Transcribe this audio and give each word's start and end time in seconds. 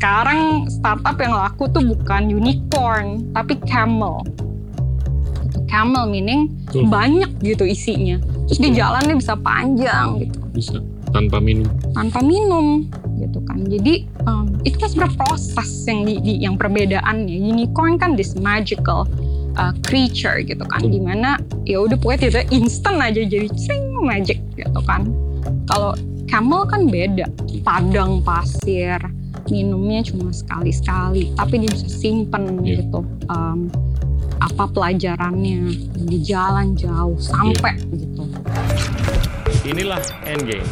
sekarang 0.00 0.64
startup 0.72 1.12
yang 1.20 1.36
laku 1.36 1.68
tuh 1.68 1.84
bukan 1.84 2.32
unicorn, 2.32 3.20
tapi 3.36 3.60
camel. 3.68 4.24
Camel 5.68 6.08
meaning 6.08 6.48
Tuh. 6.72 6.88
banyak 6.88 7.28
gitu 7.44 7.68
isinya. 7.68 8.16
Terus 8.48 8.58
di 8.64 8.72
jalan 8.72 9.04
dia 9.04 9.12
bisa 9.20 9.36
panjang 9.36 10.24
gitu, 10.24 10.40
Bisa 10.56 10.80
tanpa 11.12 11.36
minum. 11.36 11.68
tanpa 11.92 12.24
minum 12.24 12.88
gitu 13.20 13.44
kan. 13.44 13.60
Jadi 13.68 14.08
um, 14.24 14.48
itu 14.64 14.80
kan 14.80 14.88
sebenarnya 14.88 15.20
proses 15.20 15.68
yang 15.84 16.08
di, 16.08 16.14
di- 16.24 16.40
yang 16.40 16.56
perbedaannya. 16.56 17.36
Unicorn 17.36 18.00
kan 18.00 18.16
this 18.16 18.32
magical 18.40 19.04
uh, 19.60 19.76
creature 19.84 20.40
gitu 20.40 20.64
kan, 20.64 20.80
Betul. 20.80 20.96
di 20.96 21.00
mana 21.04 21.36
ya 21.68 21.76
udah 21.84 22.00
pokoknya 22.00 22.32
tidak 22.32 22.48
instant 22.56 23.04
aja 23.04 23.20
jadi 23.20 23.52
cing 23.52 23.84
magic 24.00 24.40
gitu 24.56 24.80
kan. 24.88 25.12
Kalau 25.68 25.92
camel 26.24 26.64
kan 26.66 26.88
beda, 26.88 27.28
padang 27.62 28.24
pasir, 28.24 28.96
minumnya 29.50 30.00
cuma 30.06 30.30
sekali-sekali, 30.30 31.34
tapi 31.34 31.66
dia 31.66 31.70
bisa 31.74 31.90
simpen 31.90 32.62
Iya. 32.62 32.86
gitu. 32.86 33.02
Um, 33.26 33.66
apa 34.40 34.64
pelajarannya 34.72 35.68
di 36.08 36.18
jalan 36.24 36.72
jauh 36.78 37.18
sampai 37.20 37.76
gitu. 37.92 38.24
Inilah 39.68 40.00
Endgame. 40.24 40.64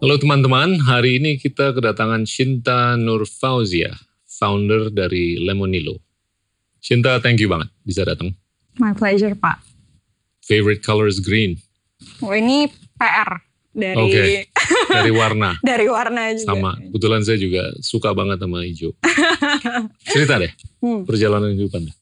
Halo 0.00 0.16
teman-teman, 0.16 0.80
hari 0.80 1.20
ini 1.20 1.36
kita 1.36 1.76
kedatangan 1.76 2.24
Shinta 2.24 2.96
Nur 2.96 3.28
Fauzia, 3.28 3.92
founder 4.24 4.88
dari 4.88 5.36
Lemonilo. 5.36 6.00
Shinta, 6.80 7.20
thank 7.20 7.36
you 7.36 7.52
banget 7.52 7.68
bisa 7.84 8.08
datang. 8.08 8.32
My 8.80 8.96
pleasure 8.96 9.36
Pak. 9.36 9.60
Favorite 10.40 10.80
color 10.80 11.04
is 11.04 11.20
green, 11.20 11.60
Oh, 12.20 12.32
ini 12.32 12.68
PR 12.96 13.40
dari 13.70 13.96
Oke. 13.96 14.22
dari 14.90 15.10
warna. 15.14 15.54
dari 15.70 15.86
warna 15.86 16.34
juga. 16.34 16.48
Sama, 16.52 16.72
kebetulan 16.76 17.22
saya 17.22 17.38
juga 17.38 17.62
suka 17.80 18.10
banget 18.12 18.38
sama 18.42 18.66
hijau. 18.66 18.92
Cerita 20.04 20.36
deh, 20.36 20.52
Hmm. 20.80 21.04
perjalanan 21.04 21.52
hidup 21.54 21.76
Anda. 21.76 21.92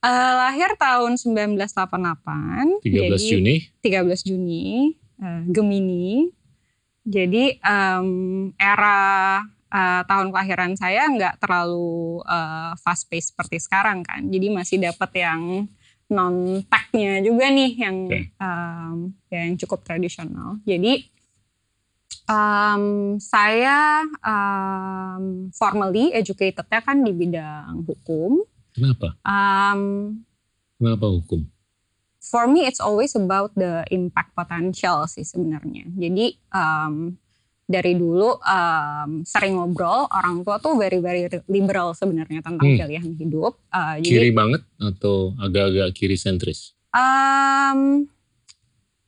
Eh, 0.00 0.32
lahir 0.36 0.72
tahun 0.80 1.20
1988. 1.20 2.80
13 2.80 3.20
jadi, 3.20 3.28
Juni, 3.28 3.56
13 3.84 4.20
Juni, 4.24 4.96
eh, 5.20 5.42
Gemini. 5.48 6.32
Jadi 7.04 7.56
em, 7.58 8.08
era 8.56 8.98
eh, 9.70 10.02
tahun 10.02 10.32
kelahiran 10.32 10.72
saya 10.74 11.04
nggak 11.04 11.36
terlalu 11.38 12.20
eh, 12.24 12.72
fast 12.80 13.08
pace 13.08 13.28
seperti 13.32 13.60
sekarang 13.60 14.00
kan. 14.00 14.24
Jadi 14.24 14.48
masih 14.48 14.80
dapat 14.80 15.10
yang 15.20 15.68
non 16.10 16.62
tech-nya 16.66 17.22
juga 17.22 17.46
nih 17.48 17.70
yang 17.78 17.96
Oke. 18.10 18.20
em, 18.34 18.96
yang 19.30 19.54
cukup 19.58 19.86
tradisional. 19.86 20.58
Jadi 20.66 21.06
em, 22.26 22.82
saya 23.22 24.02
em, 24.20 25.48
formally 25.54 26.10
educated-nya 26.10 26.80
kan 26.82 27.00
di 27.00 27.12
bidang 27.14 27.86
hukum. 27.86 28.42
kenapa? 28.70 29.18
Um, 29.26 29.82
Kenapa 30.80 31.06
hukum? 31.10 31.44
for 32.20 32.46
me 32.46 32.62
it's 32.68 32.78
always 32.80 33.16
about 33.16 33.50
the 33.58 33.82
impact 33.90 34.32
potential 34.36 35.04
sih 35.10 35.26
sebenarnya. 35.26 35.88
Jadi 35.98 36.38
um, 36.54 37.16
dari 37.70 37.94
dulu 37.94 38.34
um, 38.42 39.22
sering 39.22 39.54
ngobrol 39.54 40.10
orang 40.10 40.42
tua 40.42 40.58
tuh 40.58 40.74
very 40.74 40.98
very 40.98 41.30
liberal 41.46 41.94
sebenarnya 41.94 42.42
tentang 42.42 42.58
Hmm. 42.58 42.82
pilihan 42.82 43.14
hidup. 43.14 43.62
Uh, 43.70 44.02
Kiri 44.02 44.34
jadi 44.34 44.34
banget 44.34 44.62
atau 44.82 45.38
agak-agak 45.38 45.94
kiri 45.94 46.18
sentris? 46.18 46.74
um, 46.90 48.10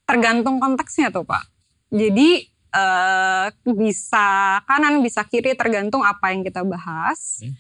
tergantung 0.06 0.62
konteksnya 0.62 1.10
tuh 1.10 1.27
pak. 1.27 1.42
Jadi 1.91 2.46
uh, 2.70 3.50
bisa 3.66 4.58
kanan 4.64 5.02
bisa 5.02 5.26
kiri 5.26 5.58
tergantung 5.58 6.06
apa 6.06 6.30
yang 6.30 6.47
kita 6.47 6.62
bahas. 6.62 7.42
Oke. 7.42 7.50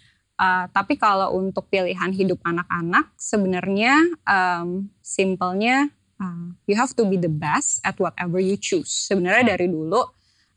Uh, 0.42 0.66
tapi 0.74 0.98
kalau 0.98 1.38
untuk 1.38 1.70
pilihan 1.70 2.10
hidup 2.10 2.38
anak-anak 2.42 3.14
sebenarnya 3.14 3.94
um, 4.26 4.90
simpelnya 4.98 5.86
uh, 6.18 6.50
you 6.66 6.74
have 6.74 6.90
to 6.94 7.06
be 7.06 7.14
the 7.14 7.30
best 7.30 7.78
at 7.86 7.94
whatever 7.98 8.42
you 8.42 8.58
choose. 8.58 8.90
Sebenarnya 8.90 9.54
dari 9.54 9.70
dulu 9.70 10.02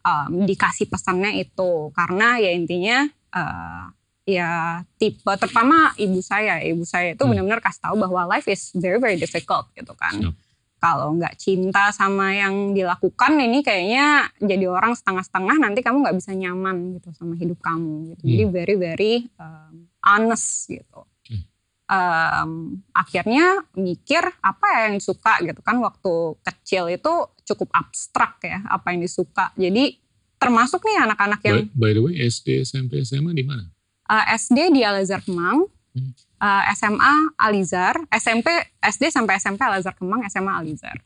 um, 0.06 0.46
dikasih 0.46 0.86
pesannya 0.88 1.42
itu 1.42 1.90
karena 1.92 2.38
ya 2.38 2.54
intinya 2.54 3.10
uh, 3.34 3.90
ya 4.26 4.82
tipe 4.98 5.32
terutama 5.38 5.94
ibu 5.98 6.18
saya, 6.22 6.62
ibu 6.62 6.82
saya 6.82 7.14
itu 7.14 7.22
Hmm. 7.26 7.34
benar-benar 7.34 7.62
kasih 7.62 7.82
tahu 7.90 7.96
bahwa 7.98 8.26
life 8.30 8.50
is 8.50 8.74
very 8.74 8.98
very 9.02 9.18
difficult 9.18 9.70
gitu 9.74 9.94
kan. 9.98 10.34
Kalau 10.76 11.18
nggak 11.18 11.38
cinta 11.42 11.90
sama 11.90 12.30
yang 12.34 12.78
dilakukan 12.78 13.42
ini 13.42 13.66
kayaknya 13.66 14.30
jadi 14.38 14.70
orang 14.70 14.94
setengah-setengah 14.94 15.58
nanti 15.58 15.82
kamu 15.82 16.06
nggak 16.06 16.18
bisa 16.22 16.32
nyaman 16.38 16.98
gitu 16.98 17.10
sama 17.18 17.34
hidup 17.38 17.58
kamu 17.58 18.14
gitu. 18.14 18.22
Jadi 18.26 18.44
Hmm. 18.46 18.54
very 18.54 18.76
very 18.78 19.14
um, 19.42 19.90
honest 20.06 20.70
gitu. 20.70 21.06
Hmm. 21.30 21.42
Um, 21.86 22.52
akhirnya 22.98 23.62
mikir 23.78 24.26
apa 24.42 24.66
ya 24.74 24.80
yang 24.90 24.98
disuka 24.98 25.38
gitu 25.42 25.62
kan 25.62 25.78
waktu 25.82 26.14
kecil 26.42 26.90
itu 26.90 27.14
cukup 27.46 27.70
abstrak 27.72 28.42
ya 28.42 28.66
apa 28.66 28.92
yang 28.92 29.00
disuka. 29.00 29.54
Jadi 29.54 30.02
termasuk 30.36 30.82
nih 30.82 30.98
anak-anak 31.02 31.40
yang 31.42 31.58
By, 31.78 31.90
by 31.90 31.92
the 31.94 32.02
way, 32.02 32.14
SD, 32.20 32.62
SMP, 32.62 33.02
SMA 33.02 33.32
di 33.32 33.42
mana? 33.42 33.70
Uh, 34.06 34.26
SD 34.36 34.70
di 34.70 34.82
Al 34.82 35.00
Azhar 35.00 35.22
Kemang, 35.22 35.70
Hmm. 35.96 36.12
uh, 36.38 36.64
SMA 36.76 37.40
Alizar, 37.40 37.96
SMP 38.12 38.52
SD 38.84 39.08
sampai 39.08 39.40
SMP 39.40 39.64
Al 39.64 39.80
Azhar 39.80 39.96
Kemang, 39.96 40.28
SMA 40.28 40.52
Alizar 40.52 41.00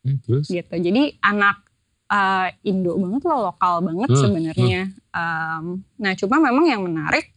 Eh, 0.00 0.16
terus? 0.24 0.48
gitu. 0.48 0.72
Jadi 0.72 1.20
anak 1.20 1.60
uh, 2.08 2.48
Indo 2.64 2.96
banget 2.96 3.22
loh, 3.22 3.52
lokal 3.52 3.84
banget 3.84 4.08
Hmm, 4.08 4.16
sebenarnya. 4.18 4.82
Um, 5.12 5.84
nah 5.94 6.16
cuma 6.16 6.40
memang 6.40 6.64
yang 6.64 6.80
menarik 6.80 7.36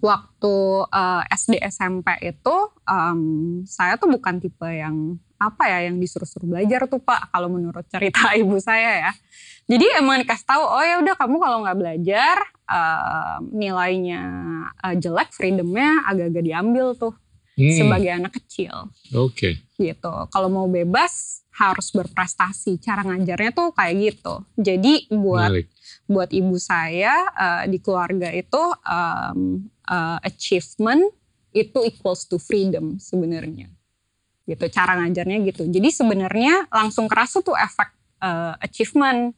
waktu 0.00 0.54
uh, 0.88 1.22
SD 1.28 1.60
SMP 1.60 2.08
itu 2.24 2.56
um, 2.88 3.20
saya 3.62 4.00
tuh 4.00 4.08
bukan 4.08 4.40
tipe 4.40 4.64
yang 4.64 5.20
apa 5.40 5.64
ya 5.72 5.88
yang 5.88 5.96
disuruh-suruh 5.96 6.44
belajar 6.44 6.84
tuh 6.84 7.00
Pak 7.00 7.32
kalau 7.32 7.48
menurut 7.48 7.88
cerita 7.88 8.30
ibu 8.40 8.60
saya 8.60 9.08
ya. 9.08 9.12
Jadi 9.70 9.86
emang 9.96 10.20
dikasih 10.20 10.44
tahu 10.44 10.62
oh 10.66 10.84
ya 10.84 11.00
udah 11.00 11.14
kamu 11.16 11.36
kalau 11.40 11.58
nggak 11.64 11.78
belajar 11.78 12.36
um, 12.68 13.40
nilainya 13.54 14.22
uh, 14.82 14.94
jelek 14.98 15.30
freedomnya 15.32 16.04
agak-agak 16.04 16.44
diambil 16.44 16.92
tuh 16.98 17.14
Hmm, 17.60 17.76
sebagai 17.76 18.08
anak 18.08 18.32
kecil 18.40 18.72
Oke, 19.12 19.60
gitu. 19.76 20.14
Kalau 20.32 20.48
mau 20.48 20.64
bebas 20.64 21.44
harus 21.52 21.92
berprestasi. 21.92 22.80
Cara 22.80 23.04
ngajarnya 23.04 23.52
tuh 23.52 23.76
kayak 23.76 23.94
gitu. 24.00 24.34
Jadi 24.56 25.12
buat 25.12 25.52
menarik. 25.52 25.66
buat 26.08 26.30
ibu 26.32 26.56
saya 26.56 27.12
eh, 27.36 27.64
di 27.68 27.76
keluarga 27.84 28.32
itu 28.32 28.62
um, 28.86 29.60
eh, 29.68 30.18
achievement 30.24 31.04
itu 31.52 31.78
equals 31.84 32.24
to 32.24 32.40
freedom 32.40 32.96
sebenarnya. 32.96 33.68
Gitu 34.50 34.66
cara 34.74 34.98
ngajarnya 34.98 35.38
gitu. 35.46 35.62
Jadi 35.70 35.88
sebenarnya 35.94 36.66
langsung 36.74 37.06
kerasa 37.06 37.38
tuh 37.38 37.54
efek 37.54 37.94
eh, 38.18 38.54
achievement. 38.66 39.30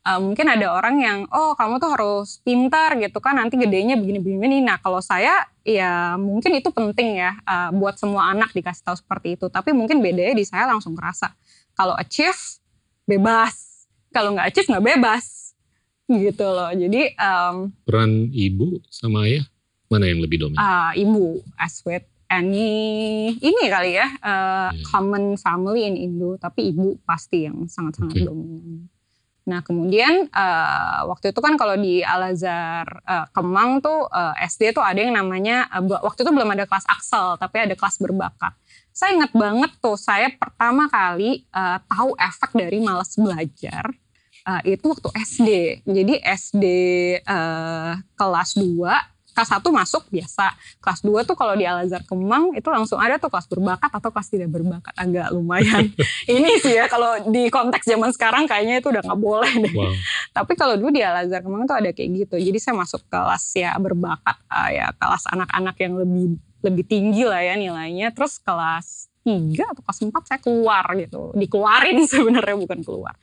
Eh, 0.00 0.20
mungkin 0.22 0.46
ada 0.46 0.70
orang 0.70 0.96
yang 1.02 1.18
oh 1.34 1.58
kamu 1.58 1.82
tuh 1.82 1.90
harus 1.98 2.38
pintar 2.46 2.94
gitu 3.02 3.18
kan 3.18 3.34
nanti 3.34 3.58
gedenya 3.58 3.98
begini-begini. 3.98 4.62
Nah 4.62 4.78
kalau 4.78 5.02
saya 5.02 5.34
ya 5.66 6.14
mungkin 6.16 6.54
itu 6.54 6.70
penting 6.70 7.18
ya 7.18 7.34
eh, 7.42 7.70
buat 7.74 7.98
semua 7.98 8.30
anak 8.30 8.54
dikasih 8.54 8.86
tahu 8.86 8.96
seperti 8.96 9.34
itu. 9.34 9.50
Tapi 9.50 9.74
mungkin 9.74 9.98
bedanya 9.98 10.38
di 10.38 10.46
saya 10.46 10.70
langsung 10.70 10.94
kerasa 10.94 11.34
kalau 11.74 11.96
achieve 11.96 12.60
bebas, 13.08 13.88
kalau 14.12 14.36
nggak 14.36 14.52
achieve 14.52 14.68
nggak 14.68 14.86
bebas 14.86 15.56
gitu 16.10 16.44
loh. 16.44 16.70
Jadi 16.74 17.14
um, 17.16 17.72
Peran 17.86 18.28
ibu 18.34 18.82
sama 18.90 19.24
ayah, 19.24 19.46
mana 19.88 20.10
yang 20.10 20.20
lebih 20.20 20.44
dominan? 20.44 20.60
ah, 20.60 20.90
ibu 20.92 21.40
as 21.56 21.80
with 21.86 22.04
any 22.30 23.34
ini 23.34 23.64
kali 23.66 23.98
ya 23.98 24.06
uh, 24.22 24.70
Iya. 24.70 24.86
common 24.86 25.34
family 25.34 25.82
in 25.90 25.96
Indo, 25.98 26.38
tapi 26.38 26.70
ibu 26.70 26.96
pasti 27.02 27.44
yang 27.50 27.66
sangat-sangat 27.66 28.22
Oke. 28.22 28.26
dominan. 28.26 28.86
Nah 29.50 29.60
kemudian 29.66 30.30
uh, 30.30 31.10
waktu 31.10 31.34
itu 31.34 31.40
kan 31.42 31.58
kalau 31.58 31.74
di 31.74 32.06
Al 32.06 32.30
Azhar 32.30 32.86
uh, 33.02 33.26
Kemang 33.34 33.82
tuh 33.82 34.06
uh, 34.06 34.36
SD 34.38 34.70
tuh 34.76 34.84
ada 34.84 35.00
yang 35.02 35.16
namanya 35.16 35.66
uh, 35.74 35.82
waktu 36.06 36.22
itu 36.22 36.30
belum 36.30 36.54
ada 36.54 36.70
kelas 36.70 36.86
Axel 36.86 37.34
tapi 37.40 37.56
ada 37.66 37.74
kelas 37.74 37.98
berbakat. 37.98 38.54
Saya 38.94 39.18
ingat 39.18 39.32
banget 39.34 39.74
tuh 39.82 39.98
saya 39.98 40.30
pertama 40.30 40.86
kali 40.86 41.42
uh, 41.50 41.82
tahu 41.88 42.14
efek 42.14 42.50
dari 42.54 42.78
malas 42.78 43.16
belajar 43.18 43.90
uh, 44.46 44.62
itu 44.62 44.86
waktu 44.86 45.08
SD. 45.18 45.50
Jadi 45.88 46.14
SD 46.22 46.64
uh, 47.26 47.98
kelas 48.14 48.54
2 48.54 49.19
kelas 49.40 49.56
1 49.56 49.64
masuk 49.72 50.04
biasa. 50.12 50.52
Kelas 50.84 51.00
2 51.00 51.24
tuh 51.24 51.32
kalau 51.32 51.56
di 51.56 51.64
Al 51.64 51.88
Azhar 51.88 52.04
Kemang 52.04 52.52
itu 52.52 52.68
langsung 52.68 53.00
ada 53.00 53.16
tuh 53.16 53.32
kelas 53.32 53.48
berbakat 53.48 53.88
atau 53.88 54.12
kelas 54.12 54.28
tidak 54.28 54.52
berbakat. 54.52 54.92
Agak 55.00 55.32
lumayan. 55.32 55.88
Ini 56.28 56.60
sih 56.60 56.76
ya 56.76 56.84
kalau 56.92 57.24
di 57.32 57.48
konteks 57.48 57.88
zaman 57.88 58.12
sekarang 58.12 58.44
kayaknya 58.44 58.84
itu 58.84 58.92
udah 58.92 59.00
nggak 59.00 59.20
boleh 59.20 59.52
deh. 59.64 59.72
Wow, 59.72 59.96
Tapi 60.36 60.52
kalau 60.60 60.76
dulu 60.76 60.92
di 60.92 61.00
Al 61.00 61.24
Azhar 61.24 61.40
Kemang 61.40 61.64
tuh 61.64 61.80
ada 61.80 61.88
kayak 61.96 62.28
gitu. 62.28 62.36
Jadi 62.36 62.58
saya 62.60 62.76
masuk 62.76 63.00
kelas 63.08 63.44
ya 63.56 63.72
berbakat 63.80 64.36
ah, 64.52 64.68
ya 64.68 64.92
kelas 64.92 65.24
anak-anak 65.32 65.76
yang 65.80 65.96
lebih 65.96 66.36
lebih 66.60 66.84
tinggi 66.84 67.24
lah 67.24 67.40
ya 67.40 67.56
nilainya. 67.56 68.12
Terus 68.12 68.36
kelas 68.36 69.08
tiga 69.24 69.64
atau 69.72 69.82
kelas 69.84 70.00
empat 70.00 70.22
saya 70.28 70.40
keluar 70.40 70.84
gitu 70.96 71.36
dikeluarin 71.36 72.00
sebenarnya 72.12 72.56
bukan 72.56 72.80
keluar 72.80 73.14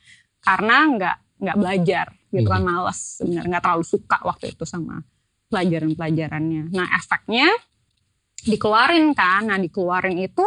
karena 0.45 0.77
nggak 0.93 1.17
nggak 1.41 1.57
belajar 1.57 2.05
gitu 2.29 2.49
kan 2.49 2.61
males 2.61 3.17
sebenarnya 3.17 3.49
nggak 3.57 3.63
terlalu 3.65 3.85
suka 3.85 4.17
waktu 4.21 4.53
itu 4.53 4.61
sama 4.61 5.01
pelajaran-pelajarannya. 5.47 6.71
Nah 6.71 6.87
efeknya 6.95 7.47
dikeluarin 8.43 9.15
kan. 9.15 9.47
Nah 9.47 9.57
dikeluarin 9.59 10.19
itu 10.19 10.43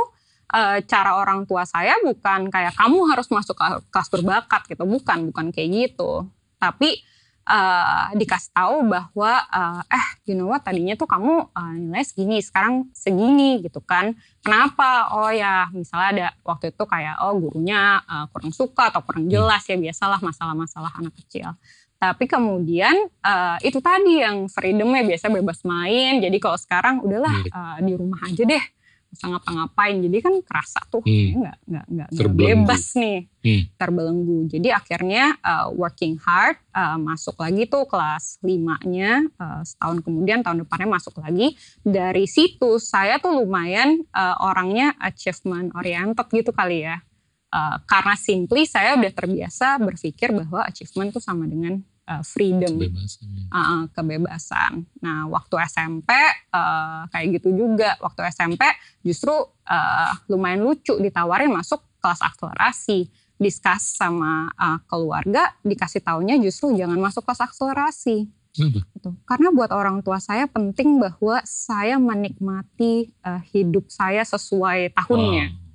eh, 0.52 0.84
cara 0.84 1.16
orang 1.20 1.44
tua 1.48 1.64
saya 1.64 1.96
bukan 2.04 2.48
kayak 2.52 2.76
kamu 2.76 2.98
harus 3.12 3.28
masuk 3.32 3.56
ke 3.56 3.66
kelas 3.92 4.08
berbakat 4.12 4.62
gitu. 4.68 4.84
Bukan 4.84 5.32
bukan 5.32 5.52
kayak 5.52 5.68
gitu. 5.72 6.28
Tapi 6.60 7.00
eh, 7.48 8.04
dikasih 8.16 8.52
tahu 8.52 8.76
bahwa 8.88 9.32
eh, 9.48 9.96
eh 9.96 10.06
you 10.28 10.36
know 10.36 10.52
what? 10.52 10.60
Tadinya 10.62 10.94
tuh 10.94 11.08
kamu 11.08 11.48
eh, 11.48 11.74
nilai 11.80 12.04
segini 12.04 12.38
sekarang 12.44 12.92
segini 12.92 13.64
gitu 13.64 13.80
kan. 13.80 14.12
Kenapa? 14.44 15.12
Oh 15.16 15.32
ya 15.32 15.68
misalnya 15.72 16.08
ada 16.12 16.28
waktu 16.44 16.72
itu 16.76 16.84
kayak 16.84 17.24
oh 17.24 17.40
gurunya 17.40 18.04
eh, 18.04 18.24
kurang 18.30 18.52
suka 18.52 18.92
atau 18.92 19.00
kurang 19.00 19.32
jelas 19.32 19.64
ya 19.64 19.80
biasalah 19.80 20.20
masalah-masalah 20.20 20.92
anak 21.00 21.16
kecil 21.24 21.56
tapi 22.00 22.24
kemudian 22.24 22.96
eh, 23.20 23.56
itu 23.60 23.76
tadi 23.78 24.24
yang 24.24 24.48
freedomnya 24.48 25.04
biasa 25.04 25.28
bebas 25.28 25.60
main. 25.62 26.16
Jadi 26.18 26.40
kalau 26.40 26.56
sekarang 26.56 27.04
udahlah 27.04 27.36
Iya. 27.44 27.52
eh, 27.52 27.78
di 27.84 27.92
rumah 27.92 28.24
aja 28.24 28.40
deh. 28.42 28.64
Bisa 29.10 29.26
ngapa-ngapain. 29.26 29.98
Jadi 30.00 30.18
kan 30.22 30.34
kerasa 30.40 30.80
tuh 30.86 31.02
Hmm. 31.02 31.42
nggak 31.42 31.56
nggak 31.66 31.86
nggak 31.90 32.08
bebas 32.30 32.94
nih. 32.94 33.26
Hmm. 33.40 33.62
terbelenggu. 33.74 34.38
Jadi 34.46 34.68
akhirnya 34.70 35.34
uh, 35.40 35.66
working 35.72 36.14
hard 36.20 36.56
uh, 36.70 36.94
masuk 36.94 37.34
lagi 37.36 37.66
tuh 37.66 37.84
kelas 37.84 38.38
5-nya 38.38 39.26
uh, 39.34 39.60
setahun 39.60 40.00
kemudian 40.00 40.40
tahun 40.40 40.62
depannya 40.62 40.88
masuk 40.94 41.18
lagi. 41.18 41.58
Dari 41.82 42.24
situ 42.24 42.78
saya 42.78 43.18
tuh 43.18 43.42
lumayan 43.42 44.06
uh, 44.14 44.40
orangnya 44.40 44.94
achievement 45.02 45.74
oriented 45.74 46.30
gitu 46.30 46.54
kali 46.54 46.86
ya. 46.86 47.02
Uh, 47.50 47.82
karena 47.82 48.14
simply 48.14 48.62
saya 48.62 48.94
udah 48.94 49.10
terbiasa 49.10 49.82
berpikir 49.82 50.30
bahwa 50.30 50.62
achievement 50.62 51.10
tuh 51.10 51.18
sama 51.18 51.50
dengan 51.50 51.82
uh, 52.10 52.22
freedom 52.26 52.74
Kebebasan. 52.82 53.28
uh, 53.54 53.82
kebebasan. 53.94 54.72
Nah, 54.98 55.30
waktu 55.30 55.54
SMP 55.70 56.10
uh, 56.50 57.06
kayak 57.14 57.38
gitu 57.38 57.54
juga. 57.54 57.94
Waktu 58.02 58.26
SMP 58.34 58.66
justru 59.06 59.30
uh, 59.70 60.12
lumayan 60.26 60.66
lucu 60.66 60.98
ditawarin 60.98 61.54
masuk 61.54 61.78
kelas 62.02 62.18
akselerasi. 62.18 63.06
Diskus 63.40 63.96
sama 63.96 64.52
uh, 64.52 64.76
keluarga, 64.84 65.56
dikasih 65.64 66.04
taunya 66.04 66.36
justru 66.36 66.76
jangan 66.76 67.00
masuk 67.00 67.24
kelas 67.24 67.40
akselerasi. 67.40 68.28
Kenapa? 68.52 68.84
Gitu. 68.92 69.10
Karena 69.24 69.48
buat 69.54 69.70
orang 69.72 70.02
tua 70.04 70.18
saya 70.20 70.44
penting 70.50 71.00
bahwa 71.00 71.40
saya 71.46 71.96
menikmati 71.96 73.14
uh, 73.24 73.40
hidup 73.54 73.88
saya 73.88 74.26
sesuai 74.26 74.92
tahunnya. 74.92 75.56
Wow. 75.56 75.69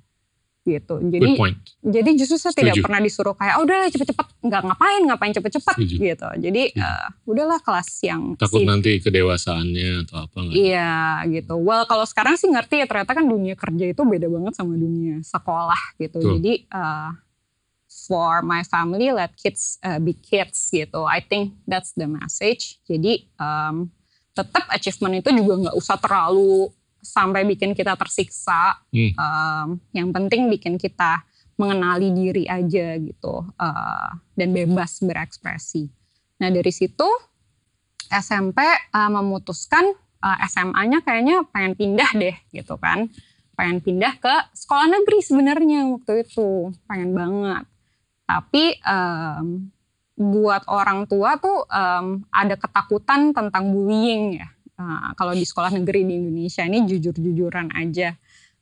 Gitu. 0.66 0.98
Jadi 0.98 1.30
jadi 1.78 2.10
justru 2.18 2.36
saya 2.36 2.50
tidak 2.50 2.74
Setuju. 2.74 2.84
pernah 2.90 2.98
disuruh 2.98 3.34
kayak, 3.38 3.54
oh 3.54 3.62
udah 3.62 3.86
cepet-cepet, 3.86 4.26
nggak 4.42 4.62
ngapain, 4.66 5.02
ngapain 5.06 5.30
cepet-cepet 5.30 5.76
Setuju. 5.78 5.94
gitu. 6.02 6.28
Jadi 6.42 6.62
eh, 6.74 7.06
udahlah 7.22 7.62
kelas 7.62 7.88
yang 8.02 8.34
Takut 8.34 8.60
si- 8.60 8.66
nanti 8.66 8.98
kedewasaannya 8.98 10.02
atau 10.02 10.26
apa 10.26 10.36
nggak? 10.42 10.54
Iya 10.58 10.94
gitu. 11.30 11.54
Well 11.62 11.86
kalau 11.86 12.02
sekarang 12.02 12.34
sih 12.34 12.50
ngerti 12.50 12.82
ya 12.82 12.86
ternyata 12.90 13.14
kan 13.14 13.22
dunia 13.22 13.54
kerja 13.54 13.86
itu 13.86 14.02
beda 14.02 14.26
banget 14.26 14.58
sama 14.58 14.74
dunia 14.74 15.22
sekolah 15.22 15.82
gitu. 16.02 16.18
Betul. 16.18 16.32
Jadi 16.42 16.52
eh, 16.66 17.10
for 17.86 18.42
my 18.42 18.66
family 18.66 19.14
let 19.14 19.30
kids 19.38 19.78
eh, 19.80 20.02
be 20.02 20.18
kids 20.18 20.58
gitu. 20.68 21.06
I 21.06 21.22
think 21.22 21.54
that's 21.62 21.94
the 21.94 22.10
message. 22.10 22.82
Jadi 22.84 23.22
em, 23.38 23.86
tetap 24.34 24.66
achievement 24.68 25.14
itu 25.16 25.30
juga 25.32 25.70
nggak 25.70 25.76
usah 25.78 25.96
terlalu 25.96 26.68
sampai 27.06 27.46
bikin 27.46 27.72
kita 27.72 27.94
tersiksa. 27.94 28.82
Hmm. 28.90 29.10
Em, 29.14 29.68
yang 29.94 30.10
penting 30.10 30.50
bikin 30.50 30.76
kita 30.76 31.22
mengenali 31.56 32.12
diri 32.12 32.44
aja 32.44 33.00
gitu 33.00 33.34
eh, 33.56 34.08
dan 34.36 34.48
bebas 34.52 35.00
berekspresi. 35.00 35.88
Nah 36.40 36.52
dari 36.52 36.72
situ 36.72 37.08
SMP 38.12 38.60
eh, 38.60 39.10
memutuskan 39.10 39.84
eh, 40.20 40.38
SMA-nya 40.52 41.00
kayaknya 41.02 41.48
pengen 41.48 41.74
pindah 41.74 42.10
deh 42.12 42.36
gitu 42.52 42.76
kan. 42.76 43.08
Pengen 43.56 43.80
pindah 43.80 44.20
ke 44.20 44.34
sekolah 44.52 44.84
negeri 44.84 45.18
sebenarnya 45.24 45.88
waktu 45.88 46.28
itu. 46.28 46.76
Pengen 46.84 47.16
banget. 47.16 47.64
Tapi 48.28 48.76
em, 48.84 49.72
buat 50.16 50.60
orang 50.68 51.08
tua 51.08 51.40
tuh 51.40 51.64
em, 51.72 52.20
ada 52.28 52.52
ketakutan 52.60 53.32
tentang 53.32 53.72
bullying 53.72 54.44
ya. 54.44 54.48
Eh, 54.76 55.08
kalau 55.16 55.32
di 55.32 55.44
sekolah 55.48 55.72
negeri 55.72 56.04
di 56.04 56.14
Indonesia 56.20 56.60
ini 56.68 56.84
jujur-jujuran 56.84 57.72
aja. 57.72 58.12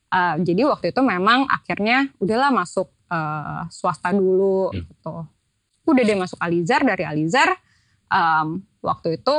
Eh, 0.07 0.35
jadi 0.39 0.61
waktu 0.63 0.95
itu 0.95 1.01
memang 1.03 1.43
akhirnya 1.47 2.07
udahlah 2.17 2.55
masuk 2.55 2.87
eh, 3.05 3.61
swasta 3.69 4.09
dulu 4.15 4.71
Ya. 4.71 4.81
gitu. 4.81 5.15
Udah 5.85 6.01
deh 6.01 6.17
masuk 6.17 6.39
Alizar 6.41 6.81
dari 6.81 7.05
Alizar 7.05 7.53
em, 8.09 8.65
waktu 8.81 9.21
itu 9.21 9.35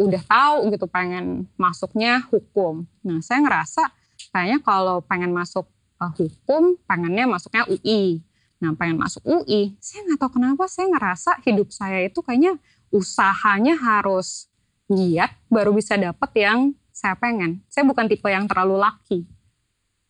udah 0.00 0.22
tahu 0.24 0.72
gitu 0.72 0.88
pengen 0.88 1.44
masuknya 1.60 2.24
hukum. 2.32 2.88
Nah 3.04 3.20
saya 3.20 3.44
ngerasa 3.44 3.84
kayaknya 4.32 4.64
kalau 4.64 5.04
pengen 5.04 5.36
masuk 5.36 5.68
eh, 6.00 6.12
hukum 6.16 6.80
pengennya 6.88 7.28
masuknya 7.28 7.68
UI. 7.68 8.24
Nah 8.60 8.72
pengen 8.76 8.96
masuk 8.96 9.20
UI, 9.24 9.76
saya 9.80 10.04
nggak 10.08 10.18
tahu 10.20 10.40
kenapa 10.40 10.64
saya 10.68 10.88
ngerasa 10.88 11.40
hidup 11.44 11.68
saya 11.72 12.04
itu 12.04 12.20
kayaknya 12.20 12.56
usahanya 12.92 13.76
harus 13.76 14.49
giat 14.90 15.30
baru 15.46 15.70
bisa 15.70 15.94
dapet 15.94 16.30
yang 16.34 16.74
saya 16.90 17.14
pengen. 17.14 17.62
Saya 17.70 17.86
bukan 17.86 18.10
tipe 18.10 18.26
yang 18.26 18.50
terlalu 18.50 18.76
lucky. 18.76 19.24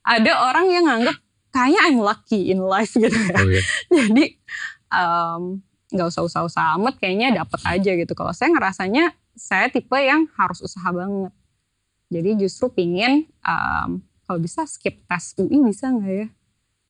Ada 0.01 0.33
orang 0.49 0.67
yang 0.73 0.85
nganggep 0.89 1.17
kayaknya 1.53 1.81
I'm 1.87 1.99
lucky 2.01 2.51
in 2.51 2.59
life 2.65 2.97
gitu 2.97 3.13
ya. 3.13 3.37
Oh, 3.37 3.47
iya. 3.47 3.63
Jadi 3.95 4.25
nggak 5.91 6.07
usah 6.07 6.23
usah-usah 6.27 6.79
amat 6.79 6.99
kayaknya 6.99 7.45
dapet 7.45 7.61
aja 7.67 7.91
gitu. 7.95 8.13
Kalau 8.17 8.33
saya 8.35 8.55
ngerasanya 8.55 9.15
saya 9.35 9.67
tipe 9.71 9.99
yang 9.99 10.27
harus 10.39 10.63
usaha 10.63 10.89
banget. 10.91 11.35
Jadi 12.11 12.31
justru 12.43 12.67
pingin 12.75 13.31
em, 13.47 13.91
kalau 14.27 14.39
bisa 14.43 14.67
skip 14.67 15.07
tes 15.07 15.35
UI 15.39 15.63
bisa 15.63 15.91
nggak 15.91 16.11
ya? 16.11 16.27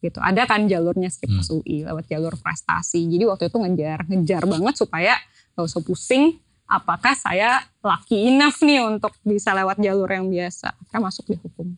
Gitu. 0.00 0.16
Ada 0.16 0.48
kan 0.48 0.64
jalurnya 0.64 1.12
skip 1.12 1.28
tes 1.28 1.48
UI 1.52 1.84
lewat 1.84 2.08
jalur 2.08 2.32
prestasi. 2.40 3.04
Jadi 3.08 3.24
waktu 3.28 3.52
itu 3.52 3.56
ngejar 3.60 3.98
ngejar 4.08 4.42
banget 4.48 4.74
supaya 4.80 5.12
nggak 5.56 5.64
usah 5.66 5.82
pusing. 5.84 6.40
Apakah 6.70 7.12
saya 7.12 7.50
lucky 7.80 8.30
enough 8.30 8.62
nih 8.62 8.78
untuk 8.80 9.10
bisa 9.20 9.50
lewat 9.50 9.76
jalur 9.76 10.06
yang 10.06 10.30
biasa? 10.30 10.70
Akhirnya 10.70 11.00
masuk 11.02 11.24
di 11.26 11.36
hukum. 11.36 11.74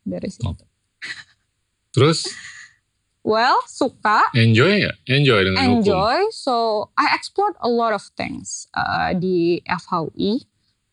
Dari 0.00 0.28
situ. 0.30 0.46
Oh. 0.46 0.54
Terus 1.90 2.30
Well, 3.24 3.56
suka 3.64 4.20
enjoy 4.36 4.84
ya? 4.84 4.92
Enjoy 5.08 5.40
dengan 5.42 5.64
hukum. 5.64 5.80
enjoy. 5.80 6.18
So 6.30 6.54
I 6.92 7.16
explored 7.16 7.56
a 7.58 7.66
lot 7.66 7.90
of 7.90 8.04
things 8.12 8.68
uh, 8.70 9.10
di 9.10 9.64
FHUI. 9.64 10.44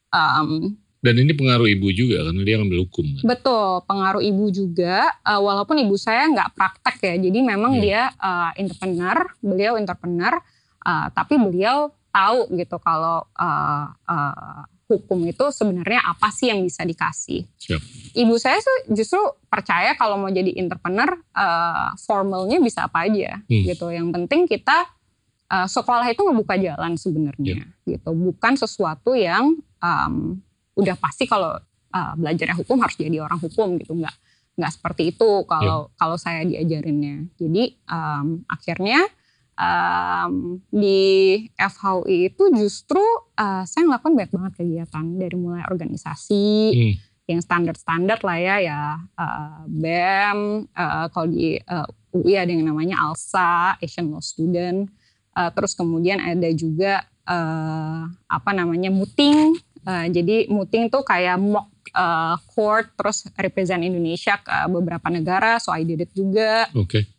Um, 0.09 0.79
Dan 1.01 1.17
ini 1.17 1.33
pengaruh 1.33 1.65
ibu 1.67 1.89
juga 1.89 2.23
karena 2.23 2.41
dia 2.41 2.55
ngambil 2.55 2.85
hukum 2.85 3.03
kan. 3.03 3.23
betul, 3.25 3.81
pengaruh 3.83 4.21
ibu 4.21 4.47
juga. 4.47 5.11
Uh, 5.21 5.41
walaupun 5.41 5.81
ibu 5.81 5.97
saya 5.97 6.29
nggak 6.29 6.53
praktek 6.53 6.97
ya, 7.03 7.15
jadi 7.19 7.39
memang 7.41 7.75
Hmm. 7.75 7.83
dia 7.83 8.01
uh, 8.15 8.53
entrepreneur, 8.53 9.17
beliau 9.41 9.73
entrepreneur, 9.75 10.39
uh, 10.79 11.07
tapi 11.09 11.35
beliau 11.35 11.89
tahu 12.11 12.51
gitu 12.59 12.77
kalau 12.83 13.23
uh, 13.39 13.85
uh, 13.91 14.61
hukum 14.91 15.23
itu 15.23 15.47
sebenarnya 15.55 16.03
apa 16.03 16.27
sih 16.35 16.51
yang 16.51 16.59
bisa 16.59 16.83
dikasih. 16.83 17.47
Siap. 17.55 17.81
Ibu 18.11 18.35
saya 18.35 18.59
tuh 18.59 18.91
justru 18.91 19.23
percaya 19.47 19.95
kalau 19.95 20.19
mau 20.19 20.27
jadi 20.27 20.51
entrepreneur, 20.59 21.15
uh, 21.31 21.95
formalnya 21.95 22.59
bisa 22.59 22.91
apa 22.91 23.07
aja 23.07 23.39
Hmm. 23.47 23.63
gitu. 23.63 23.87
Yang 23.87 24.07
penting 24.11 24.41
kita 24.51 24.91
uh, 25.47 25.67
sekolah 25.71 26.03
itu 26.11 26.19
ngebuka 26.27 26.59
jalan 26.59 26.99
sebenarnya 26.99 27.71
gitu, 27.87 28.11
bukan 28.11 28.59
sesuatu 28.59 29.15
yang 29.15 29.55
um, 29.79 30.43
udah 30.75 30.99
pasti 30.99 31.23
kalau 31.23 31.55
uh, 31.95 32.13
belajarnya 32.19 32.59
hukum 32.59 32.83
harus 32.83 32.99
jadi 32.99 33.23
orang 33.23 33.39
hukum 33.39 33.79
gitu, 33.79 33.95
nggak 33.95 34.15
nggak 34.59 34.71
seperti 34.75 35.15
itu 35.15 35.47
kalau 35.47 35.87
kalau 35.95 36.19
saya 36.19 36.43
diajarinnya. 36.43 37.31
Jadi 37.39 37.79
um, 37.87 38.43
akhirnya 38.51 39.07
um, 39.61 40.57
di 40.73 41.37
FHUI 41.53 42.33
itu 42.33 42.43
justru 42.57 43.01
uh, 43.37 43.61
saya 43.69 43.85
ngelakuin 43.85 44.17
banyak 44.17 44.33
banget 44.33 44.53
kegiatan 44.57 45.05
dari 45.21 45.35
mulai 45.37 45.61
organisasi 45.69 46.49
Hmm. 46.73 46.93
yang 47.29 47.39
standar-standar 47.45 48.17
lah 48.25 48.37
ya 48.41 48.55
ya 48.59 48.81
uh, 49.15 49.61
BEM 49.69 50.65
uh, 50.73 51.05
kalau 51.13 51.29
di 51.29 51.61
uh, 51.61 51.85
UI 52.11 52.35
ada 52.35 52.49
yang 52.49 52.65
namanya 52.65 52.97
ALSA 53.05 53.77
Asian 53.79 54.09
Law 54.09 54.19
Student 54.19 54.89
Uh, 55.31 55.47
terus 55.55 55.71
kemudian 55.79 56.19
ada 56.19 56.51
juga 56.51 57.07
uh, 57.23 58.03
apa 58.27 58.51
namanya 58.51 58.91
muting 58.91 59.55
Uh, 59.81 60.05
jadi 60.13 60.45
muting 60.45 60.93
tuh 60.93 61.01
kayak 61.01 61.41
mock 61.41 61.65
uh, 61.97 62.37
court 62.53 62.93
terus 62.93 63.25
represent 63.33 63.81
Indonesia 63.81 64.37
ke 64.37 64.53
beberapa 64.69 65.09
negara 65.09 65.57
so 65.57 65.73
I 65.73 65.81
did 65.81 66.05
it 66.05 66.13
juga 66.13 66.69
Oke. 66.77 67.09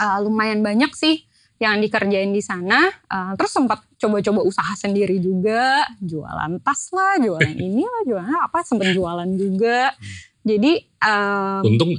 uh, 0.00 0.16
lumayan 0.24 0.64
banyak 0.64 0.88
sih 0.96 1.20
yang 1.62 1.78
dikerjain 1.78 2.34
di 2.34 2.42
sana. 2.42 2.90
Uh, 3.06 3.38
terus 3.38 3.54
sempat 3.54 3.86
coba-coba 3.94 4.42
usaha 4.42 4.74
sendiri 4.74 5.22
juga, 5.22 5.86
jualan 6.02 6.58
tas 6.58 6.90
lah, 6.90 7.22
jualan 7.22 7.54
ini 7.70 7.86
lah, 7.86 8.02
jualan 8.02 8.34
apa, 8.50 8.66
sempat 8.66 8.90
jualan 8.90 9.30
juga. 9.38 9.94
Jadi 10.42 10.82
um, 11.06 11.62
Untung? 11.62 11.94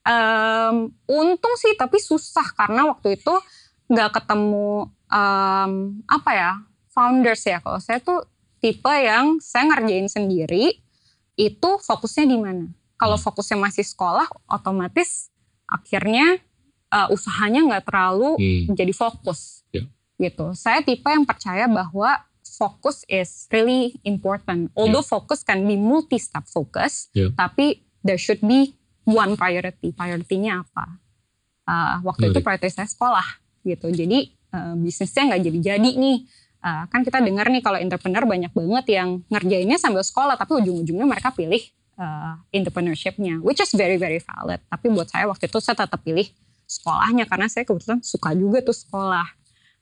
Um, 0.00 0.76
untung 1.08 1.54
sih 1.60 1.76
tapi 1.76 2.00
susah 2.00 2.56
karena 2.56 2.88
waktu 2.88 3.20
itu 3.20 3.32
nggak 3.88 4.20
ketemu 4.20 4.88
um, 5.12 5.72
apa 6.08 6.30
ya 6.32 6.52
founders 6.88 7.44
ya 7.44 7.60
kalau 7.60 7.76
saya 7.78 8.00
tuh 8.00 8.24
tipe 8.64 8.88
yang 8.88 9.36
saya 9.44 9.68
ngerjain 9.68 10.08
sendiri 10.08 10.80
itu 11.36 11.70
fokusnya 11.84 12.24
di 12.26 12.38
mana 12.40 12.66
kalau 12.96 13.20
fokusnya 13.20 13.60
masih 13.60 13.84
sekolah 13.84 14.24
otomatis 14.48 15.28
akhirnya 15.68 16.40
uh, 16.90 17.08
usahanya 17.08 17.60
nggak 17.64 17.84
terlalu 17.84 18.36
Hmm. 18.36 18.74
jadi 18.74 18.92
fokus. 18.92 19.62
Ya. 19.70 19.86
gitu. 20.20 20.52
Saya 20.52 20.82
tipe 20.82 21.06
yang 21.06 21.24
percaya 21.24 21.64
bahwa 21.64 22.20
focus 22.42 23.08
is 23.08 23.48
really 23.48 23.96
important. 24.02 24.68
Although 24.74 25.00
focus 25.00 25.40
can 25.40 25.64
be 25.64 25.74
multi 25.74 26.18
step 26.18 26.44
focus 26.44 27.08
Ya. 27.10 27.32
tapi 27.32 27.80
there 28.00 28.18
should 28.18 28.40
be 28.40 28.76
one 29.02 29.32
priority. 29.34 29.90
Priority-nya 29.90 30.60
apa? 30.60 31.00
Uh, 31.64 32.04
waktu 32.04 32.28
itu 32.28 32.36
Menarik. 32.36 32.60
priority 32.60 32.68
saya 32.70 32.84
sekolah 32.86 33.24
gitu. 33.62 33.88
Jadi 33.88 34.18
uh, 34.50 34.76
bisnisnya 34.76 35.30
nggak 35.30 35.42
jadi-jadi 35.42 35.90
nih. 35.94 36.18
Uh, 36.60 36.84
kan 36.86 37.00
kita 37.00 37.24
dengar 37.24 37.48
nih 37.48 37.64
kalau 37.64 37.80
entrepreneur 37.80 38.28
banyak 38.28 38.52
banget 38.52 38.86
yang 38.92 39.24
ngerjainnya 39.26 39.80
sambil 39.80 40.04
sekolah 40.04 40.36
tapi 40.36 40.60
ujung-ujungnya 40.60 41.08
mereka 41.08 41.32
pilih 41.32 41.64
uh, 41.96 42.36
entrepreneurship-nya 42.52 43.40
which 43.40 43.58
is 43.58 43.72
very 43.72 43.96
very 43.96 44.20
valid. 44.20 44.60
Tapi 44.68 44.92
buat 44.92 45.08
saya 45.08 45.24
waktu 45.24 45.48
itu 45.48 45.56
saya 45.58 45.80
tetap 45.80 46.04
pilih 46.04 46.28
sekolahnya 46.70 47.26
karena 47.26 47.50
saya 47.50 47.66
kebetulan 47.66 47.98
suka 48.06 48.30
juga 48.38 48.62
tuh 48.62 48.76
sekolah. 48.76 49.26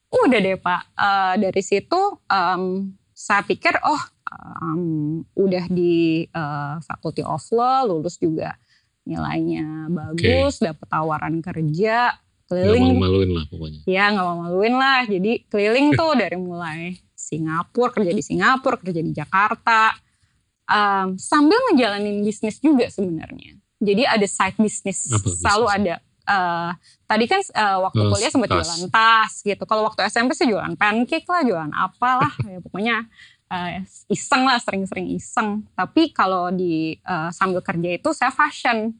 Udah 0.08 0.40
deh 0.40 0.56
pak. 0.56 0.82
Uh, 0.96 1.34
dari 1.36 1.60
situ 1.60 2.00
um, 2.24 2.88
saya 3.12 3.44
pikir 3.44 3.76
oh 3.84 4.02
um, 4.32 5.20
udah 5.36 5.68
di 5.68 6.24
uh, 6.32 6.80
faculty 6.80 7.20
of 7.20 7.44
law 7.52 7.84
lulus 7.84 8.16
juga 8.16 8.56
nilainya 9.04 9.88
bagus 9.92 10.60
dapat 10.60 10.84
tawaran 10.88 11.40
kerja 11.44 12.12
Gak 12.12 12.48
keliling. 12.48 12.96
malu-maluin 12.96 13.30
lah 13.36 13.44
pokoknya. 13.52 13.80
ya 13.84 14.04
nggak 14.08 14.24
mau 14.24 14.38
maluin 14.48 14.74
lah. 14.80 15.04
Jadi 15.04 15.44
keliling 15.52 15.92
tuh 15.92 16.16
dari 16.24 16.40
mulai 16.40 16.96
Singapura 17.12 17.92
kerja 17.92 18.12
di 18.16 18.24
Singapura 18.24 18.80
kerja 18.80 19.04
di 19.04 19.12
Jakarta 19.12 19.92
Em, 20.68 21.16
sambil 21.16 21.56
ngejalanin 21.72 22.20
bisnis 22.20 22.60
juga 22.60 22.92
sebenarnya. 22.92 23.56
Jadi 23.80 24.04
ada 24.04 24.26
side 24.28 24.60
bisnis? 24.60 25.08
selalu 25.40 25.66
ada 25.72 25.94
Eh, 26.28 26.70
tadi 27.08 27.24
kan 27.24 27.40
eh, 27.40 27.78
waktu 27.80 28.02
kuliah 28.04 28.28
sempat 28.28 28.48
jualan 28.52 28.82
tas 28.92 29.32
gitu. 29.40 29.64
Kalau 29.64 29.82
waktu 29.88 30.04
SMP 30.12 30.36
sih 30.36 30.44
jualan 30.44 30.76
pancake 30.76 31.24
lah 31.24 31.40
jualan 31.40 31.72
apalah 31.72 32.32
ya 32.52 32.60
pokoknya 32.60 32.96
eh, 33.48 33.80
iseng 34.12 34.44
lah 34.44 34.60
sering-sering 34.60 35.08
iseng. 35.16 35.64
Tapi 35.72 36.12
kalau 36.12 36.52
di 36.52 37.00
eh, 37.00 37.30
sambil 37.32 37.64
kerja 37.64 37.96
itu 37.96 38.12
saya 38.12 38.28
fashion. 38.28 38.92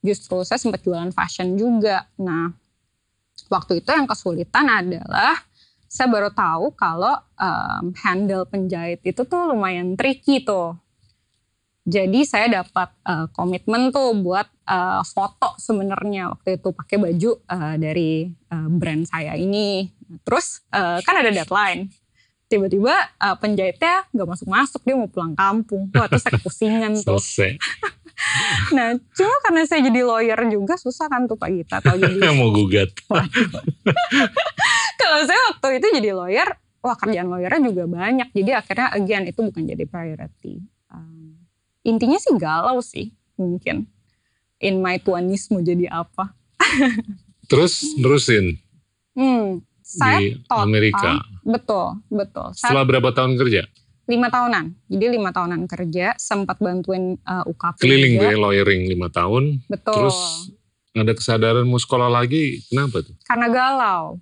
Justru 0.00 0.40
saya 0.48 0.56
sempat 0.56 0.80
jualan 0.80 1.12
fashion 1.12 1.60
juga. 1.60 2.08
Nah 2.16 2.48
waktu 3.52 3.84
itu 3.84 3.92
yang 3.92 4.08
kesulitan 4.08 4.64
adalah 4.64 5.36
saya 5.90 6.06
baru 6.06 6.30
tahu 6.30 6.70
kalau 6.78 7.18
em, 7.34 7.90
handle 7.98 8.46
penjahit 8.46 9.02
itu 9.02 9.26
tuh 9.26 9.50
lumayan 9.50 9.98
tricky 9.98 10.40
tuh. 10.46 10.78
Jadi 11.90 12.22
saya 12.22 12.62
dapat 12.62 12.94
eh, 13.02 13.26
komitmen 13.34 13.90
tuh 13.90 14.14
buat 14.22 14.46
eh, 14.46 15.02
foto 15.02 15.58
sebenarnya 15.58 16.30
waktu 16.30 16.62
itu 16.62 16.70
pakai 16.70 16.96
baju 17.02 17.30
eh, 17.42 17.74
dari 17.82 18.10
eh, 18.30 18.68
brand 18.70 19.02
saya 19.10 19.34
ini. 19.34 19.90
Terus 20.22 20.62
eh, 20.70 21.02
kan 21.02 21.18
ada 21.18 21.34
deadline. 21.34 21.90
Tiba-tiba 22.46 22.94
eh, 22.94 23.36
penjahitnya 23.42 24.06
nggak 24.14 24.28
masuk-masuk 24.38 24.80
dia 24.86 24.94
mau 24.94 25.10
pulang 25.10 25.34
kampung. 25.34 25.90
Wah 25.90 26.06
terus 26.06 26.22
saya 26.22 26.38
kepusingan 26.38 26.94
tuh. 27.02 27.18
Selesai. 27.18 27.58
Nah 28.76 29.00
cuma 29.16 29.32
karena 29.48 29.64
saya 29.64 29.80
jadi 29.88 30.04
lawyer 30.04 30.36
juga 30.52 30.76
susah 30.76 31.08
kan 31.08 31.24
tuh 31.24 31.40
Pak 31.40 31.48
Gita. 31.56 31.76
Kalau 31.80 31.96
jadi 31.96 32.20
Mau 32.36 32.52
gugat. 32.52 32.92
kalau 35.00 35.20
saya 35.24 35.40
waktu 35.56 35.80
itu 35.80 35.86
jadi 35.96 36.12
lawyer, 36.12 36.48
wah 36.84 36.96
kerjaan 37.00 37.32
lawyernya 37.32 37.72
juga 37.72 37.88
banyak. 37.88 38.28
Jadi 38.36 38.50
akhirnya 38.52 38.92
again 38.92 39.24
itu 39.24 39.40
bukan 39.40 39.64
jadi 39.64 39.84
priority. 39.88 40.60
Um, 41.82 41.88
intinya 41.88 42.16
sih 42.16 42.34
galau 42.34 42.78
sih 42.78 43.10
mungkin. 43.34 43.88
In 44.56 44.78
my 44.78 44.96
twenties 44.96 45.48
mau 45.48 45.58
jadi 45.58 45.88
apa? 45.88 46.36
Terus 47.46 47.96
nerusin 47.96 48.60
Hmm, 49.10 49.58
saya 49.80 50.22
di 50.22 50.38
total- 50.40 50.62
Amerika. 50.62 51.10
betul 51.42 51.86
betul. 52.06 52.52
Saya 52.52 52.70
Setelah 52.70 52.84
berapa 52.86 53.10
tahun 53.10 53.34
kerja? 53.36 53.64
lima 54.06 54.26
tahunan. 54.26 54.74
Jadi 54.86 55.06
lima 55.08 55.30
tahunan 55.30 55.64
kerja, 55.64 56.14
sempat 56.16 56.58
bantuin 56.58 57.14
uh, 57.22 57.42
UKP 57.44 57.78
Keliling 57.78 58.18
gue 58.18 58.34
lawyering 58.34 58.82
lima 58.86 59.06
tahun. 59.06 59.62
Betul. 59.64 59.94
Terus 59.94 60.18
ada 60.92 61.12
kesadaran 61.12 61.62
mau 61.62 61.78
sekolah 61.78 62.10
lagi. 62.10 62.58
Kenapa 62.66 63.00
tuh? 63.00 63.14
Karena 63.22 63.46
galau. 63.46 64.18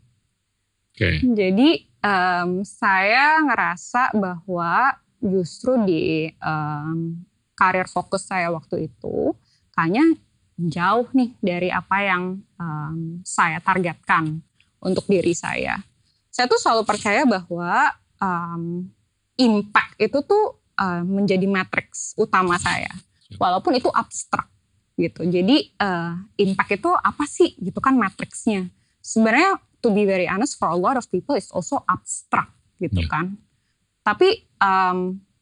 Oke. 0.91 1.25
Jadi 1.25 1.69
em, 1.99 2.51
saya 2.63 3.41
ngerasa 3.41 4.13
bahwa 4.13 4.93
justru 5.19 5.81
di 5.83 6.05
em, 6.33 7.25
karir 7.59 7.91
fokus 7.91 8.23
saya 8.23 8.55
waktu 8.55 8.87
itu 8.87 9.35
kayaknya 9.75 10.15
jauh 10.59 11.11
nih 11.11 11.35
dari 11.39 11.69
apa 11.71 11.97
yang 12.01 12.23
em, 12.55 12.99
saya 13.23 13.59
targetkan 13.59 14.39
untuk 14.79 15.07
diri 15.07 15.35
saya. 15.35 15.83
Saya 16.31 16.47
tuh 16.47 16.59
selalu 16.59 16.87
percaya 16.87 17.27
bahwa 17.27 17.91
em, 18.17 18.87
impact 19.35 19.99
itu 19.99 20.19
tuh 20.23 20.45
em, 20.75 21.03
menjadi 21.03 21.47
matriks 21.47 22.15
utama 22.15 22.59
saya, 22.59 22.91
walaupun 23.39 23.75
itu 23.75 23.91
abstrak 23.91 24.47
gitu. 24.95 25.23
Jadi 25.23 25.75
eh, 25.75 26.13
impact 26.43 26.71
itu 26.75 26.91
apa 26.91 27.23
sih 27.23 27.55
gitu 27.59 27.79
kan 27.79 27.95
matriksnya. 27.95 28.67
Sebenarnya 28.99 29.59
to 29.79 29.95
be 29.95 30.03
very 30.03 30.27
honest 30.27 30.59
for 30.59 30.67
a 30.67 30.75
lot 30.75 30.99
of 30.99 31.07
people 31.07 31.39
it's 31.39 31.55
also 31.55 31.87
abstract 31.87 32.51
gitu 32.79 33.03
Ya. 33.03 33.07
kan. 33.07 33.39
Tapi 34.03 34.43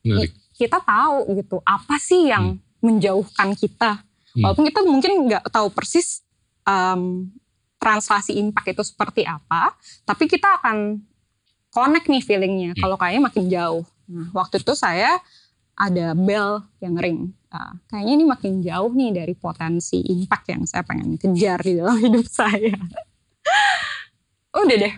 Menarik. 0.05 0.33
Kita 0.57 0.81
tahu 0.81 1.37
gitu 1.37 1.61
apa 1.63 2.01
sih 2.01 2.33
yang 2.33 2.57
menjauhkan 2.81 3.53
kita. 3.53 4.01
Hmm. 4.33 4.43
Walaupun 4.43 4.65
kita 4.67 4.81
mungkin 4.83 5.13
nggak 5.29 5.53
tahu 5.53 5.69
persis 5.71 6.25
em, 6.65 7.29
translasi 7.77 8.41
impact 8.41 8.73
itu 8.73 8.83
seperti 8.83 9.23
apa, 9.23 9.77
tapi 10.03 10.25
kita 10.27 10.59
akan 10.59 11.01
connect 11.69 12.09
nih 12.09 12.25
feelingnya. 12.25 12.71
Hmm. 12.73 12.81
Kalau 12.81 12.97
kayaknya 12.97 13.23
makin 13.23 13.45
jauh. 13.47 13.85
Nah, 14.09 14.33
waktu 14.33 14.65
itu 14.65 14.73
saya 14.73 15.21
ada 15.77 16.17
bell 16.17 16.65
yang 16.81 16.97
ring. 16.97 17.21
Ah, 17.53 17.77
kayaknya 17.89 18.13
ini 18.17 18.25
makin 18.25 18.53
jauh 18.61 18.93
nih 18.93 19.11
dari 19.13 19.35
potensi 19.37 20.01
impact 20.01 20.47
yang 20.49 20.63
saya 20.65 20.83
pengen 20.85 21.17
kejar 21.17 21.61
di 21.61 21.77
dalam 21.77 21.97
hidup 22.05 22.25
saya. 22.25 22.73
Udah 24.57 24.77
deh. 24.77 24.95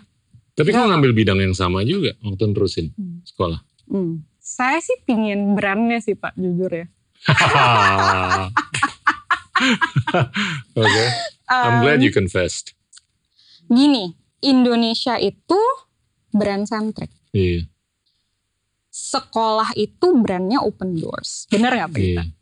Tapi 0.55 0.69
kamu 0.75 0.91
ngambil 0.91 1.13
bidang 1.15 1.39
yang 1.39 1.55
sama 1.55 1.83
juga 1.83 2.15
waktu 2.23 2.51
nerusin 2.51 2.87
Hmm. 2.95 3.23
sekolah. 3.23 3.59
Hmm. 3.87 4.27
Saya 4.49 4.81
sih 4.81 4.97
pingin 5.05 5.53
brandnya 5.53 6.01
sih 6.01 6.17
Pak, 6.17 6.33
jujur 6.41 6.73
ya. 6.73 6.89
Oke. 10.73 11.05
I'm 11.53 11.85
glad 11.85 12.01
you 12.01 12.09
confessed. 12.09 12.73
Gini, 13.69 14.17
Indonesia 14.41 15.21
itu 15.21 15.61
brand 16.33 16.65
centric. 16.65 17.13
Iya. 17.37 17.69
Sekolah 18.89 19.77
itu 19.77 20.17
brandnya 20.17 20.65
open 20.65 20.97
doors. 20.97 21.45
Bener 21.53 21.77
nggak 21.77 21.93
Pak 21.93 22.01
Gita? 22.01 22.25
Iya. 22.25 22.33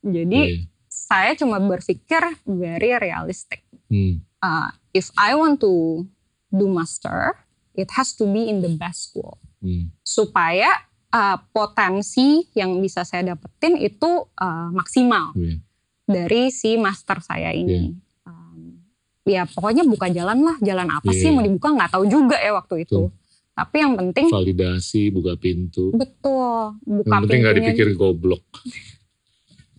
Jadi 0.00 0.40
iya. 0.48 0.64
saya 0.88 1.36
cuma 1.36 1.60
berpikir 1.60 2.40
very 2.48 2.96
realistic. 2.96 3.68
Hmm. 3.92 4.24
Uh, 4.40 4.72
if 4.96 5.12
I 5.20 5.36
want 5.36 5.60
to 5.60 6.08
do 6.48 6.66
master, 6.72 7.36
it 7.76 7.92
has 8.00 8.16
to 8.16 8.24
be 8.24 8.48
in 8.48 8.64
the 8.64 8.72
best 8.72 9.12
school. 9.12 9.36
Hmm. 9.60 9.92
Supaya 10.00 10.88
uh, 11.14 11.36
potensi 11.54 12.42
yang 12.58 12.82
bisa 12.82 13.06
saya 13.06 13.22
dapetin 13.34 13.78
itu 13.78 14.26
uh, 14.34 14.68
maksimal. 14.74 15.30
Iya. 15.38 15.62
dari 16.04 16.52
si 16.52 16.76
master 16.76 17.24
saya 17.24 17.48
ini. 17.56 17.96
Um, 18.28 18.76
ya 19.24 19.48
pokoknya 19.48 19.88
buka 19.88 20.12
jalan 20.12 20.44
lah, 20.44 20.60
jalan 20.60 20.84
apa 20.92 21.08
Iya. 21.08 21.16
sih 21.16 21.28
mau 21.32 21.40
dibuka 21.40 21.72
nggak 21.72 21.96
tahu 21.96 22.04
juga 22.04 22.36
ya 22.36 22.52
waktu 22.52 22.84
itu. 22.84 23.08
Tapi 23.54 23.76
yang 23.80 23.96
penting 23.96 24.28
Validasi, 24.28 25.08
buka 25.14 25.32
pintu. 25.40 25.96
betul 25.96 26.76
buka 26.84 27.08
Yang 27.08 27.20
penting 27.24 27.38
nggak 27.40 27.56
dipikir 27.56 27.88
goblok. 27.96 28.44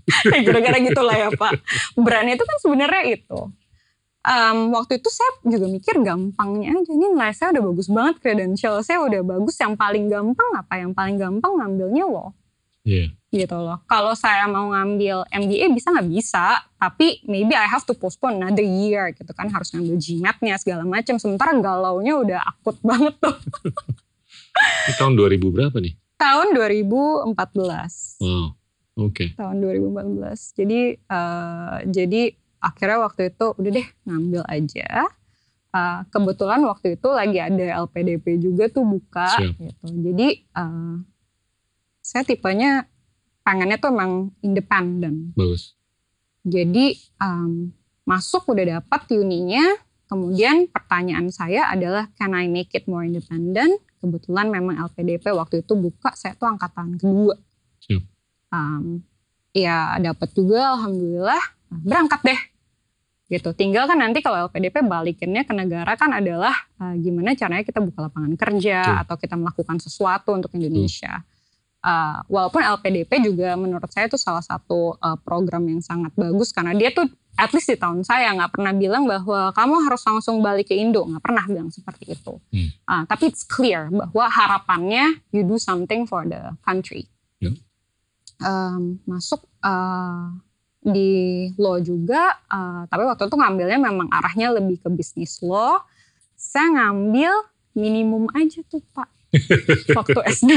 Gara-gara 0.48 0.78
gitulah 0.82 1.14
ya 1.14 1.30
Pak. 1.30 1.62
Brand 1.94 2.30
itu 2.30 2.42
kan 2.42 2.58
sebenarnya 2.58 3.04
itu. 3.06 3.40
Um, 4.26 4.74
waktu 4.74 4.98
itu 4.98 5.06
saya 5.14 5.38
juga 5.46 5.70
mikir 5.70 6.02
gampangnya 6.02 6.74
aja 6.74 6.90
ini 6.90 7.14
nilai 7.14 7.30
saya 7.30 7.54
udah 7.54 7.64
bagus 7.70 7.86
banget 7.86 8.16
credential 8.18 8.82
saya 8.82 8.98
udah 9.06 9.22
bagus 9.22 9.54
yang 9.62 9.78
paling 9.78 10.10
gampang 10.10 10.50
apa 10.58 10.82
yang 10.82 10.98
paling 10.98 11.14
gampang 11.14 11.62
ngambilnya 11.62 12.10
loh 12.10 12.34
Iya. 12.82 13.14
gitu 13.30 13.58
loh. 13.58 13.82
Kalau 13.86 14.14
saya 14.14 14.46
mau 14.46 14.70
ngambil 14.70 15.26
MBA 15.28 15.74
bisa 15.74 15.90
nggak 15.90 16.06
bisa, 16.06 16.62
tapi 16.78 17.18
maybe 17.26 17.58
I 17.58 17.66
have 17.66 17.82
to 17.90 17.98
postpone 17.98 18.38
another 18.38 18.62
year 18.62 19.10
gitu 19.10 19.34
kan 19.34 19.50
harus 19.50 19.74
ngambil 19.74 19.98
GMAT-nya 19.98 20.56
segala 20.62 20.86
macam. 20.86 21.18
Sementara 21.18 21.58
galaunya 21.58 22.14
udah 22.14 22.40
akut 22.46 22.78
banget 22.86 23.18
tuh. 23.18 23.34
Ini 24.86 24.94
tahun 24.96 25.18
2000 25.18 25.42
berapa 25.50 25.78
nih? 25.82 25.98
Tahun 26.16 26.48
2014. 26.54 28.22
Wow. 28.22 28.48
Oke. 29.02 29.34
Tahun 29.34 29.56
2014. 29.60 30.54
Jadi 30.56 30.80
eh, 30.96 31.78
jadi 31.90 32.22
akhirnya 32.66 32.98
waktu 33.06 33.30
itu 33.30 33.46
udah 33.54 33.72
deh 33.72 33.88
ngambil 34.10 34.42
aja. 34.50 35.06
Uh, 35.76 36.08
kebetulan 36.08 36.64
waktu 36.64 36.96
itu 36.96 37.10
lagi 37.12 37.38
ada 37.38 37.84
LPDP 37.84 38.40
juga 38.40 38.72
tuh 38.72 38.88
buka 38.88 39.28
Siap. 39.28 39.60
gitu. 39.60 39.86
Jadi 39.92 40.28
uh, 40.56 41.04
saya 42.00 42.24
tipenya 42.24 42.88
pengennya 43.46 43.78
tuh 43.78 43.94
emang 43.94 44.34
independen. 44.42 45.36
Bagus. 45.38 45.78
Jadi 46.48 46.96
um, 47.20 47.76
masuk 48.08 48.48
udah 48.56 48.80
dapat 48.80 49.02
uninya, 49.20 49.62
kemudian 50.08 50.72
pertanyaan 50.72 51.28
saya 51.30 51.68
adalah 51.68 52.08
can 52.16 52.34
I 52.34 52.48
make 52.48 52.72
it 52.72 52.88
more 52.88 53.04
independent? 53.04 53.84
Kebetulan 54.00 54.48
memang 54.54 54.80
LPDP 54.80 55.34
waktu 55.36 55.66
itu 55.66 55.76
buka, 55.76 56.16
saya 56.16 56.40
tuh 56.40 56.48
angkatan 56.50 56.96
kedua. 56.96 57.36
Siap. 57.84 58.04
Um, 58.54 59.04
ya 59.52 60.00
dapat 60.00 60.32
juga, 60.32 60.78
alhamdulillah 60.80 61.44
berangkat 61.84 62.22
deh. 62.24 62.42
Gitu. 63.26 63.50
Tinggal 63.58 63.90
kan 63.90 63.98
nanti 63.98 64.22
kalau 64.22 64.46
LPDP 64.46 64.86
balikinnya 64.86 65.42
ke 65.42 65.54
negara 65.58 65.98
kan 65.98 66.14
adalah 66.14 66.54
uh, 66.78 66.94
gimana 66.94 67.34
caranya 67.34 67.66
kita 67.66 67.82
buka 67.82 68.06
lapangan 68.06 68.38
kerja 68.38 68.80
Betul. 68.86 69.02
atau 69.02 69.16
kita 69.18 69.36
melakukan 69.36 69.78
sesuatu 69.82 70.30
untuk 70.38 70.54
Indonesia. 70.54 71.26
Uh, 71.86 72.22
walaupun 72.30 72.66
LPDP 72.66 73.22
juga 73.26 73.54
menurut 73.58 73.90
saya 73.94 74.10
itu 74.10 74.18
salah 74.18 74.42
satu 74.42 74.98
uh, 74.98 75.18
program 75.22 75.70
yang 75.70 75.82
sangat 75.82 76.14
bagus 76.18 76.50
karena 76.50 76.74
dia 76.74 76.90
tuh 76.90 77.06
at 77.38 77.54
least 77.54 77.70
di 77.70 77.78
tahun 77.78 78.02
saya 78.02 78.34
nggak 78.34 78.58
pernah 78.58 78.74
bilang 78.74 79.06
bahwa 79.06 79.54
kamu 79.54 79.76
harus 79.86 80.02
langsung 80.02 80.42
balik 80.42 80.72
ke 80.72 80.76
Indo 80.78 81.06
nggak 81.06 81.22
pernah 81.22 81.46
bilang 81.46 81.70
seperti 81.70 82.14
itu. 82.14 82.42
Hmm. 82.54 82.70
Uh, 82.86 83.04
tapi 83.10 83.30
it's 83.34 83.46
clear 83.46 83.90
bahwa 83.90 84.26
harapannya 84.30 85.22
you 85.34 85.42
do 85.42 85.58
something 85.58 86.06
for 86.06 86.26
the 86.26 86.54
country. 86.62 87.10
Ya. 87.42 87.54
Um, 88.42 89.02
masuk 89.06 89.46
uh, 89.62 90.34
di 90.86 91.12
law 91.56 91.78
juga, 91.78 92.22
uh, 92.46 92.86
tapi 92.86 93.04
waktu 93.04 93.26
itu 93.26 93.36
ngambilnya 93.36 93.80
memang 93.80 94.06
arahnya 94.08 94.54
lebih 94.54 94.78
ke 94.78 94.88
bisnis 94.88 95.42
law. 95.42 95.82
Saya 96.32 96.70
ngambil 96.72 97.34
minimum 97.74 98.30
aja 98.32 98.62
tuh 98.64 98.86
pak 98.92 99.10
waktu 99.98 100.20
S2 100.32 100.54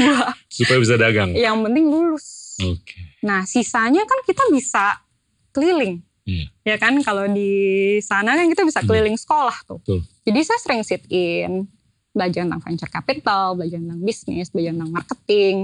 Supaya 0.47 0.77
bisa 0.77 0.95
dagang. 0.95 1.33
yang 1.33 1.59
penting 1.59 1.83
lulus. 1.83 2.55
Oke. 2.61 2.95
Nah, 3.19 3.43
sisanya 3.43 4.05
kan 4.05 4.19
kita 4.23 4.43
bisa 4.49 5.01
keliling. 5.49 5.99
Iya. 6.23 6.45
Ya 6.63 6.75
kan 6.77 6.93
kalau 7.01 7.25
di 7.25 7.51
sana 7.99 8.37
kan 8.37 8.45
kita 8.45 8.63
bisa 8.63 8.79
Hmm. 8.79 8.87
keliling 8.87 9.17
sekolah 9.17 9.57
tuh. 9.65 9.81
Betul. 9.81 10.05
Jadi 10.23 10.39
saya 10.45 10.59
sering 10.61 10.81
sit 10.83 11.03
in, 11.09 11.65
belajar 12.11 12.45
tentang 12.45 12.61
venture 12.61 12.87
capital, 12.87 13.57
belajar 13.57 13.77
tentang 13.77 13.99
bisnis, 13.99 14.47
belajar 14.47 14.71
tentang 14.71 14.93
marketing, 14.93 15.55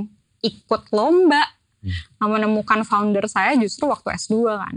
ikut 0.41 0.83
lomba. 0.89 1.43
Hmm. 1.85 2.33
Menemukan 2.33 2.81
founder 2.81 3.29
saya 3.29 3.53
justru 3.55 3.85
waktu 3.85 4.17
S2 4.17 4.35
kan. 4.57 4.75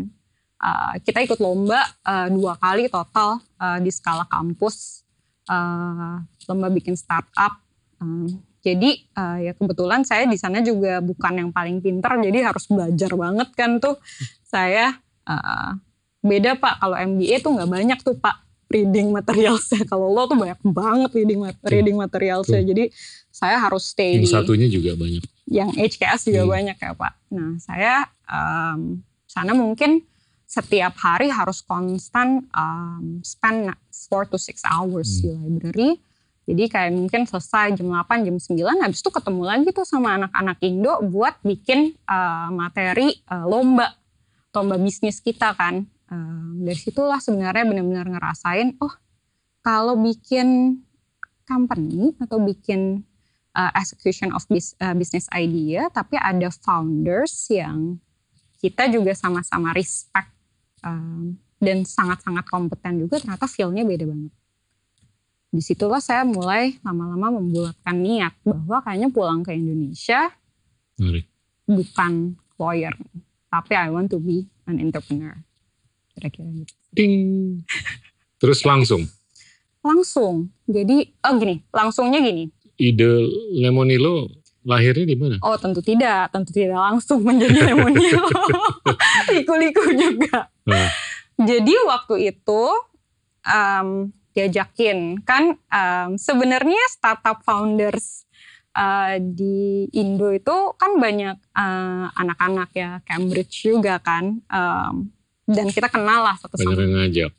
Uh, 0.59 0.95
kita 1.07 1.23
ikut 1.23 1.39
lomba 1.39 1.79
uh, 2.03 2.27
dua 2.29 2.59
kali 2.59 2.91
total 2.91 3.39
uh, 3.57 3.79
di 3.81 3.89
skala 3.89 4.29
kampus. 4.29 5.07
Uh, 5.49 6.21
lomba 6.45 6.69
bikin 6.69 6.99
startup. 6.99 7.57
Uh, 7.97 8.29
jadi 8.61 9.01
uh, 9.17 9.39
ya 9.41 9.53
kebetulan 9.57 10.05
saya 10.05 10.29
di 10.29 10.37
sana 10.37 10.61
juga 10.61 11.01
bukan 11.01 11.33
yang 11.47 11.51
paling 11.55 11.81
pintar, 11.81 12.19
jadi 12.21 12.53
harus 12.53 12.69
belajar 12.69 13.15
banget 13.15 13.49
kan 13.57 13.79
tuh. 13.81 13.97
Saya 14.45 14.99
uh, 15.25 15.79
beda 16.21 16.59
pak, 16.59 16.83
kalau 16.83 16.97
MBA 16.99 17.41
tuh 17.41 17.55
nggak 17.55 17.71
banyak 17.71 17.99
tuh 18.03 18.19
pak 18.19 18.49
reading 18.69 19.09
materialsnya. 19.11 19.83
Kalau 19.91 20.13
lo 20.13 20.29
tuh 20.29 20.37
banyak 20.37 20.61
banget 20.61 21.11
reading 21.17 21.41
reading 21.65 21.97
materialsnya. 21.97 22.61
Jadi 22.61 22.93
saya 23.33 23.57
harus 23.57 23.89
stay 23.89 24.21
Yang 24.21 24.25
di 24.29 24.31
satunya 24.31 24.69
juga 24.69 24.93
banyak. 24.95 25.25
Yang 25.49 25.73
HKS 25.73 26.29
juga 26.29 26.45
Hmm. 26.45 26.53
banyak 26.53 26.77
ya 26.77 26.93
Pak. 26.93 27.13
Nah 27.33 27.51
saya 27.59 27.95
um, 28.29 29.01
sana 29.25 29.53
mungkin 29.53 30.05
setiap 30.49 30.97
hari 30.97 31.29
harus 31.29 31.61
konstan 31.61 32.49
um, 32.57 33.21
spend 33.21 33.69
4 33.93 34.33
to 34.33 34.37
6 34.41 34.65
hours 34.65 35.21
Hmm. 35.21 35.21
di 35.21 35.29
library. 35.33 35.91
Jadi 36.49 36.65
kayak 36.65 36.97
mungkin 36.97 37.29
selesai 37.29 37.77
jam 37.77 37.93
8, 37.93 38.25
jam 38.25 38.41
9, 38.41 38.81
habis 38.81 39.05
itu 39.05 39.13
ketemu 39.13 39.43
lagi 39.45 39.69
tuh 39.69 39.85
sama 39.85 40.17
anak-anak 40.17 40.57
Indo 40.65 40.97
buat 41.05 41.37
bikin 41.45 41.93
uh, 42.09 42.49
materi 42.49 43.21
uh, 43.29 43.45
lomba, 43.45 43.93
lomba 44.57 44.81
bisnis 44.81 45.21
kita 45.21 45.53
kan. 45.53 45.85
Um, 46.09 46.65
dari 46.65 46.81
situlah 46.81 47.21
sebenarnya 47.21 47.69
benar-benar 47.69 48.09
ngerasain, 48.09 48.81
oh 48.81 48.97
kalau 49.61 50.01
bikin 50.01 50.81
company 51.45 52.17
atau 52.17 52.41
bikin 52.41 53.05
uh, 53.59 53.75
execution 53.75 54.31
of 54.31 54.47
bis- 54.47 54.79
uh, 54.79 54.95
business 54.95 55.27
idea, 55.35 55.91
tapi 55.91 56.15
ada 56.15 56.47
founders 56.63 57.51
yang 57.51 57.99
kita 58.63 58.87
juga 58.87 59.19
sama-sama 59.19 59.75
respect 59.75 60.31
um, 60.87 61.35
dan 61.59 61.83
sangat-sangat 61.83 62.47
kompeten 62.47 63.03
juga, 63.03 63.19
ternyata 63.19 63.51
feel-nya 63.51 63.83
beda 63.83 64.07
banget. 64.07 64.33
Di 65.49 65.63
situlah 65.65 65.99
saya 65.99 66.23
mulai 66.23 66.79
lama-lama 66.87 67.43
membulatkan 67.43 67.97
niat 67.99 68.37
bahwa 68.47 68.79
kayaknya 68.85 69.09
pulang 69.11 69.43
ke 69.43 69.57
Indonesia 69.57 70.31
bukan 71.67 72.37
lawyer, 72.59 72.95
tapi 73.49 73.73
I 73.75 73.89
want 73.91 74.13
to 74.15 74.19
be 74.23 74.47
an 74.67 74.79
entrepreneur. 74.79 75.35
Kira-kira 76.15 76.51
gitu. 76.53 76.75
Ding. 76.93 77.63
Terus 78.39 78.63
langsung. 78.67 79.07
Langsung, 79.79 80.51
jadi, 80.67 81.15
oh 81.23 81.39
gini, 81.39 81.63
langsungnya 81.71 82.19
gini, 82.19 82.51
Ide 82.79 83.27
Lemonilo 83.59 84.31
lahirnya 84.69 85.07
di 85.09 85.17
mana? 85.17 85.37
Oh 85.43 85.57
tentu 85.59 85.81
tidak, 85.81 86.31
tentu 86.31 86.53
tidak 86.53 86.79
langsung 86.79 87.25
menjadi 87.25 87.73
lemonilo. 87.73 88.29
Liku-liku 89.35 89.83
juga. 89.97 90.53
Nah. 90.69 90.89
Jadi 91.39 91.75
waktu 91.87 92.35
itu 92.35 92.63
um, 93.47 94.11
diajakin 94.37 95.23
kan 95.23 95.57
um, 95.71 96.19
sebenarnya 96.19 96.83
startup 96.91 97.43
founders 97.47 98.27
uh, 98.75 99.17
di 99.19 99.87
Indo 99.95 100.35
itu 100.35 100.57
kan 100.75 100.99
banyak 100.99 101.39
uh, 101.55 102.11
anak-anak 102.15 102.71
ya 102.75 102.91
Cambridge 103.07 103.71
juga 103.71 104.03
kan 104.03 104.43
um, 104.51 105.11
dan 105.49 105.67
kita 105.73 105.89
kenal 105.89 106.27
lah 106.29 106.37
satu 106.37 106.61
Banyak 106.61 106.77
sama 106.77 106.83
yang 106.85 106.95
ngajak. 107.01 107.31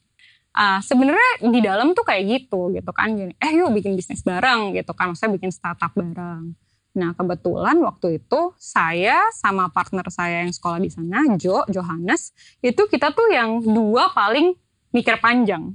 Ah, 0.60 0.84
sebenarnya 0.84 1.48
di 1.48 1.64
dalam 1.64 1.96
tuh 1.96 2.04
kayak 2.04 2.24
gitu 2.28 2.76
gitu 2.76 2.92
kan. 2.92 3.16
Gini, 3.16 3.32
eh 3.40 3.52
yuk 3.56 3.72
bikin 3.72 3.96
bisnis 3.96 4.28
bareng 4.28 4.76
gitu 4.76 4.92
kan. 4.92 5.16
Maksudnya 5.16 5.40
bikin 5.40 5.56
startup 5.56 5.96
bareng. 5.96 6.52
Nah 7.00 7.16
kebetulan 7.16 7.80
waktu 7.80 8.20
itu 8.20 8.52
saya 8.60 9.24
sama 9.32 9.72
partner 9.72 10.04
saya 10.12 10.44
yang 10.44 10.52
sekolah 10.52 10.84
di 10.84 10.92
sana 10.92 11.24
Jo 11.40 11.64
Johannes 11.72 12.36
itu 12.60 12.82
kita 12.92 13.16
tuh 13.16 13.32
yang 13.32 13.64
dua 13.64 14.12
paling 14.12 14.52
mikir 14.92 15.16
panjang. 15.24 15.72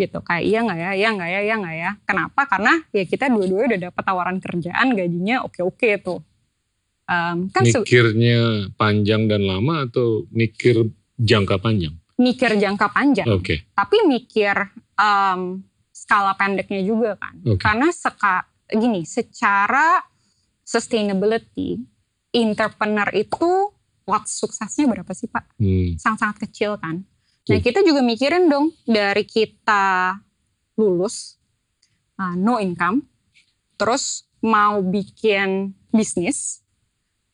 Gitu 0.00 0.16
kayak 0.24 0.44
iya 0.48 0.64
nggak 0.64 0.78
ya 0.80 0.90
iya 0.96 1.08
nggak 1.12 1.30
ya 1.36 1.40
iya 1.44 1.54
nggak 1.60 1.76
ya. 1.76 1.90
Kenapa? 2.08 2.40
Karena 2.48 2.72
ya 2.96 3.04
kita 3.04 3.28
dua-duanya 3.28 3.66
udah 3.68 3.80
dapat 3.92 4.02
tawaran 4.08 4.38
kerjaan 4.40 4.96
gajinya 4.96 5.44
oke-oke 5.44 5.90
tuh. 6.00 6.24
Em, 7.04 7.52
kan 7.52 7.62
Mikirnya 7.68 8.72
panjang 8.80 9.28
dan 9.28 9.44
lama 9.44 9.84
atau 9.84 10.24
mikir 10.32 10.88
jangka 11.20 11.60
panjang? 11.60 11.92
Mikir 12.16 12.56
jangka 12.56 12.88
panjang 12.96 13.28
Oke. 13.28 13.68
tapi 13.76 14.08
mikir 14.08 14.56
em, 14.96 15.62
skala 15.96 16.36
pendeknya 16.36 16.84
juga 16.84 17.16
kan. 17.16 17.40
Oke. 17.40 17.56
Karena 17.56 17.88
seka, 17.88 18.44
gini, 18.68 19.08
secara 19.08 20.04
sustainability, 20.60 21.80
entrepreneur 22.36 23.08
itu 23.16 23.72
lot 24.06 24.24
suksesnya 24.28 24.86
berapa 24.86 25.08
sih 25.16 25.26
Pak? 25.26 25.56
Hmm. 25.56 25.96
Sangat-sangat 25.96 26.36
kecil 26.46 26.76
kan. 26.76 27.02
Nah 27.46 27.58
Betul. 27.58 27.64
kita 27.64 27.80
juga 27.80 28.00
mikirin 28.04 28.46
dong 28.52 28.76
dari 28.84 29.24
kita 29.24 30.14
lulus, 30.76 31.40
uh, 32.20 32.36
no 32.36 32.60
income, 32.60 33.02
terus 33.80 34.28
mau 34.44 34.84
bikin 34.84 35.72
bisnis, 35.90 36.60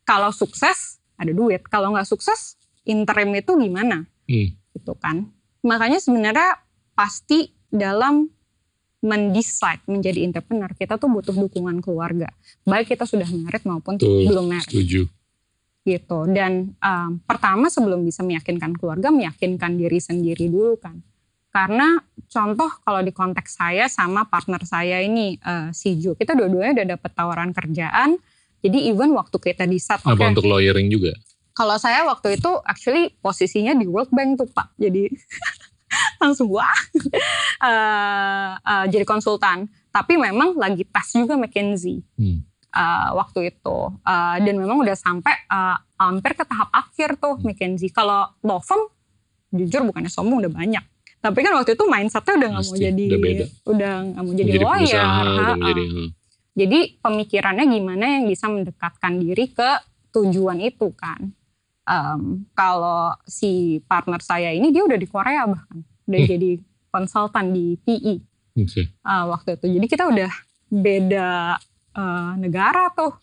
kalau 0.07 0.31
sukses 0.31 1.03
ada 1.19 1.35
duit, 1.35 1.67
kalau 1.67 1.93
nggak 1.93 2.07
sukses 2.07 2.57
interim 2.87 3.35
itu 3.35 3.53
gimana? 3.59 4.07
Hmm. 4.31 4.49
Gitu 4.77 4.97
kan. 4.97 5.29
Makanya 5.63 6.03
sebenarnya 6.03 6.59
pasti 6.93 7.53
dalam 7.73 8.29
mendecide 9.03 9.83
menjadi 9.91 10.23
entrepreneur 10.23 10.71
kita 10.79 10.95
tuh 10.95 11.11
butuh 11.11 11.35
dukungan 11.35 11.83
keluarga. 11.83 12.31
Baik 12.63 12.95
kita 12.95 13.03
sudah 13.03 13.27
married 13.27 13.67
maupun 13.67 13.99
Betul. 13.99 14.31
belum 14.31 14.47
married 14.47 14.71
Setuju. 14.71 15.03
gitu. 15.83 16.19
Dan 16.31 16.79
um, 16.79 17.19
pertama 17.27 17.67
sebelum 17.67 18.07
bisa 18.07 18.23
meyakinkan 18.23 18.79
keluarga, 18.79 19.11
meyakinkan 19.11 19.75
diri 19.75 19.99
sendiri 19.99 20.47
dulu 20.47 20.79
kan. 20.79 21.03
Karena 21.53 21.99
contoh 22.31 22.71
kalau 22.81 23.03
di 23.05 23.13
konteks 23.13 23.59
saya 23.59 23.91
sama 23.91 24.25
partner 24.25 24.63
saya 24.65 25.03
ini 25.03 25.37
uh, 25.43 25.69
si 25.75 25.99
Jo, 25.99 26.15
kita 26.15 26.33
dua-duanya 26.39 26.81
udah 26.81 26.87
dapat 26.97 27.11
tawaran 27.13 27.51
kerjaan. 27.51 28.17
Jadi 28.63 28.87
even 28.87 29.11
waktu 29.19 29.37
kita 29.43 29.67
di 29.67 29.83
saat 29.83 30.07
Apa 30.07 30.31
untuk 30.31 30.47
lawyering 30.47 30.87
juga? 30.87 31.11
Kalau 31.53 31.77
saya 31.77 32.05
waktu 32.09 32.41
itu 32.41 32.51
actually 32.65 33.13
posisinya 33.21 33.77
di 33.77 33.85
World 33.89 34.13
Bank 34.13 34.41
tuh 34.41 34.49
Pak. 34.49 34.77
Jadi 34.81 35.09
langsung 36.23 36.49
wah 36.53 36.69
Eh, 37.63 38.53
eh, 38.59 38.85
jadi 38.91 39.05
konsultan. 39.07 39.71
Tapi 39.93 40.19
memang 40.19 40.57
lagi 40.59 40.83
tes 40.89 41.15
juga 41.15 41.39
McKinsey 41.39 42.03
Hmm. 42.19 42.43
eh, 42.75 43.09
waktu 43.15 43.55
itu. 43.55 43.79
Eh, 44.03 44.37
dan 44.43 44.55
memang 44.59 44.83
udah 44.83 44.97
sampai 44.99 45.35
eh, 45.47 45.77
hampir 46.01 46.35
ke 46.35 46.43
tahap 46.43 46.73
akhir 46.75 47.21
tuh 47.23 47.39
McKinsey. 47.45 47.93
Kalau 47.95 48.27
law 48.43 48.59
firm 48.59 48.89
jujur 49.53 49.85
bukannya 49.85 50.09
sombong 50.09 50.49
udah 50.49 50.53
banyak 50.53 50.85
tapi 51.23 51.39
kan 51.47 51.55
waktu 51.55 51.79
itu 51.79 51.85
mindsetnya 51.87 52.35
udah 52.35 52.49
nggak 52.51 52.65
mau 52.67 52.75
jadi 52.75 53.05
udah 53.07 53.21
beda. 53.23 53.45
udah 53.71 53.93
nggak 54.11 54.23
mau 54.27 54.35
jadi, 54.35 54.53
lawyer 54.59 55.05
udah 55.07 55.55
menjadi 55.55 55.85
hmm. 55.87 56.09
jadi 56.59 56.79
pemikirannya 56.99 57.65
gimana 57.71 58.05
yang 58.19 58.25
bisa 58.27 58.47
mendekatkan 58.51 59.13
diri 59.23 59.47
ke 59.55 59.71
tujuan 60.11 60.59
itu 60.59 60.91
kan 60.99 61.31
Em, 61.83 62.47
kalau 62.55 63.11
si 63.27 63.83
partner 63.91 64.23
saya 64.23 64.55
ini 64.55 64.71
dia 64.71 64.87
udah 64.87 64.95
di 64.95 65.09
Korea 65.11 65.51
bahkan 65.51 65.83
udah 66.07 66.21
Hmm. 66.23 66.31
jadi 66.31 66.51
konsultan 66.95 67.51
di 67.51 67.75
PE 67.83 68.15
Oke. 68.55 68.83
uh, 69.03 69.25
waktu 69.33 69.59
itu. 69.59 69.67
Jadi 69.81 69.87
kita 69.91 70.05
udah 70.07 70.31
beda 70.69 71.59
uh, 71.99 72.33
negara 72.39 72.87
tuh. 72.95 73.19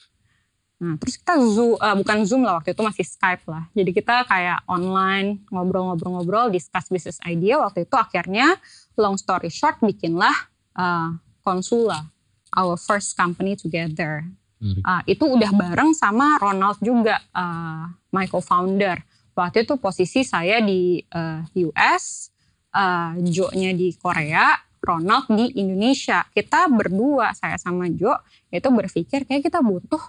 Nah 0.80 0.96
terus 0.96 1.16
kita 1.16 1.36
zoom, 1.40 1.76
uh, 1.76 1.96
bukan 1.96 2.18
zoom 2.28 2.44
lah 2.44 2.60
waktu 2.60 2.72
itu 2.72 2.84
masih 2.84 3.06
Skype 3.08 3.48
lah. 3.48 3.68
Jadi 3.72 3.92
kita 3.92 4.24
kayak 4.26 4.64
online 4.68 5.44
ngobrol-ngobrol-ngobrol, 5.52 6.52
discuss 6.52 6.88
business 6.88 7.20
idea. 7.24 7.60
Waktu 7.60 7.88
itu 7.88 7.96
akhirnya 7.96 8.60
long 8.96 9.16
story 9.16 9.48
short 9.48 9.80
bikinlah 9.80 10.36
uh, 10.76 11.16
Konsula, 11.40 12.12
our 12.56 12.76
first 12.76 13.16
company 13.16 13.56
together. 13.56 14.28
Uh, 14.60 15.00
itu 15.08 15.24
udah 15.24 15.56
bareng 15.56 15.96
sama 15.96 16.36
Ronald 16.36 16.76
juga, 16.84 17.24
uh, 17.32 17.88
my 18.14 18.26
co-founder. 18.30 19.02
Waktu 19.38 19.64
itu 19.64 19.80
posisi 19.80 20.28
saya 20.28 20.60
di 20.60 21.00
uh, 21.16 21.46
US, 21.72 22.34
uh, 22.76 23.16
Jo-nya 23.24 23.72
di 23.72 23.96
Korea, 23.96 24.52
Ronald 24.80 25.32
di 25.32 25.56
Indonesia. 25.60 26.26
Kita 26.32 26.68
berdua, 26.68 27.32
saya 27.36 27.56
sama 27.56 27.88
Jo, 27.92 28.16
itu 28.52 28.68
berpikir 28.68 29.24
kayak 29.28 29.48
kita 29.48 29.60
butuh 29.64 30.02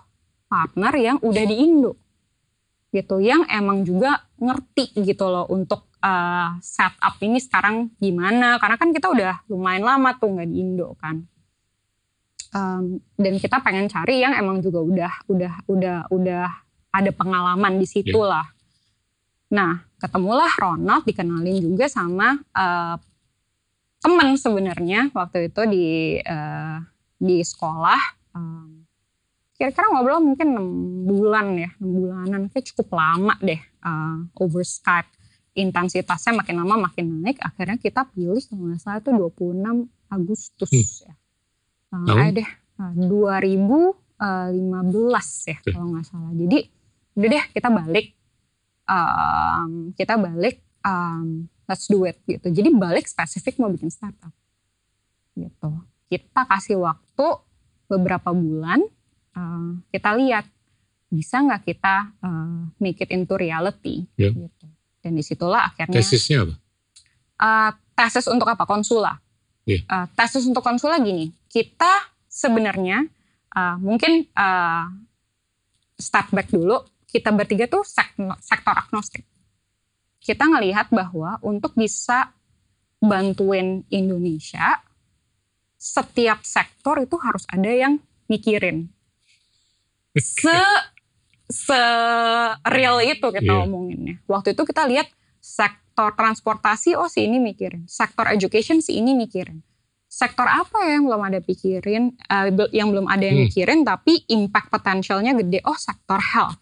partner 0.50 0.94
yang 0.98 1.16
udah 1.22 1.44
di 1.46 1.56
Indo. 1.62 1.94
Gitu, 2.90 3.22
yang 3.22 3.46
emang 3.46 3.86
juga 3.86 4.18
ngerti 4.42 4.90
gitu 5.06 5.30
loh 5.30 5.46
untuk 5.46 5.86
uh, 6.02 6.58
setup 6.58 7.14
ini 7.22 7.38
sekarang 7.38 7.94
gimana. 8.02 8.58
Karena 8.58 8.74
kan 8.74 8.90
kita 8.90 9.06
udah 9.14 9.46
lumayan 9.46 9.86
lama 9.86 10.10
tuh 10.18 10.34
nggak 10.34 10.48
di 10.50 10.56
Indo 10.58 10.98
kan. 10.98 11.22
Um, 12.50 12.98
dan 13.14 13.38
kita 13.38 13.62
pengen 13.62 13.86
cari 13.86 14.26
yang 14.26 14.34
emang 14.34 14.58
juga 14.58 14.82
udah 14.82 15.12
udah 15.30 15.54
udah 15.70 15.98
udah 16.10 16.50
ada 16.90 17.14
pengalaman 17.14 17.78
di 17.78 17.86
situ 17.86 18.18
lah. 18.18 18.50
Nah, 19.50 19.82
ketemulah 19.98 20.50
Ronald 20.58 21.06
dikenalin 21.06 21.58
juga 21.58 21.90
sama 21.90 22.38
uh, 22.54 22.96
teman 24.00 24.38
sebenarnya 24.38 25.10
waktu 25.12 25.50
itu 25.50 25.62
di 25.66 25.86
uh, 26.22 26.78
di 27.18 27.42
sekolah. 27.42 27.98
Um, 28.32 28.86
kira-kira 29.58 29.90
ngobrol 29.92 30.24
mungkin 30.24 30.56
enam 30.56 30.66
bulan 31.04 31.52
ya, 31.58 31.68
enam 31.82 31.90
bulanan, 32.00 32.48
kayak 32.48 32.72
cukup 32.72 32.96
lama 32.96 33.36
deh 33.42 33.60
uh, 33.84 34.24
over 34.40 34.64
Skype. 34.64 35.12
Intensitasnya 35.52 36.32
makin 36.32 36.56
lama 36.62 36.88
makin 36.88 37.26
naik, 37.26 37.42
akhirnya 37.42 37.76
kita 37.76 38.06
pilih 38.14 38.40
kalau 38.40 38.70
nggak 38.70 38.80
salah 38.80 39.02
itu 39.02 39.10
26 39.10 39.90
Agustus 40.08 40.70
ya. 41.04 41.12
Uh, 41.90 42.22
ayo 42.22 42.38
deh, 42.38 42.46
uh, 42.78 42.94
2015 42.94 45.50
ya 45.50 45.58
kalau 45.74 45.90
nggak 45.90 46.06
salah. 46.06 46.30
Jadi 46.38 46.79
udah 47.16 47.28
deh 47.28 47.44
kita 47.50 47.68
balik, 47.68 48.06
um, 48.86 49.92
kita 49.94 50.14
balik, 50.16 50.62
um, 50.82 51.46
let's 51.66 51.86
do 51.86 52.02
it 52.06 52.18
gitu. 52.26 52.50
Jadi 52.50 52.68
balik 52.74 53.06
spesifik 53.06 53.58
mau 53.58 53.70
bikin 53.70 53.90
startup 53.90 54.32
gitu. 55.34 55.70
Kita 56.10 56.42
kasih 56.46 56.82
waktu 56.82 57.26
beberapa 57.86 58.34
bulan, 58.34 58.82
uh, 59.34 59.78
kita 59.90 60.14
lihat 60.18 60.46
bisa 61.10 61.42
nggak 61.42 61.66
kita 61.66 62.14
uh, 62.22 62.70
make 62.78 63.02
it 63.02 63.10
into 63.10 63.34
reality 63.34 64.06
Ya. 64.14 64.30
gitu. 64.30 64.66
Dan 65.00 65.16
di 65.16 65.24
situlah 65.24 65.72
akhirnya 65.72 65.98
Tesisnya 65.98 66.44
apa? 66.46 66.54
uh, 67.40 67.70
tesis 67.96 68.26
untuk 68.28 68.46
apa 68.46 68.64
konsula. 68.68 69.18
Iya. 69.66 69.82
Uh, 69.88 70.06
tesis 70.14 70.44
untuk 70.46 70.62
konsula 70.62 71.00
gini, 71.00 71.32
kita 71.50 72.10
sebenarnya 72.30 73.06
uh, 73.52 73.76
mungkin 73.80 74.24
uh, 74.34 74.86
step 75.96 76.30
back 76.32 76.48
dulu, 76.48 76.80
kita 77.10 77.30
bertiga 77.30 77.66
tuh 77.66 77.82
sek- 77.82 78.14
sektor 78.40 78.72
agnostik. 78.72 79.26
Kita 80.20 80.46
ngelihat 80.46 80.88
bahwa 80.90 81.36
untuk 81.40 81.74
bisa 81.74 82.32
bantuin 83.00 83.82
Indonesia, 83.88 84.78
setiap 85.74 86.44
sektor 86.44 87.00
itu 87.00 87.16
harus 87.16 87.48
ada 87.48 87.68
yang 87.68 87.98
mikirin. 88.28 88.92
Se 90.14 90.60
se 91.50 91.80
real 92.68 93.00
itu 93.02 93.26
kita 93.26 93.42
Iya. 93.42 93.64
omonginnya. 93.66 94.22
Waktu 94.26 94.54
itu 94.54 94.62
kita 94.62 94.86
lihat 94.86 95.08
sektor 95.40 96.14
transportasi, 96.14 96.94
oh 96.94 97.08
si 97.08 97.26
ini 97.26 97.40
mikirin. 97.40 97.88
Sektor 97.88 98.28
education 98.28 98.78
si 98.78 99.00
ini 99.00 99.16
mikirin. 99.16 99.64
Sektor 100.04 100.44
apa 100.44 100.84
ya 100.84 100.98
yang 100.98 101.06
belum 101.06 101.22
ada 101.22 101.38
pikirin, 101.38 102.18
bel- 102.52 102.74
yang 102.74 102.90
belum 102.90 103.06
ada 103.06 103.22
yang 103.24 103.40
Hmm. 103.40 103.46
mikirin, 103.46 103.80
tapi 103.82 104.26
impact 104.28 104.68
potensialnya 104.68 105.32
gede. 105.38 105.62
Oh 105.64 105.78
sektor 105.78 106.18
health. 106.18 106.58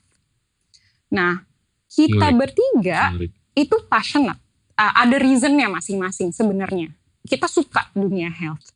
Nah 1.12 1.44
kita 1.88 2.28
bertiga 2.36 3.12
itu 3.56 3.76
passionate. 3.88 4.38
Uh, 4.78 4.94
ada 4.94 5.16
reasonnya 5.18 5.66
masing-masing 5.66 6.30
sebenarnya. 6.30 6.94
Kita 7.26 7.50
suka 7.50 7.90
dunia 7.96 8.30
health. 8.30 8.70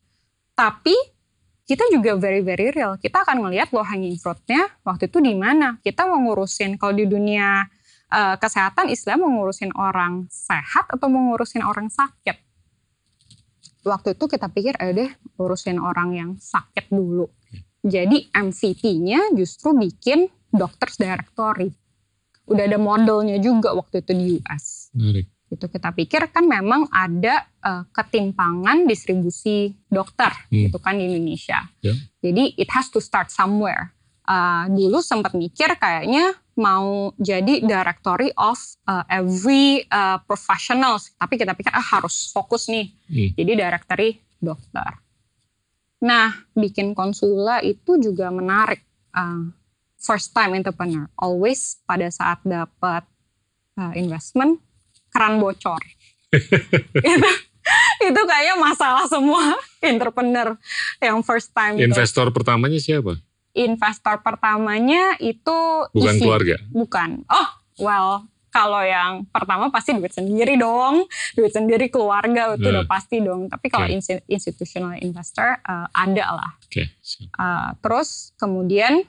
Tapi 0.59 0.97
kita 1.63 1.87
juga 1.95 2.19
very 2.19 2.43
very 2.43 2.75
real. 2.75 2.99
Kita 2.99 3.23
akan 3.23 3.47
ngelihat 3.47 3.71
low 3.71 3.87
hanging 3.87 4.19
fruitnya 4.19 4.67
waktu 4.83 5.07
itu 5.07 5.23
di 5.23 5.33
mana. 5.39 5.79
Kita 5.79 6.09
mau 6.11 6.19
ngurusin 6.19 6.75
kalau 6.75 6.99
di 6.99 7.07
dunia 7.07 7.63
uh, 8.13 8.37
kesehatan 8.37 8.93
Islam 8.93 9.25
mau 9.25 9.31
ngurusin 9.41 9.73
orang 9.79 10.27
sehat 10.29 10.91
atau 10.91 11.07
mau 11.07 11.33
ngurusin 11.33 11.63
orang 11.63 11.89
sakit. 11.89 12.37
Waktu 13.83 14.15
itu 14.15 14.25
kita 14.31 14.47
pikir 14.47 14.79
ayo 14.79 14.95
deh 14.95 15.11
urusin 15.43 15.83
orang 15.83 16.15
yang 16.15 16.31
sakit 16.39 16.87
dulu. 16.91 17.27
Jadi 17.83 18.31
MVP-nya 18.31 19.35
justru 19.35 19.75
bikin 19.75 20.31
Doctors 20.55 20.95
Directory. 21.03 21.75
Udah 22.53 22.65
ada 22.65 22.77
modelnya 22.77 23.37
juga 23.39 23.73
waktu 23.73 24.01
itu 24.01 24.13
di 24.13 24.25
US 24.39 24.93
Menarik. 24.93 25.27
itu 25.49 25.67
kita 25.67 25.89
pikir 25.91 26.29
kan 26.29 26.45
memang 26.45 26.89
ada 26.89 27.45
eh, 27.59 27.85
ketimpangan 27.91 28.85
distribusi 28.85 29.59
dokter 29.87 30.33
Hmm. 30.49 30.67
gitu 30.67 30.77
kan 30.77 30.95
di 30.95 31.05
Indonesia. 31.07 31.61
Ya. 31.79 31.93
Jadi 32.21 32.57
it 32.57 32.69
has 32.69 32.89
to 32.89 32.99
start 32.99 33.29
somewhere. 33.29 33.93
Eh, 34.23 34.65
dulu 34.69 35.01
sempat 35.01 35.33
mikir 35.33 35.75
kayaknya 35.75 36.33
mau 36.55 37.13
jadi 37.17 37.61
directory 37.61 38.33
of 38.35 38.57
eh, 38.83 39.05
every 39.11 39.65
eh, 39.83 40.19
professionals, 40.23 41.13
tapi 41.15 41.37
kita 41.37 41.53
pikir 41.53 41.71
ah 41.71 41.89
harus 41.93 42.29
fokus 42.29 42.67
nih. 42.67 42.89
Hmm. 43.05 43.31
Jadi 43.35 43.53
directory 43.55 44.09
dokter. 44.39 45.01
Nah, 46.01 46.29
bikin 46.53 46.93
konsula 46.93 47.63
itu 47.63 47.95
juga 47.97 48.27
menarik. 48.29 48.83
Eh, 49.13 49.43
first 50.03 50.31
time 50.31 50.53
entrepreneur, 50.53 51.07
always 51.15 51.79
pada 51.83 52.07
saat 52.09 52.43
dapat 52.43 53.07
eh, 53.75 53.93
investment 53.97 54.59
keran 55.09 55.39
bocor. 55.39 55.79
itu, 56.93 57.31
itu 58.09 58.21
kayaknya 58.23 58.57
masalah 58.57 59.07
semua 59.07 59.55
entrepreneur 59.85 60.59
yang 60.99 61.23
first 61.23 61.53
time. 61.53 61.77
itu. 61.77 61.87
Investor 61.87 62.29
pertamanya 62.31 62.77
siapa? 62.77 63.15
Investor 63.53 64.17
pertamanya 64.19 65.15
itu 65.19 65.59
Bukan 65.91 66.15
isi- 66.15 66.21
keluarga. 66.21 66.57
Bukan. 66.67 67.29
Oh, 67.29 67.49
well, 67.79 68.09
kalau 68.49 68.81
yang 68.81 69.29
pertama 69.29 69.69
pasti 69.69 69.93
duit 69.93 70.09
sendiri 70.11 70.57
dong, 70.57 71.05
duit 71.33 71.53
sendiri 71.53 71.89
keluarga 71.89 72.53
itu 72.53 72.65
Hmm. 72.65 72.73
udah 72.75 72.85
pasti 72.87 73.21
dong. 73.21 73.47
Tapi 73.47 73.69
kalau 73.69 73.85
insti- 73.87 74.25
institutional 74.27 74.97
investor 74.99 75.57
eh, 75.59 75.89
ada 75.91 76.27
lah. 76.35 76.51
Oke. 76.59 76.89
siap. 76.99 77.29
Uh, 77.33 77.71
terus 77.79 78.33
kemudian 78.35 79.05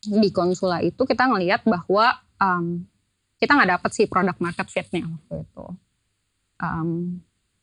di 0.00 0.28
konsula 0.32 0.80
itu 0.80 1.04
kita 1.04 1.28
ngelihat 1.28 1.64
bahwa 1.68 2.16
um, 2.40 2.84
kita 3.36 3.56
nggak 3.56 3.70
dapet 3.80 3.90
sih 3.96 4.06
produk 4.08 4.36
market 4.40 4.66
fitnya 4.68 5.08
waktu 5.08 5.44
itu. 5.44 5.64
Um, 6.60 6.90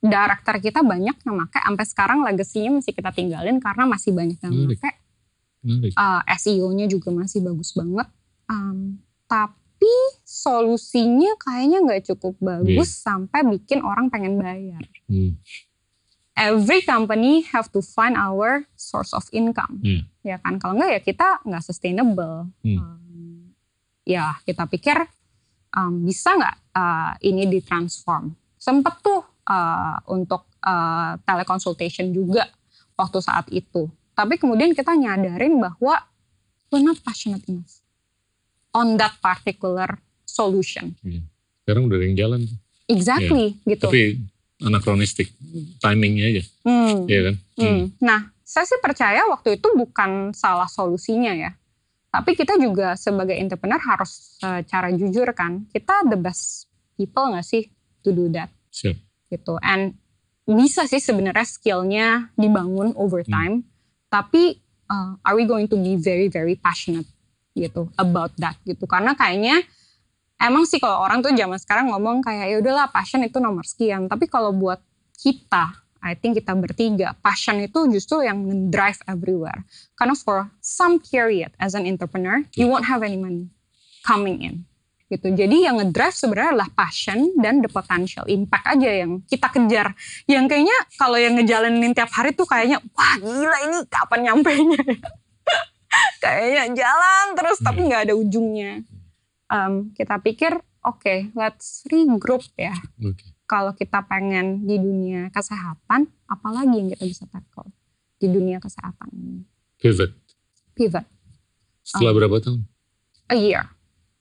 director 0.01 0.57
kita 0.61 0.81
banyak 0.81 1.17
yang 1.25 1.35
pakai 1.45 1.61
sampai 1.65 1.85
sekarang 1.85 2.19
legasinya 2.25 2.81
masih 2.81 2.93
kita 2.93 3.09
tinggalin 3.13 3.57
karena 3.57 3.83
masih 3.85 4.13
banyak 4.13 4.37
yang 4.41 4.53
pakai. 4.73 4.93
Uh, 5.97 6.21
SEO-nya 6.37 6.85
juga 6.89 7.09
masih 7.13 7.41
bagus 7.45 7.73
banget. 7.73 8.07
Um, 8.47 9.01
tapi 9.29 9.93
solusinya 10.25 11.37
kayaknya 11.41 11.77
nggak 11.85 12.03
cukup 12.13 12.37
bagus 12.41 12.89
sampai 12.97 13.45
bikin 13.45 13.85
orang 13.85 14.09
pengen 14.09 14.41
bayar. 14.41 14.81
Hmm. 15.09 15.37
Every 16.37 16.85
company 16.85 17.41
have 17.49 17.73
to 17.73 17.81
find 17.81 18.13
our 18.13 18.69
source 18.77 19.09
of 19.09 19.25
income, 19.33 19.81
Hmm. 19.81 20.05
ya 20.21 20.37
kan? 20.37 20.61
Kalau 20.61 20.77
nggak 20.77 20.91
ya 20.93 21.01
kita 21.01 21.27
nggak 21.41 21.63
sustainable. 21.65 22.45
Hmm. 22.61 22.77
Um, 22.77 23.57
ya 24.05 24.37
kita 24.45 24.69
pikir 24.69 25.01
um, 25.73 26.05
bisa 26.05 26.37
nggak 26.37 26.55
uh, 26.77 27.11
ini 27.25 27.49
ditransform? 27.49 28.37
Sempet 28.53 29.01
tuh 29.01 29.25
uh, 29.49 29.97
untuk 30.13 30.45
uh, 30.61 31.17
teleconsultation 31.25 32.13
juga 32.13 32.45
waktu 32.93 33.17
saat 33.17 33.49
itu. 33.49 33.89
Tapi 34.13 34.37
kemudian 34.37 34.77
kita 34.77 34.93
nyadarin 34.93 35.57
bahwa 35.57 36.05
we're 36.69 36.85
not 36.85 37.01
passionate 37.01 37.41
enough 37.49 37.81
on 38.77 38.93
that 39.01 39.17
particular 39.25 39.97
solution. 40.21 40.93
Sekarang 41.65 41.89
udah 41.89 41.97
ada 41.97 42.05
yang 42.05 42.17
jalan. 42.17 42.41
Exactly 42.85 43.57
gitu. 43.65 43.89
Tapi 43.89 44.21
anakronistik, 44.57 45.29
timingnya 45.77 46.25
aja, 46.33 46.43
Hmm. 46.65 47.05
iya 47.05 47.19
kan? 47.29 47.35
Hmm. 47.57 47.81
Nah, 48.01 48.19
saya 48.41 48.65
sih 48.65 48.79
percaya 48.81 49.21
waktu 49.29 49.61
itu 49.61 49.67
bukan 49.75 50.33
salah 50.33 50.65
solusinya 50.65 51.33
ya. 51.33 51.51
Tapi 52.07 52.33
kita 52.33 52.57
juga 52.57 52.97
sebagai 52.97 53.37
entrepreneur 53.37 53.77
harus 53.77 54.39
secara 54.41 54.89
jujur 54.89 55.27
kan, 55.37 55.67
kita 55.69 56.07
the 56.09 56.17
best 56.17 56.65
people 56.97 57.29
nggak 57.29 57.45
sih 57.45 57.69
to 58.01 58.09
do 58.09 58.25
that 58.33 58.49
Siap. 58.73 58.97
gitu. 59.29 59.59
And 59.61 59.93
bisa 60.47 60.87
sih 60.87 60.97
sebenarnya 60.97 61.43
skillnya 61.43 62.07
dibangun 62.33 62.95
over 62.95 63.21
time, 63.21 63.67
tapi 64.07 64.57
uh, 64.87 65.19
are 65.21 65.35
we 65.35 65.43
going 65.43 65.67
to 65.67 65.75
be 65.75 65.99
very 65.99 66.31
very 66.31 66.55
passionate 66.55 67.05
gitu 67.53 67.91
about 67.99 68.31
that 68.39 68.55
gitu? 68.63 68.87
Karena 68.87 69.13
kayaknya 69.13 69.61
emang 70.41 70.63
sih 70.69 70.77
kalau 70.77 71.03
orang 71.03 71.21
tuh 71.21 71.33
zaman 71.33 71.57
sekarang 71.57 71.93
ngomong 71.93 72.25
kayak 72.25 72.45
ya 72.53 72.55
udahlah 72.61 72.87
passion 72.89 73.21
itu 73.25 73.37
nomor 73.37 73.65
sekian, 73.65 74.09
tapi 74.09 74.29
kalau 74.29 74.53
buat 74.53 74.81
kita 75.17 75.87
I 75.97 76.13
think 76.13 76.37
kita 76.37 76.53
bertiga, 76.53 77.17
passion 77.19 77.57
itu 77.59 77.89
justru 77.89 78.21
yang 78.21 78.39
drive 78.69 79.01
everywhere. 79.09 79.65
Karena 79.97 80.13
for 80.13 80.47
some 80.61 81.01
period 81.01 81.51
as 81.57 81.73
an 81.73 81.89
entrepreneur, 81.89 82.45
you 82.53 82.69
won't 82.69 82.85
have 82.85 83.01
any 83.01 83.17
money 83.17 83.49
coming 84.05 84.39
in. 84.45 84.55
Gitu. 85.07 85.31
Jadi 85.31 85.63
yang 85.63 85.79
ngedrive 85.79 86.11
sebenarnya 86.11 86.49
adalah 86.55 86.69
passion 86.75 87.31
dan 87.39 87.63
the 87.63 87.71
potential 87.71 88.27
impact 88.27 88.75
aja 88.75 88.91
yang 89.03 89.23
kita 89.23 89.47
kejar. 89.47 89.95
Yang 90.27 90.45
kayaknya 90.51 90.77
kalau 90.99 91.15
yang 91.15 91.39
ngejalanin 91.39 91.95
tiap 91.95 92.11
hari 92.11 92.35
tuh 92.35 92.43
kayaknya 92.43 92.83
wah 92.91 93.15
gila 93.19 93.57
ini 93.67 93.77
kapan 93.87 94.19
nyampainya 94.31 94.79
ya? 94.83 94.99
kayaknya 96.23 96.63
jalan 96.83 97.25
terus 97.39 97.57
tapi 97.63 97.87
nggak 97.87 98.11
ada 98.11 98.13
ujungnya. 98.19 98.83
Um, 99.47 99.95
kita 99.95 100.19
pikir 100.19 100.59
oke 100.83 100.99
okay, 100.99 101.31
let's 101.31 101.87
regroup 101.87 102.43
ya 102.59 102.75
Oke. 102.99 103.23
kalau 103.47 103.71
kita 103.71 104.03
pengen 104.03 104.67
di 104.67 104.75
dunia 104.75 105.31
kesehatan, 105.31 106.11
apalagi 106.27 106.75
yang 106.75 106.91
kita 106.91 107.07
bisa 107.07 107.23
tackle 107.31 107.71
di 108.17 108.27
dunia 108.27 108.59
kesehatan 108.59 109.07
ini? 109.13 109.47
Pivot. 109.79 110.11
Pivot, 110.75 111.05
Setelah 111.79 112.11
Oh. 112.11 112.15
berapa 112.19 112.35
tahun? 112.43 112.59
a 113.27 113.35
year, 113.35 113.63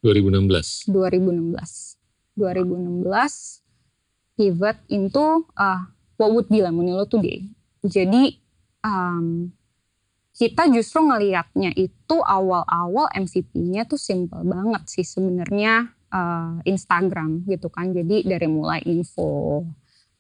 2016. 0.03 0.87
2016. 0.87 1.99
2016, 2.39 3.63
pivot 4.35 4.79
into 4.87 5.43
uh, 5.55 5.83
what 6.17 6.31
would 6.31 6.47
be 6.47 6.61
Lemonilo 6.61 7.03
today. 7.03 7.49
Jadi, 7.83 8.39
um, 8.83 9.51
kita 10.37 10.69
justru 10.69 11.01
ngelihatnya 11.01 11.73
itu 11.73 12.17
awal-awal 12.21 13.09
MVP-nya 13.17 13.89
tuh 13.89 13.97
simple 13.97 14.45
banget 14.45 14.85
sih 14.85 15.07
sebenarnya 15.09 15.97
uh, 16.13 16.61
Instagram 16.69 17.49
gitu 17.49 17.73
kan. 17.73 17.97
Jadi 17.97 18.29
dari 18.29 18.45
mulai 18.45 18.85
info 18.85 19.65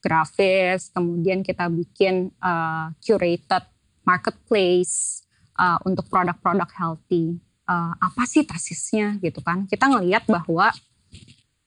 grafis, 0.00 0.88
kemudian 0.88 1.44
kita 1.44 1.68
bikin 1.68 2.32
uh, 2.40 2.96
curated 3.04 3.64
marketplace 4.08 5.20
uh, 5.60 5.76
untuk 5.84 6.08
produk-produk 6.08 6.70
healthy. 6.72 7.36
Uh, 7.68 7.92
apa 8.00 8.24
sih 8.24 8.46
tesisnya 8.46 9.20
gitu 9.20 9.44
kan? 9.44 9.68
Kita 9.68 9.84
ngelihat 9.90 10.24
bahwa 10.32 10.72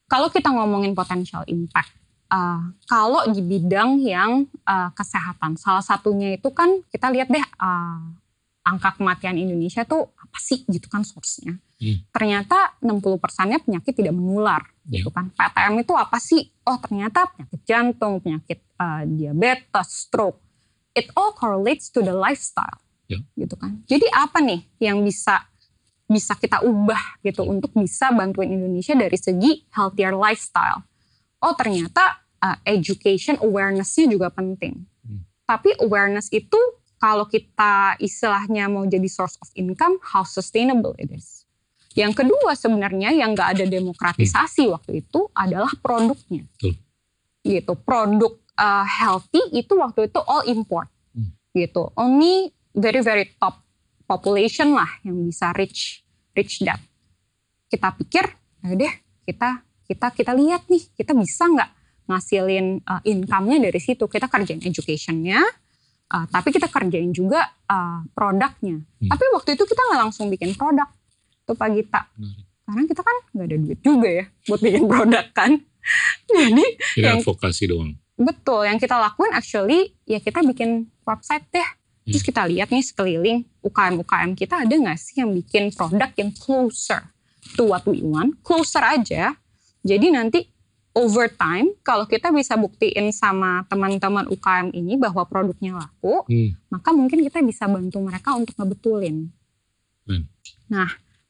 kalau 0.10 0.34
kita 0.34 0.50
ngomongin 0.50 0.98
potential 0.98 1.46
impact, 1.46 1.94
uh, 2.34 2.74
kalau 2.90 3.30
di 3.30 3.46
bidang 3.46 4.02
yang 4.02 4.50
uh, 4.66 4.90
kesehatan, 4.98 5.54
salah 5.60 5.86
satunya 5.86 6.34
itu 6.34 6.50
kan 6.50 6.82
kita 6.90 7.14
lihat 7.14 7.30
deh 7.30 7.46
uh, 7.62 8.00
angka 8.70 9.02
kematian 9.02 9.34
Indonesia 9.42 9.82
tuh 9.82 10.14
apa 10.14 10.38
sih 10.38 10.62
gitu 10.70 10.86
kan 10.86 11.02
source-nya. 11.02 11.58
Hmm. 11.58 11.98
Ternyata 12.14 12.78
60 12.86 13.18
persennya 13.18 13.58
penyakit 13.58 13.98
tidak 13.98 14.14
menular 14.14 14.62
gitu 14.86 15.10
kan. 15.10 15.34
PTM 15.34 15.82
itu 15.82 15.94
apa 15.98 16.22
sih? 16.22 16.54
Oh 16.70 16.78
ternyata 16.78 17.34
penyakit 17.34 17.62
jantung, 17.66 18.22
penyakit 18.22 18.62
uh, 18.78 19.02
diabetes, 19.10 19.90
stroke. 19.90 20.38
It 20.94 21.10
all 21.18 21.34
correlates 21.34 21.90
to 21.90 22.06
the 22.06 22.14
lifestyle 22.14 22.78
Ya. 23.10 23.18
gitu 23.34 23.58
kan. 23.58 23.82
Jadi 23.90 24.06
apa 24.14 24.38
nih 24.38 24.62
yang 24.78 25.02
bisa 25.02 25.50
bisa 26.06 26.38
kita 26.38 26.62
ubah 26.62 27.22
gitu 27.26 27.42
untuk 27.42 27.74
bisa 27.74 28.14
bantuin 28.14 28.54
Indonesia 28.54 28.94
dari 28.94 29.18
segi 29.18 29.66
healthier 29.74 30.14
lifestyle. 30.14 30.86
Oh 31.42 31.58
ternyata 31.58 32.22
uh, 32.38 32.58
education 32.70 33.42
awareness-nya 33.42 34.14
juga 34.14 34.30
penting. 34.30 34.86
Hmm. 35.02 35.26
Tapi 35.50 35.74
awareness 35.82 36.30
itu 36.30 36.58
kalau 37.00 37.26
kita 37.26 37.96
istilahnya 38.04 38.68
mau 38.68 38.84
jadi 38.84 39.08
source 39.08 39.40
of 39.40 39.48
income, 39.56 39.98
how 40.04 40.28
sustainable 40.28 40.94
it 41.00 41.08
is. 41.16 41.48
Yang 41.96 42.22
kedua 42.24 42.54
sebenarnya 42.54 43.16
yang 43.16 43.34
nggak 43.34 43.58
ada 43.58 43.66
demokratisasi 43.66 44.70
waktu 44.70 45.02
itu 45.02 45.32
adalah 45.34 45.72
produknya. 45.80 46.46
Betul. 46.60 46.76
Gitu, 47.40 47.74
produk 47.82 48.36
uh, 48.60 48.86
healthy 48.86 49.42
itu 49.56 49.74
waktu 49.80 50.12
itu 50.12 50.20
all 50.28 50.44
import. 50.46 50.92
Hmm. 51.16 51.34
Gitu, 51.56 51.88
only 51.96 52.52
very 52.76 53.02
very 53.02 53.32
top 53.40 53.64
population 54.06 54.76
lah 54.76 54.90
yang 55.02 55.18
bisa 55.24 55.56
reach 55.56 56.04
reach 56.36 56.62
that. 56.68 56.84
Kita 57.72 57.96
pikir, 57.96 58.28
ya 58.62 58.76
deh 58.76 58.94
kita 59.24 59.64
kita 59.88 60.08
kita 60.14 60.32
lihat 60.36 60.68
nih, 60.70 60.84
kita 60.94 61.16
bisa 61.18 61.48
nggak 61.48 61.70
ngasilin 62.12 62.84
uh, 62.86 63.02
income-nya 63.08 63.72
dari 63.72 63.80
situ. 63.82 64.06
Kita 64.06 64.30
kerjain 64.30 64.62
education-nya, 64.62 65.42
uh, 66.10 66.26
tapi 66.28 66.50
kita 66.50 66.68
kerjain 66.68 67.14
juga 67.14 67.46
uh, 67.70 68.04
produknya. 68.12 68.82
Hmm. 68.82 69.10
Tapi 69.10 69.24
waktu 69.34 69.50
itu 69.56 69.64
kita 69.66 69.82
nggak 69.82 70.00
langsung 70.10 70.28
bikin 70.28 70.54
produk 70.58 70.90
tuh 71.46 71.56
Pak 71.56 71.70
Gita. 71.74 72.02
Menarik. 72.18 72.46
Karena 72.70 72.84
kita 72.86 73.02
kan 73.02 73.16
nggak 73.34 73.48
ada 73.50 73.58
duit 73.58 73.80
juga 73.82 74.10
ya 74.10 74.26
buat 74.46 74.62
bikin 74.62 74.84
produk 74.86 75.26
kan. 75.34 75.52
Jadi 76.30 76.46
Ini 76.54 76.66
Yang- 77.02 77.26
advokasi 77.26 77.64
doang. 77.70 77.94
betul 78.20 78.68
yang 78.68 78.76
kita 78.76 79.00
lakuin 79.00 79.32
actually 79.32 79.96
ya 80.04 80.20
kita 80.20 80.44
bikin 80.44 80.92
website 81.08 81.48
deh. 81.50 81.70
Terus 82.04 82.26
kita 82.26 82.42
lihat 82.50 82.74
nih 82.74 82.82
sekeliling 82.82 83.46
UKM-UKM 83.62 84.34
kita 84.34 84.66
ada 84.66 84.74
nggak 84.76 84.98
sih 84.98 85.22
yang 85.22 85.30
bikin 85.32 85.70
produk 85.72 86.10
yang 86.18 86.34
closer 86.36 87.06
to 87.54 87.70
what 87.70 87.86
we 87.86 88.02
want, 88.02 88.36
closer 88.44 88.82
aja. 88.82 89.38
Jadi 89.86 90.12
nanti 90.12 90.44
over 90.98 91.30
time 91.30 91.74
kalau 91.86 92.10
kita 92.10 92.34
bisa 92.34 92.58
buktiin 92.58 93.14
sama 93.14 93.64
teman-teman 93.70 94.26
UKM 94.28 94.74
ini 94.74 94.98
bahwa 94.98 95.24
produknya 95.26 95.78
laku, 95.78 96.26
Hmm. 96.26 96.58
maka 96.74 96.90
mungkin 96.92 97.22
kita 97.22 97.40
bisa 97.46 97.70
bantu 97.70 98.02
mereka 98.02 98.34
untuk 98.34 98.58
ngebetulin. 98.58 99.30
Hmm. 100.10 100.26
Nah, 100.70 100.90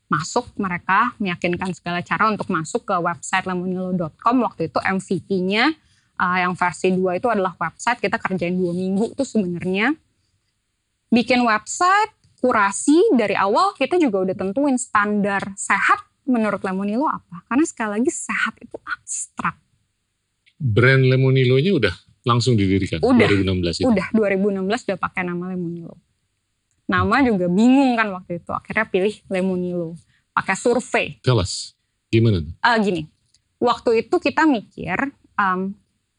masuk 0.10 0.50
mereka 0.58 1.14
meyakinkan 1.22 1.76
segala 1.78 2.02
cara 2.02 2.34
untuk 2.34 2.50
masuk 2.50 2.82
ke 2.88 2.96
website 2.98 3.46
lemonilo.com. 3.46 4.36
Waktu 4.42 4.74
itu 4.74 4.80
MVP-nya 4.82 5.70
uh, 6.18 6.38
yang 6.42 6.58
versi 6.58 6.90
2 6.90 7.22
itu 7.22 7.28
adalah 7.30 7.54
website 7.62 8.02
kita 8.02 8.18
kerjain 8.18 8.58
dua 8.58 8.74
minggu 8.74 9.14
tuh 9.14 9.28
sebenarnya. 9.28 9.94
Bikin 11.14 11.46
website, 11.46 12.14
kurasi 12.42 12.98
dari 13.14 13.38
awal 13.38 13.78
kita 13.78 14.02
juga 14.02 14.26
udah 14.26 14.36
tentuin 14.38 14.78
standar 14.82 15.54
sehat 15.54 16.09
menurut 16.30 16.62
Lemonilo 16.62 17.10
apa. 17.10 17.44
Karena 17.50 17.66
sekali 17.66 18.00
lagi 18.00 18.12
sehat 18.14 18.56
itu 18.62 18.78
abstrak. 18.86 19.58
Brand 20.60 21.04
Lemonilo-nya 21.10 21.72
udah 21.74 21.96
langsung 22.28 22.54
didirikan 22.54 23.02
Udah. 23.02 23.26
2016 23.26 23.82
itu. 23.82 23.88
Udah 23.90 24.08
2016 24.14 24.88
udah 24.92 24.98
pakai 25.00 25.26
nama 25.26 25.50
Lemonilo. 25.50 25.98
Nama 26.90 27.16
juga 27.26 27.46
bingung 27.50 27.98
kan 27.98 28.14
waktu 28.14 28.42
itu. 28.42 28.52
Akhirnya 28.54 28.86
pilih 28.86 29.16
Lemonilo. 29.30 29.98
Pakai 30.36 30.56
survei. 30.56 31.18
Tell 31.26 31.42
us, 31.42 31.74
gimana 32.14 32.40
tuh? 32.44 32.54
Eh, 32.54 32.78
gini, 32.86 33.02
waktu 33.60 34.06
itu 34.06 34.16
kita 34.22 34.46
mikir, 34.48 35.12
um, 35.36 35.74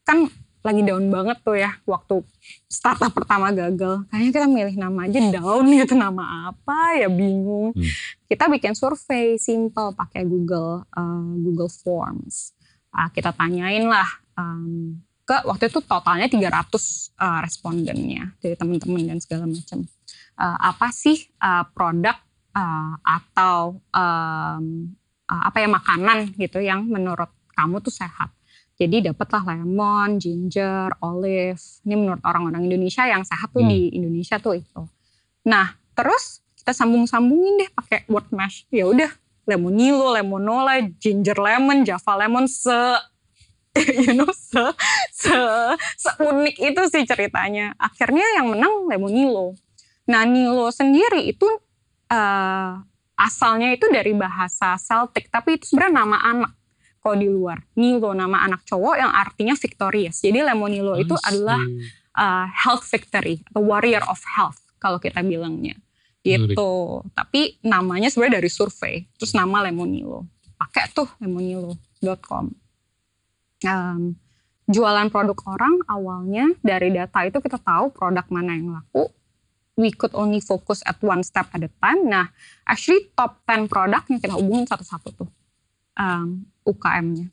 kan 0.05 0.29
lagi 0.61 0.81
down 0.85 1.09
banget 1.09 1.41
tuh 1.41 1.57
ya 1.57 1.73
waktu 1.89 2.21
startup 2.69 3.09
pertama 3.13 3.49
gagal. 3.49 4.05
Kayaknya 4.13 4.31
kita 4.33 4.47
milih 4.47 4.75
nama 4.77 4.99
aja 5.09 5.19
down 5.33 5.65
gitu, 5.73 5.93
nama 5.97 6.23
apa 6.53 7.01
ya 7.01 7.09
bingung. 7.09 7.73
Hmm. 7.73 7.89
Kita 8.29 8.45
bikin 8.47 8.77
survei 8.77 9.41
simple 9.41 9.97
pakai 9.97 10.23
Google 10.25 10.85
uh, 10.93 11.33
Google 11.41 11.69
Forms. 11.69 12.53
Ah, 12.91 13.07
kita 13.07 13.31
tanyain 13.31 13.87
lah 13.87 14.07
um, 14.35 14.99
ke 15.23 15.37
waktu 15.47 15.71
itu 15.71 15.79
totalnya 15.79 16.27
300 16.27 16.67
uh, 17.15 17.39
respondennya 17.39 18.35
dari 18.43 18.55
teman-teman 18.59 19.15
dan 19.15 19.17
segala 19.23 19.47
macam. 19.47 19.87
Uh, 20.35 20.57
apa 20.59 20.91
sih 20.91 21.29
uh, 21.39 21.63
produk 21.71 22.19
uh, 22.51 22.93
atau 22.99 23.79
um, 23.95 24.91
uh, 25.31 25.43
apa 25.47 25.57
ya 25.63 25.69
makanan 25.71 26.35
gitu 26.35 26.59
yang 26.59 26.83
menurut 26.83 27.31
kamu 27.55 27.79
tuh 27.79 27.93
sehat. 27.93 28.35
Jadi 28.81 29.13
dapatlah 29.13 29.45
lemon, 29.45 30.17
ginger, 30.17 30.89
olive. 31.05 31.61
Ini 31.85 31.93
menurut 31.93 32.25
orang-orang 32.25 32.65
Indonesia 32.65 33.05
yang 33.05 33.21
sehat 33.21 33.53
tuh 33.53 33.61
Hmm. 33.61 33.69
di 33.69 33.93
Indonesia 33.93 34.41
tuh 34.41 34.57
itu. 34.57 34.81
Nah, 35.45 35.77
terus 35.93 36.41
kita 36.57 36.73
sambung-sambungin 36.73 37.61
deh 37.61 37.69
pakai 37.77 38.09
word 38.09 38.33
mesh. 38.33 38.65
Ya 38.73 38.89
udah, 38.89 39.13
lemonilo, 39.45 40.17
lemonola, 40.17 40.81
ginger 40.97 41.37
lemon, 41.37 41.85
java 41.85 42.25
lemon 42.25 42.49
se 42.49 42.73
you 44.03 44.11
know 44.17 44.27
se 44.35 44.59
se 45.15 45.31
seunik 45.95 46.57
itu 46.57 46.81
sih 46.89 47.05
ceritanya. 47.05 47.77
Akhirnya 47.77 48.25
yang 48.41 48.51
menang 48.51 48.89
lemonilo. 48.89 49.53
Nah, 50.09 50.25
Nilo 50.25 50.73
sendiri 50.73 51.29
itu 51.29 51.47
eh, 52.11 52.71
asalnya 53.15 53.71
itu 53.71 53.85
dari 53.93 54.11
bahasa 54.17 54.75
Celtic, 54.75 55.29
tapi 55.29 55.55
itu 55.61 55.69
sebenarnya 55.71 55.95
nama 56.03 56.17
anak. 56.19 56.51
Kalau 57.01 57.17
di 57.17 57.27
luar. 57.27 57.57
Nilo 57.75 58.13
nama 58.13 58.45
anak 58.45 58.61
cowok 58.69 58.95
yang 58.95 59.11
artinya 59.11 59.57
victorious. 59.57 60.21
Jadi 60.21 60.45
Lemonilo 60.45 60.95
itu 61.01 61.17
adalah 61.25 61.59
uh, 62.13 62.45
health 62.47 62.85
victory 62.85 63.41
atau 63.49 63.65
warrior 63.65 64.05
of 64.05 64.21
health 64.37 64.61
kalau 64.77 65.01
kita 65.01 65.25
bilangnya. 65.25 65.75
Gitu. 66.21 66.71
Tapi 67.17 67.57
namanya 67.65 68.13
sebenarnya 68.13 68.37
dari 68.37 68.49
survei. 68.53 69.09
Terus 69.17 69.33
nama 69.33 69.65
Lemonilo. 69.65 70.29
Pakai 70.61 70.93
tuh 70.93 71.09
lemonilo.com. 71.17 72.45
Um, 73.61 74.01
jualan 74.69 75.09
produk 75.09 75.37
orang 75.49 75.81
awalnya 75.89 76.53
dari 76.61 76.93
data 76.93 77.25
itu 77.25 77.41
kita 77.41 77.57
tahu 77.57 77.89
produk 77.89 78.25
mana 78.29 78.53
yang 78.53 78.77
laku. 78.77 79.09
We 79.73 79.89
could 79.89 80.13
only 80.13 80.37
focus 80.37 80.85
at 80.85 81.01
one 81.01 81.25
step 81.25 81.49
at 81.57 81.65
a 81.65 81.71
time. 81.81 82.05
Nah, 82.05 82.29
actually 82.69 83.09
top 83.17 83.41
10 83.49 83.65
produk 83.65 84.05
yang 84.05 84.21
kita 84.21 84.37
hubungin 84.37 84.69
satu-satu 84.69 85.09
tuh 85.17 85.29
um, 85.97 86.45
UKM-nya. 86.67 87.27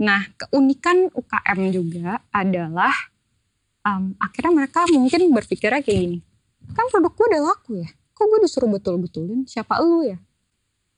Nah, 0.00 0.24
keunikan 0.36 1.12
UKM 1.12 1.60
juga 1.72 2.24
adalah 2.32 2.92
um, 3.84 4.16
akhirnya 4.16 4.64
mereka 4.64 4.88
mungkin 4.88 5.28
berpikirnya 5.32 5.84
kayak 5.84 6.00
gini, 6.00 6.18
kan 6.72 6.88
produk 6.88 7.12
gue 7.12 7.26
udah 7.36 7.42
laku 7.52 7.70
ya, 7.84 7.88
kok 8.16 8.24
gue 8.24 8.40
disuruh 8.40 8.70
betul-betulin, 8.72 9.44
siapa 9.44 9.76
lu 9.84 10.08
ya? 10.08 10.18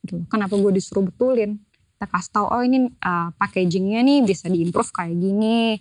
Gitu. 0.03 0.23
Kenapa 0.31 0.55
gue 0.55 0.71
disuruh 0.71 1.03
betulin? 1.07 1.59
Kita 1.95 2.05
kasih 2.07 2.31
tahu, 2.31 2.47
oh 2.47 2.63
ini 2.63 2.91
uh, 3.03 3.31
packagingnya 3.35 4.03
nih 4.03 4.19
bisa 4.23 4.47
diimprove 4.47 4.91
kayak 4.91 5.15
gini. 5.15 5.79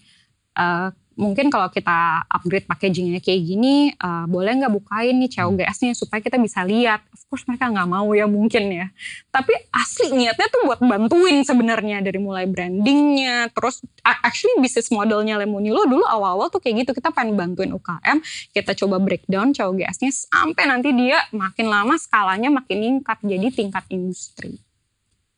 Uh, 0.53 0.95
mungkin 1.17 1.49
kalau 1.49 1.73
kita 1.73 2.29
upgrade 2.29 2.69
packagingnya 2.69 3.25
kayak 3.25 3.41
gini, 3.41 3.97
uh, 3.97 4.29
boleh 4.29 4.61
nggak 4.61 4.75
bukain 4.77 5.17
nih 5.17 5.33
COGS-nya 5.33 5.97
supaya 5.97 6.21
kita 6.21 6.37
bisa 6.37 6.61
lihat. 6.69 7.01
Of 7.09 7.25
course 7.33 7.49
mereka 7.49 7.73
nggak 7.73 7.89
mau 7.89 8.13
ya 8.13 8.29
mungkin 8.29 8.69
ya. 8.69 8.87
Tapi 9.33 9.57
asli 9.73 10.13
niatnya 10.13 10.53
tuh 10.53 10.69
buat 10.69 10.85
bantuin 10.85 11.41
sebenarnya 11.41 12.05
dari 12.05 12.21
mulai 12.21 12.45
brandingnya, 12.45 13.49
terus 13.57 13.81
actually 14.05 14.61
bisnis 14.61 14.93
modelnya 14.93 15.41
Lemonilo 15.41 15.89
dulu 15.89 16.05
awal-awal 16.05 16.53
tuh 16.53 16.61
kayak 16.61 16.85
gitu 16.85 17.01
kita 17.01 17.09
pengen 17.09 17.41
bantuin 17.41 17.73
UKM, 17.73 18.21
kita 18.53 18.77
coba 18.77 19.01
breakdown 19.01 19.57
COGS-nya 19.57 20.13
sampai 20.13 20.69
nanti 20.69 20.93
dia 20.93 21.17
makin 21.33 21.73
lama 21.73 21.97
skalanya 21.97 22.53
makin 22.53 22.83
meningkat 22.83 23.23
jadi 23.23 23.47
tingkat 23.55 23.87
industri. 23.95 24.59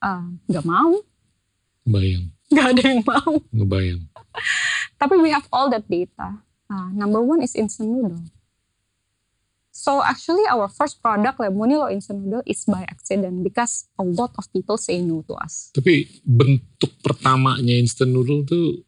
Uh, 0.01 0.33
nggak 0.49 0.65
mau, 0.65 0.97
Bayang, 1.85 2.33
nggak 2.49 2.67
ada 2.73 2.83
yang 2.89 3.01
mau. 3.05 3.33
ngebayang. 3.53 4.01
Tapi 5.05 5.21
we 5.21 5.29
have 5.29 5.45
all 5.53 5.69
that 5.69 5.85
data. 5.85 6.41
Uh, 6.73 6.89
number 6.97 7.21
one 7.21 7.45
is 7.45 7.53
instant 7.53 7.93
noodle. 7.93 8.25
So 9.75 10.01
actually 10.01 10.49
our 10.49 10.71
first 10.71 11.05
product 11.05 11.37
Lemonilo 11.37 11.93
instant 11.93 12.25
noodle 12.25 12.41
is 12.49 12.65
by 12.65 12.89
accident 12.89 13.45
because 13.45 13.85
a 14.01 14.05
lot 14.07 14.33
of 14.41 14.49
people 14.49 14.81
say 14.81 15.05
no 15.05 15.21
to 15.29 15.37
us. 15.37 15.69
Tapi 15.77 16.09
bentuk 16.25 16.97
pertamanya 17.05 17.77
instant 17.77 18.09
noodle 18.09 18.49
tuh 18.49 18.81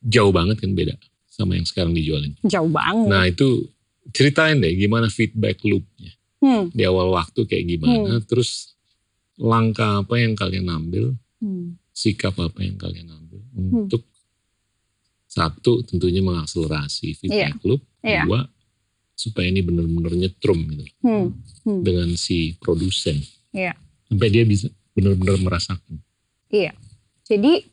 jauh 0.00 0.32
banget 0.32 0.64
kan 0.64 0.72
beda 0.72 0.96
sama 1.28 1.60
yang 1.60 1.68
sekarang 1.68 1.92
dijualin. 1.92 2.32
Jauh 2.48 2.72
banget. 2.72 3.06
Nah 3.10 3.28
itu 3.28 3.68
ceritain 4.16 4.56
deh 4.58 4.72
gimana 4.74 5.12
feedback 5.12 5.60
loopnya 5.62 6.16
Hmm, 6.42 6.74
di 6.74 6.82
awal 6.82 7.14
waktu 7.14 7.46
kayak 7.46 7.64
gimana, 7.70 8.18
terus 8.26 8.74
langkah 9.38 10.02
apa 10.02 10.18
yang 10.18 10.34
kalian 10.34 10.66
ambil, 10.66 11.14
hmm, 11.38 11.78
sikap 11.94 12.34
apa 12.34 12.66
yang 12.66 12.74
kalian 12.74 13.14
ambil 13.14 13.46
untuk 13.54 14.02
satu 15.32 15.80
tentunya 15.88 16.20
mengakselerasi 16.20 17.16
feedback 17.16 17.56
loop, 17.64 17.80
Iya. 18.04 18.28
dua 18.28 18.44
supaya 19.16 19.48
ini 19.48 19.64
benar-benar 19.64 20.12
nyetrum 20.12 20.60
gitu 20.68 20.84
hmm, 21.00 21.26
hmm. 21.64 21.80
dengan 21.80 22.08
si 22.20 22.52
produsen 22.60 23.16
Iya. 23.56 23.72
sampai 24.12 24.28
dia 24.28 24.44
bisa 24.44 24.68
benar-benar 24.92 25.40
merasakan. 25.40 25.96
Iya. 26.52 26.76
Jadi 27.24 27.64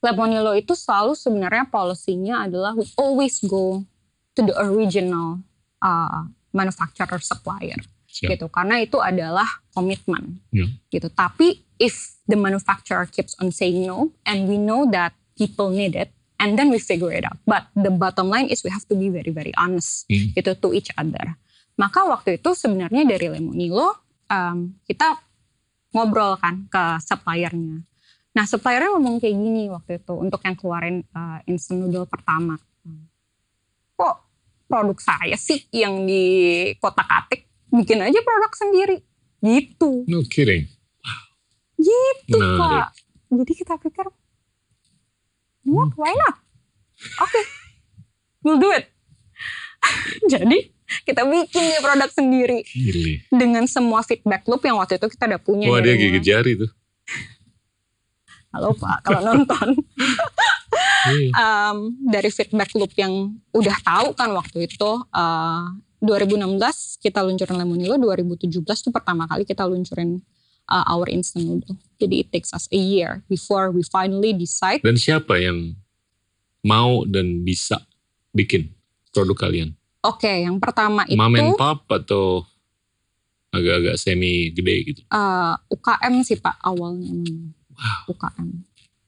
Lemonilo 0.00 0.56
itu 0.56 0.72
selalu 0.72 1.12
sebenarnya 1.12 1.68
polisinya 1.68 2.48
adalah 2.48 2.72
we 2.72 2.88
always 2.96 3.36
go 3.44 3.84
to 4.32 4.40
the 4.40 4.56
original 4.56 5.44
uh, 5.84 6.24
manufacturer 6.50 7.20
supplier. 7.20 7.78
Siap. 8.10 8.34
gitu 8.34 8.50
karena 8.50 8.82
itu 8.82 8.98
adalah 8.98 9.46
komitmen 9.70 10.42
Ya. 10.50 10.66
gitu 10.90 11.06
tapi 11.14 11.62
if 11.78 12.18
the 12.26 12.34
manufacturer 12.34 13.06
keeps 13.06 13.38
on 13.38 13.54
saying 13.54 13.86
no 13.86 14.10
and 14.26 14.50
we 14.50 14.58
know 14.58 14.82
that 14.90 15.14
people 15.38 15.70
need 15.70 15.94
it 15.94 16.10
and 16.40 16.56
then 16.56 16.72
we 16.72 16.80
figure 16.80 17.12
it 17.12 17.22
out. 17.22 17.36
But 17.44 17.68
the 17.76 17.92
bottom 17.92 18.32
line 18.32 18.48
is 18.48 18.64
we 18.64 18.72
have 18.72 18.88
to 18.88 18.96
be 18.96 19.12
very 19.12 19.30
very 19.30 19.52
honest 19.54 20.08
Hmm. 20.08 20.32
gitu 20.32 20.56
to 20.56 20.68
each 20.72 20.88
other. 20.96 21.36
Maka 21.76 22.04
waktu 22.04 22.40
itu 22.40 22.50
sebenarnya 22.52 23.04
dari 23.04 23.28
Lemonilo 23.28 23.92
um, 24.26 24.74
kita 24.84 25.20
ngobrol 25.92 26.36
kan 26.36 26.66
ke 26.66 26.82
suppliernya. 26.98 27.84
Nah 28.30 28.44
suppliernya 28.46 28.94
ngomong 28.94 29.18
kayak 29.18 29.34
gini 29.34 29.68
waktu 29.68 29.98
itu 29.98 30.14
untuk 30.14 30.40
yang 30.42 30.56
keluarin 30.56 31.02
uh, 31.12 31.38
instant 31.44 31.82
noodle 31.82 32.06
pertama. 32.06 32.56
Kok 33.94 34.16
produk 34.64 34.98
saya 34.98 35.36
sih 35.36 35.66
yang 35.74 36.06
di 36.06 36.24
kotak 36.78 37.04
atik 37.04 37.44
bikin 37.68 38.00
aja 38.00 38.20
produk 38.22 38.52
sendiri? 38.54 38.96
Gitu. 39.40 40.04
No 40.06 40.24
kidding. 40.24 40.68
gitu 41.80 42.36
Menarik. 42.36 42.60
pak. 42.60 42.86
Jadi 43.30 43.52
kita 43.56 43.74
pikir 43.80 44.06
what 45.70 45.94
why 45.94 46.10
not 46.12 46.36
oke. 47.22 47.40
We'll 48.40 48.56
do 48.56 48.72
it. 48.72 48.88
Jadi 50.32 50.72
kita 51.04 51.22
bikin 51.22 51.62
dia 51.62 51.80
produk 51.80 52.08
sendiri. 52.08 52.64
Gile. 52.66 53.22
dengan 53.30 53.64
semua 53.64 54.00
feedback 54.00 54.48
loop 54.48 54.64
yang 54.64 54.76
waktu 54.76 54.96
itu 54.96 55.06
kita 55.08 55.28
udah 55.28 55.40
punya 55.40 55.68
Wah 55.68 55.80
dia 55.80 55.92
mulai- 55.92 56.02
gigit 56.02 56.24
jari 56.24 56.52
tuh. 56.56 56.70
halo 58.50 58.74
pak. 58.74 59.04
Kalau 59.04 59.20
nonton. 59.22 59.68
Um, 61.32 61.96
dari 61.96 62.28
feedback 62.28 62.76
loop 62.76 62.92
yang 62.92 63.32
udah 63.56 63.72
tahu 63.80 64.12
kan 64.12 64.28
waktu 64.36 64.68
itu 64.68 64.90
uh, 65.10 65.64
2016 66.04 66.60
kita 67.00 67.24
luncurin 67.24 67.56
Lemonilo 67.56 67.96
2017 67.96 68.60
tuh 68.60 68.92
pertama 68.92 69.24
kali 69.24 69.48
kita 69.48 69.64
luncurin 69.64 70.20
uh, 70.68 70.84
our 70.92 71.08
instant 71.08 71.48
noodle 71.48 71.80
jadi 72.00 72.16
it 72.18 72.28
takes 72.30 72.50
us 72.50 72.64
a 72.68 72.76
year 72.76 73.20
before 73.26 73.68
we 73.68 73.84
finally 73.84 74.32
decide 74.32 74.80
Dan 74.80 74.96
siapa 74.96 75.36
yang 75.36 75.76
mau 76.60 77.04
dan 77.04 77.40
bisa 77.40 77.76
bikin 78.30 78.72
produk 79.10 79.36
kalian? 79.38 79.76
oke 80.00 80.24
yang 80.26 80.56
pertama 80.56 81.04
itu 81.04 81.14
Mom 81.14 81.34
and 81.34 81.52
pop 81.54 81.84
atau 81.86 82.42
agak-agak 83.50 83.94
semi 83.94 84.48
gede 84.50 84.74
gitu? 84.86 85.00
uh, 85.08 85.58
UKM 85.68 86.22
sih 86.22 86.36
pak 86.36 86.56
awalnya. 86.60 87.10
Wow. 87.70 88.00
UKM 88.08 88.48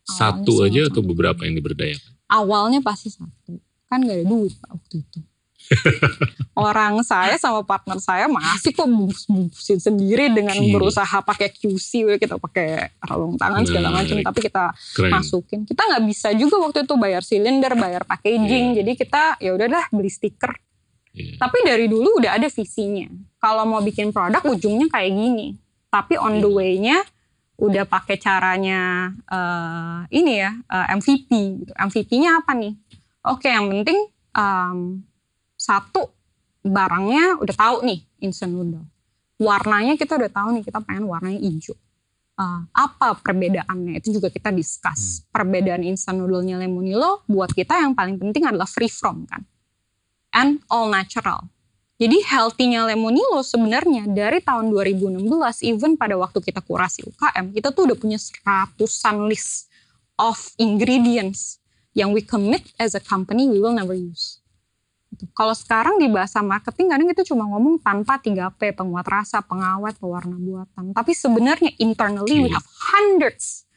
Satu 0.03 0.59
Awalnya 0.59 0.67
aja 0.67 0.81
sama-sama. 0.83 0.93
atau 0.93 1.03
beberapa 1.05 1.41
yang 1.43 1.55
diberdayakan? 1.57 2.13
awalnya 2.29 2.81
pasti 2.81 3.09
satu 3.09 3.61
kan 3.87 4.01
gak 4.01 4.17
ada 4.17 4.25
duit 4.25 4.53
pak 4.57 4.71
waktu 4.73 4.95
itu 5.01 5.21
orang 6.55 7.01
saya 7.01 7.35
sama 7.37 7.63
partner 7.63 7.97
saya 7.97 8.29
masih 8.29 8.71
kok 8.71 8.85
bungkus-bungkusin 8.85 9.79
sendiri 9.79 10.29
dengan 10.29 10.57
berusaha 10.69 11.21
pakai 11.21 11.49
QC 11.49 12.19
kita 12.19 12.37
pakai 12.37 12.93
sarung 12.99 13.35
tangan 13.35 13.63
segala 13.65 13.89
macam 13.91 14.17
tapi 14.21 14.39
kita 14.41 14.65
Keren. 14.93 15.11
masukin 15.13 15.61
kita 15.65 15.83
nggak 15.83 16.05
bisa 16.05 16.29
juga 16.33 16.61
waktu 16.61 16.85
itu 16.85 16.95
bayar 16.95 17.23
silinder 17.23 17.73
bayar 17.75 18.03
packaging 18.05 18.73
Iya. 18.73 18.85
jadi 18.85 18.93
kita 18.95 19.23
ya 19.39 19.51
udah 19.53 19.67
dah 19.67 19.85
beli 19.91 20.09
stiker 20.09 20.53
Iya. 21.13 21.37
tapi 21.37 21.59
dari 21.63 21.87
dulu 21.87 22.19
udah 22.19 22.37
ada 22.37 22.49
visinya 22.49 23.09
kalau 23.37 23.65
mau 23.65 23.81
bikin 23.81 24.11
produk 24.11 24.41
ujungnya 24.43 24.89
kayak 24.89 25.11
gini 25.11 25.57
tapi 25.89 26.17
on 26.17 26.37
the 26.37 26.47
Iya. 26.47 26.53
way-nya 26.53 26.99
udah 27.59 27.85
pakai 27.85 28.17
caranya 28.17 28.81
eh, 29.25 29.99
ini 30.13 30.33
ya 30.37 30.51
eh, 30.53 30.87
MVP 30.93 31.31
gitu. 31.63 31.73
MVP-nya 31.73 32.41
apa 32.41 32.53
nih 32.53 32.75
oke 33.23 33.45
yang 33.45 33.69
penting 33.69 33.99
em, 34.33 35.05
satu 35.63 36.11
barangnya 36.67 37.39
udah 37.39 37.55
tahu 37.55 37.77
nih 37.87 38.03
instant 38.19 38.51
noodle. 38.51 38.83
Warnanya 39.39 39.95
kita 39.95 40.19
udah 40.19 40.31
tahu 40.31 40.49
nih 40.59 40.63
kita 40.67 40.83
pengen 40.83 41.07
warnanya 41.07 41.39
hijau. 41.39 41.79
Eh, 42.33 42.61
apa 42.75 43.15
perbedaannya? 43.23 44.03
Itu 44.03 44.19
juga 44.19 44.27
kita 44.33 44.51
discuss. 44.51 45.23
Perbedaan 45.31 45.87
instant 45.87 46.19
noodle-nya 46.19 46.59
Lemonilo 46.59 47.23
buat 47.31 47.55
kita 47.55 47.79
yang 47.79 47.95
paling 47.95 48.19
penting 48.19 48.43
adalah 48.49 48.67
free 48.67 48.91
from 48.91 49.23
kan? 49.31 49.47
And 50.35 50.65
all 50.67 50.91
natural. 50.91 51.47
Jadi 52.03 52.19
healthy-nya 52.19 52.91
Lemonilo 52.91 53.47
sebenarnya 53.47 54.11
dari 54.11 54.43
tahun 54.43 54.75
2016 54.75 55.23
even 55.63 55.95
pada 55.95 56.19
waktu 56.19 56.43
kita 56.43 56.59
kurasi 56.59 57.07
UKM 57.07 57.55
kita 57.55 57.71
tuh 57.71 57.87
udah 57.87 57.95
punya 57.95 58.19
seratusan 58.19 59.31
list 59.31 59.71
of 60.19 60.35
ingredients 60.59 61.63
yang 61.95 62.11
we 62.11 62.19
commit 62.19 62.67
as 62.83 62.99
a 62.99 63.03
company 63.03 63.47
we 63.47 63.63
will 63.63 63.77
never 63.77 63.95
use. 63.95 64.42
Gitu. 65.13 65.29
Kalau 65.37 65.53
sekarang 65.53 66.01
di 66.01 66.09
bahasa 66.09 66.41
marketing 66.41 66.89
kadang 66.89 67.09
kita 67.13 67.23
cuma 67.29 67.45
ngomong 67.45 67.77
tanpa 67.85 68.17
3P, 68.17 68.73
penguat 68.73 69.05
rasa, 69.05 69.45
pengawet, 69.45 70.01
pewarna 70.01 70.41
buatan. 70.41 70.97
Tapi 70.97 71.13
sebenarnya 71.13 71.69
internally 71.77 72.41
we 72.41 72.49
Gila. 72.49 72.57
have 72.57 72.65
hundreds 72.65 73.69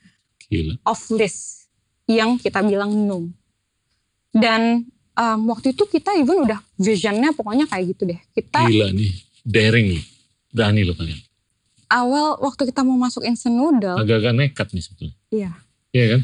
Gila. 0.47 0.79
of 0.87 0.99
list 1.11 1.67
yang 2.07 2.39
kita 2.39 2.63
bilang 2.63 2.95
no. 3.03 3.27
Dan 4.31 4.87
um, 5.13 5.39
waktu 5.51 5.75
itu 5.75 5.83
kita 5.85 6.15
even 6.15 6.43
udah 6.43 6.59
visionnya 6.75 7.35
pokoknya 7.35 7.67
kayak 7.67 7.95
gitu 7.95 8.07
deh. 8.07 8.19
Kita 8.31 8.63
Gila 8.65 8.95
nih. 8.95 9.11
Daring 9.43 9.87
nih. 9.91 10.03
Berani 10.49 10.81
loh 10.87 10.95
kalian. 10.95 11.19
awal 11.85 12.41
waktu 12.41 12.65
kita 12.65 12.81
mau 12.81 12.97
masuk 12.97 13.21
instant 13.21 13.53
noodle, 13.53 13.93
Agak-agak 13.99 14.33
nekat 14.33 14.67
nih 14.71 14.81
sebetulnya. 14.81 15.15
Iya. 15.29 15.51
Iya 15.91 16.05
kan? 16.15 16.21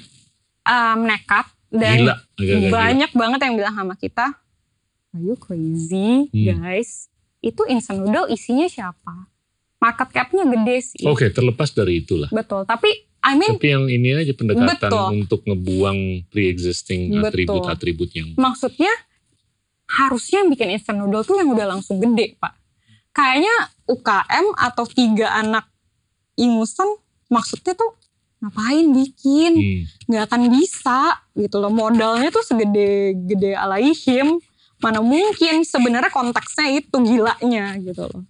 um, 0.64 1.00
nekat 1.06 1.46
dan 1.70 1.98
Gila. 2.02 2.16
Agak-agak 2.36 2.62
gila. 2.66 2.72
banyak 2.74 3.12
banget 3.14 3.40
yang 3.44 3.56
bilang 3.56 3.76
sama 3.76 3.96
kita, 3.96 4.26
are 5.12 5.24
you 5.24 5.36
crazy 5.36 6.28
Hmm. 6.32 6.60
guys? 6.60 7.08
Itu 7.42 7.66
instant 7.66 8.06
noodle 8.06 8.30
isinya 8.30 8.68
siapa? 8.68 9.28
Market 9.82 10.14
cap-nya 10.14 10.46
gede 10.46 10.78
sih. 10.94 11.06
Oke, 11.10 11.34
terlepas 11.34 11.74
dari 11.74 12.06
itulah. 12.06 12.30
Betul, 12.30 12.70
tapi 12.70 12.90
I 13.22 13.38
mean 13.38 13.58
Tapi 13.58 13.70
yang 13.70 13.86
ini 13.86 14.18
aja 14.18 14.34
pendekatan 14.34 14.90
Betul. 14.90 15.08
untuk 15.14 15.42
ngebuang 15.46 16.30
pre-existing 16.34 17.22
atribut-atribut 17.22 18.10
yang 18.18 18.34
maksudnya 18.34 18.90
harusnya 19.86 20.42
yang 20.42 20.50
bikin 20.50 20.74
instant 20.74 20.98
noodle 20.98 21.22
tuh 21.22 21.38
yang 21.38 21.50
udah 21.54 21.70
langsung 21.70 22.02
gede 22.02 22.38
pak. 22.42 22.58
Kayaknya 23.12 23.54
UKM 23.86 24.46
atau 24.58 24.86
tiga 24.88 25.38
anak 25.38 25.70
ingusan 26.34 26.88
maksudnya 27.30 27.76
tuh 27.76 27.94
ngapain 28.42 28.90
bikin 28.90 29.52
hmm, 29.54 29.82
nggak 30.10 30.24
akan 30.26 30.42
bisa 30.50 31.22
gitu 31.38 31.62
loh 31.62 31.70
modalnya 31.70 32.34
tuh 32.34 32.42
segede 32.42 33.14
gede 33.30 33.54
alaihim 33.54 34.42
mana 34.82 35.00
mungkin 35.00 35.64
sebenarnya 35.64 36.12
konteksnya 36.12 36.68
itu 36.82 36.96
gilanya 37.06 37.78
gitu 37.80 38.10
loh 38.10 38.24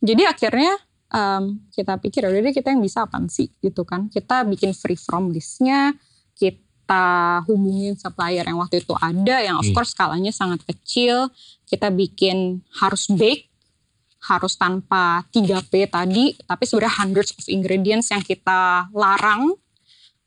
jadi 0.00 0.30
akhirnya 0.30 0.72
em, 1.10 1.58
kita 1.74 1.98
pikir 1.98 2.24
udah 2.24 2.40
deh 2.40 2.54
kita 2.54 2.70
yang 2.72 2.80
bisa 2.80 3.04
apa 3.04 3.18
sih 3.28 3.50
gitu 3.58 3.82
kan 3.82 4.08
kita 4.08 4.46
bikin 4.46 4.72
free 4.72 4.98
from 4.98 5.34
listnya 5.34 5.92
kita 6.34 7.42
hubungin 7.50 7.98
supplier 7.98 8.46
yang 8.46 8.58
waktu 8.58 8.80
itu 8.80 8.94
ada 8.96 9.36
yang 9.42 9.58
of 9.58 9.66
Hmm. 9.66 9.74
course 9.74 9.92
skalanya 9.92 10.30
sangat 10.30 10.62
kecil 10.64 11.28
kita 11.66 11.90
bikin 11.90 12.62
harus 12.78 13.10
bake 13.10 13.50
harus 14.24 14.56
tanpa 14.56 15.28
3P 15.36 15.84
tadi, 15.84 16.32
tapi 16.48 16.64
sebenarnya 16.64 16.96
hundreds 17.04 17.36
of 17.36 17.44
ingredients 17.44 18.08
yang 18.08 18.24
kita 18.24 18.88
larang. 18.96 19.52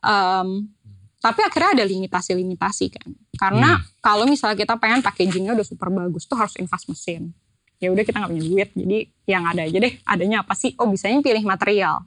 Em, 0.06 0.70
tapi 1.18 1.42
akhirnya 1.42 1.82
ada 1.82 1.86
limitasi-limitasi 1.86 2.86
kan. 2.94 3.10
Karena 3.34 3.82
kalau 4.00 4.30
misalnya 4.30 4.58
kita 4.58 4.78
pengen 4.78 5.02
packagingnya 5.02 5.58
udah 5.58 5.66
super 5.66 5.90
bagus, 5.90 6.30
tuh 6.30 6.38
harus 6.38 6.54
invest 6.62 6.86
mesin. 6.88 7.34
Ya 7.78 7.94
udah 7.94 8.02
kita 8.02 8.18
nggak 8.22 8.32
punya 8.34 8.44
duit, 8.46 8.70
jadi 8.74 8.98
yang 9.30 9.44
ada 9.46 9.62
aja 9.66 9.78
deh. 9.78 9.94
Adanya 10.06 10.42
apa 10.42 10.54
sih? 10.58 10.74
Oh 10.82 10.90
bisanya 10.90 11.22
pilih 11.22 11.46
material. 11.46 12.06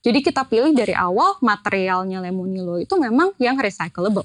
Jadi 0.00 0.18
kita 0.24 0.48
pilih 0.48 0.72
dari 0.72 0.96
awal 0.96 1.36
materialnya 1.44 2.24
Lemonilo 2.24 2.80
itu 2.80 2.96
memang 2.96 3.36
yang 3.36 3.56
recyclable. 3.56 4.24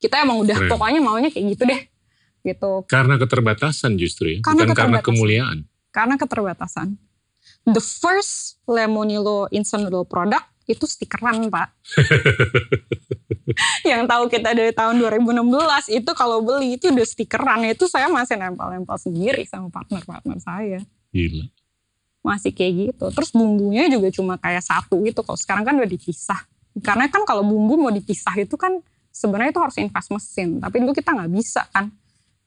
Kita 0.00 0.24
emang 0.24 0.40
udah 0.40 0.56
Keren. 0.56 0.70
pokoknya 0.72 1.00
maunya 1.04 1.28
kayak 1.28 1.56
gitu 1.56 1.64
deh. 1.68 1.80
Gitu. 2.42 2.72
karena 2.90 3.22
keterbatasan 3.22 3.94
justru 3.94 4.34
ya, 4.34 4.38
Karena 4.42 4.66
bukan 4.66 4.74
karena 4.74 4.98
kemuliaan. 4.98 5.58
karena 5.94 6.18
keterbatasan. 6.18 6.98
The 7.62 7.78
first 7.78 8.58
Lemonilo 8.66 9.46
instant 9.54 9.86
noodle 9.86 10.02
product 10.02 10.42
itu 10.66 10.84
stikeran 10.86 11.50
pak. 11.50 11.74
yang 13.90 14.06
tahu 14.06 14.30
kita 14.30 14.54
dari 14.54 14.70
tahun 14.70 15.02
2016 15.02 15.98
itu 15.98 16.10
kalau 16.14 16.40
beli 16.42 16.78
itu 16.78 16.90
udah 16.90 17.06
stikeran 17.06 17.66
itu 17.66 17.90
saya 17.90 18.06
masih 18.06 18.38
nempel-nempel 18.38 18.96
sendiri 18.98 19.42
sama 19.46 19.68
partner-partner 19.68 20.38
saya. 20.38 20.80
Gila. 21.10 21.46
Masih 22.22 22.54
kayak 22.54 22.72
gitu. 22.94 23.06
Terus 23.10 23.30
bumbunya 23.34 23.90
juga 23.90 24.08
cuma 24.14 24.38
kayak 24.38 24.62
satu 24.62 25.02
gitu. 25.02 25.26
Kalau 25.26 25.38
sekarang 25.38 25.64
kan 25.66 25.74
udah 25.78 25.90
dipisah. 25.90 26.40
Karena 26.80 27.10
kan 27.10 27.26
kalau 27.26 27.42
bumbu 27.44 27.76
mau 27.76 27.92
dipisah 27.92 28.32
itu 28.38 28.54
kan 28.54 28.80
sebenarnya 29.12 29.52
itu 29.52 29.60
harus 29.60 29.76
invest 29.82 30.08
mesin. 30.14 30.62
Tapi 30.62 30.76
dulu 30.80 30.94
kita 30.94 31.12
nggak 31.12 31.30
bisa 31.34 31.66
kan. 31.74 31.90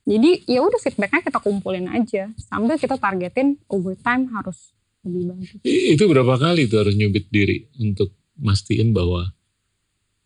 Jadi 0.06 0.46
ya 0.46 0.62
udah 0.62 0.78
feedbacknya 0.78 1.22
kita 1.26 1.42
kumpulin 1.42 1.90
aja 1.90 2.30
sambil 2.38 2.78
kita 2.78 2.94
targetin 3.02 3.58
overtime 3.66 4.30
harus 4.30 4.70
lebih 5.06 5.24
bagus. 5.32 5.50
I- 5.62 5.94
Itu 5.94 6.10
berapa 6.10 6.36
kali 6.36 6.66
tuh 6.66 6.82
harus 6.82 6.98
nyubit 6.98 7.30
diri 7.30 7.70
untuk 7.78 8.12
mastiin 8.36 8.92
bahwa 8.92 9.30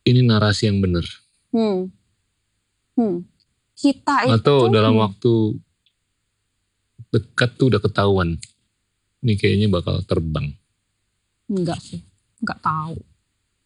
ini 0.04 0.24
narasi 0.24 0.72
yang 0.72 0.80
benar. 0.80 1.06
Hmm. 1.52 1.92
Hmm. 2.96 3.28
Kita 3.76 4.28
itu 4.28 4.32
Atau 4.36 4.68
dalam 4.68 4.96
hmm, 4.96 5.04
waktu 5.08 5.34
dekat 7.12 7.56
tuh 7.56 7.72
udah 7.72 7.82
ketahuan. 7.82 8.36
Ini 9.20 9.34
kayaknya 9.36 9.68
bakal 9.68 10.00
terbang. 10.04 10.56
enggak 11.50 11.82
sih, 11.82 12.00
enggak 12.40 12.62
tahu. 12.62 12.96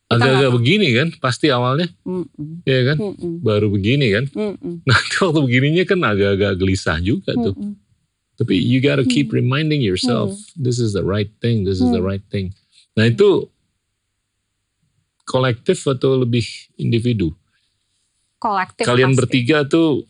Agak-agak 0.07 0.51
begini 0.53 0.87
kan, 0.93 1.09
pasti 1.17 1.49
awalnya, 1.49 1.89
Mm-mm. 2.05 2.61
ya 2.63 2.93
kan? 2.93 2.97
Mm-mm. 3.01 3.41
Baru 3.41 3.73
begini 3.73 4.13
kan. 4.13 4.29
Mm-mm. 4.29 4.85
Nanti 4.87 5.13
waktu 5.19 5.39
begininya 5.41 5.85
kan 5.89 5.99
agak-agak 6.05 6.53
gelisah 6.61 7.01
juga 7.01 7.33
tuh. 7.33 7.57
Tapi 8.43 8.59
you 8.59 8.83
gotta 8.83 9.07
keep 9.07 9.31
Hmm. 9.31 9.39
reminding 9.39 9.79
yourself, 9.79 10.35
this 10.53 10.75
is 10.75 10.91
the 10.91 10.99
right 11.01 11.31
thing, 11.39 11.63
this 11.63 11.79
is 11.79 11.87
the 11.89 12.03
Hmm. 12.03 12.11
right 12.11 12.25
thing. 12.27 12.51
Nah 12.93 13.07
itu 13.07 13.47
kolektif 15.23 15.87
atau 15.87 16.19
lebih 16.19 16.43
individu? 16.75 17.31
Kolektif 18.37 18.83
Kalian 18.83 19.15
pasti. 19.15 19.19
bertiga 19.23 19.63
tuh 19.63 20.03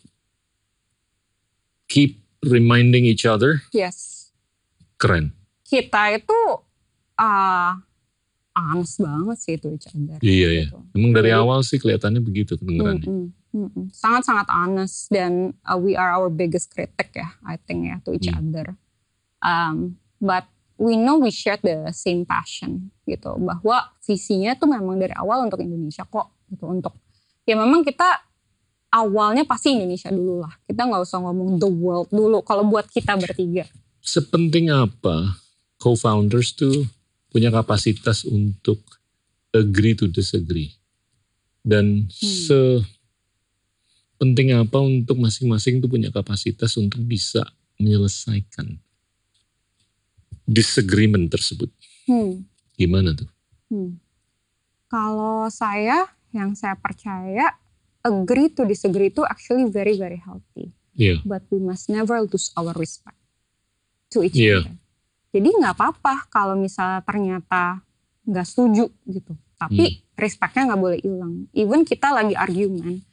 keep 1.86 2.18
reminding 2.42 3.06
each 3.06 3.22
other, 3.22 3.62
Yes. 3.70 4.28
keren. 4.98 5.30
Kita 5.62 6.10
itu 6.12 6.34
ah 7.14 7.78
honest 8.52 8.98
banget 8.98 9.36
sih 9.38 9.54
itu 9.54 9.70
each 9.70 9.86
other. 9.88 10.18
Iya 10.18 10.48
ya. 10.50 10.66
gitu. 10.66 10.82
Emang 10.92 11.14
dari 11.14 11.30
awal 11.30 11.62
sih 11.62 11.78
kelihatannya 11.78 12.18
begitu 12.18 12.58
kedengerannya. 12.58 13.06
Mm-mm, 13.06 13.30
mm-mm. 13.30 13.43
Sangat-sangat 13.94 14.50
honest 14.50 15.06
dan 15.14 15.54
uh, 15.62 15.78
we 15.78 15.94
are 15.94 16.10
our 16.10 16.26
biggest 16.26 16.74
critic 16.74 17.14
ya, 17.14 17.38
I 17.46 17.54
think 17.54 17.86
ya 17.86 18.02
to 18.02 18.18
each 18.18 18.26
Hmm. 18.26 18.42
other. 18.42 18.74
Um, 19.38 20.02
but 20.18 20.50
we 20.74 20.98
know 20.98 21.22
we 21.22 21.30
share 21.30 21.60
the 21.62 21.94
same 21.94 22.26
passion 22.26 22.90
gitu, 23.06 23.38
bahwa 23.38 23.94
visinya 24.02 24.58
tuh 24.58 24.66
memang 24.66 24.98
dari 24.98 25.14
awal 25.14 25.46
untuk 25.46 25.62
Indonesia 25.62 26.02
kok, 26.02 26.34
gitu 26.50 26.66
untuk 26.66 26.98
ya 27.46 27.54
memang 27.54 27.86
kita 27.86 28.24
awalnya 28.90 29.46
pasti 29.46 29.74
Indonesia 29.74 30.10
dulu 30.10 30.42
lah. 30.42 30.54
Kita 30.66 30.86
nggak 30.86 31.02
usah 31.06 31.22
ngomong 31.22 31.62
the 31.62 31.70
world 31.70 32.10
dulu. 32.10 32.42
Kalau 32.42 32.66
buat 32.66 32.90
kita 32.90 33.14
bertiga, 33.14 33.70
Sepenting 34.04 34.68
apa 34.68 35.40
co-founders 35.80 36.52
tuh 36.52 36.84
punya 37.30 37.48
kapasitas 37.48 38.26
untuk 38.26 38.82
agree 39.54 39.94
to 39.94 40.10
disagree. 40.10 40.74
Dan 41.64 42.10
Hmm. 42.10 42.84
Sepenting 44.24 44.56
apa 44.56 44.80
untuk 44.80 45.20
masing-masing 45.20 45.84
tuh 45.84 45.92
punya 45.92 46.08
kapasitas 46.08 46.72
untuk 46.80 47.04
bisa 47.04 47.44
menyelesaikan 47.76 48.80
disagreement 50.48 51.28
tersebut. 51.28 51.68
hmm, 52.08 52.40
Gimana 52.80 53.12
tuh? 53.12 53.28
Hmm. 53.68 54.00
Kalau 54.88 55.52
saya, 55.52 56.08
yang 56.32 56.56
saya 56.56 56.72
percaya, 56.72 57.52
agree 58.00 58.48
to 58.48 58.64
disagree 58.64 59.12
itu 59.12 59.20
actually 59.28 59.68
very 59.68 59.92
very 60.00 60.16
healthy. 60.16 60.72
Iya. 60.96 61.20
But 61.28 61.44
we 61.52 61.60
must 61.60 61.92
never 61.92 62.16
lose 62.24 62.48
our 62.56 62.72
respect 62.80 63.20
to 64.16 64.24
each 64.24 64.40
Iya. 64.40 64.64
other. 64.64 64.72
Jadi 65.36 65.48
nggak 65.52 65.76
apa-apa 65.76 66.32
kalau 66.32 66.56
misalnya 66.56 67.04
ternyata 67.04 67.84
nggak 68.24 68.46
setuju 68.48 68.88
gitu. 69.04 69.36
Tapi 69.60 70.00
respectnya 70.16 70.72
nggak 70.72 70.80
boleh 70.80 71.00
hilang. 71.04 71.44
Even 71.52 71.84
kita 71.84 72.08
lagi 72.08 72.32
argument, 72.32 73.04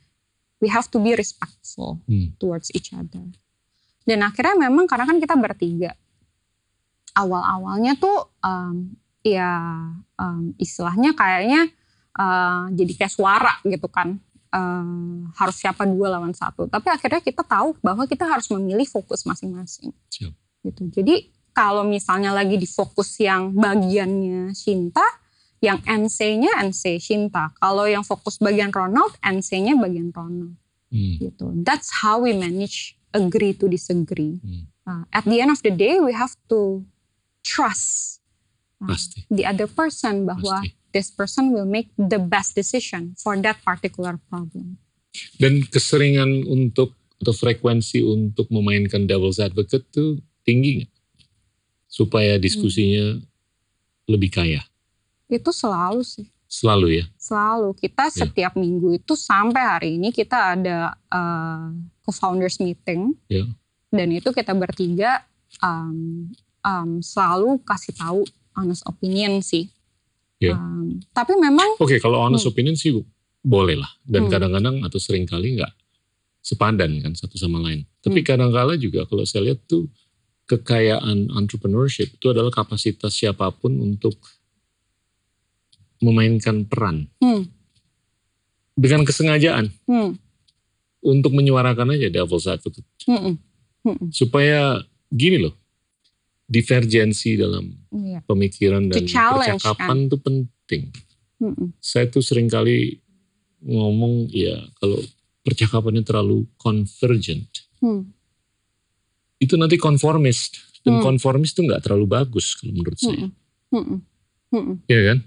we 0.61 0.69
have 0.69 0.87
to 0.87 1.01
be 1.01 1.17
respectful 1.17 1.99
Hmm. 2.05 2.37
towards 2.37 2.69
each 2.71 2.93
other. 2.93 3.25
Dan 4.05 4.19
akhirnya 4.21 4.69
memang 4.69 4.85
karena 4.85 5.05
kan 5.05 5.17
kita 5.17 5.33
bertiga, 5.37 5.93
awal-awalnya 7.17 7.97
tuh 7.99 8.31
um, 8.41 8.95
ya 9.21 9.51
um, 10.17 10.53
istilahnya 10.57 11.13
kayaknya 11.13 11.69
uh, 12.17 12.69
jadi 12.73 12.91
kayak 12.97 13.13
suara 13.13 13.53
gitu 13.65 13.89
kan. 13.91 14.17
Uh, 14.51 15.31
harus 15.39 15.55
siapa 15.63 15.87
dua 15.87 16.11
lawan 16.11 16.35
satu. 16.35 16.67
Tapi 16.67 16.91
akhirnya 16.91 17.23
kita 17.23 17.39
tahu 17.39 17.71
bahwa 17.79 18.03
kita 18.03 18.27
harus 18.27 18.51
memilih 18.51 18.83
fokus 18.83 19.23
masing-masing. 19.23 19.95
Siap. 20.11 20.35
Gitu. 20.67 20.91
Jadi 20.91 21.15
kalau 21.55 21.87
misalnya 21.87 22.35
lagi 22.35 22.59
di 22.59 22.67
fokus 22.67 23.15
yang 23.23 23.55
bagiannya 23.55 24.51
Shinta, 24.51 25.03
yang 25.61 25.77
NC-nya 25.85 26.57
NC 26.65 26.97
Shinta. 26.97 27.53
Kalau 27.55 27.85
yang 27.85 28.01
fokus 28.01 28.41
bagian 28.41 28.73
Ronald, 28.73 29.13
NC-nya 29.21 29.77
bagian 29.77 30.09
Ronald 30.09 30.57
Hmm. 30.91 31.15
gitu. 31.23 31.55
That's 31.63 32.03
how 32.03 32.19
we 32.19 32.35
manage 32.35 32.99
agree 33.15 33.55
to 33.55 33.71
disagree. 33.71 34.43
Hmm. 34.43 34.67
Uh, 34.83 35.03
at 35.15 35.23
the 35.23 35.39
end 35.39 35.47
of 35.47 35.63
the 35.63 35.71
day, 35.71 36.03
we 36.03 36.11
have 36.11 36.35
to 36.51 36.83
trust 37.47 38.19
uh, 38.83 38.91
Pasti. 38.91 39.23
the 39.31 39.47
other 39.47 39.71
person 39.71 40.27
bahwa 40.27 40.59
Pasti. 40.59 40.75
this 40.91 41.07
person 41.07 41.55
will 41.55 41.63
make 41.63 41.87
the 41.95 42.19
best 42.19 42.59
decision 42.59 43.15
for 43.15 43.39
that 43.39 43.55
particular 43.63 44.19
problem. 44.27 44.75
Dan 45.39 45.63
keseringan 45.63 46.43
untuk 46.43 46.99
atau 47.21 47.31
frekuensi 47.31 48.01
untuk 48.01 48.49
memainkan 48.51 49.05
devil's 49.07 49.39
advocate 49.39 49.85
tuh 49.95 50.19
tinggi 50.43 50.83
nggak? 50.83 50.91
Supaya 51.87 52.35
diskusinya 52.35 53.19
lebih 54.07 54.27
kaya. 54.27 54.59
Itu 55.31 55.49
selalu 55.49 56.03
sih, 56.03 56.27
Selalu 56.45 56.99
ya. 56.99 57.05
selalu 57.15 57.71
kita 57.79 58.11
Ya. 58.11 58.27
setiap 58.27 58.53
minggu 58.59 58.99
itu 58.99 59.15
sampai 59.15 59.63
hari 59.63 59.89
ini 59.95 60.11
kita 60.11 60.59
ada 60.59 60.91
uh, 61.07 61.71
co-founders 62.03 62.59
meeting 62.59 63.15
Ya. 63.31 63.47
dan 63.87 64.11
itu 64.11 64.29
kita 64.29 64.51
bertiga 64.51 65.23
um, 65.63 66.27
um, 66.61 66.99
selalu 66.99 67.63
kasih 67.63 67.95
tahu 67.95 68.27
honest 68.51 68.83
opinion 68.83 69.39
sih. 69.39 69.71
Iya. 70.43 70.59
Um, 70.59 70.99
tapi 71.15 71.39
memang 71.39 71.79
Oke, 71.79 72.03
kalau 72.03 72.19
honest 72.19 72.43
Hmm. 72.43 72.51
opinion 72.51 72.75
sih 72.75 72.91
boleh 73.39 73.79
lah. 73.79 73.89
Dan 74.03 74.27
Hmm. 74.27 74.31
kadang-kadang 74.35 74.83
atau 74.83 74.99
sering 74.99 75.23
kali 75.23 75.55
nggak 75.55 75.71
sepadan 76.43 76.99
kan 76.99 77.13
satu 77.15 77.39
sama 77.39 77.63
lain. 77.63 77.87
Tapi 78.03 78.19
Hmm. 78.19 78.27
kadang-kala 78.27 78.75
juga 78.75 79.07
kalau 79.07 79.23
saya 79.23 79.53
lihat 79.53 79.63
tuh 79.71 79.87
kekayaan 80.45 81.31
entrepreneurship 81.31 82.11
itu 82.11 82.27
adalah 82.27 82.51
kapasitas 82.51 83.15
siapa 83.15 83.47
pun 83.55 83.71
untuk 83.79 84.19
memainkan 86.01 86.65
peran. 86.65 87.07
Hmm, 87.21 87.47
dengan 88.75 89.05
kesengajaan. 89.05 89.69
Hmm, 89.85 90.17
untuk 91.01 91.33
menyuarakan 91.33 91.97
aja 91.97 92.13
devil's 92.13 92.45
advocate 92.45 92.85
hmm, 93.09 93.17
hmm, 93.17 93.35
hmm, 93.89 94.07
supaya 94.13 94.77
gini 95.09 95.41
loh 95.41 95.57
divergensi 96.45 97.39
dalam 97.39 97.73
iya, 97.89 98.21
pemikiran 98.21 98.85
dan 98.85 99.09
challenge, 99.09 99.57
percakapan 99.63 99.97
itu 100.05 100.17
penting. 100.21 100.83
hmm, 101.41 101.53
hmm, 101.57 101.69
Saya 101.81 102.05
tuh 102.11 102.21
sering 102.21 102.51
kali 102.51 103.01
ngomong 103.65 104.29
ya 104.29 104.61
kalau 104.77 104.99
percakapannya 105.41 106.05
terlalu 106.05 106.45
convergent. 106.59 107.49
Hmm, 107.81 108.13
itu 109.41 109.57
nanti 109.57 109.81
konformis 109.81 110.53
dan 110.85 111.01
Hmm. 111.01 111.13
konformis 111.13 111.53
itu 111.55 111.65
nggak 111.65 111.81
terlalu 111.87 112.05
bagus 112.09 112.53
kalau 112.57 112.73
menurut 112.77 112.99
saya, 112.99 113.25
hmm, 113.25 113.73
hmm, 113.73 113.99
hmm, 114.53 114.63
hmm, 114.69 114.75
ya 114.85 115.01
kan? 115.13 115.17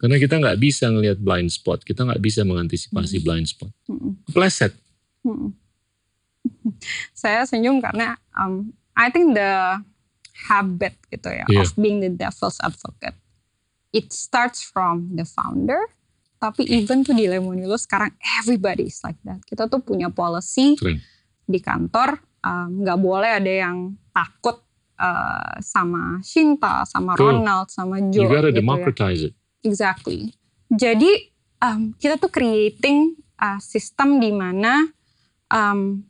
Karena 0.00 0.16
kita 0.16 0.34
nggak 0.34 0.56
bisa 0.56 0.88
ngelihat 0.88 1.20
blind 1.20 1.48
spot, 1.48 1.84
kita 1.84 2.02
nggak 2.02 2.18
bisa 2.18 2.40
mengantisipasi 2.42 3.20
Hmm. 3.20 3.24
blind 3.24 3.46
spot. 3.46 3.70
hmm, 3.84 4.12
Pleset, 4.26 4.72
hmm. 5.22 5.52
Saya 7.12 7.44
senyum 7.44 7.78
karena 7.78 8.16
um, 8.32 8.72
I 8.96 9.08
think 9.08 9.32
the 9.32 9.76
habit 10.48 10.96
gitu 11.06 11.28
ya 11.28 11.44
Iya. 11.46 11.60
of 11.60 11.76
being 11.76 12.00
the 12.00 12.08
devil's 12.08 12.56
advocate 12.58 13.12
it 13.92 14.08
starts 14.08 14.64
from 14.64 15.12
the 15.12 15.26
founder 15.26 15.76
tapi 16.38 16.64
even 16.64 17.04
tuh 17.04 17.12
di 17.12 17.28
Lemonilo 17.28 17.76
sekarang 17.76 18.08
everybody 18.40 18.88
is 18.88 19.04
like 19.04 19.20
that 19.20 19.36
kita 19.44 19.68
tuh 19.68 19.84
punya 19.84 20.08
policy 20.08 20.80
keren. 20.80 21.04
di 21.44 21.60
kantor 21.60 22.16
um, 22.40 22.80
nggak 22.80 22.98
boleh 22.98 23.30
ada 23.36 23.52
yang 23.68 23.76
takut 24.08 24.64
uh, 24.96 25.60
sama 25.60 26.24
Shinta 26.24 26.88
sama 26.88 27.12
Betul. 27.12 27.36
Ronald 27.36 27.68
sama 27.68 28.00
Joe 28.08 28.24
You 28.24 28.28
gotta 28.30 28.48
gitu 28.48 28.56
ya. 28.56 28.60
democratize 28.64 29.20
it. 29.22 29.34
Exactly. 29.60 30.32
Jadi 30.70 31.30
um, 31.60 31.92
kita 31.98 32.16
tuh 32.16 32.32
creating 32.32 33.18
uh, 33.36 33.60
sistem 33.60 34.22
di 34.22 34.30
mana 34.32 34.88
um, 35.52 36.00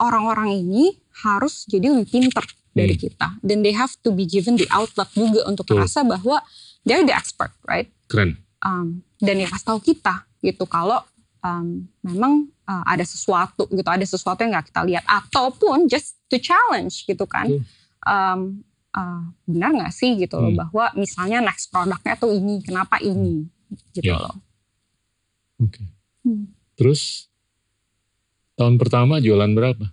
orang-orang 0.00 0.58
ini 0.62 0.98
harus 1.22 1.68
jadi 1.68 1.92
lebih 1.92 2.08
pinter 2.10 2.42
dari 2.72 2.96
Hmm. 2.96 3.04
kita 3.04 3.28
dan 3.44 3.60
they 3.60 3.76
have 3.76 3.92
to 4.00 4.08
be 4.08 4.24
given 4.24 4.56
the 4.56 4.64
outlet 4.72 5.08
juga 5.12 5.44
untuk 5.44 5.68
merasa 5.68 6.00
bahwa 6.00 6.40
they're 6.88 7.04
the 7.04 7.12
expert, 7.12 7.52
right? 7.68 7.92
Keren. 8.08 8.40
Um, 8.64 9.04
dan 9.20 9.42
ya 9.42 9.46
kasih 9.50 9.66
tahu 9.68 9.80
kita 9.84 10.24
gitu 10.40 10.64
kalau 10.64 11.04
um, 11.44 11.84
memang 12.00 12.48
uh, 12.64 12.82
ada 12.88 13.04
sesuatu 13.04 13.68
gitu, 13.68 13.86
ada 13.86 14.06
sesuatu 14.06 14.40
yang 14.40 14.56
nggak 14.56 14.72
kita 14.72 14.80
lihat 14.88 15.04
ataupun 15.04 15.84
just 15.86 16.16
to 16.32 16.40
challenge 16.40 17.04
gitu 17.04 17.28
kan. 17.28 17.46
Betul. 17.46 17.68
Um, 18.02 18.40
uh, 18.92 19.22
benar 19.44 19.72
nggak 19.72 19.90
sih 19.90 20.16
gitu 20.16 20.36
loh 20.36 20.48
Hmm. 20.48 20.60
bahwa 20.62 20.84
misalnya 20.94 21.40
next 21.40 21.68
produknya 21.68 22.14
tuh 22.14 22.30
ini, 22.30 22.60
kenapa 22.60 22.96
ini 22.98 23.48
gitu 23.90 24.06
Ya. 24.06 24.18
loh. 24.18 24.36
Oke. 25.58 25.82
Hmm. 26.22 26.52
Terus 26.74 27.28
tahun 28.54 28.76
pertama 28.76 29.18
jualan 29.18 29.48
berapa? 29.50 29.86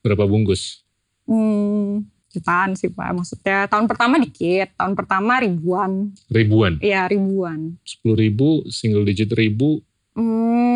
Berapa 0.00 0.24
bungkus? 0.24 0.82
Hmm, 1.24 2.06
jutaan 2.28 2.74
sih 2.74 2.88
pak. 2.88 3.10
Maksudnya 3.12 3.66
tahun 3.66 3.86
pertama 3.86 4.16
dikit, 4.16 4.70
tahun 4.74 4.94
pertama 4.94 5.38
ribuan, 5.38 6.14
Ribuan. 6.28 6.78
ya 6.78 7.06
ribuan. 7.06 7.74
10 7.82 8.14
ribu, 8.14 8.62
single 8.68 9.02
digit 9.02 9.30
ribu. 9.30 9.82
Hmm, 10.12 10.75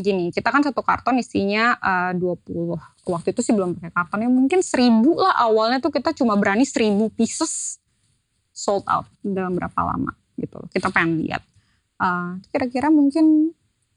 gini, 0.00 0.30
kita 0.30 0.48
kan 0.48 0.64
satu 0.64 0.80
karton 0.80 1.18
isinya 1.18 1.76
eh, 1.76 2.12
20. 2.16 2.78
Waktu 3.04 3.34
itu 3.34 3.40
sih 3.42 3.52
belum 3.52 3.76
pakai 3.76 3.92
karton 3.92 4.24
ya, 4.24 4.30
mungkin 4.30 4.62
1000 4.62 5.02
lah 5.12 5.34
awalnya 5.42 5.82
tuh 5.82 5.90
kita 5.90 6.14
cuma 6.14 6.38
berani 6.38 6.62
1000 6.62 7.10
pieces 7.12 7.82
sold 8.48 8.86
out 8.86 9.04
dalam 9.20 9.52
berapa 9.52 9.76
lama 9.76 10.14
gitu. 10.38 10.56
Kita 10.70 10.88
pengen 10.88 11.20
lihat. 11.20 11.42
Eh, 11.98 12.30
kira-kira 12.48 12.88
mungkin 12.88 13.50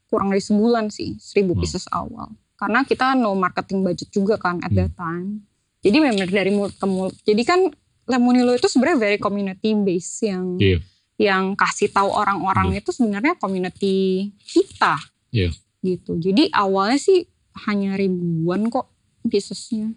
kurang 0.06 0.28
dari 0.28 0.42
sebulan 0.42 0.90
sih, 0.90 1.16
1000 1.16 1.54
Wow. 1.54 1.60
pieces 1.62 1.84
awal. 1.88 2.28
Karena 2.56 2.82
kita 2.82 3.12
no 3.14 3.36
marketing 3.36 3.84
budget 3.84 4.08
juga 4.10 4.36
kan 4.36 4.56
at 4.60 4.72
that 4.72 4.92
time. 4.96 5.44
Jadi 5.84 5.96
memang 6.00 6.24
dari 6.24 6.50
mulut 6.50 6.74
ke 6.74 6.86
mulut. 6.88 7.14
Jadi 7.22 7.42
kan 7.44 7.60
Lemonilo 8.06 8.54
itu 8.54 8.70
sebenarnya 8.70 8.98
very 9.02 9.18
community 9.18 9.74
base 9.74 10.30
yang 10.30 10.54
Iya. 10.56 10.78
yang 11.18 11.44
kasih 11.52 11.90
tahu 11.90 12.06
orang-orang 12.06 12.78
itu 12.78 12.94
sebenarnya 12.94 13.34
community 13.36 14.30
kita. 14.46 14.94
Iya. 15.34 15.50
Gitu. 15.86 16.18
Jadi 16.18 16.50
awalnya 16.50 16.98
sih 16.98 17.30
hanya 17.66 17.94
ribuan 17.94 18.66
kok 18.66 18.90
piecesnya. 19.22 19.94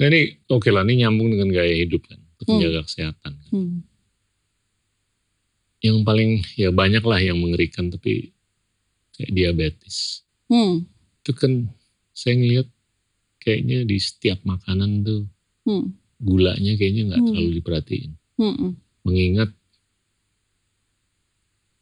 Nah 0.00 0.06
ini 0.10 0.42
oke 0.48 0.68
lah, 0.68 0.82
ini 0.82 1.06
nyambung 1.06 1.30
dengan 1.30 1.54
gaya 1.54 1.74
hidup 1.78 2.02
kan. 2.04 2.18
Untuk 2.18 2.44
Hmm. 2.46 2.54
menjaga 2.58 2.80
kesehatan. 2.84 3.32
Hmm. 3.54 3.76
Yang 5.78 5.98
paling 6.02 6.30
ya 6.58 6.70
banyak 6.74 7.04
lah 7.06 7.20
yang 7.22 7.38
mengerikan 7.38 7.86
tapi 7.88 8.34
kayak 9.14 9.30
diabetes. 9.30 10.26
Hmm. 10.50 10.86
Itu 11.22 11.32
kan 11.34 11.70
saya 12.10 12.34
ngeliat 12.34 12.66
kayaknya 13.38 13.86
di 13.86 13.98
setiap 13.98 14.42
makanan 14.42 15.06
tuh 15.06 15.22
Hmm. 15.62 15.94
gulanya 16.18 16.74
kayaknya 16.74 17.14
nggak 17.14 17.20
Hmm. 17.22 17.28
terlalu 17.30 17.50
diperhatiin. 17.62 18.10
Hmm. 18.38 18.74
Mengingat 19.06 19.50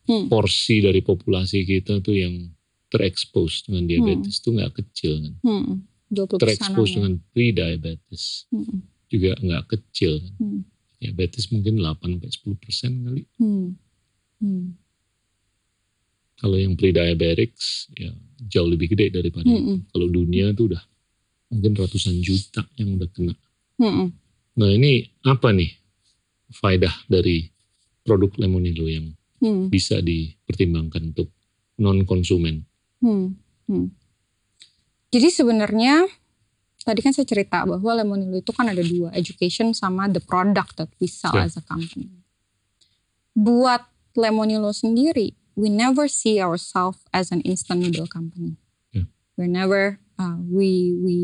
Hmm. 0.06 0.30
porsi 0.30 0.78
dari 0.80 1.02
populasi 1.02 1.66
kita 1.66 1.98
tuh 1.98 2.14
yang 2.14 2.34
terekspos 2.92 3.66
dengan 3.66 3.84
diabetes 3.90 4.38
tuh 4.40 4.54
nggak 4.56 4.72
kecil 4.78 5.20
kan. 5.22 5.34
Hmm. 5.42 5.74
20 6.06 6.38
Terekspos 6.38 6.88
dengan 6.94 7.18
pre-diabetes 7.34 8.46
Hmm. 8.54 8.78
juga 9.10 9.34
nggak 9.42 9.64
kecil 9.74 10.22
kan. 10.22 10.34
Hmm. 10.38 10.60
Diabetes 11.02 11.50
mungkin 11.50 11.82
8-10 11.82 12.54
persen 12.56 12.92
kali. 13.02 13.22
Hmm. 13.36 13.74
Hmm. 14.38 14.78
Kalau 16.36 16.56
yang 16.60 16.76
pre-diabetics 16.76 17.88
ya 17.96 18.12
jauh 18.44 18.68
lebih 18.68 18.92
gede 18.92 19.08
daripada 19.08 19.48
itu. 19.48 19.56
Hmm. 19.56 19.78
Kalau 19.88 20.06
dunia 20.06 20.52
tuh 20.52 20.72
udah 20.72 20.82
mungkin 21.48 21.72
ratusan 21.74 22.20
juta 22.20 22.62
yang 22.76 23.00
udah 23.00 23.08
kena. 23.10 23.34
Hmm. 23.80 24.12
Nah 24.56 24.70
ini 24.72 25.04
apa 25.24 25.52
nih 25.52 25.72
faedah 26.52 26.92
dari 27.08 27.48
produk 28.06 28.30
Lemonilo 28.38 28.86
yang 28.86 29.10
Hmm. 29.36 29.68
bisa 29.68 30.00
dipertimbangkan 30.00 31.12
untuk 31.12 31.28
non 31.76 32.04
konsumen? 32.08 32.64
Hmm. 33.00 33.36
Hmm. 33.66 33.92
Jadi 35.10 35.28
sebenarnya 35.30 36.06
tadi 36.82 37.00
kan 37.02 37.10
saya 37.10 37.26
cerita 37.26 37.66
bahwa 37.66 37.90
Lemonilo 37.98 38.38
itu 38.38 38.54
kan 38.54 38.70
ada 38.70 38.82
dua, 38.82 39.10
education 39.14 39.74
sama 39.74 40.06
the 40.06 40.22
product 40.22 40.78
that 40.78 40.90
we 41.02 41.10
sell 41.10 41.34
Ya. 41.34 41.46
as 41.46 41.58
a 41.58 41.64
company. 41.66 42.22
Buat 43.34 43.84
Lemonilo 44.14 44.70
sendiri, 44.72 45.34
we 45.58 45.68
never 45.68 46.06
see 46.06 46.40
ourselves 46.40 47.02
as 47.12 47.34
an 47.34 47.42
instant 47.42 47.82
noodle 47.84 48.08
company. 48.08 48.56
Ya. 48.94 49.04
We're 49.36 49.50
never, 49.50 49.98
uh, 50.16 50.40
we 50.40 50.94
we 50.96 51.16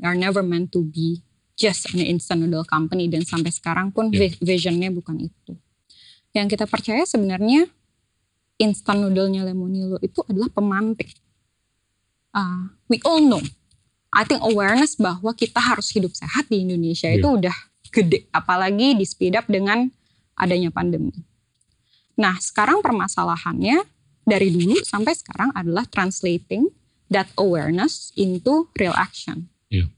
are 0.00 0.16
never 0.16 0.40
meant 0.40 0.72
to 0.72 0.80
be 0.86 1.20
just 1.58 1.92
an 1.92 2.00
instant 2.00 2.40
noodle 2.40 2.64
company 2.64 3.10
dan 3.10 3.26
sampai 3.28 3.52
sekarang 3.52 3.92
pun 3.92 4.08
vi- 4.08 4.38
visionnya 4.40 4.88
bukan 4.88 5.20
itu. 5.20 5.52
Yang 6.32 6.56
kita 6.56 6.64
percaya 6.64 7.04
sebenarnya 7.04 7.68
instant 8.60 9.00
noodle-nya 9.00 9.42
Lemonilo 9.42 9.96
itu 10.04 10.20
adalah 10.28 10.52
pemantik. 10.52 11.16
Uh, 12.30 12.70
we 12.86 13.00
all 13.02 13.18
know. 13.18 13.42
I 14.12 14.22
think 14.28 14.44
awareness 14.44 14.94
bahwa 14.98 15.32
kita 15.34 15.58
harus 15.58 15.90
hidup 15.90 16.12
sehat 16.12 16.46
di 16.50 16.62
Indonesia 16.62 17.08
Iya. 17.08 17.18
itu 17.22 17.28
udah 17.30 17.56
gede, 17.90 18.26
apalagi 18.30 18.94
di 18.94 19.02
speed 19.08 19.34
up 19.34 19.46
dengan 19.48 19.90
adanya 20.38 20.70
pandemi. 20.70 21.14
Nah, 22.20 22.36
sekarang 22.38 22.84
permasalahannya 22.84 23.82
dari 24.26 24.52
dulu 24.52 24.76
sampai 24.84 25.16
sekarang 25.16 25.50
adalah 25.56 25.88
translating 25.88 26.68
that 27.10 27.26
awareness 27.40 28.14
into 28.14 28.68
real 28.78 28.94
action. 28.94 29.50
Iya. 29.72 29.90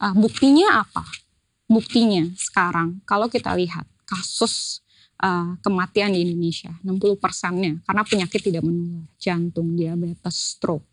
Uh, 0.00 0.16
buktinya 0.16 0.84
apa? 0.84 1.04
Buktinya 1.70 2.32
sekarang 2.36 3.00
kalau 3.06 3.30
kita 3.30 3.54
lihat 3.54 3.86
kasus 4.02 4.82
uh, 5.20 5.54
kematian 5.60 6.12
di 6.12 6.24
Indonesia 6.24 6.72
60 6.82 7.20
persennya 7.20 7.78
karena 7.84 8.02
penyakit 8.02 8.40
tidak 8.40 8.64
menular, 8.64 9.04
jantung, 9.20 9.76
diabetes, 9.76 10.56
stroke. 10.56 10.84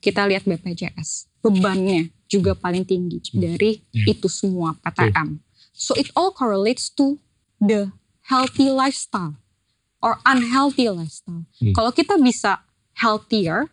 Kita 0.00 0.24
lihat 0.24 0.48
BPJS, 0.48 1.28
bebannya 1.44 2.08
juga 2.24 2.56
paling 2.56 2.88
tinggi 2.88 3.20
dari 3.36 3.84
Iya. 3.92 4.16
itu 4.16 4.26
semua 4.32 4.72
PTM. 4.80 5.38
So 5.72 5.92
it 5.96 6.08
all 6.16 6.32
correlates 6.32 6.88
to 6.96 7.20
the 7.60 7.92
healthy 8.28 8.72
lifestyle 8.72 9.36
or 10.00 10.16
unhealthy 10.24 10.88
lifestyle. 10.88 11.44
Hmm. 11.60 11.76
Kalau 11.76 11.92
kita 11.92 12.16
bisa 12.16 12.64
healthier 12.96 13.68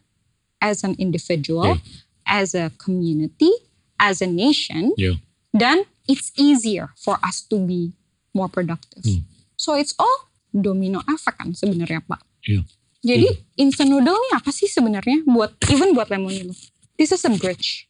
as 0.60 0.84
an 0.84 1.00
individual, 1.00 1.80
Yeah. 1.80 1.80
as 2.28 2.52
a 2.52 2.76
community, 2.76 3.52
as 3.96 4.20
a 4.20 4.28
nation, 4.28 4.92
Yeah. 5.00 5.24
then 5.56 5.88
it's 6.12 6.36
easier 6.36 6.92
for 7.00 7.16
us 7.24 7.40
to 7.48 7.56
be 7.64 7.96
more 8.36 8.52
productive. 8.52 9.08
Hmm. 9.08 9.24
So 9.58 9.74
it's 9.74 9.98
all 9.98 10.30
domino 10.54 11.02
effect 11.10 11.42
kan 11.42 11.50
sebenarnya 11.52 12.06
Pak. 12.06 12.22
Iya. 12.46 12.62
Jadi 13.02 13.28
instant 13.58 13.90
noodle 13.90 14.18
ini 14.18 14.32
apa 14.38 14.54
sih 14.54 14.70
sebenarnya 14.70 15.26
buat 15.26 15.58
even 15.74 15.98
buat 15.98 16.10
Lemonilo? 16.14 16.54
This 16.98 17.14
is 17.14 17.26
a 17.26 17.34
bridge. 17.34 17.90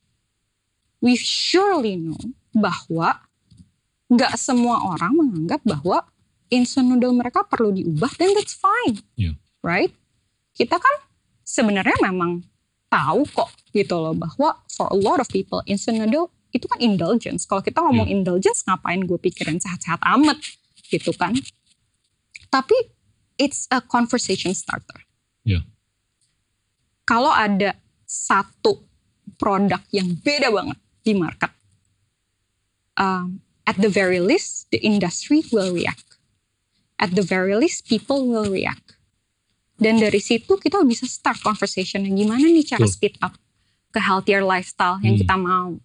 We 1.04 1.20
surely 1.20 2.00
know 2.00 2.18
bahwa 2.56 3.22
nggak 4.08 4.34
semua 4.40 4.80
orang 4.84 5.14
menganggap 5.16 5.62
bahwa 5.68 6.08
instant 6.48 6.88
noodle 6.88 7.16
mereka 7.16 7.44
perlu 7.44 7.76
diubah 7.76 8.12
dan 8.16 8.32
that's 8.36 8.56
fine. 8.56 9.04
Iya. 9.20 9.36
Right? 9.64 9.92
Kita 10.56 10.80
kan 10.80 10.96
sebenarnya 11.44 11.96
memang 12.04 12.44
tahu 12.88 13.28
kok 13.28 13.52
gitu 13.76 14.00
loh 14.00 14.16
bahwa 14.16 14.64
for 14.72 14.88
a 14.92 14.98
lot 14.98 15.20
of 15.20 15.28
people 15.28 15.60
instant 15.68 16.00
noodle 16.00 16.32
itu 16.56 16.66
kan 16.68 16.80
indulgence. 16.80 17.44
Kalau 17.44 17.60
kita 17.60 17.84
ngomong 17.84 18.08
indulgence 18.08 18.64
ngapain 18.64 19.04
gue 19.04 19.20
pikirin 19.20 19.60
sehat-sehat 19.60 20.00
amat 20.18 20.40
gitu 20.88 21.12
kan. 21.14 21.36
Tapi 22.48 22.76
it's 23.38 23.68
a 23.70 23.80
conversation 23.80 24.56
starter. 24.56 25.04
Iya. 25.44 25.64
Kalau 27.08 27.32
ada 27.32 27.76
satu 28.04 28.84
produk 29.36 29.80
yang 29.92 30.16
beda 30.20 30.52
banget 30.52 30.80
di 31.04 31.14
market, 31.16 31.52
um, 32.96 33.40
at 33.64 33.80
the 33.80 33.92
very 33.92 34.20
least 34.20 34.68
the 34.72 34.80
industry 34.80 35.44
will 35.52 35.72
react. 35.72 36.04
At 36.98 37.14
the 37.14 37.22
very 37.22 37.54
least 37.54 37.86
people 37.86 38.26
will 38.26 38.50
react. 38.50 38.98
Dan 39.78 40.02
dari 40.02 40.18
situ 40.18 40.58
kita 40.58 40.82
bisa 40.82 41.06
start 41.06 41.38
conversation 41.46 42.02
gimana 42.10 42.42
nih 42.42 42.66
cara 42.66 42.90
speed 42.90 43.22
up 43.22 43.38
ke 43.94 44.02
healthier 44.02 44.42
lifestyle 44.42 44.98
yang 45.06 45.16
Hmm. 45.16 45.22
kita 45.22 45.36
mau. 45.38 45.78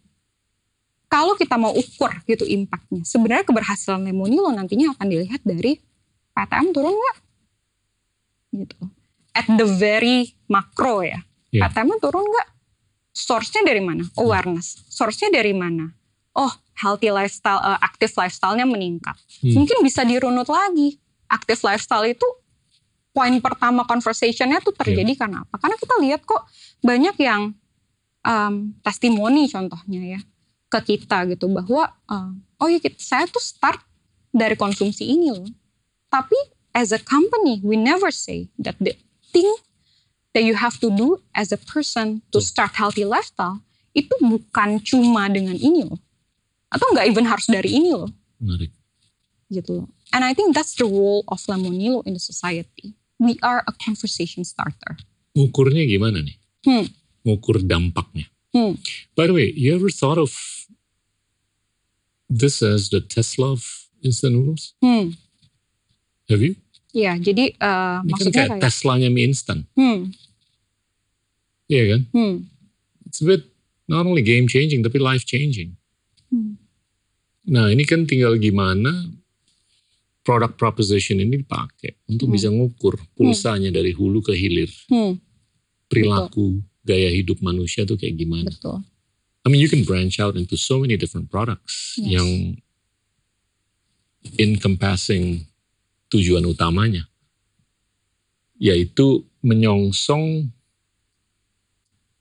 Kalau 1.13 1.37
kita 1.37 1.61
mau 1.61 1.77
ukur 1.77 2.09
gitu 2.25 2.49
impactnya, 2.49 3.05
sebenarnya 3.05 3.45
keberhasilan 3.45 4.01
Lemonilo 4.01 4.49
nantinya 4.49 4.97
akan 4.97 5.07
dilihat 5.13 5.45
dari 5.45 5.77
PTM 6.33 6.73
turun 6.73 6.97
nggak? 6.97 7.17
Gitu. 8.57 8.77
At 9.37 9.45
the 9.45 9.69
very 9.69 10.33
macro 10.49 11.05
ya, 11.05 11.21
Iya. 11.53 11.69
PTM 11.69 12.01
turun 12.01 12.25
nggak? 12.25 12.49
Source-nya 13.13 13.61
dari 13.69 13.85
mana? 13.85 14.09
Awareness. 14.17 14.89
Source-nya 14.89 15.29
dari 15.29 15.53
mana? 15.53 15.93
Oh, 16.33 16.49
healthy 16.81 17.13
lifestyle, 17.13 17.61
uh, 17.61 17.77
active 17.85 18.17
lifestyle-nya 18.17 18.65
meningkat. 18.65 19.13
Hmm. 19.45 19.53
Mungkin 19.61 19.85
bisa 19.85 20.01
dirunut 20.09 20.49
lagi. 20.49 20.97
Active 21.29 21.61
lifestyle 21.61 22.09
itu 22.09 22.25
poin 23.13 23.37
pertama 23.45 23.85
conversation-nya 23.85 24.65
tuh 24.65 24.73
terjadi 24.73 25.13
karena 25.13 25.45
apa? 25.45 25.61
Karena 25.61 25.77
kita 25.77 25.95
lihat 26.01 26.25
kok 26.25 26.49
banyak 26.81 27.21
yang 27.21 27.53
um, 28.25 28.73
testimoni 28.81 29.45
contohnya 29.53 30.17
ya 30.17 30.21
ke 30.73 30.97
kita 30.97 31.29
gitu 31.29 31.53
bahwa 31.53 31.93
uh, 32.09 32.33
oh 32.57 32.69
ya 32.73 32.81
kita, 32.81 32.97
saya 32.97 33.29
tuh 33.29 33.45
start 33.45 33.77
dari 34.33 34.57
konsumsi 34.57 35.05
ini 35.05 35.29
loh. 35.29 35.45
Tapi 36.09 36.37
as 36.73 36.97
a 36.97 37.01
company 37.01 37.61
we 37.61 37.77
never 37.77 38.09
say 38.09 38.49
that 38.57 38.73
the 38.81 38.97
thing 39.37 39.49
that 40.33 40.41
you 40.41 40.57
have 40.57 40.81
to 40.81 40.89
do 40.89 41.21
as 41.37 41.53
a 41.53 41.61
person 41.61 42.25
to 42.33 42.41
Betul. 42.41 42.49
start 42.49 42.73
healthy 42.81 43.05
lifestyle 43.05 43.61
itu 43.93 44.13
bukan 44.25 44.81
cuma 44.81 45.29
dengan 45.29 45.53
ini 45.53 45.85
loh. 45.85 46.01
Atau 46.73 46.89
nggak 46.97 47.05
even 47.13 47.29
harus 47.29 47.45
dari 47.45 47.69
ini 47.77 47.93
loh 47.93 48.09
Menarik. 48.41 48.73
gitu 49.53 49.85
loh. 49.85 49.89
And 50.17 50.25
I 50.25 50.33
think 50.33 50.57
that's 50.57 50.73
the 50.81 50.89
role 50.89 51.29
of 51.29 51.45
Lemonilo 51.45 52.01
in 52.09 52.17
the 52.17 52.23
society. 52.25 52.97
We 53.21 53.37
are 53.45 53.61
a 53.69 53.73
conversation 53.77 54.45
starter. 54.49 54.97
Ngukurnya 55.37 55.85
gimana 55.85 56.25
nih? 56.25 56.37
Hmm. 56.65 56.87
Ngukur 57.25 57.61
dampaknya. 57.65 58.29
Hmm. 58.53 58.77
By 59.17 59.29
the 59.29 59.35
way, 59.37 59.49
you 59.57 59.73
ever 59.73 59.89
thought 59.89 60.21
of 60.21 60.33
this 62.33 62.63
as 62.63 62.89
the 62.89 63.01
Tesla 63.01 63.53
of 63.53 63.63
instant 64.01 64.33
noodles? 64.35 64.73
Hmm. 64.81 65.13
Have 66.29 66.41
you? 66.41 66.57
Ya, 66.93 67.17
jadi 67.17 67.57
uh, 67.57 68.05
Ini 68.05 68.13
kan 68.13 68.29
maksudnya 68.29 68.33
kayak 68.35 68.49
kayak, 68.57 68.63
Teslanya 68.63 69.09
mie 69.09 69.25
instan. 69.25 69.65
hmm, 69.75 70.13
Iya 71.67 71.85
kan? 71.97 72.01
hmm, 72.13 72.35
It's 73.09 73.21
a 73.21 73.27
bit 73.27 73.49
not 73.89 74.05
only 74.05 74.21
game 74.21 74.45
changing 74.45 74.85
tapi 74.85 75.01
life 75.01 75.25
changing. 75.25 75.77
hmm, 76.29 76.57
Nah 77.49 77.73
ini 77.73 77.83
kan 77.83 78.05
tinggal 78.05 78.37
gimana 78.37 78.93
product 80.23 80.55
proposition 80.55 81.19
ini 81.19 81.41
dipakai 81.41 81.97
untuk 82.07 82.29
Hmm. 82.31 82.37
bisa 82.37 82.49
ngukur 82.49 82.95
pulsanya 83.17 83.73
dari 83.73 83.91
hulu 83.91 84.21
ke 84.21 84.37
hilir. 84.37 84.71
hmm, 84.87 85.17
Perilaku, 85.89 86.61
gaya 86.85 87.09
hidup 87.09 87.41
manusia 87.41 87.85
tuh 87.85 87.97
kayak 87.97 88.17
gimana. 88.17 88.49
betul. 88.49 88.81
I 89.43 89.51
mean 89.51 89.59
you 89.59 89.69
can 89.69 89.83
branch 89.83 90.23
out 90.23 90.39
into 90.39 90.55
so 90.55 90.79
many 90.79 90.95
different 90.95 91.31
products 91.31 91.99
Yes. 91.99 92.19
yang 92.19 92.31
encompassing 94.39 95.51
tujuan 96.15 96.47
utamanya. 96.47 97.11
Yaitu 98.63 99.27
menyongsong 99.43 100.55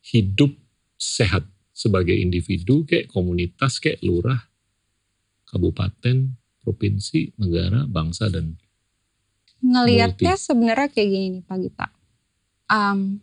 hidup 0.02 0.58
sehat 0.98 1.46
sebagai 1.70 2.18
individu 2.18 2.82
kayak 2.90 3.14
komunitas 3.14 3.78
kayak 3.78 4.02
lurah, 4.02 4.50
kabupaten, 5.46 6.34
provinsi, 6.66 7.38
negara, 7.38 7.86
bangsa 7.86 8.30
dan 8.34 8.58
Ngelihatnya 9.62 10.34
sebenarnya 10.42 10.90
kayak 10.90 11.10
gini 11.14 11.28
nih 11.38 11.44
Pak 11.46 11.58
Gita. 11.62 11.88
Um, 12.66 13.22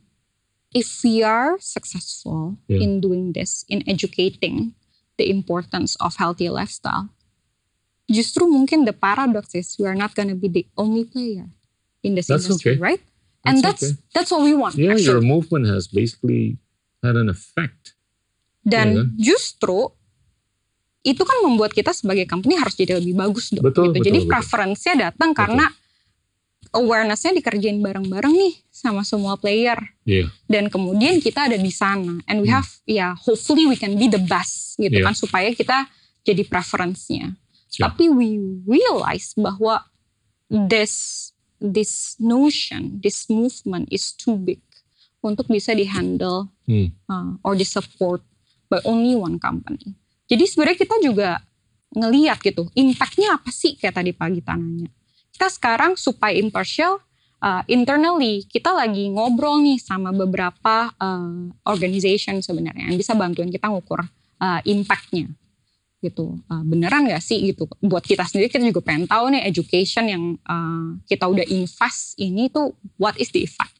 if 0.71 1.01
we 1.01 1.25
are 1.25 1.57
successful 1.59 2.57
Yeah. 2.69 2.85
in 2.85 3.01
doing 3.01 3.33
this, 3.33 3.64
in 3.69 3.81
educating 3.89 4.77
the 5.16 5.29
importance 5.29 5.97
of 5.99 6.16
healthy 6.16 6.49
lifestyle, 6.49 7.09
justru 8.07 8.45
mungkin 8.47 8.85
the 8.85 8.93
paradox 8.93 9.53
is 9.53 9.77
we 9.77 9.89
are 9.89 9.97
not 9.97 10.12
gonna 10.12 10.37
be 10.37 10.49
the 10.49 10.64
only 10.77 11.05
player 11.05 11.49
in 12.03 12.14
this 12.14 12.29
That's 12.29 12.47
industry, 12.47 12.77
okay. 12.77 12.81
right? 12.81 13.03
And 13.45 13.62
That's 13.64 13.81
that's 13.81 14.03
that's 14.12 14.31
what 14.35 14.43
we 14.45 14.53
want. 14.53 14.75
yeah, 14.77 14.99
your 14.99 15.23
actually. 15.23 15.25
movement 15.25 15.64
has 15.71 15.89
basically 15.89 16.59
had 17.01 17.16
an 17.16 17.31
effect. 17.31 17.95
Dan 18.61 18.89
kan? 18.93 19.07
justru 19.16 19.89
itu 21.01 21.23
kan 21.25 21.39
membuat 21.41 21.73
kita 21.73 21.95
sebagai 21.97 22.29
company 22.29 22.59
harus 22.59 22.77
jadi 22.77 23.01
lebih 23.01 23.16
bagus 23.16 23.49
dong. 23.55 23.64
Betul, 23.64 23.89
gitu. 23.89 23.97
betul, 23.97 24.07
Jadi 24.12 24.19
betul. 24.21 24.31
preference-nya 24.35 24.95
datang 25.09 25.31
karena 25.33 25.64
awareness-nya 26.73 27.33
dikerjain 27.33 27.79
bareng-bareng 27.79 28.33
nih 28.33 28.55
sama 28.69 29.03
semua 29.03 29.37
player. 29.37 29.79
Iya. 30.05 30.29
Dan 30.45 30.69
kemudian 30.69 31.19
kita 31.19 31.49
ada 31.49 31.57
di 31.57 31.71
sana. 31.71 32.21
And 32.25 32.41
we 32.41 32.49
Hmm. 32.49 32.61
have, 32.61 32.69
ya 32.85 33.14
hopefully 33.14 33.64
we 33.64 33.75
can 33.75 33.97
be 33.97 34.07
the 34.07 34.21
best 34.21 34.77
gitu 34.77 35.01
Iya. 35.01 35.05
kan. 35.09 35.14
Supaya 35.14 35.49
kita 35.51 35.89
jadi 36.23 36.45
preference-nya. 36.45 37.35
Siap. 37.69 37.95
Tapi 37.95 38.09
we 38.09 38.37
realize 38.64 39.33
bahwa 39.35 39.85
this 40.49 41.29
this 41.59 42.14
notion, 42.16 43.03
this 43.03 43.27
movement 43.27 43.91
is 43.91 44.14
too 44.14 44.39
big 44.39 44.62
untuk 45.21 45.47
bisa 45.47 45.75
dihandle 45.75 46.49
Hmm. 46.64 46.95
uh, 47.07 47.35
or 47.43 47.53
di 47.53 47.66
support 47.66 48.23
by 48.69 48.79
only 48.85 49.12
one 49.12 49.37
company. 49.37 49.97
Jadi 50.29 50.45
sebenarnya 50.45 50.79
kita 50.79 50.97
juga 51.01 51.41
ngeliat 51.89 52.39
gitu, 52.39 52.69
impactnya 52.73 53.41
apa 53.41 53.49
sih 53.49 53.75
kayak 53.75 53.97
tadi 53.97 54.12
pagi 54.12 54.45
tanahnya. 54.45 54.93
Kita 55.39 55.55
sekarang 55.55 55.95
supaya 55.95 56.34
impartial, 56.34 56.99
uh, 57.39 57.62
internally 57.70 58.43
kita 58.51 58.74
lagi 58.74 59.07
ngobrol 59.07 59.62
nih 59.62 59.78
sama 59.78 60.11
beberapa 60.11 60.91
uh, 60.99 61.47
organization 61.70 62.43
sebenarnya 62.43 62.91
yang 62.91 62.99
bisa 62.99 63.14
bantuin 63.14 63.47
kita 63.47 63.70
ngukur 63.70 64.03
uh, 64.03 64.61
impactnya 64.66 65.30
gitu. 66.03 66.43
Uh, 66.51 66.66
beneran 66.66 67.07
gak 67.07 67.22
sih 67.22 67.39
gitu. 67.55 67.70
Buat 67.78 68.03
kita 68.03 68.26
sendiri 68.26 68.51
kita 68.51 68.66
juga 68.66 68.82
pengen 68.82 69.07
tahu 69.07 69.30
nih 69.30 69.47
education 69.47 70.11
yang 70.11 70.24
uh, 70.43 70.99
kita 71.07 71.30
udah 71.30 71.47
invest 71.47 72.18
ini 72.18 72.51
tuh 72.51 72.74
what 72.99 73.14
is 73.22 73.30
the 73.30 73.47
effect 73.47 73.78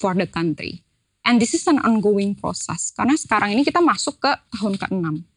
for 0.00 0.16
the 0.16 0.24
country. 0.24 0.80
And 1.28 1.36
this 1.36 1.52
is 1.52 1.68
an 1.68 1.84
ongoing 1.84 2.32
process. 2.32 2.96
Karena 2.96 3.12
sekarang 3.12 3.52
ini 3.52 3.60
kita 3.60 3.84
masuk 3.84 4.16
ke 4.24 4.32
tahun 4.56 4.80
ke-6. 4.80 5.28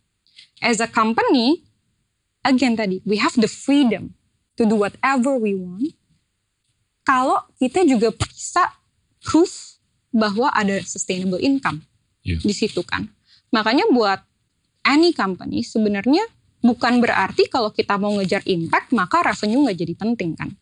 As 0.63 0.79
a 0.79 0.87
company, 0.87 1.67
again 2.47 2.79
tadi, 2.79 3.03
we 3.03 3.19
have 3.19 3.35
the 3.35 3.51
freedom 3.51 4.15
to 4.61 4.69
do 4.69 4.77
whatever 4.77 5.33
we 5.35 5.57
want. 5.57 5.89
Kalau 7.01 7.41
kita 7.57 7.81
juga 7.81 8.13
bisa 8.13 8.77
proof 9.19 9.81
bahwa 10.13 10.53
ada 10.53 10.77
sustainable 10.85 11.41
income 11.41 11.81
Iya. 12.21 12.37
di 12.37 12.53
situ 12.53 12.85
kan. 12.85 13.09
Makanya 13.49 13.89
buat 13.89 14.21
any 14.85 15.09
company 15.09 15.65
sebenarnya 15.65 16.21
bukan 16.61 17.01
berarti 17.01 17.49
kalau 17.49 17.73
kita 17.73 17.97
mau 17.97 18.13
ngejar 18.13 18.45
impact 18.45 18.93
maka 18.93 19.25
revenue 19.25 19.65
nggak 19.65 19.77
jadi 19.81 19.93
penting 19.97 20.37
kan. 20.37 20.53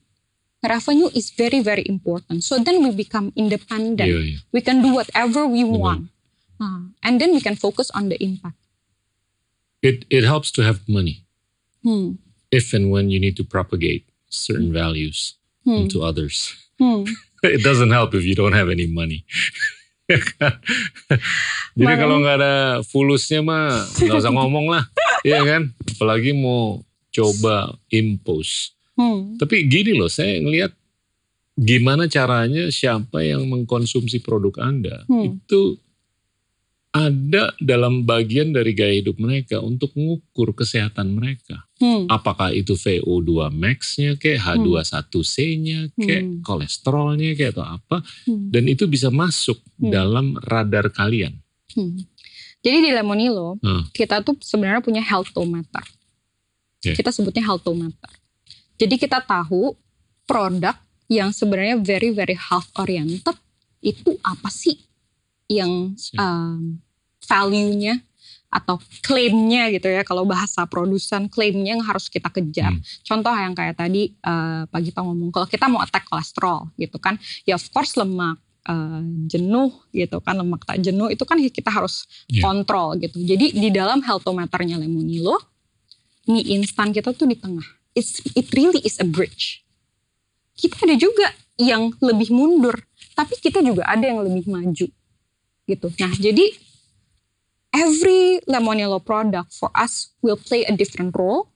Revenue 0.60 1.12
is 1.12 1.32
very 1.36 1.60
very 1.60 1.84
important. 1.88 2.39
So 2.43 2.60
then 2.60 2.80
we 2.80 2.91
become 2.91 3.36
independent 3.36 4.08
Iya, 4.08 4.20
iya. 4.24 4.39
we 4.56 4.64
can 4.64 4.80
do 4.80 4.95
whatever 4.95 5.43
we 5.43 5.68
Benar. 5.68 5.76
want 5.76 6.04
Ah, 6.60 6.91
and 7.04 7.24
then 7.24 7.32
we 7.32 7.39
can 7.39 7.56
focus 7.56 7.88
on 7.95 8.12
the 8.12 8.20
impact 8.20 8.60
It 9.80 10.04
it 10.12 10.28
helps 10.28 10.52
to 10.52 10.64
have 10.64 10.84
money 10.91 11.24
hmm. 11.80 12.20
If 12.50 12.74
and 12.74 12.89
when 12.89 13.10
you 13.10 13.20
need 13.20 13.38
to 13.38 13.43
propagate 13.43 14.06
certain 14.30 14.74
values 14.74 15.36
Hmm. 15.68 15.86
into 15.86 16.00
others. 16.02 16.56
Hmm. 16.80 17.04
It 17.43 17.64
doesn't 17.64 17.91
help 17.91 18.12
if 18.16 18.24
you 18.24 18.36
don't 18.36 18.52
have 18.52 18.68
any 18.68 18.88
money. 18.88 19.24
Jadi 21.80 21.93
kalau 21.95 22.20
nggak 22.20 22.36
ada 22.41 22.56
fulusnya 22.84 23.39
mah 23.39 23.86
nggak 23.95 24.20
usah 24.20 24.34
ngomong 24.34 24.68
lah, 24.68 24.84
iya 25.28 25.39
kan? 25.43 25.72
Apalagi 25.95 26.36
mau 26.36 26.82
coba 27.10 27.76
impose. 27.89 28.76
Hmm. 29.00 29.39
Tapi 29.39 29.68
gini 29.68 29.95
loh, 29.95 30.12
saya 30.12 30.43
ngelihat 30.43 30.76
gimana 31.56 32.08
caranya 32.08 32.68
siapa 32.72 33.24
yang 33.24 33.47
mengkonsumsi 33.47 34.20
produk 34.20 34.60
Anda 34.60 35.04
Hmm. 35.08 35.39
itu 35.39 35.80
ada 37.00 37.56
dalam 37.64 38.04
bagian 38.04 38.52
dari 38.52 38.76
gaya 38.76 39.00
hidup 39.00 39.16
mereka 39.16 39.64
untuk 39.64 39.95
mengukur 39.95 40.52
kesehatan 40.52 41.16
mereka. 41.16 41.64
Hmm. 41.80 42.12
Apakah 42.12 42.52
itu 42.52 42.76
VO2 42.76 43.47
max-nya 43.56 44.20
kayak 44.20 44.43
H21C-nya 44.43 45.95
kayak 45.95 46.24
Hmm. 46.28 46.39
kolesterolnya 46.43 47.39
kayak 47.39 47.56
atau 47.56 47.66
apa 47.66 47.97
Hmm. 48.28 48.52
dan 48.52 48.68
itu 48.68 48.84
bisa 48.86 49.08
masuk 49.08 49.64
Hmm. 49.80 49.89
dalam 49.89 50.26
radar 50.43 50.91
kalian. 50.91 51.39
Hmm. 51.72 52.04
Jadi 52.60 52.78
di 52.84 52.89
Lemonilo 52.91 53.56
Hmm. 53.64 53.88
kita 53.95 54.20
tuh 54.20 54.36
sebenarnya 54.43 54.84
punya 54.84 55.00
healthometer. 55.00 55.86
Oke. 56.80 57.00
Kita 57.00 57.12
sebutnya 57.16 57.47
healthometer. 57.47 58.12
Jadi 58.80 58.95
kita 59.00 59.24
tahu 59.24 59.76
produk 60.28 60.76
yang 61.08 61.32
sebenarnya 61.32 61.80
very 61.80 62.12
very 62.12 62.36
health 62.36 62.70
oriented 62.76 63.36
itu 63.80 64.20
apa 64.22 64.52
sih 64.52 64.76
yang 65.50 65.95
um, 66.20 66.78
value-nya 67.30 68.02
atau 68.50 68.82
klaimnya 69.06 69.70
gitu 69.70 69.86
ya 69.86 70.02
kalau 70.02 70.26
bahasa 70.26 70.66
produsen 70.66 71.30
klaimnya 71.30 71.78
yang 71.78 71.86
harus 71.86 72.10
kita 72.10 72.34
kejar. 72.34 72.74
Hmm. 72.74 72.82
Contoh 73.06 73.30
yang 73.30 73.54
kayak 73.54 73.78
tadi 73.78 74.10
eh, 74.18 74.62
Pak 74.66 74.80
Gita 74.82 75.06
ngomong 75.06 75.30
kalau 75.30 75.46
kita 75.46 75.70
mau 75.70 75.86
attack 75.86 76.10
kolesterol 76.10 76.74
gitu 76.82 76.98
kan, 76.98 77.22
ya 77.46 77.62
of 77.62 77.66
course 77.70 77.94
lemak 77.94 78.42
eh, 78.66 79.02
jenuh 79.30 79.70
gitu 79.94 80.18
kan 80.26 80.34
lemak 80.42 80.66
tak 80.66 80.82
jenuh 80.82 81.14
itu 81.14 81.22
kan 81.30 81.38
kita 81.38 81.70
harus 81.70 82.10
Iya. 82.26 82.42
kontrol 82.42 82.98
gitu. 82.98 83.22
Jadi 83.22 83.54
di 83.54 83.70
dalam 83.70 84.02
healthometernya 84.02 84.82
Lemonilo 84.82 85.38
mie 86.26 86.46
instan 86.58 86.90
kita 86.90 87.14
tuh 87.14 87.30
di 87.30 87.38
tengah. 87.38 87.66
It's, 87.94 88.22
it 88.34 88.50
really 88.54 88.82
is 88.82 88.98
a 88.98 89.06
bridge. 89.06 89.62
Kita 90.58 90.90
ada 90.90 90.98
juga 90.98 91.34
yang 91.58 91.94
lebih 92.02 92.34
mundur, 92.34 92.74
tapi 93.14 93.38
kita 93.38 93.62
juga 93.62 93.86
ada 93.86 94.06
yang 94.06 94.22
lebih 94.26 94.50
maju 94.50 94.88
gitu. 95.70 95.88
Nah 96.02 96.14
jadi 96.18 96.46
every 97.74 98.42
Lemonilo 98.50 99.04
product 99.04 99.54
for 99.54 99.70
us 99.76 100.14
will 100.22 100.38
play 100.38 100.66
a 100.66 100.74
different 100.74 101.16
role, 101.18 101.50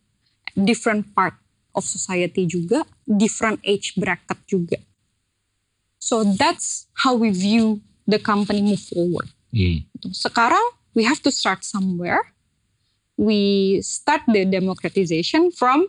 different 0.55 1.13
part 1.15 1.33
of 1.73 1.83
society 1.83 2.45
juga, 2.45 2.85
different 3.09 3.59
age 3.65 3.97
bracket 3.97 4.37
juga. 4.45 4.77
So 5.97 6.21
that's 6.23 6.85
how 7.01 7.15
we 7.15 7.31
view 7.31 7.81
the 8.05 8.19
company 8.19 8.61
move 8.61 8.83
forward. 8.83 9.31
Hmm. 9.49 9.87
Sekarang 10.11 10.61
we 10.93 11.07
have 11.07 11.23
to 11.23 11.31
start 11.31 11.63
somewhere. 11.63 12.21
We 13.15 13.77
start 13.85 14.25
the 14.27 14.43
democratization 14.43 15.53
from 15.53 15.85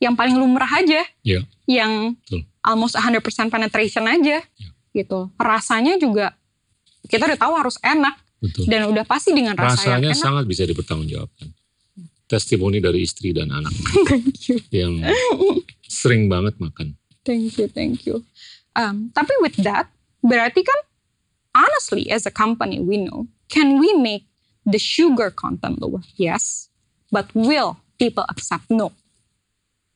yang 0.00 0.16
paling 0.16 0.36
lumrah 0.36 0.68
aja, 0.68 1.04
Iya. 1.24 1.40
yang 1.64 2.16
Betul. 2.20 2.44
almost 2.60 2.96
100% 2.96 3.48
penetration 3.48 4.04
aja, 4.04 4.44
Iya. 4.44 4.68
gitu. 4.92 5.32
Rasanya 5.40 5.96
juga 5.96 6.36
kita 7.06 7.28
udah 7.28 7.38
tahu 7.38 7.52
harus 7.56 7.76
enak 7.80 8.16
Betul. 8.46 8.64
dan 8.70 8.86
udah 8.86 9.02
pasti 9.02 9.34
dengan 9.34 9.54
rasa 9.54 9.82
Rasanya 9.82 10.10
yang 10.10 10.16
enak. 10.16 10.22
sangat 10.22 10.44
bisa 10.46 10.62
dipertanggungjawabkan. 10.64 11.48
Testimoni 12.26 12.78
dari 12.78 13.02
istri 13.02 13.30
dan 13.30 13.50
anak 13.50 13.70
thank 14.10 14.50
you, 14.50 14.58
yang 14.70 14.98
sering 15.82 16.26
banget 16.26 16.58
makan. 16.58 16.98
thank 17.22 17.54
you, 17.54 17.66
thank 17.66 18.02
you. 18.02 18.22
Um, 18.74 19.10
tapi 19.10 19.30
with 19.38 19.54
that, 19.62 19.86
berarti 20.20 20.62
kan 20.62 20.78
honestly 21.54 22.10
as 22.10 22.26
a 22.26 22.30
company 22.30 22.78
we 22.78 22.98
know, 22.98 23.26
can 23.46 23.78
we 23.78 23.94
make 23.94 24.26
the 24.62 24.78
sugar 24.78 25.30
content 25.30 25.78
lower? 25.78 26.02
Yes, 26.14 26.68
but 27.08 27.30
will 27.32 27.78
people 27.96 28.26
accept? 28.26 28.66
No. 28.68 28.90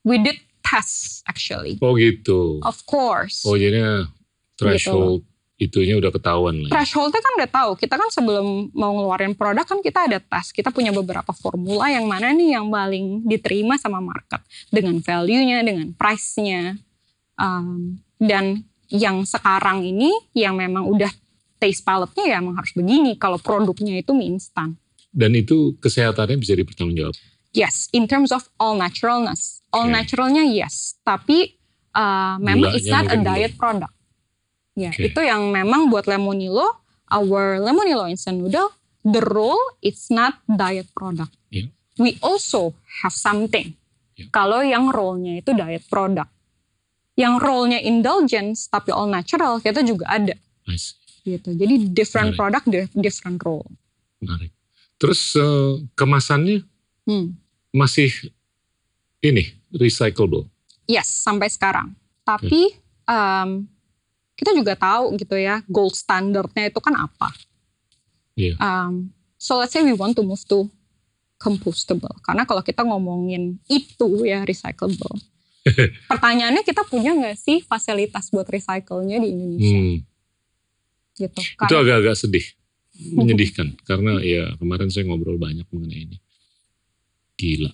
We 0.00 0.16
did 0.16 0.38
tests 0.62 1.20
actually. 1.26 1.76
Oh 1.82 1.98
gitu. 1.98 2.62
Of 2.62 2.86
course. 2.86 3.42
Oh 3.42 3.58
jadinya 3.58 4.06
threshold 4.54 5.26
itunya 5.60 6.00
udah 6.00 6.08
ketahuan 6.08 6.64
lah. 6.64 6.72
ya. 6.72 6.80
Thresholdnya 6.80 7.20
kan 7.20 7.32
udah 7.36 7.50
tahu. 7.52 7.70
Kita 7.76 7.94
kan 8.00 8.08
sebelum 8.08 8.72
mau 8.72 8.96
ngeluarin 8.96 9.36
produk 9.36 9.68
kan 9.68 9.84
kita 9.84 10.08
ada 10.08 10.18
tes. 10.18 10.56
Kita 10.56 10.72
punya 10.72 10.90
beberapa 10.90 11.30
formula 11.36 11.92
yang 11.92 12.08
mana 12.08 12.32
nih 12.32 12.56
yang 12.56 12.72
paling 12.72 13.28
diterima 13.28 13.76
sama 13.76 14.00
market 14.00 14.40
dengan 14.72 14.96
value-nya, 15.04 15.60
dengan 15.60 15.92
price-nya, 15.92 16.80
Um, 17.40 18.04
dan 18.20 18.68
yang 18.92 19.24
sekarang 19.24 19.80
ini 19.80 20.12
yang 20.36 20.60
memang 20.60 20.84
udah 20.84 21.08
taste 21.56 21.80
palette-nya 21.80 22.36
ya 22.36 22.36
emang 22.44 22.60
harus 22.60 22.76
begini. 22.76 23.16
Kalau 23.16 23.40
produknya 23.40 23.96
itu 23.96 24.12
mie 24.12 24.36
instan. 24.36 24.76
Dan 25.10 25.32
itu 25.32 25.74
kesehatannya 25.80 26.36
bisa 26.36 26.52
dipertanggungjawabkan. 26.54 27.24
Yes, 27.50 27.90
in 27.90 28.06
terms 28.06 28.30
of 28.30 28.46
all 28.60 28.76
naturalness. 28.78 29.64
All 29.74 29.88
Oke. 29.88 29.96
naturalnya 29.96 30.46
yes, 30.46 31.00
tapi 31.02 31.58
uh, 31.96 32.38
memang 32.38 32.76
it's 32.76 32.86
not 32.86 33.10
a 33.10 33.18
diet 33.18 33.58
product. 33.58 33.90
Ya, 34.72 34.90
Oke. 34.90 35.06
itu 35.06 35.20
yang 35.20 35.50
memang 35.50 35.86
buat 35.86 36.06
Lemonilo, 36.06 36.64
our 37.08 37.58
Lemonilo 37.58 38.06
instant 38.06 38.38
noodle, 38.38 38.70
the 39.02 39.20
role 39.20 39.58
it's 39.80 40.08
not 40.08 40.38
diet 40.46 40.86
product. 40.90 41.34
Iya. 41.50 41.68
We 41.96 42.16
also 42.20 42.72
have 42.98 43.12
something. 43.12 43.74
Iya. 44.14 44.30
Kalau 44.30 44.60
yang 44.60 44.88
role-nya 44.88 45.38
itu 45.38 45.50
diet 45.50 45.84
product. 45.86 46.30
Yang 47.14 47.34
role-nya 47.38 47.78
indulgence 47.78 48.64
tapi 48.66 48.88
all 48.90 49.06
natural 49.06 49.58
kita 49.58 49.82
juga 49.82 50.08
ada 50.08 50.32
Nice. 50.64 50.96
gitu. 51.20 51.52
Jadi 51.52 51.90
different 51.90 52.32
Menarik. 52.32 52.40
product 52.40 52.66
di- 52.66 52.94
different 52.96 53.38
role. 53.42 53.66
Menarik. 54.18 54.54
Terus 54.96 55.34
eh, 55.34 55.84
kemasannya 55.92 56.64
Hmm. 57.02 57.34
masih 57.70 58.12
ini 59.18 59.50
recyclable. 59.70 60.46
Yes, 60.86 61.10
sampai 61.10 61.48
sekarang. 61.48 61.92
Tapi 62.22 62.70
um, 63.04 63.66
kita 64.40 64.56
juga 64.56 64.72
tahu 64.72 65.20
gitu 65.20 65.36
ya, 65.36 65.60
gold 65.68 65.92
standardnya 65.92 66.72
itu 66.72 66.80
kan 66.80 66.96
apa. 66.96 67.28
Iya. 68.40 68.56
Um, 68.56 69.12
so 69.36 69.60
let's 69.60 69.76
say 69.76 69.84
we 69.84 69.92
want 69.92 70.16
to 70.16 70.24
move 70.24 70.40
to 70.48 70.72
compostable. 71.36 72.16
Karena 72.24 72.48
kalau 72.48 72.64
kita 72.64 72.80
ngomongin 72.80 73.60
itu 73.68 74.24
ya 74.24 74.40
recyclable. 74.48 75.20
Pertanyaannya 76.10 76.64
kita 76.64 76.88
punya 76.88 77.12
nggak 77.12 77.36
sih 77.36 77.60
fasilitas 77.60 78.32
buat 78.32 78.48
recycle-nya 78.48 79.20
di 79.20 79.28
Indonesia? 79.28 79.76
Hmm. 79.76 79.98
Gitu. 81.20 81.40
Itu 81.44 81.60
Karena, 81.60 81.76
agak-agak 81.84 82.16
sedih, 82.16 82.46
menyedihkan 83.20 83.76
karena 83.84 84.24
ya 84.24 84.56
kemarin 84.56 84.88
saya 84.88 85.04
ngobrol 85.04 85.36
banyak 85.36 85.68
mengenai 85.68 86.08
ini. 86.08 86.16
Gila, 87.36 87.72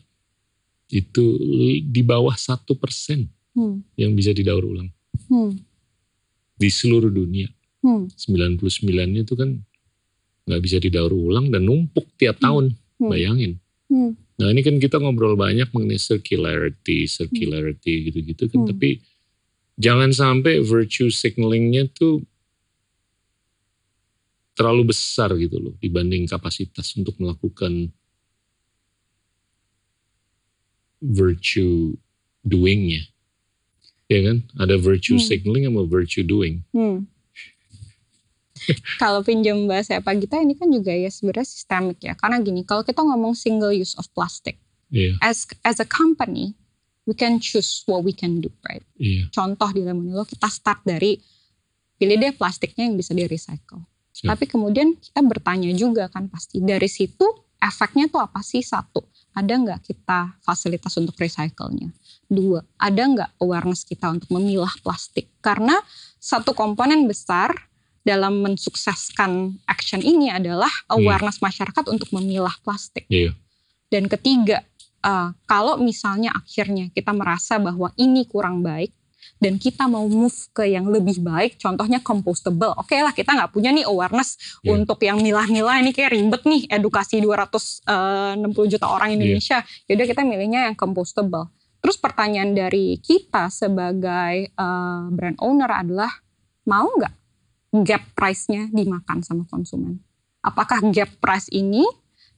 itu 0.91 1.25
di 1.83 2.03
bawah 2.07 2.35
satu 2.35 2.79
persen 2.79 3.27
hmm, 3.59 3.99
yang 3.99 4.15
bisa 4.15 4.31
didaur 4.31 4.63
ulang 4.63 4.87
hmm, 5.27 5.51
di 6.57 6.69
seluruh 6.73 7.13
dunia. 7.13 7.49
hmm, 7.85 8.11
99-nya 8.17 9.23
itu 9.23 9.35
kan 9.37 9.61
nggak 10.47 10.63
bisa 10.63 10.77
didaur 10.81 11.13
ulang 11.13 11.53
dan 11.53 11.69
numpuk 11.69 12.09
tiap 12.17 12.41
tahun. 12.41 12.73
hmm, 12.73 13.09
Bayangin. 13.09 13.53
hmm, 13.93 14.13
Nah 14.37 14.53
ini 14.53 14.61
kan 14.61 14.77
kita 14.77 15.01
ngobrol 15.01 15.33
banyak 15.37 15.73
mengenai 15.73 15.97
circularity, 16.01 17.09
circularity 17.09 18.13
gitu-gitu 18.13 18.53
kan. 18.53 18.65
Hmm. 18.65 18.69
Tapi 18.73 19.01
jangan 19.81 20.13
sampai 20.13 20.61
virtue 20.61 21.09
signalingnya 21.09 21.89
tuh 21.93 22.25
terlalu 24.57 24.89
besar 24.89 25.37
gitu 25.37 25.61
loh 25.61 25.75
dibanding 25.85 26.25
kapasitas 26.25 26.97
untuk 26.97 27.17
melakukan 27.21 27.93
virtue 31.01 31.93
doingnya. 32.41 33.05
Ya 34.07 34.23
kan? 34.23 34.37
Ada 34.57 34.79
virtue 34.79 35.19
Hmm. 35.19 35.27
signaling 35.27 35.65
sama 35.67 35.83
virtue 35.85 36.23
doing. 36.23 36.63
hmm. 36.71 37.07
kalau 39.03 39.21
pinjam 39.21 39.69
bahasa 39.69 40.01
Pak 40.01 40.15
Gita 40.19 40.41
ini 40.41 40.57
kan 40.57 40.67
juga 40.67 40.91
ya 40.91 41.07
sebenarnya 41.07 41.45
sistemik 41.45 41.99
ya. 42.01 42.17
Karena 42.17 42.41
gini, 42.41 42.65
kalau 42.65 42.83
kita 42.83 42.99
ngomong 42.99 43.37
single 43.37 43.71
use 43.71 43.95
of 43.95 44.09
plastic, 44.11 44.59
Iya, 44.87 45.19
as 45.19 45.43
as 45.67 45.83
a 45.83 45.87
company 45.87 46.55
we 47.03 47.15
can 47.15 47.43
choose 47.43 47.83
what 47.87 48.07
we 48.07 48.15
can 48.15 48.39
do 48.39 48.47
right 48.63 48.87
iya. 48.95 49.27
contoh 49.31 49.67
di 49.75 49.83
Lemonilo 49.83 50.23
kita 50.23 50.47
start 50.47 50.87
dari 50.87 51.19
pilih 51.99 52.15
deh 52.15 52.31
plastiknya 52.31 52.87
yang 52.87 52.95
bisa 52.95 53.11
di 53.11 53.27
recycle 53.27 53.83
Siap. 54.15 54.31
tapi 54.31 54.47
kemudian 54.47 54.95
kita 54.95 55.27
bertanya 55.27 55.75
juga 55.75 56.07
kan 56.07 56.31
pasti 56.31 56.63
dari 56.63 56.87
situ 56.87 57.27
efeknya 57.59 58.07
tuh 58.07 58.23
apa 58.23 58.39
sih 58.43 58.63
satu 58.63 59.03
ada 59.37 59.53
nggak 59.53 59.85
kita 59.85 60.41
fasilitas 60.41 60.97
untuk 60.97 61.13
recycle-nya? 61.21 61.93
Dua 62.27 62.65
ada 62.81 63.03
nggak 63.05 63.31
awareness 63.45 63.85
kita 63.85 64.09
untuk 64.09 64.33
memilah 64.33 64.73
plastik? 64.81 65.29
Karena 65.45 65.77
satu 66.17 66.57
komponen 66.57 67.05
besar 67.05 67.53
dalam 68.01 68.41
mensukseskan 68.41 69.61
action 69.69 70.01
ini 70.01 70.33
adalah 70.33 70.71
awareness 70.89 71.43
masyarakat 71.45 71.85
untuk 71.91 72.09
memilah 72.15 72.55
plastik. 72.65 73.05
Iya. 73.11 73.35
dan 73.87 74.11
ketiga, 74.11 74.67
uh, 75.07 75.31
kalau 75.47 75.79
misalnya 75.79 76.35
akhirnya 76.35 76.91
kita 76.91 77.15
merasa 77.15 77.63
bahwa 77.63 77.95
ini 77.95 78.27
kurang 78.27 78.67
baik 78.67 78.91
dan 79.37 79.61
kita 79.61 79.85
mau 79.85 80.09
move 80.09 80.33
ke 80.57 80.65
yang 80.65 80.89
lebih 80.89 81.21
baik, 81.21 81.61
contohnya 81.61 82.01
compostable. 82.01 82.73
Oke 82.81 82.97
lah 83.05 83.13
kita 83.13 83.37
nggak 83.37 83.53
punya 83.53 83.69
nih 83.73 83.85
awareness 83.85 84.41
Yeah. 84.65 84.81
untuk 84.81 84.99
yang 85.05 85.21
milah-milah 85.21 85.85
ini 85.85 85.93
kayak 85.93 86.17
ribet 86.17 86.43
nih 86.49 86.63
edukasi 86.73 87.21
260 87.21 88.73
juta 88.73 88.87
orang 88.89 89.15
Indonesia. 89.15 89.61
Yaudah 89.87 90.07
kita 90.09 90.23
milihnya 90.25 90.67
yang 90.71 90.77
compostable. 90.77 91.53
Terus 91.85 92.01
pertanyaan 92.01 92.57
dari 92.57 92.97
kita 92.99 93.53
sebagai 93.53 94.51
eh, 94.51 95.03
brand 95.13 95.39
owner 95.39 95.71
adalah 95.71 96.11
mau 96.67 96.89
nggak 96.89 97.15
gap 97.85 98.03
price-nya 98.17 98.73
dimakan 98.73 99.21
sama 99.21 99.45
konsumen? 99.47 100.01
Apakah 100.41 100.81
gap 100.91 101.13
price 101.21 101.53
ini 101.53 101.85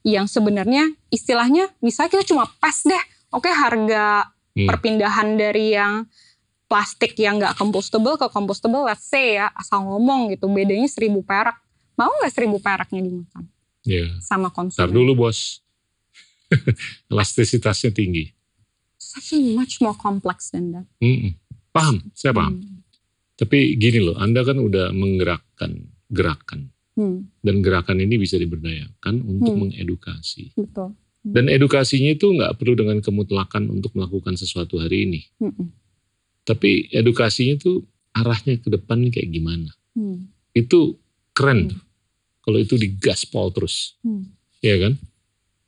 yang 0.03 0.27
sebenarnya 0.27 0.89
istilahnya 1.09 1.71
misalnya 1.79 2.19
kita 2.19 2.25
cuma 2.27 2.51
pas 2.59 2.75
deh, 2.83 3.05
oke 3.31 3.49
harga 3.49 4.29
Hmm. 4.59 4.67
perpindahan 4.67 5.39
dari 5.39 5.71
yang 5.79 6.03
plastik 6.69 7.17
yang 7.17 7.41
nggak 7.41 7.57
compostable 7.57 8.15
ke 8.15 8.29
compostable, 8.29 8.85
let's 8.85 9.03
say 9.03 9.35
ya 9.35 9.49
asal 9.57 9.83
ngomong 9.83 10.29
gitu 10.31 10.47
bedanya 10.47 10.87
seribu 10.87 11.21
perak, 11.21 11.57
mau 11.97 12.13
nggak 12.13 12.31
seribu 12.31 12.61
peraknya 12.61 13.01
dimakan 13.01 13.49
Ya. 13.83 14.05
sama 14.21 14.53
Ntar 14.53 14.55
konsumen? 14.55 14.93
dulu 14.93 15.13
bos. 15.19 15.65
Elastisitasnya 17.11 17.91
tinggi. 17.91 18.29
A 18.99 19.21
much 19.55 19.81
more 19.81 19.97
complex 19.97 20.53
than 20.53 20.73
that. 20.73 20.87
Mm-mm. 21.01 21.33
Paham, 21.73 22.05
saya 22.13 22.33
paham. 22.33 22.61
Hmm. 22.61 22.81
Tapi 23.35 23.77
gini 23.77 24.03
loh, 24.03 24.17
Anda 24.17 24.43
kan 24.43 24.59
udah 24.59 24.91
menggerakkan 24.91 25.73
gerakan. 26.09 26.69
Hmm, 26.93 27.31
Dan 27.39 27.63
gerakan 27.63 28.03
ini 28.03 28.19
bisa 28.19 28.35
diberdayakan 28.35 29.23
untuk 29.23 29.55
Hmm. 29.55 29.61
mengedukasi. 29.71 30.53
betul. 30.53 30.99
Dan 31.23 31.47
edukasinya 31.47 32.11
itu 32.11 32.27
nggak 32.27 32.57
perlu 32.57 32.75
dengan 32.75 32.99
kemutlakan 32.99 33.69
untuk 33.71 33.93
melakukan 33.95 34.35
sesuatu 34.35 34.81
hari 34.81 35.07
ini. 35.07 35.21
Hmm, 35.39 35.71
Tapi 36.49 36.89
edukasinya 36.89 37.61
itu 37.61 37.85
arahnya 38.11 38.57
ke 38.57 38.69
depan 38.69 39.05
kayak 39.13 39.29
gimana. 39.29 39.69
hmm, 39.93 40.33
Itu 40.57 40.97
keren 41.31 41.69
Hmm. 41.69 41.71
tuh. 41.71 41.81
Kalau 42.41 42.59
itu 42.59 42.75
digaspol 42.75 43.53
terus. 43.53 44.01
hmm, 44.01 44.25
ya 44.59 44.81
kan? 44.81 44.97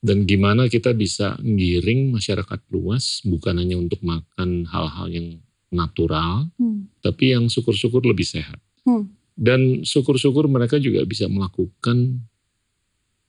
Dan 0.01 0.25
gimana 0.25 0.65
kita 0.67 0.97
bisa 0.97 1.37
ngiring 1.39 2.09
masyarakat 2.11 2.61
luas 2.73 3.21
bukan 3.23 3.61
hanya 3.61 3.77
untuk 3.77 4.01
makan 4.01 4.65
hal-hal 4.65 5.07
yang 5.07 5.29
natural, 5.69 6.49
hmm, 6.57 6.89
tapi 6.99 7.31
yang 7.31 7.47
syukur-syukur 7.47 8.01
lebih 8.03 8.25
sehat. 8.25 8.57
Hmm. 8.83 9.13
Dan 9.37 9.85
syukur-syukur 9.85 10.49
mereka 10.49 10.81
juga 10.81 11.05
bisa 11.05 11.29
melakukan 11.29 12.25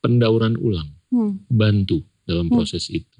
pendauran 0.00 0.56
ulang, 0.56 0.88
hmm, 1.12 1.46
bantu 1.46 2.00
dalam 2.24 2.48
Hmm. 2.48 2.56
proses 2.56 2.88
itu. 2.88 3.18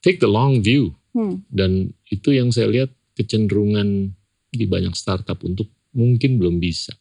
Take 0.00 0.20
the 0.20 0.30
long 0.30 0.60
view 0.60 0.94
hmm, 1.10 1.42
dan 1.48 1.90
itu 2.06 2.30
yang 2.30 2.52
saya 2.52 2.68
lihat 2.68 2.90
kecenderungan 3.16 4.12
di 4.52 4.64
banyak 4.68 4.92
startup 4.92 5.40
untuk 5.42 5.66
mungkin 5.96 6.36
belum 6.36 6.60
bisa 6.60 6.92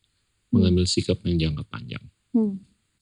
mengambil 0.55 0.87
sikap 0.87 1.19
yang 1.27 1.35
jangka 1.35 1.63
panjang. 1.67 2.03
hmm, 2.31 2.55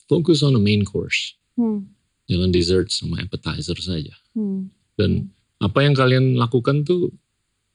Focus 0.09 0.41
on 0.41 0.57
the 0.57 0.61
main 0.61 0.81
course, 0.83 1.37
hmm, 1.55 1.85
jangan 2.25 2.49
dessert 2.49 2.89
sama 2.89 3.21
appetizer 3.21 3.77
saja. 3.77 4.13
hmm, 4.33 4.73
Dan 4.97 5.29
apa 5.61 5.85
yang 5.85 5.93
kalian 5.93 6.35
lakukan 6.35 6.83
tuh 6.83 7.13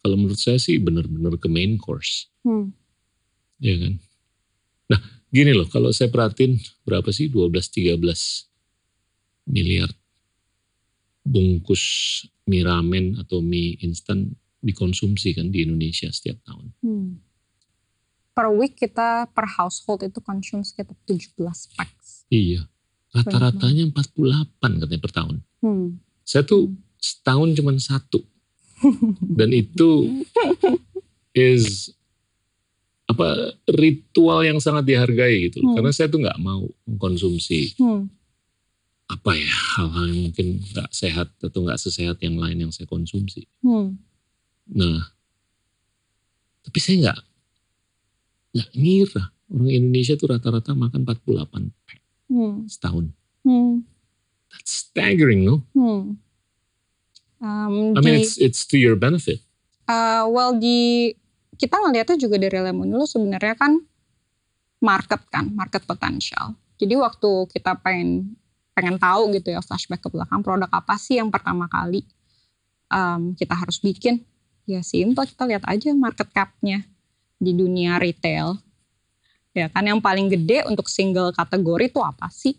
kalau 0.03 0.19
menurut 0.19 0.39
saya 0.39 0.59
sih 0.59 0.83
benar-benar 0.83 1.39
ke 1.39 1.47
main 1.47 1.79
course, 1.79 2.27
hmm, 2.43 2.75
ya 3.63 3.75
kan? 3.79 3.95
Nah, 4.89 5.01
gini 5.31 5.55
loh, 5.55 5.69
kalau 5.71 5.95
saya 5.95 6.11
perhatiin 6.11 6.59
berapa 6.83 7.09
sih? 7.15 7.31
12-13 7.31 7.97
miliar 9.49 9.89
bungkus 11.29 11.85
mie 12.49 12.65
ramen 12.65 13.21
atau 13.21 13.45
mie 13.45 13.77
instan 13.85 14.33
dikonsumsi 14.59 15.39
kan 15.39 15.49
di 15.49 15.63
Indonesia 15.63 16.11
setiap 16.11 16.43
tahun. 16.45 16.75
hmm. 16.83 17.11
Per 18.39 18.47
week 18.55 18.79
kita 18.79 19.27
per 19.35 19.51
household 19.59 20.07
itu 20.07 20.23
konsum 20.23 20.63
sekitar 20.63 20.95
17 21.11 21.35
packs. 21.75 22.23
Iya, 22.31 22.71
rata-ratanya 23.11 23.91
48 23.91 24.79
katanya 24.79 25.03
per 25.03 25.11
tahun. 25.11 25.37
Hmm. 25.59 25.99
Saya 26.23 26.47
tuh 26.47 26.71
setahun 27.03 27.59
cuma 27.59 27.75
satu. 27.83 28.23
Dan 29.39 29.51
itu 29.51 30.23
is 31.35 31.91
apa 33.11 33.59
ritual 33.75 34.47
yang 34.47 34.63
sangat 34.63 34.87
dihargai 34.87 35.51
gitu. 35.51 35.59
Hmm. 35.59 35.75
Karena 35.75 35.91
saya 35.91 36.07
tuh 36.07 36.23
nggak 36.23 36.39
mau 36.39 36.63
mengkonsumsi 36.87 37.75
Hmm. 37.75 38.07
apa 39.09 39.33
ya 39.35 39.51
hal-hal 39.81 40.05
yang 40.15 40.31
mungkin 40.31 40.61
nggak 40.63 40.93
sehat 40.93 41.33
atau 41.41 41.59
nggak 41.65 41.81
sesehat 41.81 42.21
yang 42.23 42.39
lain 42.39 42.69
yang 42.69 42.71
saya 42.71 42.87
konsumsi. 42.87 43.51
Hmm. 43.67 43.99
Nah, 44.69 45.01
tapi 46.63 46.79
saya 46.79 46.97
nggak 47.01 47.19
nggak 48.49 48.71
ngira 48.77 49.25
orang 49.49 49.71
Indonesia 49.73 50.15
tuh 50.17 50.29
rata-rata 50.29 50.77
makan 50.77 51.05
48 51.09 51.73
pack 51.89 52.01
Hmm. 52.29 52.69
setahun. 52.69 53.09
Hmm. 53.49 53.89
That's 54.53 54.93
staggering, 54.93 55.49
no? 55.49 55.65
Hmm. 55.73 56.21
Um, 57.41 57.97
I 57.97 58.01
mean, 58.05 58.21
di- 58.21 58.25
it's 58.25 58.37
it's 58.37 58.63
to 58.69 58.77
your 58.77 58.99
benefit. 58.99 59.41
Uh, 59.89 60.29
well 60.29 60.53
di 60.53 61.13
kita 61.57 61.81
ngelihatnya 61.81 62.21
juga 62.21 62.37
dari 62.37 62.61
Lemonilo 62.61 63.09
sebenarnya 63.09 63.57
kan 63.57 63.81
market 64.85 65.25
kan, 65.33 65.49
market 65.57 65.89
potensial. 65.89 66.53
Jadi 66.77 66.95
waktu 66.95 67.31
kita 67.49 67.81
pengen 67.81 68.37
pengen 68.77 69.01
tahu 69.01 69.33
gitu 69.35 69.51
ya 69.51 69.59
flashback 69.59 70.05
ke 70.05 70.09
belakang 70.13 70.39
produk 70.45 70.71
apa 70.71 70.95
sih 70.95 71.19
yang 71.19 71.35
pertama 71.35 71.67
kali 71.67 72.07
um, 72.95 73.35
kita 73.35 73.51
harus 73.59 73.83
bikin 73.83 74.23
ya 74.69 74.85
simple 74.85 75.25
kita 75.25 75.49
lihat 75.49 75.65
aja 75.65 75.89
market 75.97 76.29
cap-nya 76.29 76.85
di 77.41 77.57
dunia 77.57 77.97
retail 77.97 78.61
ya 79.57 79.73
kan 79.73 79.89
yang 79.89 79.99
paling 79.99 80.29
gede 80.29 80.69
untuk 80.69 80.87
single 80.93 81.33
kategori 81.33 81.89
itu 81.89 82.01
apa 82.05 82.29
sih 82.29 82.53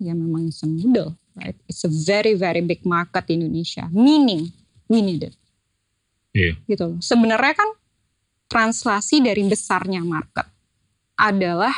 ya 0.00 0.16
memang 0.16 0.48
instant 0.48 0.72
noodle 0.72 1.12
right 1.36 1.54
it's 1.68 1.84
a 1.84 1.92
very 1.92 2.32
very 2.32 2.64
big 2.64 2.80
market 2.88 3.28
di 3.28 3.36
Indonesia 3.36 3.84
meaning 3.92 4.48
we 4.88 5.04
need 5.04 5.28
it 5.28 5.36
Iya. 6.30 6.54
gitu 6.70 6.94
loh. 6.94 6.98
Sebenarnya 7.02 7.54
kan 7.58 7.70
translasi 8.50 9.22
dari 9.22 9.46
besarnya 9.46 10.02
market 10.02 10.46
adalah 11.18 11.74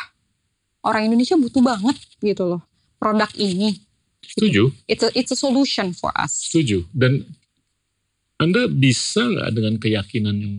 orang 0.85 1.09
Indonesia 1.09 1.37
butuh 1.37 1.62
banget 1.64 1.97
gitu 2.20 2.45
loh 2.57 2.62
produk 3.01 3.28
ini. 3.37 3.80
Setuju. 4.22 4.70
It's 4.87 5.03
a, 5.03 5.11
it's 5.16 5.33
a 5.35 5.39
solution 5.39 5.93
for 5.93 6.14
us. 6.14 6.49
Setuju. 6.49 6.87
Dan 6.95 7.26
Anda 8.43 8.66
bisa 8.66 9.22
nggak 9.22 9.49
dengan 9.55 9.74
keyakinan 9.78 10.34
yang 10.34 10.57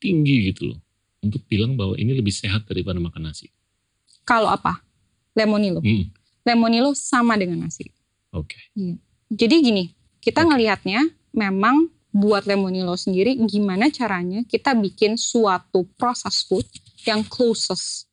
tinggi 0.00 0.52
gitu 0.52 0.72
loh 0.74 0.78
untuk 1.24 1.44
bilang 1.48 1.76
bahwa 1.76 1.96
ini 1.96 2.12
lebih 2.16 2.32
sehat 2.32 2.68
daripada 2.68 3.00
makan 3.00 3.32
nasi? 3.32 3.48
Kalau 4.24 4.52
apa? 4.52 4.80
Lemonilo. 5.32 5.80
Hmm, 5.80 6.12
Lemonilo 6.44 6.92
sama 6.92 7.40
dengan 7.40 7.64
nasi. 7.64 7.88
Oke. 8.30 8.70
Jadi 9.30 9.56
gini, 9.64 9.84
kita 10.20 10.44
Oke. 10.44 10.48
ngelihatnya 10.52 11.08
memang 11.32 11.88
buat 12.10 12.44
Lemonilo 12.44 12.98
sendiri 12.98 13.38
gimana 13.46 13.86
caranya 13.88 14.42
kita 14.42 14.74
bikin 14.74 15.14
suatu 15.14 15.86
processed 15.94 16.50
food 16.50 16.66
yang 17.06 17.22
closest 17.22 18.10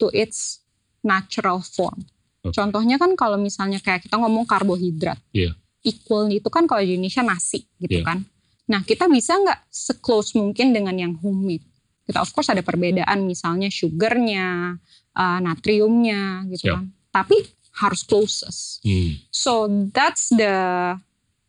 to 0.00 0.08
its 0.16 0.64
natural 1.04 1.60
form. 1.60 2.02
Oke. 2.44 2.56
Contohnya 2.56 2.96
kan 2.96 3.12
kalau 3.16 3.36
misalnya 3.36 3.80
kayak 3.80 4.08
kita 4.08 4.16
ngomong 4.16 4.48
karbohidrat, 4.48 5.20
Iya. 5.32 5.56
Equal 5.84 6.26
itu 6.26 6.48
kan 6.48 6.64
kalau 6.64 6.80
di 6.80 6.96
Indonesia 6.96 7.20
nasi 7.20 7.68
gitu 7.78 8.00
Iya. 8.00 8.04
kan. 8.04 8.18
Nah 8.64 8.80
kita 8.80 9.04
bisa 9.06 9.36
nggak 9.36 9.68
seclose 9.68 10.32
mungkin 10.34 10.72
dengan 10.72 10.96
yang 10.96 11.12
homemade? 11.20 11.62
Kita 12.02 12.18
of 12.18 12.32
course 12.32 12.48
ada 12.48 12.60
perbedaan 12.60 13.24
misalnya 13.24 13.68
sugarnya, 13.68 14.76
uh, 15.12 15.38
natriumnya 15.38 16.44
gitu 16.48 16.68
Siap. 16.68 16.74
kan. 16.74 16.84
Tapi 17.12 17.36
harus 17.74 18.00
closest. 18.02 18.80
Hmm, 18.80 19.18
So 19.28 19.66
that's 19.90 20.30
the 20.30 20.54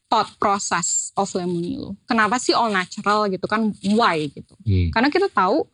thought 0.06 0.32
process 0.36 1.10
of 1.14 1.30
Lemonilo. 1.32 1.96
Kenapa 2.06 2.38
sih 2.38 2.52
all 2.52 2.70
natural 2.70 3.28
gitu 3.28 3.46
kan? 3.46 3.72
Why 3.94 4.28
gitu? 4.30 4.54
hmm. 4.60 4.90
Karena 4.90 5.08
kita 5.08 5.30
tahu 5.30 5.66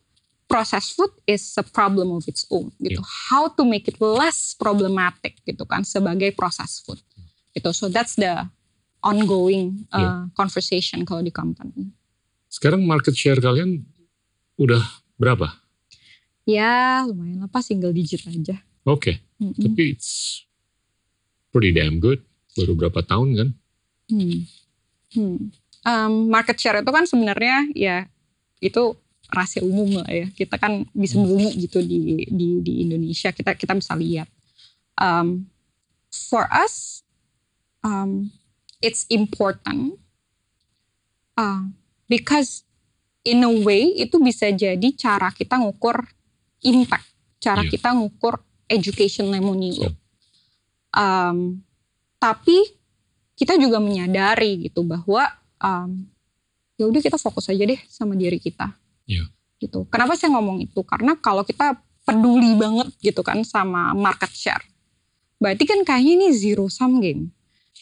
processed 0.44 0.92
food 0.92 1.08
is 1.24 1.40
a 1.56 1.64
problem 1.64 2.12
of 2.12 2.28
its 2.28 2.44
own 2.48 2.68
gitu. 2.76 3.00
How 3.00 3.48
to 3.48 3.64
make 3.64 3.88
it 3.88 3.96
less 3.96 4.52
problematic 4.52 5.40
gitu 5.42 5.64
kan 5.64 5.80
sebagai 5.82 6.36
processed 6.36 6.84
food. 6.84 7.00
Gitu. 7.52 7.70
So 7.72 7.88
that's 7.88 8.16
the 8.16 8.48
ongoing 9.02 9.84
uh, 9.92 10.30
conversation 10.32 11.02
kalau 11.04 11.20
di 11.20 11.34
company. 11.34 11.90
Sekarang 12.48 12.84
market 12.84 13.16
share 13.16 13.40
kalian 13.40 13.82
udah 14.56 14.80
berapa? 15.16 15.52
Ya 16.44 17.02
lumayan 17.06 17.42
lah 17.44 17.50
pas 17.50 17.66
single 17.66 17.94
digit 17.94 18.22
aja. 18.26 18.58
Oke. 18.82 19.22
Mm-mm. 19.38 19.58
Tapi 19.58 19.94
it's 19.94 20.42
pretty 21.54 21.70
damn 21.70 22.02
good. 22.02 22.22
Baru 22.58 22.74
berapa 22.74 23.00
tahun 23.02 23.28
kan? 23.38 23.48
Hmm. 24.10 24.38
Hmm. 25.14 25.38
Um, 25.82 26.12
market 26.30 26.58
share 26.58 26.78
itu 26.78 26.90
kan 26.90 27.04
sebenarnya 27.06 27.70
ya 27.74 28.06
itu 28.62 28.94
rahasia 29.32 29.62
umum 29.64 30.02
lah 30.02 30.08
ya. 30.10 30.26
Kita 30.30 30.58
kan 30.58 30.86
bisa 30.92 31.18
Hmm. 31.18 31.26
beli 31.30 31.48
gitu 31.62 31.78
di 31.82 32.26
di 32.28 32.48
di 32.62 32.72
Indonesia. 32.86 33.30
Kita 33.30 33.54
kita 33.54 33.72
bisa 33.74 33.94
lihat. 33.94 34.28
Um, 34.98 35.48
for 36.12 36.44
us, 36.52 37.01
um, 37.82 38.30
it's 38.82 39.04
important 39.10 39.98
uh, 41.36 41.62
because 42.10 42.66
in 43.22 43.42
a 43.46 43.52
way 43.62 43.94
itu 44.02 44.18
bisa 44.18 44.50
jadi 44.50 44.88
cara 44.98 45.30
kita 45.30 45.58
ngukur 45.62 46.02
impact, 46.66 47.06
cara 47.38 47.62
Iya. 47.62 47.70
kita 47.78 47.94
ngukur 47.94 48.42
education 48.66 49.30
Lemonilo. 49.30 49.90
Siap. 49.90 49.94
Um, 50.92 51.62
tapi 52.18 52.58
kita 53.38 53.58
juga 53.58 53.82
menyadari 53.82 54.70
gitu 54.70 54.86
bahwa 54.86 55.26
um, 55.58 56.06
ya 56.78 56.86
udah 56.86 57.00
kita 57.02 57.18
fokus 57.18 57.50
aja 57.50 57.62
deh 57.62 57.80
sama 57.90 58.14
diri 58.14 58.38
kita. 58.38 58.74
Iya. 59.06 59.26
Gitu. 59.58 59.86
Kenapa 59.90 60.18
saya 60.18 60.34
ngomong 60.34 60.62
itu? 60.62 60.82
Karena 60.82 61.14
kalau 61.18 61.46
kita 61.46 61.78
peduli 62.02 62.58
banget 62.58 62.90
gitu 62.98 63.22
kan 63.22 63.46
sama 63.46 63.94
market 63.94 64.34
share, 64.34 64.62
berarti 65.38 65.62
kan 65.62 65.86
kayaknya 65.86 66.12
ini 66.18 66.28
zero 66.34 66.66
sum 66.66 66.98
game 66.98 67.30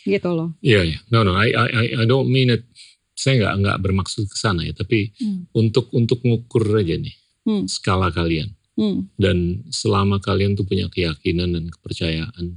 gitu 0.03 0.30
loh. 0.32 0.55
Iya, 0.61 0.80
iya. 0.84 0.98
No, 1.09 1.22
no. 1.22 1.36
I, 1.36 1.53
I, 1.53 1.66
I- 2.01 2.09
don't 2.09 2.28
mean 2.28 2.51
it. 2.51 2.64
Saya 3.12 3.36
nggak 3.36 3.55
nggak 3.61 3.78
bermaksud 3.84 4.24
ke 4.26 4.36
sana 4.36 4.64
ya. 4.64 4.72
Tapi 4.72 5.12
Hmm. 5.20 5.44
untuk 5.53 5.92
untuk 5.92 6.24
ngukur 6.24 6.64
aja 6.76 6.96
nih 6.96 7.12
Hmm. 7.44 7.64
skala 7.68 8.09
kalian. 8.09 8.53
Hmm. 8.80 9.12
Dan 9.14 9.68
selama 9.68 10.16
kalian 10.18 10.57
tuh 10.57 10.64
punya 10.64 10.88
keyakinan 10.88 11.53
dan 11.53 11.68
kepercayaan 11.68 12.57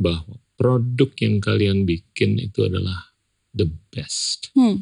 bahwa 0.00 0.40
produk 0.56 1.12
yang 1.20 1.36
kalian 1.40 1.84
bikin 1.84 2.40
itu 2.40 2.64
adalah 2.64 3.12
the 3.52 3.68
best. 3.92 4.48
Hmm. 4.56 4.80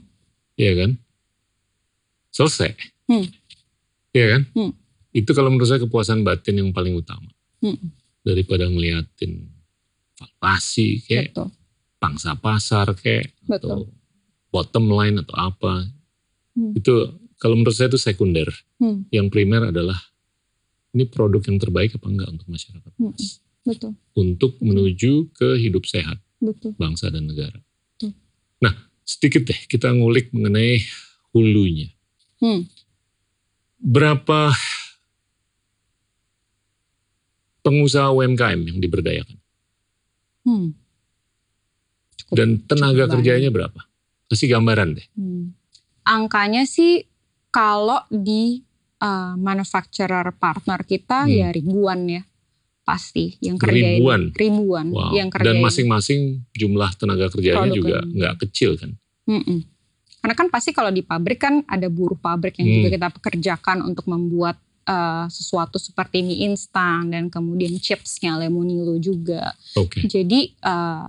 Iya 0.55 0.87
kan? 0.87 0.91
Selesai. 2.31 2.75
Hmm. 3.11 3.27
Iya 4.15 4.27
kan? 4.39 4.43
Hmm. 4.55 4.73
Itu 5.11 5.31
kalau 5.35 5.51
menurut 5.51 5.67
saya 5.67 5.83
kepuasan 5.83 6.23
batin 6.23 6.63
yang 6.63 6.71
paling 6.71 6.95
utama. 6.95 7.31
Hmm. 7.59 7.79
Daripada 8.23 8.67
ngeliatin 8.67 9.51
valuasi 10.15 11.03
kayak 11.03 11.35
Betul. 11.35 11.51
Pangsa 12.05 12.37
pasar 12.37 12.93
kayak 12.93 13.33
atau 13.49 13.89
Betul. 13.89 13.97
bottom 14.53 14.93
line 14.93 15.17
atau 15.25 15.33
apa. 15.41 15.89
Hmm. 16.53 16.77
Itu 16.77 17.17
kalau 17.41 17.57
menurut 17.57 17.73
saya 17.73 17.89
itu 17.89 17.97
sekunder. 17.97 18.53
Hmm. 18.77 19.09
Yang 19.09 19.33
primer 19.33 19.73
adalah 19.73 19.97
ini 20.93 21.09
produk 21.09 21.41
yang 21.49 21.57
terbaik 21.57 21.97
apa 21.97 22.07
enggak 22.13 22.29
untuk 22.29 22.49
masyarakat. 22.53 22.93
Hmm. 23.01 23.17
Betul. 23.65 23.97
Untuk 24.13 24.61
menuju 24.61 25.33
ke 25.33 25.57
hidup 25.57 25.89
sehat 25.89 26.21
Betul. 26.37 26.77
bangsa 26.77 27.09
dan 27.09 27.25
negara. 27.25 27.57
Betul. 27.97 28.13
Nah, 28.61 28.77
sedikit 29.01 29.49
deh 29.49 29.61
kita 29.65 29.89
ngulik 29.97 30.29
mengenai 30.37 30.85
hulunya. 31.33 31.89
Hmm. 32.45 32.69
Berapa 33.81 34.53
pengusaha 37.65 38.13
UMKM 38.13 38.61
yang 38.69 38.79
diberdayakan? 38.85 39.41
Hmm. 40.45 40.77
Dan 42.35 42.63
tenaga 42.67 43.09
kerjanya 43.09 43.49
berapa? 43.49 43.81
Kasih 44.29 44.51
gambaran 44.51 44.99
deh. 44.99 45.07
Hmm. 45.15 45.55
Angkanya 46.05 46.69
sih 46.69 47.07
kalau 47.49 48.03
di 48.11 48.61
uh, 49.01 49.35
manufacturer 49.39 50.35
partner 50.35 50.83
kita 50.83 51.25
Hmm. 51.25 51.33
ya 51.33 51.49
ribuan 51.51 52.01
ya 52.09 52.23
pasti 52.85 53.41
yang 53.41 53.57
kerjain 53.57 53.97
Ribuan? 53.97 54.23
ribuan 54.37 54.87
Wow. 54.93 55.17
yang 55.17 55.33
kerjain. 55.33 55.57
Dan 55.57 55.65
masing-masing 55.65 56.21
jumlah 56.53 56.93
tenaga 57.01 57.33
kerjanya 57.33 57.65
Produk 57.65 57.77
juga 57.81 57.99
nggak 58.05 58.35
kecil 58.45 58.77
kan? 58.77 58.93
Mm-mm. 59.25 59.65
Karena 60.21 60.35
kan 60.37 60.49
pasti 60.53 60.77
kalau 60.77 60.93
di 60.93 61.01
pabrik 61.01 61.41
kan 61.41 61.65
ada 61.65 61.89
buruh 61.89 62.17
pabrik 62.17 62.61
yang 62.61 62.69
Hmm. 62.69 62.77
juga 62.85 62.89
kita 62.93 63.09
pekerjakan 63.17 63.79
untuk 63.85 64.05
membuat 64.05 64.61
uh, 64.85 65.25
sesuatu 65.33 65.81
seperti 65.81 66.21
mie 66.21 66.45
instan 66.45 67.09
dan 67.09 67.33
kemudian 67.33 67.73
chipsnya 67.81 68.37
Lemonilo 68.37 69.01
juga. 69.01 69.57
Oke. 69.81 70.05
Jadi 70.05 70.53
uh, 70.61 71.09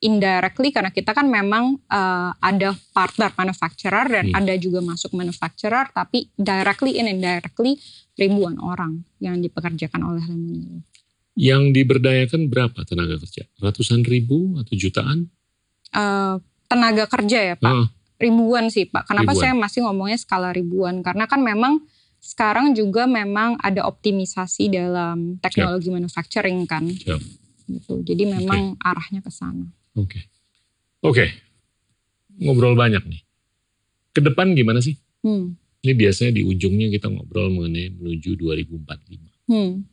indirectly 0.00 0.72
karena 0.72 0.88
kita 0.88 1.12
kan 1.12 1.28
memang 1.28 1.76
uh, 1.86 2.32
ada 2.40 2.72
partner 2.90 3.30
manufacturer 3.36 4.08
dan 4.08 4.24
Hmm. 4.28 4.38
ada 4.40 4.56
juga 4.56 4.80
masuk 4.80 5.12
manufacturer 5.12 5.84
tapi 5.92 6.32
directly 6.34 6.96
and 6.96 7.06
indirectly 7.06 7.76
ribuan 8.16 8.56
orang 8.58 9.04
yang 9.20 9.38
dipekerjakan 9.38 10.00
oleh 10.02 10.24
Lemonilo. 10.24 10.80
Yang 11.36 11.62
diberdayakan 11.72 12.48
berapa 12.48 12.80
tenaga 12.84 13.16
kerja? 13.16 13.44
Ratusan 13.56 14.04
ribu 14.04 14.56
atau 14.56 14.74
jutaan? 14.74 15.28
Uh, 15.90 16.40
tenaga 16.64 17.04
kerja 17.06 17.38
ya 17.42 17.54
Pak, 17.56 17.66
Ah, 17.66 17.86
ribuan 18.16 18.68
sih 18.68 18.84
Pak. 18.84 19.04
Kenapa 19.04 19.32
Ribuan. 19.32 19.42
saya 19.42 19.52
masih 19.56 19.80
ngomongnya 19.84 20.18
skala 20.20 20.52
ribuan? 20.52 21.00
Karena 21.00 21.24
kan 21.24 21.40
memang 21.40 21.80
sekarang 22.20 22.76
juga 22.76 23.08
memang 23.08 23.56
ada 23.58 23.88
optimisasi 23.88 24.68
dalam 24.68 25.40
teknologi 25.40 25.88
manufacturing 25.88 26.68
kan. 26.68 26.84
Siap. 26.88 27.20
Gitu. 27.70 27.94
Jadi 28.04 28.22
memang 28.28 28.76
arahnya 28.76 29.24
ke 29.24 29.32
sana. 29.32 29.64
Oke. 30.00 30.20
Oke. 31.04 31.26
Ngobrol 32.40 32.72
banyak 32.72 33.04
nih. 33.04 33.22
Ke 34.16 34.20
depan 34.24 34.56
gimana 34.56 34.80
sih? 34.80 34.96
Hmm. 35.20 35.54
Ini 35.80 35.92
biasanya 35.96 36.32
di 36.36 36.42
ujungnya 36.44 36.88
kita 36.92 37.08
ngobrol 37.08 37.52
mengenai 37.52 37.92
menuju 37.92 38.36
2045. 38.36 39.48
Hmm. 39.48 39.84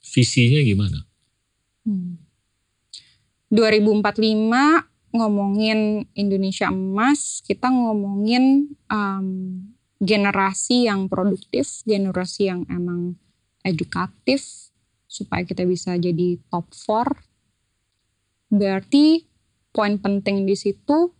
Visinya 0.00 0.60
gimana? 0.64 0.98
Hmm. 1.84 2.16
2045 3.52 4.90
ngomongin 5.10 6.06
Indonesia 6.14 6.70
emas, 6.70 7.42
kita 7.42 7.66
ngomongin 7.66 8.70
um, 8.86 9.26
generasi 9.98 10.86
yang 10.86 11.10
produktif, 11.10 11.82
generasi 11.82 12.46
yang 12.46 12.62
emang 12.70 13.18
edukatif, 13.66 14.70
supaya 15.10 15.42
kita 15.42 15.66
bisa 15.66 15.98
jadi 15.98 16.38
top 16.48 16.70
4. 16.70 17.29
Berarti 18.50 19.24
poin 19.70 19.96
penting 19.96 20.44
di 20.44 20.58
situ 20.58 21.14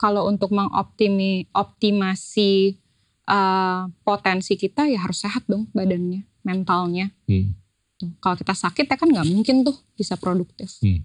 kalau 0.00 0.24
untuk 0.26 0.48
mengoptimi 0.56 1.44
optimasi 1.52 2.80
uh, 3.28 3.84
potensi 4.00 4.56
kita 4.56 4.88
ya 4.88 5.04
harus 5.04 5.20
sehat 5.20 5.44
dong 5.44 5.68
badannya, 5.76 6.24
mentalnya. 6.40 7.12
Hmm. 7.28 7.52
Tuh, 8.00 8.16
Kalau 8.16 8.36
kita 8.40 8.56
sakit 8.56 8.88
ya 8.88 8.96
kan 8.96 9.08
nggak 9.12 9.28
mungkin 9.28 9.60
tuh 9.60 9.76
bisa 9.92 10.16
produktif. 10.16 10.80
Hmm. 10.80 11.04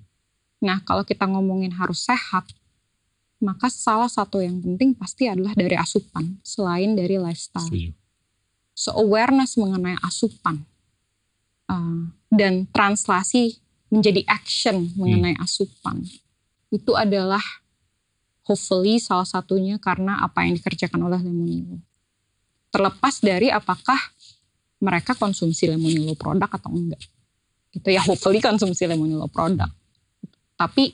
Nah 0.63 0.79
kalau 0.87 1.03
kita 1.03 1.27
ngomongin 1.27 1.75
harus 1.75 2.07
sehat, 2.07 2.47
maka 3.43 3.67
salah 3.67 4.07
satu 4.07 4.39
yang 4.39 4.63
penting 4.63 4.95
pasti 4.95 5.27
adalah 5.27 5.51
dari 5.51 5.75
asupan, 5.75 6.39
selain 6.39 6.95
dari 6.95 7.19
lifestyle. 7.19 7.67
Setuju. 7.67 7.91
So 8.75 8.95
awareness 8.95 9.59
mengenai 9.59 9.99
asupan 10.03 10.63
uh, 11.67 12.11
dan 12.31 12.67
translasi 12.71 13.59
menjadi 13.89 14.25
action 14.27 14.91
mengenai 14.97 15.37
asupan 15.39 16.01
itu 16.73 16.91
adalah 16.97 17.41
hopefully 18.45 19.01
salah 19.01 19.25
satunya 19.25 19.81
karena 19.81 20.21
apa 20.21 20.45
yang 20.45 20.57
dikerjakan 20.57 21.01
oleh 21.09 21.19
Lemonilo. 21.21 21.81
Terlepas 22.69 23.23
dari 23.23 23.49
apakah 23.49 23.97
mereka 24.83 25.15
konsumsi 25.17 25.65
Lemonilo 25.65 26.13
produk 26.13 26.49
atau 26.51 26.69
enggak. 26.69 27.01
Gitu 27.73 27.89
ya 27.89 28.01
hopefully 28.05 28.43
konsumsi 28.43 28.85
Lemonilo 28.85 29.25
produk. 29.31 29.69
Tapi 30.55 30.93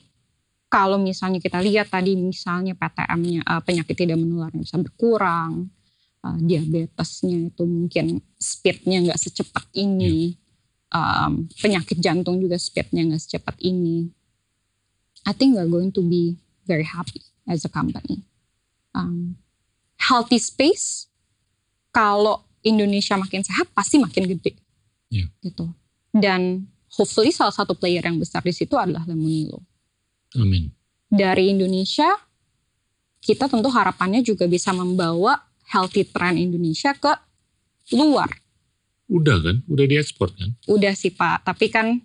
kalau 0.71 0.95
misalnya 0.95 1.43
kita 1.43 1.59
lihat 1.59 1.91
tadi 1.91 2.15
misalnya 2.15 2.77
PTM-nya 2.79 3.43
eh, 3.43 3.61
penyakit 3.67 3.95
tidak 3.97 4.15
menularnya 4.15 4.63
bisa 4.63 4.79
berkurang, 4.79 5.67
eh, 6.23 6.37
diabetesnya 6.39 7.51
itu 7.51 7.63
mungkin 7.67 8.23
speednya 8.39 9.03
nggak 9.11 9.19
secepat 9.19 9.67
ini, 9.75 10.39
um, 10.91 11.47
penyakit 11.59 11.97
jantung 11.99 12.37
juga 12.39 12.59
speednya 12.59 13.07
nggak 13.07 13.21
secepat 13.21 13.55
ini. 13.63 14.11
I 15.25 15.31
think 15.33 15.55
we're 15.55 15.69
going 15.69 15.93
to 15.95 16.01
be 16.03 16.37
very 16.67 16.85
happy 16.85 17.21
as 17.47 17.63
a 17.65 17.71
company. 17.71 18.25
Um, 18.91 19.37
healthy 19.97 20.41
space, 20.41 21.07
kalau 21.93 22.43
Indonesia 22.61 23.15
makin 23.17 23.41
sehat 23.41 23.69
pasti 23.71 23.97
makin 23.97 24.27
gede, 24.27 24.57
Iya. 25.09 25.29
gitu. 25.41 25.69
Dan 26.11 26.67
hopefully 26.91 27.31
salah 27.31 27.53
satu 27.53 27.77
player 27.77 28.03
yang 28.03 28.19
besar 28.19 28.43
di 28.43 28.51
situ 28.51 28.75
adalah 28.75 29.05
Lemonilo. 29.07 29.63
Amin. 30.35 30.71
Dari 31.11 31.51
Indonesia, 31.51 32.07
kita 33.21 33.45
tentu 33.45 33.69
harapannya 33.69 34.23
juga 34.25 34.49
bisa 34.49 34.73
membawa 34.73 35.37
healthy 35.69 36.03
trend 36.07 36.41
Indonesia 36.41 36.91
ke 36.97 37.13
luar. 37.93 38.40
Udah 39.11 39.37
kan? 39.43 39.59
Udah 39.67 39.85
diekspor 39.85 40.31
kan? 40.31 40.55
Udah 40.71 40.95
sih 40.95 41.11
Pak, 41.11 41.43
tapi 41.43 41.67
kan 41.67 41.99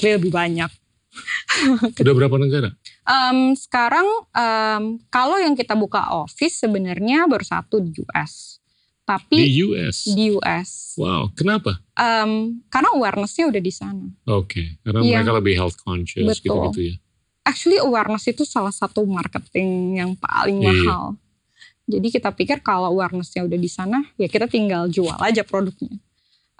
lebih 0.00 0.32
banyak. 0.32 0.72
Udah 2.02 2.14
berapa 2.14 2.36
negara? 2.40 2.70
Em, 3.04 3.52
sekarang 3.52 4.06
em, 4.32 4.82
kalau 5.10 5.36
yang 5.36 5.52
kita 5.52 5.74
buka 5.76 6.08
office 6.14 6.62
sebenarnya 6.62 7.26
baru 7.28 7.42
satu 7.44 7.82
di 7.84 7.92
US. 8.00 8.56
Di 8.56 9.04
Tapi 9.04 9.36
US. 9.66 10.06
di 10.06 10.30
US. 10.30 10.94
Wow, 10.94 11.34
kenapa? 11.34 11.82
Em, 11.98 12.62
karena 12.70 12.94
awarenessnya 12.94 13.50
udah 13.50 13.58
di 13.58 13.72
sana. 13.74 14.06
Oke, 14.30 14.78
karena 14.86 15.02
Iya. 15.02 15.20
mereka 15.20 15.32
lebih 15.34 15.54
health 15.58 15.76
conscious 15.82 16.38
gitu-gitu 16.38 16.94
ya. 16.94 16.96
Actually 17.42 17.82
awareness 17.82 18.30
itu 18.30 18.46
salah 18.46 18.70
satu 18.70 19.02
marketing 19.02 19.98
yang 19.98 20.14
paling 20.14 20.62
Iya. 20.62 21.18
Jadi 21.90 22.08
kita 22.08 22.30
pikir 22.30 22.62
kalau 22.62 22.94
awarenessnya 22.94 23.42
udah 23.42 23.58
di 23.58 23.66
sana, 23.66 23.98
ya 24.14 24.30
kita 24.30 24.46
tinggal 24.46 24.86
jual 24.86 25.18
aja 25.18 25.42
produknya. 25.42 25.98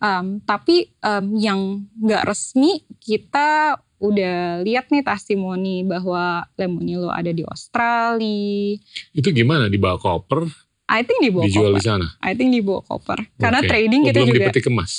Em, 0.01 0.41
tapi 0.43 0.91
em, 0.99 1.25
yang 1.39 1.61
nggak 2.03 2.27
resmi 2.27 2.83
kita 2.99 3.79
udah 4.01 4.65
lihat 4.65 4.89
nih 4.89 5.05
testimoni 5.05 5.85
bahwa 5.85 6.49
Lemonilo 6.57 7.13
ada 7.13 7.31
di 7.31 7.45
Australia. 7.45 8.81
Itu 9.13 9.29
gimana 9.31 9.69
dibawa 9.69 10.01
koper, 10.01 10.49
I 10.91 11.07
think 11.07 11.23
dibawa 11.23 11.45
dijual 11.47 11.71
koper. 11.71 11.79
di 11.79 11.83
sana? 11.87 12.07
I 12.19 12.33
think 12.35 12.51
dibawa 12.51 12.81
koper. 12.83 13.23
Karena 13.39 13.61
Oke. 13.63 13.69
trading 13.71 14.03
Oh, 14.03 14.07
kita 14.11 14.19
belum 14.19 14.29
juga 14.33 14.41
dipetik 14.43 14.67
emas. 14.67 14.93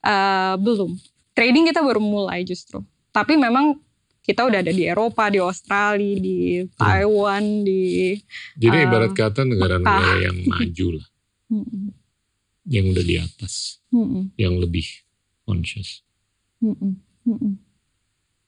eh, 0.00 0.54
belum. 0.56 0.90
Trading 1.34 1.64
kita 1.68 1.80
baru 1.82 1.98
mulai 2.00 2.46
justru. 2.46 2.80
Tapi 3.10 3.34
memang 3.34 3.76
kita 4.24 4.48
udah 4.48 4.64
ada 4.64 4.72
di 4.72 4.88
Eropa, 4.88 5.28
di 5.28 5.36
Australia, 5.36 6.16
di 6.16 6.64
Taiwan, 6.80 7.60
di 7.60 8.16
Jadi 8.56 8.76
Eh, 8.80 8.84
ibarat 8.88 9.12
kata 9.12 9.44
negara-negara 9.44 10.32
yang 10.32 10.36
maju 10.48 10.86
lah, 10.96 11.06
yang 12.64 12.84
udah 12.88 13.04
di 13.04 13.16
atas, 13.20 13.84
yang 14.40 14.56
lebih 14.56 14.88
conscious. 15.44 16.00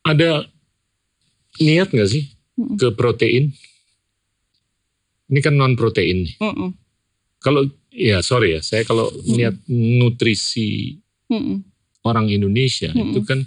Ada 0.00 0.48
niat 1.60 1.92
nggak 1.92 2.08
sih 2.08 2.24
ke 2.80 2.88
protein? 2.96 3.52
Ini 5.28 5.40
kan 5.44 5.60
non 5.60 5.76
protein 5.76 6.24
nih. 6.24 6.34
Kalau 7.36 7.68
ya 7.92 8.24
sorry 8.24 8.56
ya, 8.56 8.64
saya 8.64 8.80
kalau 8.88 9.12
niat 9.28 9.60
nutrisi 9.68 10.96
orang 12.00 12.32
Indonesia 12.32 12.88
itu 12.96 13.20
kan 13.28 13.44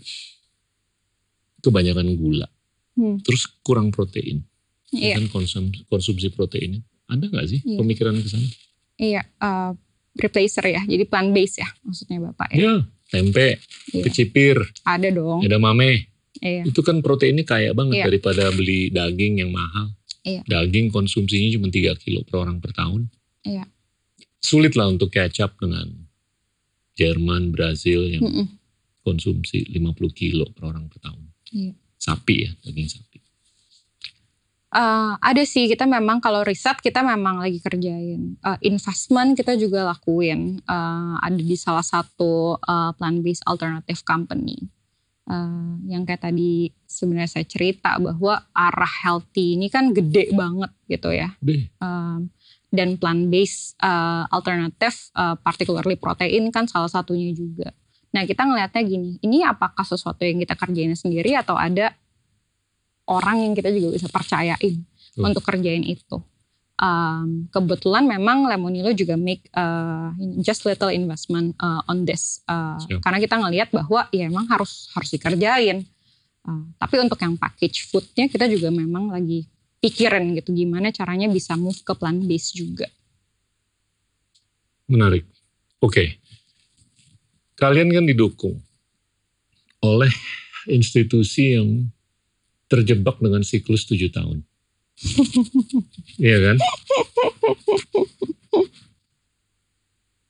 kebanyakan 1.60 2.16
gula, 2.16 2.48
Mm. 2.96 3.24
terus 3.24 3.48
kurang 3.62 3.90
protein. 3.90 4.44
Ya 4.90 5.14
Iya, 5.14 5.16
kan 5.22 5.30
konsum, 5.30 5.70
konsumsi 5.86 6.28
proteinnya. 6.30 6.82
Ada 7.06 7.26
nggak 7.26 7.48
sih 7.48 7.62
Iya. 7.64 7.78
pemikiran 7.78 8.16
ke 8.18 8.28
sana? 8.28 8.48
iya. 8.98 9.22
eh, 9.24 9.72
replacer 10.16 10.66
ya, 10.68 10.82
jadi 10.84 11.06
plant 11.06 11.32
based 11.32 11.58
ya 11.58 11.70
maksudnya 11.82 12.20
bapak 12.22 12.52
ya. 12.52 12.60
Ya, 12.60 12.74
tempe, 13.08 13.62
Iya. 13.90 14.04
kecipir, 14.04 14.58
Ada 14.84 15.10
dong. 15.10 15.40
edamame. 15.42 16.10
Iya. 16.40 16.64
Itu 16.66 16.82
kan 16.82 17.00
proteinnya 17.00 17.44
kaya 17.44 17.72
banget 17.72 18.02
Iya. 18.02 18.06
daripada 18.12 18.44
beli 18.52 18.90
daging 18.90 19.40
yang 19.40 19.52
mahal. 19.52 19.94
Iya. 20.24 20.44
Daging 20.46 20.90
konsumsinya 20.90 21.48
cuma 21.56 21.68
3 21.70 21.96
kilo 21.96 22.22
per 22.24 22.36
orang 22.40 22.60
per 22.60 22.74
tahun. 22.74 23.08
Iya. 23.44 23.64
Sulit 24.40 24.76
lah 24.76 24.88
untuk 24.88 25.10
catch 25.10 25.40
up 25.40 25.56
dengan 25.56 25.88
Jerman, 26.94 27.52
Brazil 27.52 28.04
yang 28.10 28.24
Mm-mm. 28.24 28.46
konsumsi 29.02 29.64
50 29.72 30.12
kilo 30.12 30.52
per 30.52 30.68
orang 30.68 30.92
per 30.92 31.00
tahun. 31.00 31.29
Iya. 31.52 31.74
Sapi 32.00 32.36
ya, 32.48 32.52
daging 32.64 32.90
sapi. 32.90 33.20
Eh, 34.70 35.14
ada 35.18 35.44
sih 35.50 35.66
kita 35.66 35.90
memang 35.90 36.22
kalau 36.22 36.46
riset 36.46 36.78
kita 36.78 37.02
memang 37.02 37.42
lagi 37.42 37.58
kerjain 37.58 38.38
Eh, 38.38 38.58
investment 38.70 39.34
kita 39.34 39.58
juga 39.58 39.82
lakuin 39.82 40.62
Eh, 40.62 41.14
ada 41.26 41.42
di 41.42 41.58
salah 41.58 41.82
satu 41.82 42.54
eh, 42.62 42.92
plant 42.94 43.20
based 43.26 43.42
alternative 43.50 44.06
company 44.06 44.70
Eh, 45.26 45.74
yang 45.90 46.06
kayak 46.06 46.22
tadi 46.22 46.70
sebenarnya 46.86 47.42
saya 47.42 47.46
cerita 47.50 47.98
bahwa 47.98 48.46
arah 48.54 48.94
healthy 49.06 49.58
ini 49.58 49.74
kan 49.74 49.90
gede 49.90 50.38
banget 50.38 50.70
gitu 50.86 51.18
ya 51.18 51.34
Um, 51.82 52.30
dan 52.70 53.02
plant 53.02 53.34
based 53.34 53.74
alternatif 54.30 55.10
uh, 55.18 55.34
particularly 55.42 55.98
protein 55.98 56.54
kan 56.54 56.70
salah 56.70 56.90
satunya 56.90 57.34
juga. 57.34 57.74
Nah 58.10 58.26
kita 58.26 58.42
ngelihatnya 58.44 58.82
gini, 58.84 59.12
ini 59.22 59.46
apakah 59.46 59.86
sesuatu 59.86 60.26
yang 60.26 60.42
kita 60.42 60.58
kerjain 60.58 60.94
sendiri 60.94 61.38
atau 61.38 61.54
ada 61.54 61.94
orang 63.06 63.42
yang 63.46 63.54
kita 63.54 63.70
juga 63.70 63.94
bisa 63.98 64.08
percayain 64.10 64.86
Hmm. 65.18 65.26
untuk 65.34 65.42
kerjain 65.44 65.84
itu. 65.84 66.22
Um, 66.80 67.52
kebetulan 67.52 68.08
memang 68.08 68.48
Lemonilo 68.48 68.96
juga 68.96 69.20
make 69.20 69.52
uh, 69.52 70.16
just 70.40 70.64
little 70.64 70.88
investment 70.88 71.52
uh, 71.60 71.84
on 71.92 72.08
this 72.08 72.40
uh, 72.48 72.80
Siap. 72.80 73.04
karena 73.04 73.20
kita 73.20 73.36
ngelihat 73.36 73.68
bahwa 73.76 74.08
ya 74.16 74.32
emang 74.32 74.48
harus 74.48 74.88
harus 74.96 75.12
dikerjain. 75.12 75.84
Uh, 76.48 76.64
tapi 76.80 77.04
untuk 77.04 77.20
yang 77.20 77.36
package 77.36 77.84
foodnya 77.92 78.32
kita 78.32 78.48
juga 78.48 78.72
memang 78.72 79.12
lagi 79.12 79.44
pikirin 79.84 80.32
gitu 80.40 80.56
gimana 80.56 80.88
caranya 80.96 81.28
bisa 81.28 81.60
move 81.60 81.84
ke 81.84 81.92
plant 81.92 82.24
based 82.24 82.56
juga. 82.56 82.88
menarik. 84.88 85.28
Oke. 85.84 86.18
Kalian 87.60 87.92
kan 87.92 88.08
didukung 88.08 88.56
oleh 89.84 90.12
institusi 90.72 91.60
yang 91.60 91.92
terjebak 92.72 93.20
dengan 93.20 93.44
siklus 93.44 93.84
tujuh 93.88 94.10
tahun. 94.10 94.44
Iya 96.20 96.52
kan? 96.52 96.58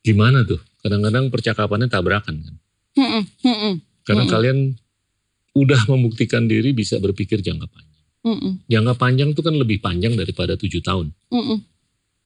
Gimana 0.05 0.45
tuh? 0.45 0.61
Kadang-kadang 0.85 1.33
percakapannya 1.33 1.89
tabrakan 1.89 2.45
kan? 2.45 2.55
Karena 4.05 4.23
kalian 4.29 4.77
udah 5.57 5.81
membuktikan 5.89 6.45
diri 6.45 6.77
bisa 6.77 7.01
berpikir 7.01 7.41
jangka 7.41 7.65
panjang. 7.65 8.03
Jangka 8.69 8.93
panjang 9.01 9.29
itu 9.33 9.41
kan 9.41 9.57
lebih 9.57 9.81
panjang 9.81 10.13
daripada 10.13 10.53
tujuh 10.53 10.85
tahun. 10.85 11.09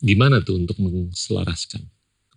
Gimana 0.04 0.44
tuh 0.44 0.60
untuk 0.60 0.76
menselaraskan 0.84 1.88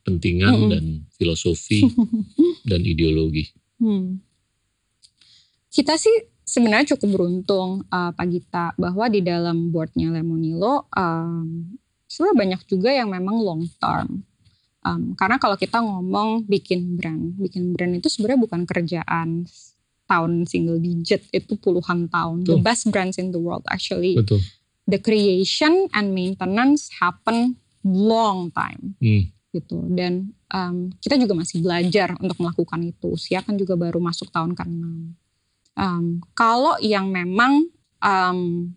kepentingan 0.07 0.55
Mm-mm. 0.55 0.71
dan 0.71 0.85
filosofi 1.19 1.83
dan 2.71 2.87
ideologi? 2.87 3.51
Hmm. 3.83 4.23
Kita 5.67 5.99
sih 5.99 6.31
sebenarnya 6.47 6.95
cukup 6.95 7.19
beruntung 7.19 7.83
uh, 7.91 8.15
Pak 8.15 8.27
Gita 8.31 8.71
bahwa 8.79 9.11
di 9.11 9.19
dalam 9.27 9.75
boardnya 9.75 10.15
Lemonilo 10.15 10.87
um, 10.95 11.75
sebenarnya 12.07 12.37
banyak 12.39 12.61
juga 12.71 12.95
yang 12.95 13.11
memang 13.11 13.35
long 13.43 13.67
term. 13.83 14.23
Um, 14.87 15.19
karena 15.19 15.43
kalau 15.43 15.59
kita 15.59 15.83
ngomong 15.83 16.47
bikin 16.47 16.95
brand, 16.95 17.35
bikin 17.35 17.75
brand 17.75 17.99
itu 17.99 18.07
sebenarnya 18.07 18.47
bukan 18.47 18.63
kerjaan 18.63 19.43
tahun 20.07 20.47
single 20.47 20.79
digit 20.79 21.27
itu 21.35 21.59
puluhan 21.59 22.07
tahun. 22.07 22.47
The 22.47 22.63
Betul. 22.63 22.63
best 22.63 22.85
brands 22.95 23.19
in 23.19 23.35
the 23.35 23.43
world 23.43 23.67
actually. 23.67 24.15
Betul. 24.15 24.39
The 24.87 25.03
creation 25.03 25.91
and 25.91 26.15
maintenance 26.15 26.95
happen 27.03 27.59
long 27.83 28.55
time. 28.55 28.95
Hmm. 29.03 29.35
Gitu. 29.57 29.81
Dan 29.89 30.37
um, 30.53 30.93
kita 31.01 31.17
juga 31.17 31.33
masih 31.33 31.65
belajar 31.65 32.13
untuk 32.21 32.37
melakukan 32.41 32.81
itu. 32.85 33.17
Usia 33.17 33.41
kan 33.41 33.57
juga 33.57 33.75
baru 33.75 33.99
masuk 33.99 34.29
tahun 34.29 34.53
ke-6 34.53 35.17
Um, 35.77 36.25
kalau 36.33 36.81
yang 36.81 37.13
memang 37.13 37.69
um, 38.01 38.73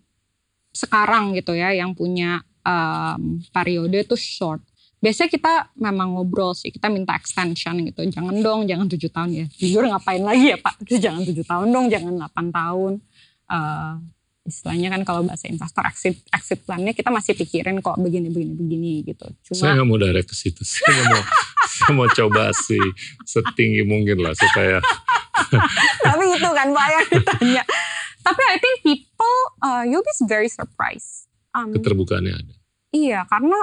sekarang 0.75 1.32
gitu 1.32 1.55
ya 1.55 1.71
yang 1.71 1.95
punya 1.95 2.43
um, 2.67 3.39
periode 3.55 4.03
itu 4.03 4.19
short. 4.19 4.59
Biasanya 4.99 5.32
kita 5.32 5.53
memang 5.80 6.19
ngobrol 6.19 6.51
sih 6.51 6.75
kita 6.75 6.91
minta 6.91 7.15
extension 7.15 7.71
gitu. 7.88 8.03
Jangan 8.03 8.36
dong 8.43 8.67
jangan 8.67 8.91
tujuh 8.91 9.07
tahun 9.15 9.32
ya. 9.32 9.45
Jujur 9.47 9.88
ngapain 9.88 10.19
lagi 10.19 10.51
ya 10.51 10.59
pak? 10.59 10.75
Jangan 10.84 11.23
tujuh 11.23 11.47
tahun 11.47 11.71
dong 11.71 11.88
jangan 11.88 12.13
8 12.19 12.51
tahun. 12.51 12.93
Eh, 13.47 13.93
istilahnya 14.42 14.90
kan 14.90 15.02
kalau 15.04 15.22
bahasa 15.22 15.46
investor 15.46 15.84
exit 15.84 16.24
exit 16.30 16.64
plannya 16.64 16.92
kita 16.92 17.10
masih 17.10 17.36
pikirin 17.36 17.80
kok 17.80 17.96
begini 17.96 18.28
begini 18.28 18.54
begini 18.54 18.92
gitu 19.04 19.28
cuma 19.44 19.58
Saya 19.58 19.72
nggak 19.76 19.88
mau 19.88 19.98
direct 19.98 20.28
ke 20.28 20.36
situ. 20.36 20.62
Saya 20.70 21.04
mau, 21.06 21.22
saya 21.70 21.92
mau 21.94 22.08
coba 22.08 22.44
sih 22.52 22.82
setinggi 23.24 23.84
mungkin 23.84 24.20
lah 24.20 24.34
supaya 24.34 24.80
tapi 26.06 26.24
itu 26.30 26.50
kan 26.50 26.68
Pak 26.70 26.88
yang 26.90 27.08
ditanya. 27.10 27.64
Tapi 28.20 28.42
I 28.44 28.58
think 28.58 28.76
people, 28.84 29.38
uh, 29.60 29.82
you'll 29.82 30.03
be 30.03 30.11
very 30.26 30.48
surprised. 30.48 31.26
Um, 31.49 31.72
keterbukaannya 31.72 32.34
ada. 32.36 32.53
iya, 32.91 33.24
karena 33.26 33.57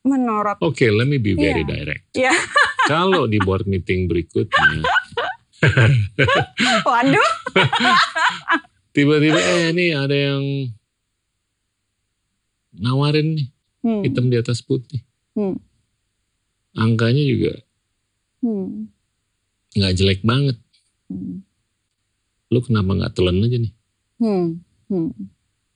menurut 0.00 0.56
Oke, 0.62 0.88
let 0.88 1.04
me 1.04 1.18
be 1.18 1.34
very 1.34 1.60
Iya. 1.60 1.68
direct. 1.68 2.04
Iya. 2.14 2.32
Kalau 2.92 3.26
di 3.26 3.36
board 3.36 3.66
meeting 3.66 4.06
berikutnya, 4.06 4.80
waduh, 6.82 7.30
tiba-tiba 8.90 9.38
eh 9.38 9.70
ini 9.72 9.94
ada 9.94 10.12
yang 10.14 10.42
nawarin 12.72 13.34
nih 13.36 13.48
hmm, 13.82 14.00
hitam 14.06 14.26
di 14.30 14.36
atas 14.38 14.62
putih. 14.62 15.02
Hmm. 15.34 15.58
Angkanya 16.72 17.22
juga 17.26 17.52
hmm, 18.42 18.86
nggak 19.74 19.94
jelek 19.98 20.20
banget. 20.22 20.56
hmm, 21.10 21.42
Lu 22.50 22.58
kenapa 22.62 22.90
nggak 22.94 23.14
telan 23.14 23.42
aja 23.42 23.58
nih? 23.58 23.72
hmm, 24.18 24.46
hmm, 24.90 25.08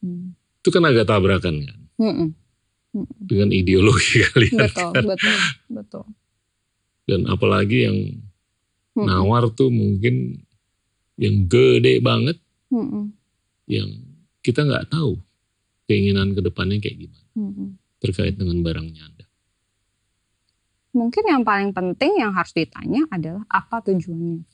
hmm, 0.03 0.23
Itu 0.63 0.69
kan 0.71 0.85
agak 0.87 1.07
tabrakan 1.07 1.63
kan 1.67 1.79
hmm, 1.99 2.31
dengan 3.19 3.51
ideologi 3.51 4.23
kalian 4.31 4.55
betul, 4.71 4.91
kan. 4.95 5.05
betul, 5.07 5.37
betul. 5.71 6.05
Dan 7.05 7.27
apalagi 7.29 7.79
yang 7.91 7.99
Hmm, 8.95 9.11
nawar 9.11 9.51
tuh 9.51 9.75
mungkin 9.75 10.39
yang 11.19 11.51
gede 11.51 11.99
banget 11.99 12.39
hmm, 12.73 13.13
yang 13.69 13.89
kita 14.41 14.65
nggak 14.65 14.93
tahu 14.93 15.21
keinginan 15.85 16.33
ke 16.33 16.41
depannya 16.41 16.81
kayak 16.81 17.09
gimana 17.09 17.29
hmm. 17.37 17.69
terkait 18.01 18.37
dengan 18.37 18.61
barangnya 18.65 19.03
Anda. 19.05 19.27
Mungkin 20.95 21.25
yang 21.27 21.43
paling 21.43 21.75
penting 21.75 22.23
yang 22.23 22.31
harus 22.33 22.55
ditanya 22.55 23.03
adalah 23.11 23.43
apa 23.51 23.83
tujuannya. 23.83 24.47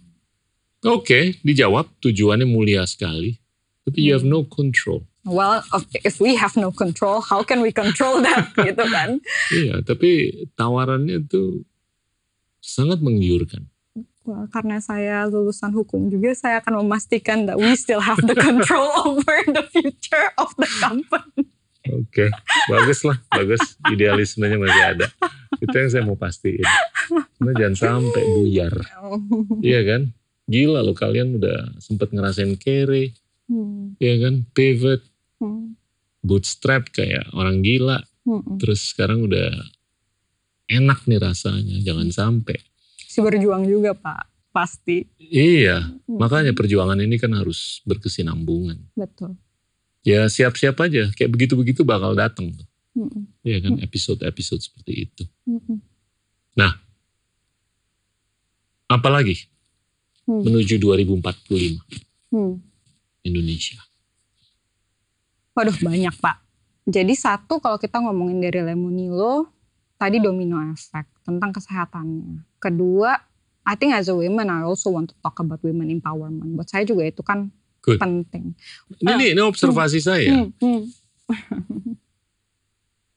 Oke, 0.89 1.37
dijawab 1.45 1.93
tujuannya 2.01 2.49
mulia 2.49 2.89
sekali, 2.89 3.37
tapi 3.85 4.09
you 4.09 4.17
have 4.17 4.25
Hmm. 4.25 4.41
no 4.41 4.49
control. 4.49 5.05
Well, 5.29 5.61
of- 5.77 5.85
if 6.01 6.17
we 6.17 6.33
have 6.41 6.57
no 6.57 6.73
control, 6.73 7.21
how 7.21 7.45
can 7.45 7.61
we 7.61 7.69
control 7.77 8.25
that, 8.25 8.49
gitu 8.57 8.85
kan? 8.89 9.21
Iya, 9.53 9.85
tapi 9.85 10.33
tawarannya 10.57 11.29
tuh 11.29 11.69
sangat 12.65 13.05
menggiurkan. 13.05 13.69
Well, 14.31 14.47
karena 14.47 14.79
saya 14.79 15.27
lulusan 15.27 15.75
hukum 15.75 16.07
juga, 16.07 16.31
saya 16.39 16.63
akan 16.63 16.87
memastikan 16.87 17.51
that 17.51 17.59
we 17.59 17.75
still 17.75 17.99
have 17.99 18.23
the 18.23 18.39
control 18.39 18.87
over 19.11 19.43
the 19.51 19.67
future 19.75 20.31
of 20.39 20.55
the 20.55 20.71
company. 20.79 21.51
Oke, 21.91 22.31
bagus 22.71 23.03
lah, 23.03 23.19
bagus. 23.35 23.75
Idealismenya 23.91 24.55
masih 24.55 24.85
ada. 24.95 25.07
Itu 25.59 25.75
yang 25.75 25.91
saya 25.91 26.07
mau 26.07 26.15
pastiin. 26.15 26.63
Karena 27.11 27.53
jangan 27.59 27.75
sampai 27.75 28.23
buyar. 28.39 28.75
Iya 29.67 29.81
kan? 29.83 30.03
Gila 30.47 30.87
loh 30.87 30.95
kalian 30.95 31.43
udah 31.43 31.75
sempet 31.83 32.15
ngerasain 32.15 32.55
carry, 32.55 33.19
Hmm, 33.51 33.99
iya 33.99 34.15
kan? 34.23 34.47
Pivot, 34.55 35.03
hmm, 35.43 35.75
bootstrap 36.23 36.95
kayak 36.95 37.27
orang 37.35 37.67
gila. 37.67 37.99
hmm. 38.23 38.63
Terus 38.63 38.95
sekarang 38.95 39.27
udah 39.27 39.51
enak 40.71 41.03
nih 41.11 41.19
rasanya. 41.19 41.83
Jangan 41.83 42.15
sampai. 42.15 42.63
Si 43.11 43.19
berjuang 43.19 43.67
juga 43.67 43.91
Pak, 43.91 44.55
pasti. 44.55 45.03
Iya, 45.19 45.83
Hmm, 46.07 46.19
makanya 46.23 46.55
perjuangan 46.55 46.95
ini 47.03 47.19
kan 47.19 47.35
harus 47.35 47.83
berkesinambungan. 47.83 48.79
Betul. 48.95 49.35
Ya 50.07 50.31
siap-siap 50.31 50.79
aja, 50.79 51.11
kayak 51.19 51.31
begitu-begitu 51.35 51.83
bakal 51.83 52.15
datang. 52.15 52.55
Hmm, 52.95 53.27
Iya 53.43 53.67
kan, 53.67 53.83
episode-episode 53.83 54.63
seperti 54.63 55.11
itu. 55.11 55.27
hmm, 55.43 55.83
Apalagi 58.91 59.47
hmm, 60.31 60.43
menuju 60.47 60.79
2045 60.79 61.83
hmm. 62.31 62.55
Indonesia. 63.27 63.79
Waduh 65.55 65.79
banyak 65.83 66.15
Pak. 66.15 66.37
Jadi 66.87 67.15
satu 67.19 67.59
kalau 67.59 67.79
kita 67.79 67.99
ngomongin 68.03 68.39
dari 68.39 68.63
Lemonilo, 68.63 69.51
tadi 69.99 70.19
domino 70.23 70.59
effect 70.71 71.20
tentang 71.31 71.55
kesehatannya. 71.55 72.43
Kedua, 72.59 73.15
I 73.65 73.75
think 73.79 73.95
as 73.95 74.11
a 74.11 74.17
woman 74.19 74.51
I 74.51 74.67
also 74.67 74.91
want 74.91 75.15
to 75.15 75.17
talk 75.23 75.39
about 75.39 75.63
women 75.63 75.95
empowerment. 75.95 76.59
Buat 76.59 76.75
saya 76.75 76.83
juga 76.83 77.07
itu 77.07 77.23
kan 77.23 77.55
Good. 77.87 78.03
penting. 78.03 78.59
Ini, 78.99 79.13
nih, 79.15 79.29
ini 79.39 79.43
observasi 79.47 80.03
saya. 80.03 80.29
Hmm, 80.29 80.51
hmm. 80.59 80.83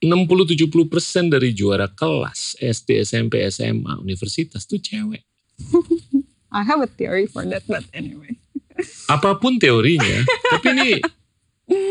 60-70% 0.04 1.32
dari 1.32 1.56
juara 1.56 1.88
kelas 1.88 2.60
SD, 2.60 3.08
SMP, 3.08 3.40
SMA, 3.48 4.04
universitas 4.04 4.68
tuh 4.68 4.78
cewek. 4.78 5.24
I 6.54 6.62
have 6.62 6.84
a 6.84 6.90
theory 6.92 7.26
for 7.26 7.48
that, 7.48 7.64
but 7.66 7.88
anyway. 7.96 8.36
Apa 9.16 9.40
pun 9.40 9.58
teorinya, 9.58 10.28
tapi 10.52 10.76
ini 10.76 10.92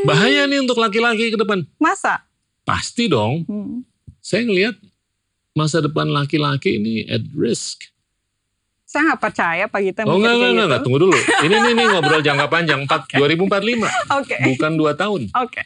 bahaya 0.05 0.45
nih 0.45 0.61
untuk 0.61 0.77
laki-laki 0.77 1.33
ke 1.33 1.39
depan. 1.41 1.65
Masa? 1.81 2.21
Pasti 2.63 3.09
dong. 3.09 3.49
Hmm. 3.49 3.83
Saya 4.23 4.47
ngelihat 4.47 4.77
masa 5.53 5.81
depan 5.81 6.09
laki-laki 6.09 6.77
ini 6.77 7.05
at 7.07 7.23
risk. 7.33 7.89
Saya 8.85 9.09
nggak 9.09 9.21
percaya 9.23 9.65
Pak 9.67 9.81
Gita 9.81 10.01
Oh 10.05 10.21
enggak, 10.21 10.37
enggak, 10.37 10.51
enggak, 10.51 10.53
gitu. 10.53 10.67
enggak, 10.69 10.81
tunggu 10.85 10.99
dulu. 11.01 11.17
Ini 11.17 11.55
nih, 11.57 11.73
nih 11.73 11.87
ngobrol 11.89 12.21
jangka 12.21 12.47
panjang, 12.47 12.81
4, 12.85 13.17
2045, 13.17 13.89
Oke, 14.21 14.37
bukan 14.45 14.73
2 14.77 14.93
tahun. 14.95 15.23
oke. 15.33 15.63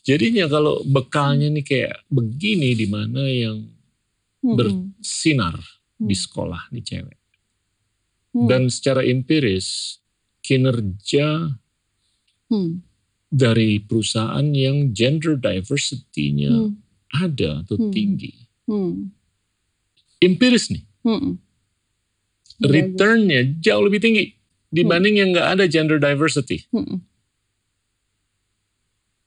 Jadinya 0.00 0.44
kalau 0.44 0.80
bekalnya 0.82 1.48
nih 1.48 1.64
kayak 1.64 1.94
begini 2.08 2.72
di 2.72 2.86
mana 2.86 3.22
yang 3.24 3.58
Hmm, 4.40 4.56
bersinar 4.56 5.52
di 5.94 6.16
Hmm. 6.16 6.22
sekolah 6.24 6.72
nih 6.72 6.80
cewek. 6.80 7.18
hmm, 8.32 8.48
Dan 8.48 8.72
secara 8.72 9.04
empiris 9.04 10.00
kinerja 10.40 11.60
hmm, 12.48 12.80
dari 13.28 13.76
perusahaan 13.78 14.48
yang 14.48 14.96
gender 14.96 15.36
diversity-nya 15.36 16.72
hmm, 16.72 16.72
ada 17.20 17.60
atau 17.60 17.76
Hmm. 17.76 17.92
tinggi. 17.92 18.32
Hmm, 18.70 19.10
Empiris 20.22 20.70
nih, 20.70 20.86
hmm. 21.02 21.34
Bagus. 22.60 22.70
return-nya 22.70 23.40
jauh 23.58 23.82
lebih 23.82 23.98
tinggi 23.98 24.38
dibanding 24.70 25.18
yang 25.18 25.34
nggak 25.34 25.58
ada 25.58 25.64
gender 25.66 25.98
diversity. 25.98 26.70
Hmm, 26.70 27.02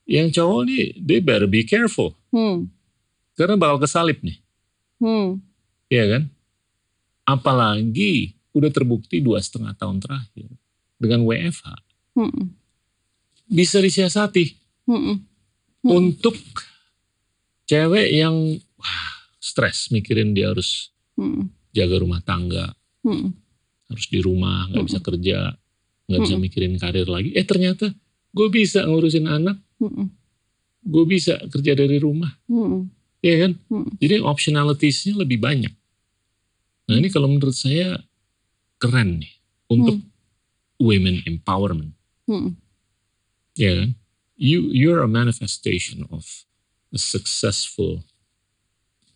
Yang 0.07 0.40
cowok 0.40 0.61
nih, 0.68 0.84
they 0.99 1.20
better 1.20 1.48
be 1.48 1.68
careful. 1.68 2.15
hmm, 2.32 2.72
Karena 3.36 3.60
bakal 3.60 3.84
kesalip 3.84 4.24
nih, 4.24 4.40
hmm, 5.03 5.44
Iya 5.91 6.06
kan? 6.10 6.24
Apalagi 7.24 8.34
udah 8.53 8.70
terbukti 8.70 9.20
dua 9.20 9.41
setengah 9.41 9.74
tahun 9.74 9.98
terakhir 9.98 10.49
dengan 11.02 11.26
WFH 11.26 11.68
hmm, 12.15 12.53
bisa 13.49 13.82
disiasati 13.82 14.53
hmm, 14.86 15.02
hmm. 15.02 15.18
untuk 15.90 16.38
cewek 17.65 18.14
yang 18.14 18.34
wah, 18.78 19.12
stres 19.53 19.93
mikirin 19.93 20.34
dia 20.34 20.49
harus 20.49 20.89
Hmm, 21.13 21.45
jaga 21.69 22.01
rumah 22.01 22.25
tangga, 22.25 22.73
hmm, 23.05 23.30
harus 23.85 24.05
di 24.09 24.17
rumah, 24.17 24.65
nggak 24.73 24.85
bisa 24.89 24.97
kerja, 24.97 25.53
nggak 26.09 26.21
bisa 26.25 26.34
Mm-mm. 26.34 26.45
mikirin 26.49 26.73
karir 26.81 27.05
lagi. 27.05 27.38
Eh 27.38 27.45
ternyata 27.45 27.93
gue 28.34 28.47
bisa 28.49 28.81
ngurusin 28.81 29.30
anak, 29.30 29.61
hmm, 29.77 30.09
gue 30.89 31.05
bisa 31.05 31.38
kerja 31.53 31.77
dari 31.77 32.01
rumah, 32.01 32.34
hmm, 32.49 32.89
ya 33.21 33.45
kan? 33.45 33.51
Hmm. 33.69 33.93
Jadi 34.01 34.25
optionalitiesnya 34.25 35.21
lebih 35.21 35.38
banyak. 35.38 35.69
Nah 36.89 36.95
ini 36.97 37.13
kalau 37.13 37.30
menurut 37.30 37.53
saya 37.53 38.01
keren 38.81 39.21
nih 39.21 39.38
untuk 39.69 40.01
women 40.81 41.21
empowerment, 41.30 41.93
hmm, 42.25 42.57
ya 43.53 43.85
kan? 43.85 43.93
You 44.34 44.73
you're 44.73 45.05
a 45.05 45.07
manifestation 45.07 46.09
of 46.09 46.25
a 46.89 46.97
successful 46.97 48.01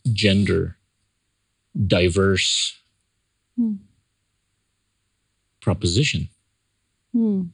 gender 0.10 0.76
diverse 1.74 2.76
Hmm. 3.58 3.82
proposition. 5.58 6.30
hmm, 7.10 7.50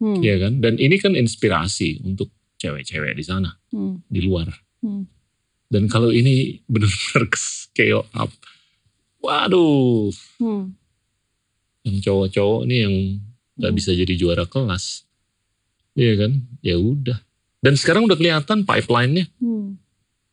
hmm, 0.00 0.18
ya 0.24 0.40
kan? 0.40 0.64
Dan 0.64 0.80
ini 0.80 0.96
kan 0.96 1.12
inspirasi 1.12 2.00
untuk 2.00 2.32
cewek-cewek 2.56 3.12
di 3.12 3.20
sana, 3.20 3.52
hmm, 3.68 4.00
di 4.08 4.20
luar. 4.24 4.48
hmm. 4.80 5.04
Dan 5.68 5.88
kalau 5.88 6.08
ini 6.08 6.60
benar-benar 6.64 7.28
scale 7.36 8.04
up, 8.12 8.32
waduh, 9.20 10.08
Hmm, 10.40 10.72
yang 11.82 11.96
cowok-cowok 12.00 12.62
nih 12.64 12.78
yang 12.84 12.94
nggak 13.56 13.72
Hmm. 13.72 13.78
bisa 13.78 13.90
jadi 13.92 14.14
juara 14.16 14.44
kelas, 14.44 15.04
ya 15.92 16.16
kan? 16.16 16.40
Ya 16.60 16.76
udah. 16.76 17.20
Dan 17.60 17.76
sekarang 17.76 18.08
udah 18.08 18.16
kelihatan 18.16 18.64
pipeline-nya 18.64 19.28
hmm, 19.38 19.76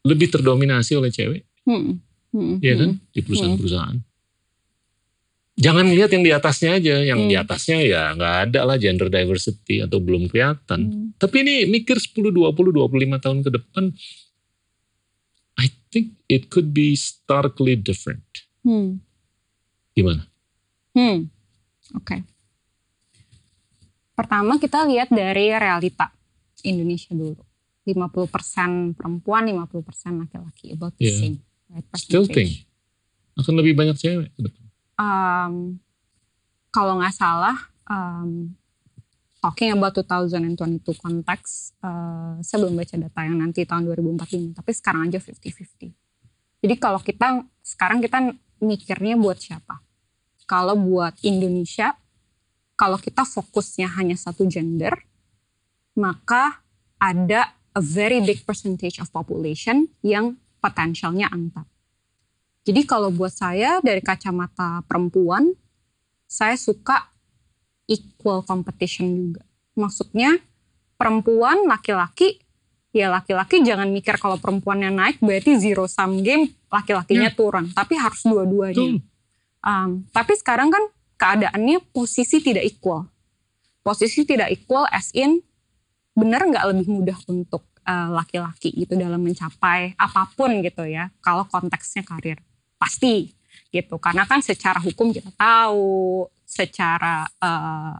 lebih 0.08 0.32
terdominasi 0.32 0.96
oleh 0.96 1.12
cewek, 1.12 1.44
hmm, 1.70 1.94
hmm, 2.34 2.54
ya 2.60 2.74
kan? 2.76 2.90
Di 3.14 3.22
perusahaan-perusahaan. 3.22 3.98
Jangan 5.54 5.92
lihat 5.92 6.10
yang 6.10 6.24
di 6.24 6.32
atasnya 6.32 6.80
aja, 6.80 6.96
yang 7.04 7.28
di 7.28 7.36
Hmm. 7.36 7.44
atasnya 7.44 7.84
ya 7.84 8.16
nggak 8.16 8.36
ada 8.48 8.60
lah 8.64 8.80
gender 8.80 9.08
diversity 9.08 9.84
atau 9.84 10.00
belum 10.00 10.26
kelihatan. 10.26 10.80
hmm, 10.88 11.08
Tapi 11.20 11.36
ini 11.44 11.56
mikir 11.68 12.00
10, 12.00 12.32
20, 12.32 12.72
25 12.72 13.20
tahun 13.20 13.44
ke 13.44 13.50
depan, 13.52 13.92
I 15.56 15.68
think 15.92 16.16
it 16.26 16.48
could 16.48 16.72
be 16.72 16.96
starkly 16.96 17.76
different. 17.76 18.24
hmm, 18.64 19.04
Gimana? 19.92 20.24
hmm. 20.96 21.28
Oke. 21.92 22.24
Pertama 24.14 24.56
kita 24.56 24.84
lihat 24.84 25.12
dari 25.12 25.52
realita 25.52 26.12
Indonesia 26.62 27.12
dulu. 27.12 27.40
50% 27.84 28.94
perempuan, 28.94 29.48
50% 29.48 30.20
laki-laki. 30.20 30.72
About 30.72 30.94
the 30.96 31.04
Yeah. 31.04 31.20
same. 31.20 31.38
Right, 31.70 31.86
Still 31.96 32.26
think? 32.26 32.66
Akan 33.38 33.56
lebih 33.56 33.78
banyak 33.78 33.96
cewek 33.96 34.34
um, 35.00 35.80
kalau 36.70 37.00
nggak 37.00 37.16
salah 37.16 37.56
um, 37.88 38.52
talking 39.40 39.72
about 39.72 39.96
2022 39.96 40.84
konteks 41.00 41.80
uh, 41.80 42.36
saya 42.44 42.58
belum 42.68 42.76
baca 42.76 42.96
data 43.00 43.20
yang 43.24 43.40
nanti 43.40 43.64
tahun 43.64 43.88
2045 43.96 44.60
tapi 44.60 44.72
sekarang 44.76 45.02
aja 45.08 45.24
50-50 45.24 45.96
jadi 46.60 46.76
kalau 46.76 47.00
kita 47.00 47.48
sekarang 47.64 48.04
kita 48.04 48.36
mikirnya 48.60 49.16
buat 49.16 49.40
siapa? 49.40 49.80
Kalau 50.44 50.76
buat 50.76 51.16
Indonesia 51.24 51.96
kalau 52.76 53.00
kita 53.00 53.24
fokusnya 53.24 53.88
hanya 53.96 54.20
satu 54.20 54.44
gender 54.52 54.92
maka 55.96 56.64
ada 57.00 57.56
a 57.76 57.80
very 57.84 58.20
big 58.20 58.44
percentage 58.44 59.00
of 59.00 59.08
population 59.12 59.88
yang 60.04 60.36
potensialnya 60.60 61.32
untapped 61.32 61.80
jadi 62.70 62.86
kalau 62.86 63.10
buat 63.10 63.34
saya 63.34 63.80
dari 63.80 63.98
kacamata 64.04 64.84
perempuan, 64.86 65.56
saya 66.30 66.54
suka 66.60 67.10
equal 67.90 68.46
competition 68.46 69.10
juga. 69.16 69.44
Maksudnya 69.74 70.38
perempuan, 71.00 71.66
laki-laki, 71.66 72.38
ya 72.94 73.10
laki-laki 73.10 73.66
jangan 73.66 73.90
mikir 73.90 74.22
kalau 74.22 74.38
perempuannya 74.38 74.94
naik 74.94 75.18
berarti 75.18 75.58
zero 75.58 75.90
sum 75.90 76.22
game, 76.22 76.52
laki-lakinya 76.70 77.34
turun. 77.34 77.72
Tapi 77.72 77.98
harus 77.98 78.22
dua-duanya. 78.22 79.02
Um, 79.66 80.06
tapi 80.14 80.38
sekarang 80.38 80.70
kan 80.70 80.84
keadaannya 81.18 81.82
posisi 81.90 82.38
tidak 82.44 82.70
equal. 82.70 83.10
Posisi 83.82 84.28
tidak 84.28 84.54
equal 84.54 84.86
as 84.94 85.10
in 85.16 85.42
benar 86.14 86.44
nggak 86.44 86.76
lebih 86.76 86.88
mudah 86.92 87.18
untuk 87.32 87.66
laki-laki 87.90 88.70
gitu 88.74 88.94
dalam 88.94 89.20
mencapai 89.20 89.98
apa 89.98 90.30
pun 90.38 90.54
gitu 90.62 90.86
ya. 90.86 91.10
Kalau 91.20 91.46
konteksnya 91.50 92.06
karir 92.06 92.38
pasti 92.78 93.34
gitu. 93.70 93.98
Karena 93.98 94.26
kan 94.26 94.42
secara 94.42 94.82
hukum 94.82 95.14
kita 95.14 95.30
tahu, 95.38 96.26
secara 96.46 97.26
uh, 97.42 97.94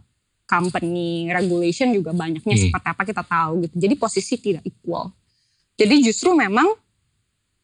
company 0.50 1.30
regulation 1.30 1.94
juga 1.94 2.10
banyaknya 2.10 2.58
Hmm. 2.58 2.64
seperti 2.66 2.86
apa 2.90 3.02
kita 3.06 3.22
tahu 3.22 3.52
gitu. 3.66 3.74
Jadi 3.78 3.94
posisi 3.94 4.34
tidak 4.42 4.66
equal. 4.66 5.14
Jadi 5.78 5.94
justru 6.02 6.34
memang 6.34 6.66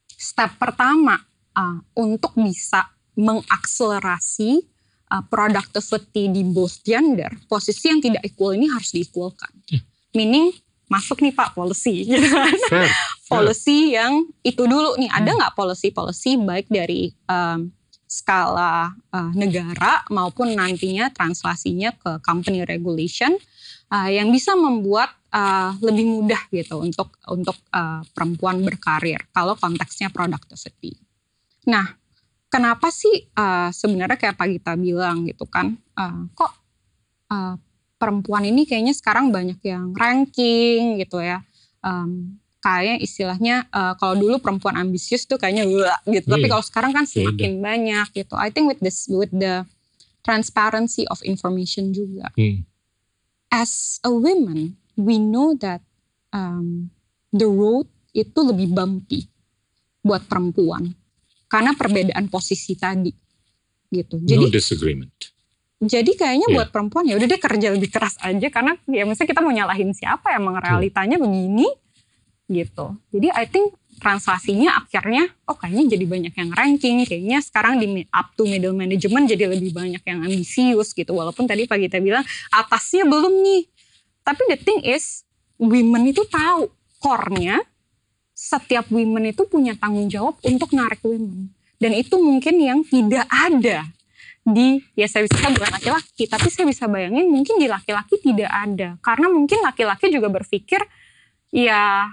step 0.06 0.54
pertama 0.56 1.18
uh, 1.58 1.78
untuk 1.98 2.32
bisa 2.38 2.86
mengakselerasi 3.18 4.62
uh, 5.10 5.24
productivity 5.26 6.30
di 6.30 6.46
both 6.46 6.80
gender, 6.86 7.28
posisi 7.50 7.90
yang 7.90 8.00
tidak 8.00 8.22
equal 8.22 8.54
ini 8.54 8.70
harus 8.70 8.94
di-equalkan. 8.94 9.50
Ya. 9.68 9.82
Meaning 10.14 10.54
masuk 10.86 11.22
nih 11.22 11.34
Pak 11.34 11.54
policy 11.54 12.02
gitu 12.10 12.26
kan. 12.30 12.54
Fair. 12.70 12.90
Policy 13.26 13.98
yang 13.98 14.26
itu 14.46 14.62
dulu 14.66 14.94
nih, 14.98 15.10
ada 15.10 15.34
Hmm. 15.34 15.38
nggak 15.42 15.54
policy-policy 15.58 16.38
baik 16.46 16.66
dari 16.70 17.10
um, 17.26 17.74
skala 18.06 18.94
uh, 19.10 19.32
negara 19.34 20.06
maupun 20.14 20.54
nantinya 20.54 21.10
translasinya 21.10 21.90
ke 21.98 22.22
company 22.22 22.62
regulation 22.62 23.34
uh, 23.90 24.06
yang 24.06 24.30
bisa 24.30 24.54
membuat 24.54 25.10
uh, 25.34 25.74
lebih 25.82 26.06
mudah 26.06 26.38
gitu 26.54 26.78
untuk 26.78 27.18
untuk 27.26 27.58
uh, 27.74 28.06
perempuan 28.14 28.62
berkarir 28.62 29.26
kalau 29.34 29.58
konteksnya 29.58 30.14
productivity. 30.14 30.94
Nah, 31.66 31.98
kenapa 32.46 32.94
sih 32.94 33.26
uh, 33.34 33.74
sebenarnya 33.74 34.16
kayak 34.22 34.38
Pak 34.38 34.48
Gita 34.54 34.72
bilang 34.78 35.26
gitu 35.26 35.42
kan, 35.50 35.74
uh, 35.98 36.30
kok 36.30 36.52
uh, 37.34 37.58
perempuan 37.96 38.44
ini 38.44 38.68
kayaknya 38.68 38.92
sekarang 38.92 39.32
banyak 39.32 39.60
yang 39.64 39.92
ranking 39.96 41.00
gitu 41.00 41.20
ya. 41.20 41.40
Um, 41.80 42.40
kayak 42.60 42.98
istilahnya 42.98 43.70
uh, 43.70 43.94
kalau 43.94 44.18
dulu 44.18 44.42
perempuan 44.42 44.74
ambisius 44.74 45.22
tuh 45.24 45.38
kayaknya 45.38 45.64
wah 45.70 46.00
gitu. 46.10 46.26
Tapi 46.26 46.46
Iya. 46.46 46.52
kalau 46.52 46.64
sekarang 46.64 46.92
kan 46.92 47.04
semakin 47.06 47.62
banyak 47.62 48.06
gitu. 48.12 48.34
I 48.34 48.50
think 48.50 48.66
with 48.66 48.80
this 48.82 49.06
with 49.06 49.30
the 49.30 49.62
transparency 50.26 51.06
of 51.06 51.22
information 51.22 51.94
juga. 51.94 52.34
Hmm. 52.34 52.66
As 53.54 54.02
a 54.02 54.10
woman, 54.10 54.74
we 54.98 55.22
know 55.22 55.54
that 55.62 55.86
um, 56.34 56.90
the 57.30 57.46
road 57.46 57.86
itu 58.10 58.40
lebih 58.42 58.74
bumpy 58.74 59.30
buat 60.02 60.26
perempuan 60.26 60.90
karena 61.46 61.78
perbedaan 61.78 62.26
posisi 62.26 62.74
tadi 62.74 63.14
gitu. 63.94 64.18
Jadi 64.18 64.42
no 64.42 64.50
disagreement. 64.50 65.14
Jadi 65.76 66.08
kayaknya 66.16 66.48
Iya. 66.48 66.56
buat 66.56 66.68
perempuan 66.72 67.04
ya 67.04 67.20
udah 67.20 67.28
deh 67.28 67.40
kerja 67.40 67.68
lebih 67.68 67.92
keras 67.92 68.16
aja 68.24 68.48
karena 68.48 68.80
ya 68.88 69.04
maksudnya 69.04 69.28
kita 69.36 69.40
mau 69.44 69.52
nyalahin 69.52 69.92
siapa 69.92 70.32
emang 70.32 70.56
realitanya 70.56 71.20
begini 71.20 71.68
gitu. 72.46 72.96
Jadi 73.12 73.28
I 73.34 73.44
think 73.50 73.74
translasinya 73.98 74.76
akhirnya 74.78 75.28
oh 75.50 75.56
kayaknya 75.58 75.98
jadi 75.98 76.04
banyak 76.06 76.34
yang 76.36 76.50
ranking, 76.54 76.96
kayaknya 77.04 77.38
sekarang 77.42 77.82
di 77.82 78.06
up 78.08 78.32
to 78.38 78.46
middle 78.46 78.72
management 78.72 79.26
jadi 79.28 79.50
lebih 79.50 79.74
banyak 79.74 80.00
yang 80.06 80.24
ambisius 80.24 80.94
gitu. 80.94 81.12
Walaupun 81.12 81.44
tadi 81.44 81.66
Pak 81.68 81.76
Gita 81.76 81.98
bilang 82.00 82.24
atasnya 82.54 83.04
belum 83.04 83.42
nih. 83.44 83.62
Tapi 84.22 84.42
the 84.48 84.58
thing 84.58 84.80
is 84.86 85.26
women 85.58 86.08
itu 86.08 86.22
tahu 86.26 86.70
core-nya 87.02 87.60
setiap 88.36 88.88
women 88.92 89.32
itu 89.32 89.44
punya 89.48 89.74
tanggung 89.76 90.06
jawab 90.08 90.38
untuk 90.44 90.72
narik 90.72 91.02
women. 91.02 91.50
Dan 91.76 91.92
itu 91.92 92.16
mungkin 92.16 92.56
yang 92.62 92.80
tidak 92.86 93.28
ada 93.28 93.84
di 94.46 94.78
ya 94.94 95.10
saya 95.10 95.26
bisa 95.26 95.50
bukan 95.50 95.70
laki-laki 95.74 96.30
tapi 96.30 96.46
saya 96.54 96.70
bisa 96.70 96.86
bayangin 96.86 97.26
mungkin 97.26 97.58
di 97.58 97.66
laki-laki 97.66 98.22
tidak 98.22 98.46
ada. 98.46 98.94
Karena 99.02 99.26
mungkin 99.26 99.58
laki-laki 99.58 100.06
juga 100.06 100.30
berpikir 100.30 100.78
ya 101.50 102.06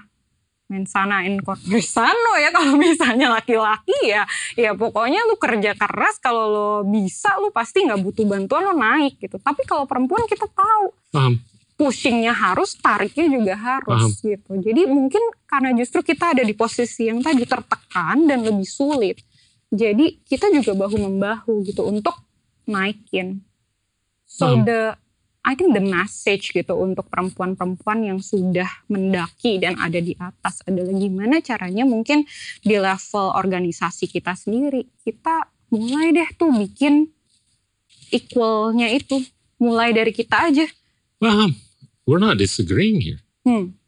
mensana 0.66 1.22
in 1.22 1.38
sano 1.94 2.32
ya 2.34 2.50
kalau 2.50 2.74
misalnya 2.74 3.30
laki-laki 3.38 4.10
ya. 4.10 4.26
Ya 4.58 4.74
pokoknya 4.74 5.22
lu 5.30 5.38
kerja 5.38 5.78
keras 5.78 6.18
kalau 6.18 6.44
lo 6.50 6.70
bisa 6.82 7.38
lu 7.38 7.54
pasti 7.54 7.86
nggak 7.86 8.02
butuh 8.02 8.26
bantuan 8.26 8.66
lo 8.66 8.74
naik 8.74 9.22
gitu. 9.22 9.38
Tapi 9.38 9.62
kalau 9.62 9.86
perempuan 9.86 10.26
kita 10.26 10.50
tahu. 10.50 10.90
Paham. 11.14 11.38
pushingnya 11.74 12.30
harus 12.30 12.78
tariknya 12.78 13.26
juga 13.26 13.58
harus 13.58 14.22
gitu. 14.22 14.54
Jadi 14.62 14.86
mungkin 14.86 15.18
karena 15.42 15.74
justru 15.74 16.06
kita 16.06 16.30
ada 16.30 16.46
di 16.46 16.54
posisi 16.54 17.10
yang 17.10 17.18
tadi 17.18 17.42
tertekan 17.42 18.30
dan 18.30 18.46
lebih 18.46 18.62
sulit 18.62 19.18
jadi 19.74 20.06
kita 20.22 20.54
juga 20.54 20.86
bahu 20.86 20.96
membahu 21.02 21.66
gitu 21.66 21.82
untuk 21.82 22.14
naikin 22.66 23.42
so 24.28 24.54
Paham. 24.54 24.64
the 24.66 24.80
I 25.44 25.52
think 25.52 25.76
the 25.76 25.84
message 25.84 26.56
gitu 26.56 26.72
untuk 26.72 27.04
perempuan-perempuan 27.12 28.00
yang 28.00 28.20
sudah 28.24 28.68
mendaki 28.88 29.60
dan 29.60 29.76
ada 29.76 30.00
di 30.00 30.16
atas 30.16 30.64
adalah 30.64 30.96
gimana 30.96 31.44
caranya 31.44 31.84
mungkin 31.84 32.24
di 32.64 32.80
level 32.80 33.36
organisasi 33.36 34.08
kita 34.08 34.32
sendiri 34.32 34.88
kita 35.04 35.52
mulai 35.68 36.16
deh 36.16 36.30
tuh 36.40 36.48
bikin 36.48 37.12
equalnya 38.08 38.88
itu 38.88 39.20
mulai 39.60 39.92
dari 39.92 40.16
kita 40.16 40.48
aja 40.48 40.64
Paham. 41.20 41.56
We're 42.06 42.20
not 42.20 42.36
disagreeing 42.36 43.00
here. 43.00 43.20
hmm. 43.44 43.80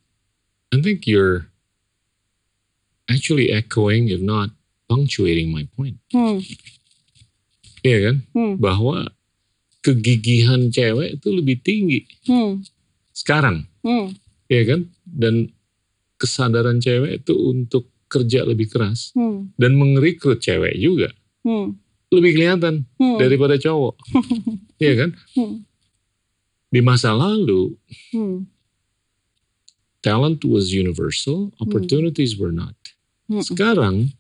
I 0.73 0.81
think 0.81 1.07
you're 1.07 1.47
actually 3.09 3.53
echoing, 3.53 4.09
if 4.09 4.20
not 4.20 4.51
punctuating 4.89 5.53
my 5.53 5.69
point. 5.77 6.01
Hmm. 6.12 6.40
Iya 7.86 7.98
kan? 8.02 8.16
Hmm. 8.34 8.54
Bahwa 8.58 9.06
kegigihan 9.78 10.66
cewek 10.74 11.22
itu 11.22 11.28
lebih 11.30 11.62
tinggi 11.62 12.02
Hmm. 12.26 12.66
sekarang. 13.14 13.70
Hmm. 13.86 14.10
Iya 14.50 14.62
kan? 14.74 14.80
Dan 15.06 15.54
kesadaran 16.18 16.82
cewek 16.82 17.22
itu 17.22 17.34
untuk 17.38 17.86
kerja 18.10 18.42
lebbi 18.42 18.66
keras 18.66 19.14
Hmm. 19.14 19.54
dan 19.54 19.78
merekrut 19.78 20.42
cewek 20.42 20.74
juga 20.74 21.14
Hmm. 21.46 21.78
lebih 22.10 22.34
kelihatan 22.34 22.82
Hmm. 22.98 23.18
daripada 23.22 23.54
cowok. 23.54 23.94
Iya 24.82 24.92
kan? 25.06 25.10
Hmm. 25.32 25.56
Di 26.68 26.82
masa 26.82 27.14
lalu 27.14 27.78
Hmm. 28.12 28.50
talent 30.02 30.42
was 30.44 30.74
universal, 30.74 31.54
opportunities 31.62 32.34
were 32.36 32.52
not. 32.52 32.74
Hmm. 33.30 33.40
Sekarang 33.40 34.14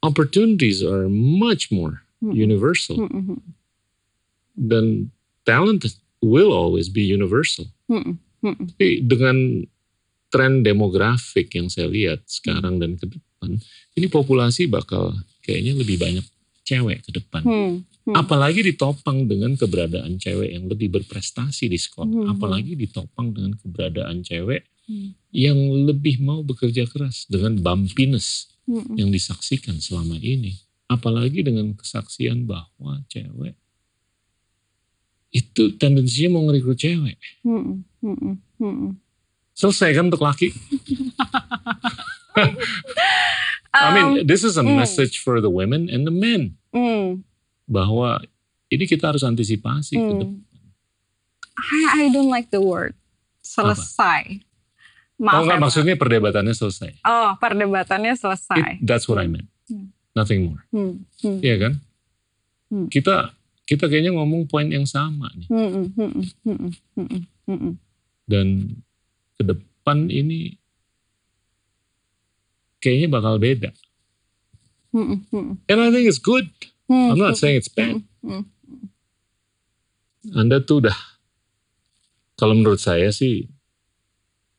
opportunities 0.00 0.84
are 0.84 1.08
much 1.08 1.72
more 1.72 2.03
Hmm. 2.24 2.32
universal 2.32 2.96
Hmm. 2.96 3.36
Hmm. 3.36 3.40
dan 4.56 5.12
talent 5.44 5.84
will 6.24 6.56
always 6.56 6.88
be 6.88 7.04
universal. 7.04 7.68
Hmm. 7.90 8.16
Hmm. 8.40 8.72
Tapi 8.76 9.04
dengan 9.04 9.64
tren 10.32 10.64
demografik 10.64 11.52
yang 11.52 11.68
saya 11.68 11.86
lihat 11.86 12.24
sekarang 12.26 12.80
dan 12.80 12.96
ke 12.96 13.06
depan, 13.06 13.60
ini 13.94 14.06
populasi 14.08 14.66
bakal 14.66 15.12
kayaknya 15.44 15.76
lebih 15.76 16.00
banyak 16.00 16.24
cewek 16.64 17.04
ke 17.04 17.10
depan. 17.12 17.42
Hmm. 17.44 17.72
Hmm. 18.08 18.14
Apalagi 18.16 18.64
ditopang 18.64 19.28
dengan 19.28 19.56
keberadaan 19.56 20.16
cewek 20.16 20.52
yang 20.56 20.68
lebih 20.68 20.92
berprestasi 20.92 21.68
di 21.68 21.76
sekolah. 21.76 22.08
Hmm. 22.08 22.32
Apalagi 22.36 22.76
ditopang 22.76 23.32
dengan 23.36 23.56
keberadaan 23.60 24.24
cewek 24.24 24.64
Hmm. 24.84 25.16
yang 25.32 25.56
lebih 25.88 26.20
mau 26.20 26.44
bekerja 26.44 26.84
keras 26.84 27.24
dengan 27.24 27.56
bumpiness 27.56 28.52
Hmm. 28.68 28.96
yang 29.00 29.08
disaksikan 29.08 29.80
selama 29.80 30.20
ini. 30.20 30.60
Apalagi 30.84 31.40
dengan 31.40 31.72
kesaksian 31.74 32.44
bahwa 32.44 33.00
cewek 33.08 33.56
itu 35.34 35.74
tendensinya 35.74 36.38
mau 36.38 36.46
ngerekrut 36.46 36.78
cewek. 36.78 37.18
Hmm. 37.42 37.82
Hmm. 37.98 38.38
Hmm. 38.60 38.94
Selesai 39.50 39.90
kan 39.92 40.06
untuk 40.06 40.22
laki? 40.22 40.54
I 43.74 43.90
Um, 43.90 43.94
mean, 43.94 44.26
this 44.30 44.46
is 44.46 44.54
a 44.54 44.62
hmm. 44.62 44.78
message 44.78 45.18
for 45.18 45.42
the 45.42 45.50
women 45.50 45.90
and 45.90 46.06
the 46.06 46.14
men. 46.14 46.54
Bahwa 47.66 48.22
ini 48.70 48.86
kita 48.86 49.10
harus 49.10 49.26
antisipasi 49.26 49.98
ke 49.98 50.12
depan. 50.14 50.38
I, 51.58 52.06
I 52.06 52.14
don't 52.14 52.30
like 52.30 52.54
the 52.54 52.62
word 52.62 52.94
selesai. 53.42 54.42
Maaf 55.14 55.34
Oh 55.34 55.40
enggak, 55.46 55.58
ya, 55.58 55.62
maksudnya 55.62 55.94
perdebatannya 55.94 56.54
selesai. 56.54 56.98
Oh, 57.02 57.34
perdebatannya 57.38 58.14
It- 58.14 58.22
selesai. 58.22 58.82
that's 58.82 59.06
what 59.06 59.18
I 59.18 59.26
meant. 59.26 59.50
Hmm. 60.14 60.22
Nothing 60.22 60.40
more. 60.46 60.62
Hmm. 60.70 61.02
Hmm. 61.20 61.38
Iya 61.42 61.56
kan? 61.58 61.72
Hmm. 62.70 62.86
Kita 62.86 63.34
kita 63.66 63.84
kayaknya 63.90 64.14
ngomong 64.14 64.46
poin 64.46 64.70
yang 64.70 64.86
sama 64.86 65.26
nih. 65.34 65.50
Hmm. 65.50 65.68
Hmm. 65.74 65.88
Hmm. 65.90 66.12
Hmm. 66.46 66.70
Hmm. 66.94 67.22
Hmm. 67.44 67.58
Hmm. 67.58 67.74
Dan 68.24 68.46
ke 69.34 69.42
depan 69.42 70.08
ini 70.08 70.54
kayaknya 72.78 73.08
bakal 73.10 73.42
beda. 73.42 73.74
Hmm. 74.94 75.26
Hmm. 75.34 75.58
And 75.66 75.78
I 75.82 75.90
think 75.90 76.06
it's 76.06 76.22
good. 76.22 76.46
Hmm. 76.86 77.16
I'm 77.16 77.18
not 77.18 77.34
saying 77.34 77.58
it's 77.58 77.72
bad. 77.72 77.98
Hmm. 78.22 78.46
Anda 80.32 80.64
tuh 80.64 80.80
udah, 80.80 80.96
kalau 82.40 82.56
menurut 82.56 82.80
saya 82.80 83.12
sih, 83.12 83.44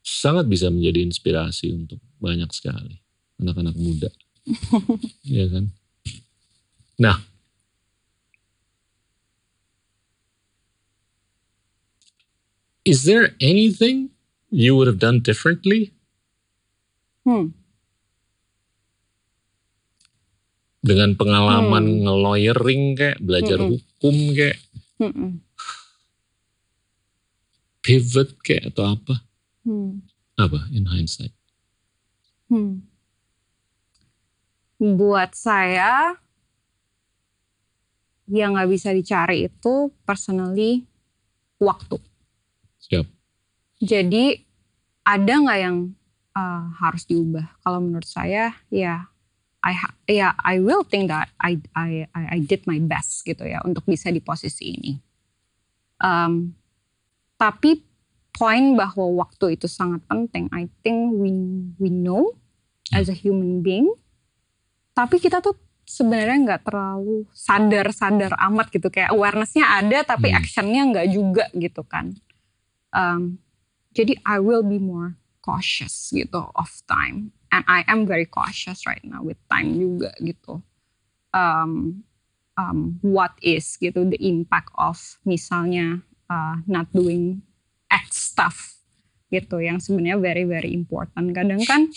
sangat 0.06 0.46
bisa 0.46 0.70
menjadi 0.70 1.02
inspirasi 1.02 1.74
untuk 1.74 1.98
banyak 2.22 2.46
sekali 2.54 3.02
anak-anak 3.42 3.74
muda. 3.74 4.14
Iya 5.26 5.46
kan? 5.50 5.66
Nah, 7.02 7.18
is 12.86 13.04
there 13.04 13.34
anything 13.42 14.14
you 14.54 14.76
would 14.78 14.88
have 14.88 15.00
done 15.02 15.20
differently? 15.20 15.92
Hmm. 17.26 17.58
dengan 20.86 21.18
pengalaman 21.18 21.86
Hmm. 21.90 22.02
ngeloyering 22.06 22.94
kayak 22.94 23.18
belajar 23.18 23.58
Mm-mm. 23.58 23.74
hukum 23.74 24.16
kayak 24.38 24.62
Mm-mm. 25.02 25.42
pivot 27.82 28.38
kayak 28.46 28.70
atau 28.70 28.94
apa 28.94 29.26
Hmm. 29.66 30.06
apa 30.38 30.70
in 30.70 30.86
hindsight 30.86 31.34
Hmm. 32.46 32.86
Buat 34.76 35.36
saya, 35.36 36.20
yang 38.26 38.58
nggak 38.58 38.70
bisa 38.70 38.90
dicari 38.90 39.46
itu 39.46 39.94
personally 40.02 40.86
waktu. 41.62 42.02
siap 42.82 43.06
Jadi 43.82 44.40
ada 45.06 45.34
nggak 45.36 45.60
yang 45.62 45.94
uh, 46.34 46.64
harus 46.80 47.06
diubah? 47.06 47.62
Kalau 47.62 47.80
menurut 47.84 48.08
saya, 48.08 48.56
ya, 48.74 49.06
I 49.62 49.74
ya 50.10 50.34
I 50.42 50.62
will 50.62 50.86
think 50.86 51.10
that 51.10 51.30
I 51.42 51.58
I 51.74 52.06
I 52.14 52.24
I 52.36 52.40
did 52.42 52.66
my 52.70 52.78
best 52.82 53.26
gitu 53.26 53.46
ya 53.46 53.62
untuk 53.66 53.86
bisa 53.86 54.10
di 54.10 54.22
posisi 54.22 54.78
ini. 54.78 54.94
Um, 56.02 56.54
tapi 57.36 57.82
poin 58.36 58.78
bahwa 58.78 59.26
waktu 59.26 59.60
itu 59.60 59.68
sangat 59.68 60.06
penting. 60.08 60.48
I 60.54 60.70
think 60.86 61.18
we 61.18 61.34
we 61.82 61.90
know 61.90 62.38
as 62.94 63.10
a 63.12 63.16
human 63.16 63.66
being. 63.66 63.90
Tapi 64.96 65.20
kita 65.20 65.44
tuh 65.44 65.60
sebenarnya 65.86 66.38
nggak 66.42 66.64
terlalu 66.66 67.30
sadar-sadar 67.36 68.34
amat 68.50 68.74
gitu 68.74 68.90
kayak 68.90 69.14
awarenessnya 69.14 69.70
ada 69.70 70.02
tapi 70.02 70.34
Hmm. 70.34 70.42
actionnya 70.42 70.82
nggak 70.90 71.08
juga 71.14 71.46
gitu 71.54 71.86
kan. 71.86 72.16
Um, 72.90 73.38
jadi 73.94 74.18
I 74.26 74.42
will 74.42 74.66
be 74.66 74.82
more 74.82 75.20
cautious 75.46 76.10
gitu 76.10 76.50
of 76.58 76.70
time 76.90 77.36
and 77.54 77.62
I 77.70 77.86
am 77.86 78.10
very 78.10 78.26
cautious 78.26 78.90
right 78.90 79.04
now 79.06 79.22
with 79.22 79.38
time 79.46 79.78
juga 79.78 80.16
gitu. 80.24 80.66
Um, 81.36 82.02
um, 82.58 82.98
what 83.06 83.36
is 83.44 83.78
gitu 83.78 84.08
the 84.10 84.18
impact 84.18 84.74
of 84.80 84.98
misalnya 85.28 86.02
uh, 86.32 86.64
not 86.66 86.90
doing 86.96 87.46
X 87.92 88.34
stuff 88.34 88.80
gitu 89.30 89.62
yang 89.62 89.78
sebenarnya 89.78 90.18
very 90.18 90.48
very 90.48 90.74
important. 90.74 91.36
Kadang 91.36 91.62
kan 91.68 91.92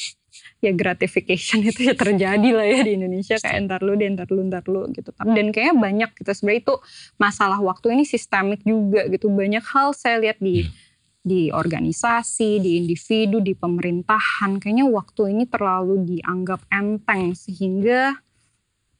ya 0.61 0.73
gratification 0.75 1.65
itu 1.71 1.91
ya 1.91 1.95
terjadi 1.95 2.49
lah 2.55 2.67
ya 2.67 2.81
di 2.85 2.99
Indonesia 2.99 3.37
kayak 3.39 3.57
entar 3.57 3.81
lu 3.83 3.97
deh 3.97 4.09
entar 4.09 4.29
lu 4.29 4.41
entar 4.45 4.65
lu 4.67 4.87
gitu. 4.93 5.11
Dan 5.17 5.51
kayaknya 5.55 5.75
banyak 5.77 6.11
gitu 6.19 6.31
sebenarnya 6.31 6.61
itu 6.65 6.75
masalah 7.17 7.59
waktu 7.61 7.95
ini 7.97 8.05
sistemik 8.05 8.61
juga 8.63 9.07
gitu. 9.09 9.29
Banyak 9.31 9.65
hal 9.65 9.95
saya 9.97 10.21
lihat 10.21 10.39
di 10.41 10.65
Iya. 10.65 10.87
di 11.29 11.53
organisasi, 11.53 12.57
di 12.63 12.81
individu, 12.81 13.45
di 13.45 13.53
pemerintahan 13.53 14.57
kayaknya 14.57 14.89
waktu 14.89 15.37
ini 15.37 15.45
terlalu 15.45 16.17
dianggap 16.17 16.65
enteng 16.73 17.37
sehingga 17.37 18.17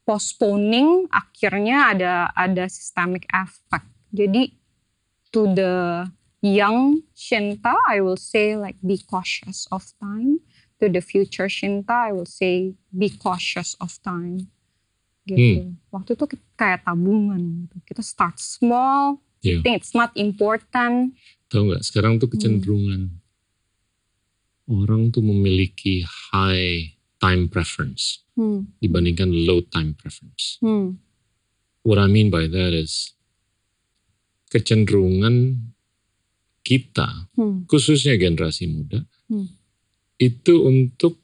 postponing 0.05 1.09
akhirnya 1.09 1.93
ada 1.93 2.13
ada 2.37 2.69
systemic 2.69 3.25
effect. 3.33 3.89
Jadi 4.13 4.53
to 5.33 5.53
the 5.53 6.05
young 6.41 7.05
Shinta, 7.13 7.77
I 7.89 8.01
will 8.01 8.17
say 8.17 8.57
like 8.57 8.77
be 8.81 9.01
cautious 9.05 9.69
of 9.69 9.85
time. 10.01 10.41
To 10.79 10.87
the 10.87 11.03
future 11.03 11.51
Shinta, 11.51 12.07
I 12.07 12.15
will 12.15 12.29
say 12.29 12.79
be 12.95 13.11
cautious 13.11 13.75
of 13.83 13.99
time. 14.01 14.47
Gitu. 15.27 15.75
Waktu 15.91 16.15
itu 16.15 16.25
kayak 16.55 16.87
tabungan 16.87 17.67
gitu. 17.67 17.77
Kita 17.85 18.01
start 18.01 18.39
small, 18.39 19.19
Iya. 19.43 19.63
think 19.63 19.75
it's 19.83 19.93
not 19.93 20.15
important. 20.15 21.15
tahu 21.49 21.73
nggak 21.73 21.81
sekarang 21.81 22.21
tuh 22.21 22.29
Hmm. 22.29 22.35
kecenderungan 22.37 23.03
orang 24.69 25.09
tuh 25.09 25.25
memiliki 25.25 26.05
high 26.05 26.93
time 27.17 27.49
preference 27.49 28.21
Hmm, 28.37 28.69
dibandingkan 28.79 29.33
low 29.33 29.65
time 29.65 29.97
preference 29.97 30.61
hmm, 30.61 31.01
what 31.83 31.97
I 31.97 32.05
mean 32.05 32.29
by 32.29 32.45
that 32.47 32.77
is 32.77 33.17
kecenderungan 34.49 35.73
kita 36.61 37.33
hmm, 37.35 37.65
khususnya 37.65 38.17
generasi 38.17 38.69
muda 38.69 39.05
Hmm. 39.29 39.58
Itu 40.19 40.55
untuk 40.67 41.19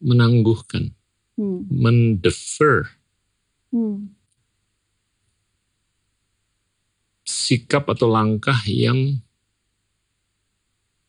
menangguhkan. 0.00 0.92
Hmm, 1.36 1.68
mendefer. 1.68 2.88
Hmm, 3.68 4.16
sikap 7.26 7.90
atau 7.92 8.08
langkah 8.08 8.56
yang 8.64 9.20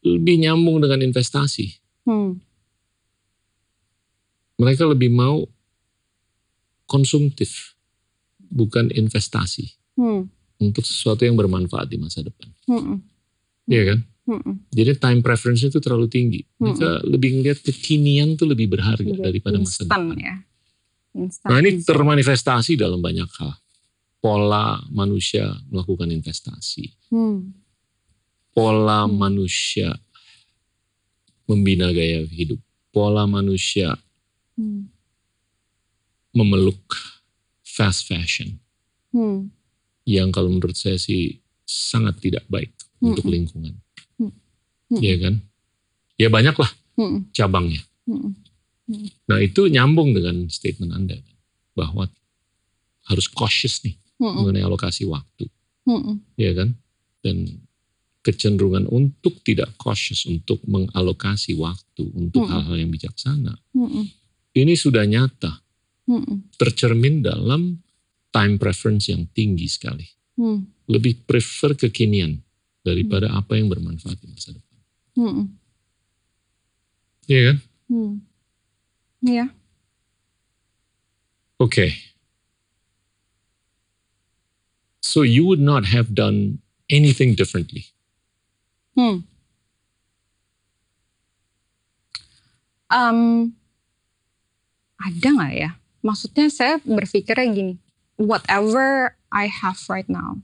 lebih 0.03 0.35
nyambung 0.43 0.83
dengan 0.83 0.99
investasi. 1.05 1.79
hmm, 2.03 2.43
Mereka 4.57 4.83
lebih 4.89 5.13
mau 5.13 5.45
konsumtif, 6.89 7.77
bukan 8.51 8.89
investasi. 8.91 9.77
Hmm, 9.95 10.27
untuk 10.57 10.83
sesuatu 10.83 11.23
yang 11.23 11.37
bermanfaat 11.37 11.87
di 11.87 11.97
masa 12.01 12.25
depan. 12.25 12.49
hmm, 12.67 12.97
Iya 13.69 13.83
kan? 13.95 13.99
Hmm, 14.27 14.69
Jadi 14.69 14.91
time 14.99 15.23
preference 15.23 15.63
itu 15.63 15.79
terlalu 15.79 16.11
tinggi. 16.11 16.43
Mereka 16.59 17.07
lebih 17.07 17.39
ngeliat 17.39 17.63
kekinian 17.63 18.35
tuh 18.35 18.51
lebih 18.51 18.67
berharga 18.67 19.01
Jadi 19.01 19.23
daripada 19.23 19.57
masa 19.57 19.87
depan. 19.87 20.13
ya. 20.19 20.35
Nah 21.47 21.57
ini 21.57 21.81
termanifestasi 21.81 22.77
dalam 22.77 23.01
banyak 23.01 23.25
hal. 23.39 23.55
Pola 24.19 24.77
manusia 24.91 25.49
melakukan 25.71 26.11
investasi. 26.11 26.91
Hmm, 27.09 27.55
Pola 28.51 29.05
Hmm. 29.05 29.15
manusia 29.15 29.93
membina 31.47 31.89
gaya 31.89 32.25
hidup. 32.27 32.59
Pola 32.91 33.23
manusia 33.25 33.93
hmm, 34.57 34.89
memeluk 36.33 36.81
fast 37.63 38.05
fashion. 38.05 38.57
hmm, 39.13 39.49
Yang 40.05 40.29
kalau 40.33 40.49
menurut 40.49 40.73
saya 40.73 40.97
sih 40.97 41.37
sangat 41.61 42.17
tidak 42.17 42.47
baik 42.47 42.71
untuk 42.97 43.27
Mm-mm. 43.27 43.35
lingkungan. 43.37 43.75
Mm. 44.87 44.99
Iya 45.03 45.15
kan? 45.19 45.33
Ya 46.17 46.27
banyak 46.31 46.55
lah 46.55 46.71
hmm, 46.97 47.29
cabangnya. 47.35 47.83
hmm, 48.07 48.31
Nah 49.27 49.37
itu 49.43 49.67
nyambung 49.67 50.15
dengan 50.15 50.47
statement 50.47 50.95
Anda. 50.95 51.19
Bahwa 51.75 52.07
harus 53.05 53.27
cautious 53.29 53.83
nih 53.83 53.95
hmm, 54.19 54.33
mengenai 54.33 54.63
alokasi 54.63 55.03
waktu. 55.05 55.45
hmm, 55.85 56.39
ya 56.39 56.55
kan? 56.55 56.71
Dan 57.19 57.67
kecenderungan 58.23 58.87
untuk 58.91 59.39
tidak 59.43 59.71
cautious 59.79 60.27
untuk 60.27 60.59
mengalokasi 60.67 61.55
waktu 61.55 62.03
untuk 62.11 62.43
hal-hal 62.47 62.75
yang 62.75 62.91
bijaksana. 62.91 63.55
hmm, 63.75 64.03
Ini 64.55 64.73
sudah 64.75 65.03
nyata 65.07 65.51
hmm, 66.07 66.55
tercermin 66.59 67.23
dalam 67.23 67.79
time 68.31 68.55
preference 68.59 69.07
yang 69.11 69.27
tinggi 69.31 69.67
sekali. 69.67 70.03
hmm, 70.39 70.87
Lebih 70.91 71.27
prefer 71.27 71.75
kekinian 71.75 72.35
daripada 72.83 73.31
apa 73.35 73.55
yang 73.59 73.67
bermanfaat 73.67 74.15
di 74.23 74.27
masa 74.31 74.55
depan. 74.55 74.66
Hmm, 75.17 75.49
Iya 77.27 77.39
kan? 77.51 77.57
hmm. 77.89 78.13
Iya. 79.25 79.45
Oke. 81.57 81.89
So 85.01 85.25
you 85.25 85.41
would 85.49 85.59
not 85.59 85.89
have 85.89 86.13
done 86.13 86.61
anything 86.85 87.33
differently. 87.33 87.89
Hmm. 88.93 89.25
Um, 92.87 93.53
ada 95.01 95.27
nggak 95.27 95.53
ya? 95.57 95.71
Maksudnya 96.05 96.47
saya 96.53 96.79
berpikirnya 96.85 97.47
gini, 97.51 97.73
whatever 98.15 99.17
I 99.33 99.49
have 99.49 99.81
right 99.89 100.07
now, 100.07 100.39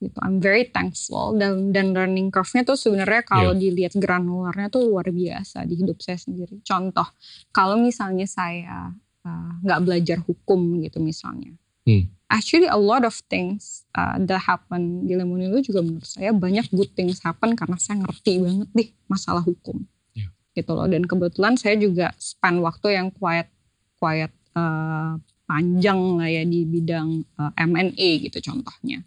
gitu, 0.00 0.16
I'm 0.24 0.40
very 0.40 0.66
thankful. 0.72 1.36
Dan 1.36 1.70
dan 1.70 1.92
learning 1.92 2.32
curve-nya 2.32 2.64
tuh 2.64 2.80
sebenarnya 2.80 3.22
kalau 3.22 3.52
dilihat 3.52 3.94
granularnya 4.00 4.72
tuh 4.72 4.88
luar 4.88 5.12
biasa 5.12 5.68
di 5.68 5.76
hidup 5.76 6.00
saya 6.00 6.16
sendiri. 6.16 6.58
Contoh, 6.64 7.04
kalau 7.52 7.76
misalnya 7.76 8.24
saya 8.24 8.96
uh, 9.22 9.52
nggak 9.60 9.80
belajar 9.84 10.18
hukum 10.24 10.80
gitu 10.80 10.98
misalnya, 10.98 11.52
Hmm. 11.88 12.12
actually 12.28 12.68
a 12.68 12.76
lot 12.76 13.08
of 13.08 13.16
things 13.32 13.88
uh, 13.96 14.20
that 14.20 14.44
happen 14.44 15.08
di 15.08 15.16
Lemonilo 15.16 15.64
juga 15.64 15.80
menurut 15.80 16.04
saya 16.04 16.28
banyak 16.28 16.68
good 16.76 16.92
things 16.92 17.24
happen 17.24 17.56
karena 17.56 17.80
saya 17.80 18.04
ngerti 18.04 18.36
banget 18.36 18.68
nih 18.76 18.88
masalah 19.08 19.40
hukum. 19.40 19.88
Yeah. 20.12 20.28
gitu 20.52 20.76
loh. 20.76 20.84
Dan 20.84 21.08
kebetulan 21.08 21.56
saya 21.56 21.80
juga 21.80 22.12
spend 22.20 22.60
waktu 22.60 23.00
yang 23.00 23.08
quiet 23.16 23.48
quiet 23.96 24.32
uh, 24.56 25.16
panjang 25.50 25.98
lah 26.14 26.30
ya 26.30 26.46
di 26.46 26.62
bidang 26.62 27.26
uh, 27.34 27.50
M&A 27.58 28.10
gitu 28.22 28.38
contohnya 28.38 29.02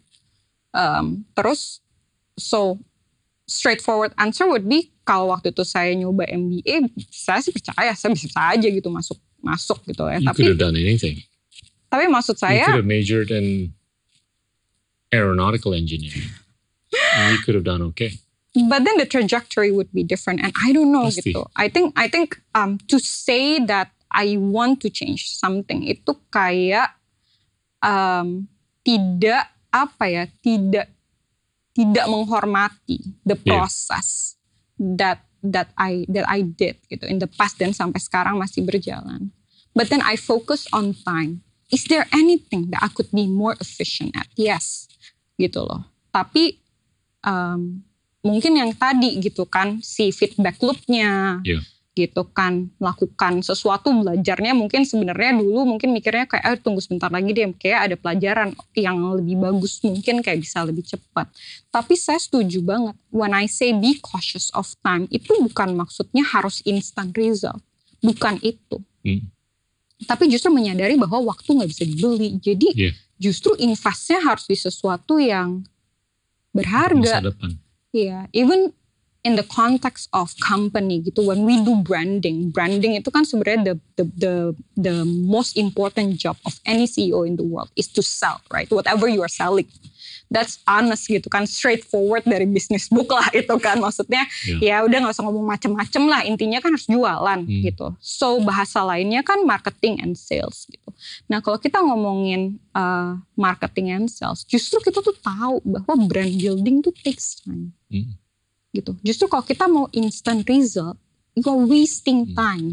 Um, 0.74 1.22
terus 1.38 1.78
so 2.34 2.82
straightforward 3.46 4.10
answer 4.18 4.50
would 4.50 4.66
be 4.66 4.90
kalau 5.06 5.30
waktu 5.30 5.54
itu 5.54 5.62
saya 5.62 5.94
nyoba 5.94 6.26
MBA 6.26 6.90
saya 7.14 7.38
sih 7.38 7.54
percaya 7.54 7.94
saya 7.94 8.10
bisa 8.10 8.34
aja 8.34 8.66
gitu 8.66 8.90
masuk 8.90 9.14
masuk 9.38 9.78
gitu 9.86 10.02
ya 10.10 10.18
You 10.18 10.26
could 10.34 10.34
tapi 10.34 10.42
have 10.50 10.58
done 10.58 10.74
anything. 10.74 11.22
tapi 11.86 12.10
maksud 12.10 12.34
You 12.34 12.42
saya 12.42 12.66
could 12.66 12.82
have 12.82 12.90
majored 12.90 13.30
in 13.30 13.70
aeronautical 15.14 15.78
engineering. 15.78 16.26
You 17.30 17.38
could 17.46 17.54
have 17.54 17.62
done 17.62 17.82
okay. 17.94 18.18
but 18.66 18.82
then 18.82 18.98
the 18.98 19.06
trajectory 19.06 19.70
would 19.70 19.90
be 19.90 20.02
different 20.06 20.38
and 20.38 20.54
i 20.62 20.70
don't 20.70 20.94
know 20.94 21.10
Pasti. 21.10 21.34
gitu 21.34 21.42
i 21.58 21.66
think 21.66 21.90
i 21.98 22.06
think 22.06 22.38
um 22.54 22.78
to 22.86 23.02
say 23.02 23.58
that 23.62 23.94
I 24.14 24.38
want 24.38 24.78
to 24.86 24.88
change 24.94 25.26
something 25.34 25.82
itu 25.82 26.14
kayak 26.30 26.94
um, 27.82 28.46
tidak 28.86 29.50
apa 29.74 30.06
ya 30.06 30.24
tidak 30.38 30.86
tidak 31.74 32.06
menghormati 32.06 33.02
the 33.26 33.34
Yeah. 33.34 33.58
process 33.58 34.38
that 34.78 35.26
that 35.42 35.74
I 35.74 36.06
that 36.06 36.24
I 36.30 36.46
did 36.46 36.78
gitu 36.86 37.04
in 37.10 37.18
the 37.18 37.26
past 37.26 37.58
dan 37.58 37.74
sampai 37.74 37.98
sekarang 37.98 38.38
masih 38.38 38.62
berjalan. 38.62 39.34
But 39.74 39.90
then 39.90 40.00
I 40.06 40.14
focus 40.14 40.70
on 40.70 40.94
time. 40.94 41.42
Is 41.74 41.90
there 41.90 42.06
anything 42.14 42.70
that 42.70 42.86
I 42.86 42.88
could 42.94 43.10
be 43.10 43.26
more 43.26 43.58
efficient 43.58 44.14
at? 44.14 44.30
Yes, 44.38 44.86
gitu 45.34 45.66
loh. 45.66 45.90
Tapi 46.14 46.62
um, 47.26 47.82
mungkin 48.22 48.54
yang 48.54 48.70
tadi 48.78 49.18
gitu 49.18 49.42
kan 49.44 49.82
si 49.82 50.14
feedback 50.14 50.62
loopnya 50.62 51.42
Iya. 51.42 51.58
Gitu 51.94 52.26
kan 52.26 52.74
melakukan 52.82 53.38
sesuatu 53.38 53.94
belajarnya 53.94 54.50
mungkin 54.50 54.82
sebenarnya 54.82 55.38
dulu 55.38 55.62
mungkin 55.62 55.94
mikirnya 55.94 56.26
kayak 56.26 56.42
eh 56.42 56.58
tunggu 56.58 56.82
sebentar 56.82 57.06
lagi 57.06 57.30
deh 57.30 57.54
kayak 57.54 57.80
ada 57.86 57.94
pelajaran 57.94 58.50
yang 58.74 58.98
lebih 59.14 59.38
bagus 59.38 59.78
mungkin 59.78 60.18
kayak 60.18 60.42
bisa 60.42 60.66
lebih 60.66 60.82
cepat 60.82 61.30
tapi 61.70 61.94
saya 61.94 62.18
setuju 62.18 62.66
banget 62.66 62.98
when 63.14 63.30
I 63.30 63.46
say 63.46 63.70
be 63.70 63.94
cautious 64.02 64.50
of 64.58 64.66
time 64.82 65.06
itu 65.08 65.38
bukan 65.38 65.78
maksudnya 65.78 66.26
harus 66.26 66.66
instant 66.66 67.14
result 67.14 67.62
bukan 68.02 68.42
itu 68.42 68.82
Hmm. 69.04 69.20
tapi 70.08 70.26
justru 70.26 70.48
menyadari 70.48 70.96
bahwa 70.96 71.30
waktu 71.30 71.46
nggak 71.46 71.70
bisa 71.70 71.84
dibeli 71.84 72.40
jadi 72.42 72.68
Iya. 72.74 72.90
justru 73.20 73.54
investnya 73.54 74.18
harus 74.18 74.48
di 74.48 74.56
sesuatu 74.56 75.20
yang 75.20 75.62
berharga 76.50 77.22
Masa 77.22 77.28
depan. 77.30 77.50
Iya, 77.94 78.26
even 78.34 78.74
in 79.24 79.40
the 79.40 79.46
context 79.48 80.12
of 80.12 80.36
company 80.36 81.00
gitu, 81.00 81.24
when 81.24 81.48
we 81.48 81.56
do 81.64 81.80
branding, 81.80 82.52
branding 82.52 82.92
itu 82.92 83.08
kan 83.08 83.24
sebenarnya 83.24 83.72
the, 83.72 83.74
the 83.96 84.04
the 84.20 84.34
the 84.76 84.96
most 85.08 85.56
important 85.56 86.20
job 86.20 86.36
of 86.44 86.60
any 86.68 86.84
CEO 86.84 87.24
in 87.24 87.40
the 87.40 87.42
world 87.42 87.72
is 87.72 87.88
to 87.88 88.04
sell, 88.04 88.44
right? 88.52 88.68
Whatever 88.68 89.08
you 89.08 89.24
are 89.24 89.32
selling, 89.32 89.64
that's 90.28 90.60
honest 90.68 91.08
gitu 91.08 91.24
kan, 91.32 91.48
straightforward 91.48 92.28
dari 92.28 92.44
business 92.44 92.92
book 92.92 93.08
lah 93.08 93.24
itu 93.40 93.56
kan, 93.56 93.80
maksudnya 93.80 94.28
ya 94.60 94.84
udah 94.84 94.98
nggak 95.00 95.16
usah 95.16 95.24
ngomong 95.24 95.48
macem-macem 95.48 96.04
lah, 96.04 96.20
intinya 96.20 96.60
kan 96.60 96.76
harus 96.76 96.84
jualan 96.84 97.40
Hmm. 97.48 97.64
gitu. 97.64 97.96
So 98.04 98.44
bahasa 98.44 98.84
lainnya 98.84 99.24
kan 99.24 99.40
marketing 99.48 100.04
and 100.04 100.20
sales 100.20 100.68
gitu. 100.68 100.92
Nah 101.32 101.40
kalau 101.40 101.56
kita 101.56 101.80
ngomongin 101.80 102.60
uh, 102.76 103.16
marketing 103.40 103.88
and 103.88 104.06
sales, 104.12 104.44
justru 104.44 104.84
kita 104.84 105.00
tuh 105.00 105.16
tahu 105.16 105.64
bahwa 105.64 105.96
brand 106.04 106.36
building 106.36 106.84
tuh 106.84 106.92
takes 107.00 107.40
time 107.40 107.72
Hmm. 107.88 108.20
Gitu. 108.74 108.98
Justru 109.06 109.30
kalau 109.30 109.46
kita 109.46 109.70
mau 109.70 109.86
instant 109.94 110.42
result, 110.50 110.98
you 111.38 111.46
are 111.46 111.62
wasting 111.62 112.26
Hmm. 112.26 112.34
time. 112.34 112.68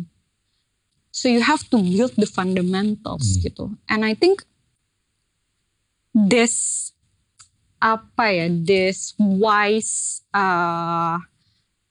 So 1.14 1.30
you 1.30 1.46
have 1.46 1.70
to 1.70 1.78
build 1.78 2.18
the 2.18 2.26
fundamentals 2.26 3.38
Hmm. 3.38 3.42
gitu. 3.46 3.66
And 3.86 4.02
I 4.02 4.18
think 4.18 4.42
this 6.18 6.90
apa 7.82 8.26
ya, 8.34 8.46
this 8.50 9.14
wise 9.18 10.26
uh, 10.34 11.22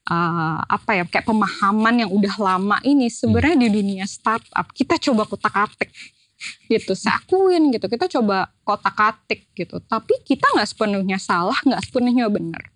uh, 0.07 0.57
apa 0.67 0.91
ya, 0.99 1.03
kayak 1.07 1.27
pemahaman 1.27 2.07
yang 2.07 2.11
udah 2.11 2.35
lama 2.39 2.77
ini 2.83 3.07
sebenarnya 3.07 3.67
di 3.67 3.69
dunia 3.71 4.05
startup 4.07 4.71
kita 4.75 4.99
coba 4.99 5.27
kotak-atik 5.27 5.91
gitu. 6.71 6.95
Saya 6.97 7.19
akuin 7.19 7.69
gitu. 7.75 7.85
Kita 7.91 8.07
coba 8.19 8.49
kotak-atik 8.63 9.51
gitu. 9.53 9.83
Tapi 9.83 10.19
kita 10.23 10.47
nggak 10.55 10.67
sepenuhnya 10.67 11.19
salah, 11.19 11.59
nggak 11.67 11.83
sepenuhnya 11.85 12.31
benar 12.31 12.70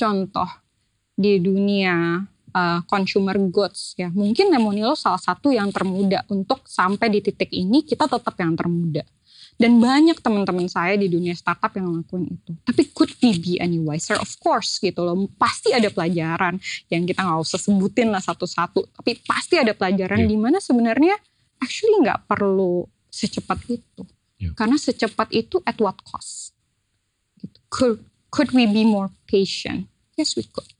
contoh 0.00 0.48
di 1.12 1.36
dunia 1.36 2.24
uh, 2.56 2.80
consumer 2.88 3.36
goods 3.52 3.92
ya. 4.00 4.08
Mungkin 4.08 4.48
Lemonilo 4.48 4.96
salah 4.96 5.20
satu 5.20 5.52
yang 5.52 5.68
termuda. 5.68 6.24
Untuk 6.32 6.64
sampai 6.64 7.12
di 7.12 7.20
titik 7.20 7.52
ini 7.52 7.84
kita 7.84 8.08
tetap 8.08 8.32
yang 8.40 8.56
termuda. 8.56 9.04
Dan 9.60 9.76
banyak 9.76 10.24
teman-teman 10.24 10.72
saya 10.72 10.96
di 10.96 11.12
dunia 11.12 11.36
startup 11.36 11.68
yang 11.76 11.92
ngelakuin 11.92 12.32
itu. 12.32 12.56
Tapi 12.64 12.82
could 12.96 13.12
we 13.20 13.36
be 13.36 13.60
any 13.60 13.76
wiser? 13.76 14.16
Of 14.16 14.40
course 14.40 14.80
gitu 14.80 15.04
loh. 15.04 15.28
Pasti 15.36 15.76
ada 15.76 15.92
pelajaran 15.92 16.56
yang 16.88 17.04
kita 17.04 17.20
nggak 17.20 17.44
usah 17.44 17.60
sebutin 17.60 18.08
lah 18.08 18.24
satu-satu. 18.24 18.88
Tapi 18.88 19.20
pasti 19.20 19.60
ada 19.60 19.76
pelajaran 19.76 20.24
Iya. 20.24 20.28
di 20.32 20.36
mana 20.40 20.64
sebenarnya 20.64 21.12
actually 21.60 22.00
nggak 22.00 22.24
perlu 22.24 22.88
secepat 23.12 23.60
itu. 23.68 24.02
Iya. 24.40 24.56
karena 24.56 24.80
secepat 24.80 25.28
itu 25.36 25.60
at 25.68 25.76
what 25.84 26.00
cost? 26.00 26.56
Gitu. 27.36 27.60
could 27.68 28.00
could 28.30 28.50
we 28.50 28.66
be 28.66 28.82
more 28.82 29.10
patient? 29.26 29.86
Yes 30.16 30.34
we 30.34 30.46
could. 30.46 30.70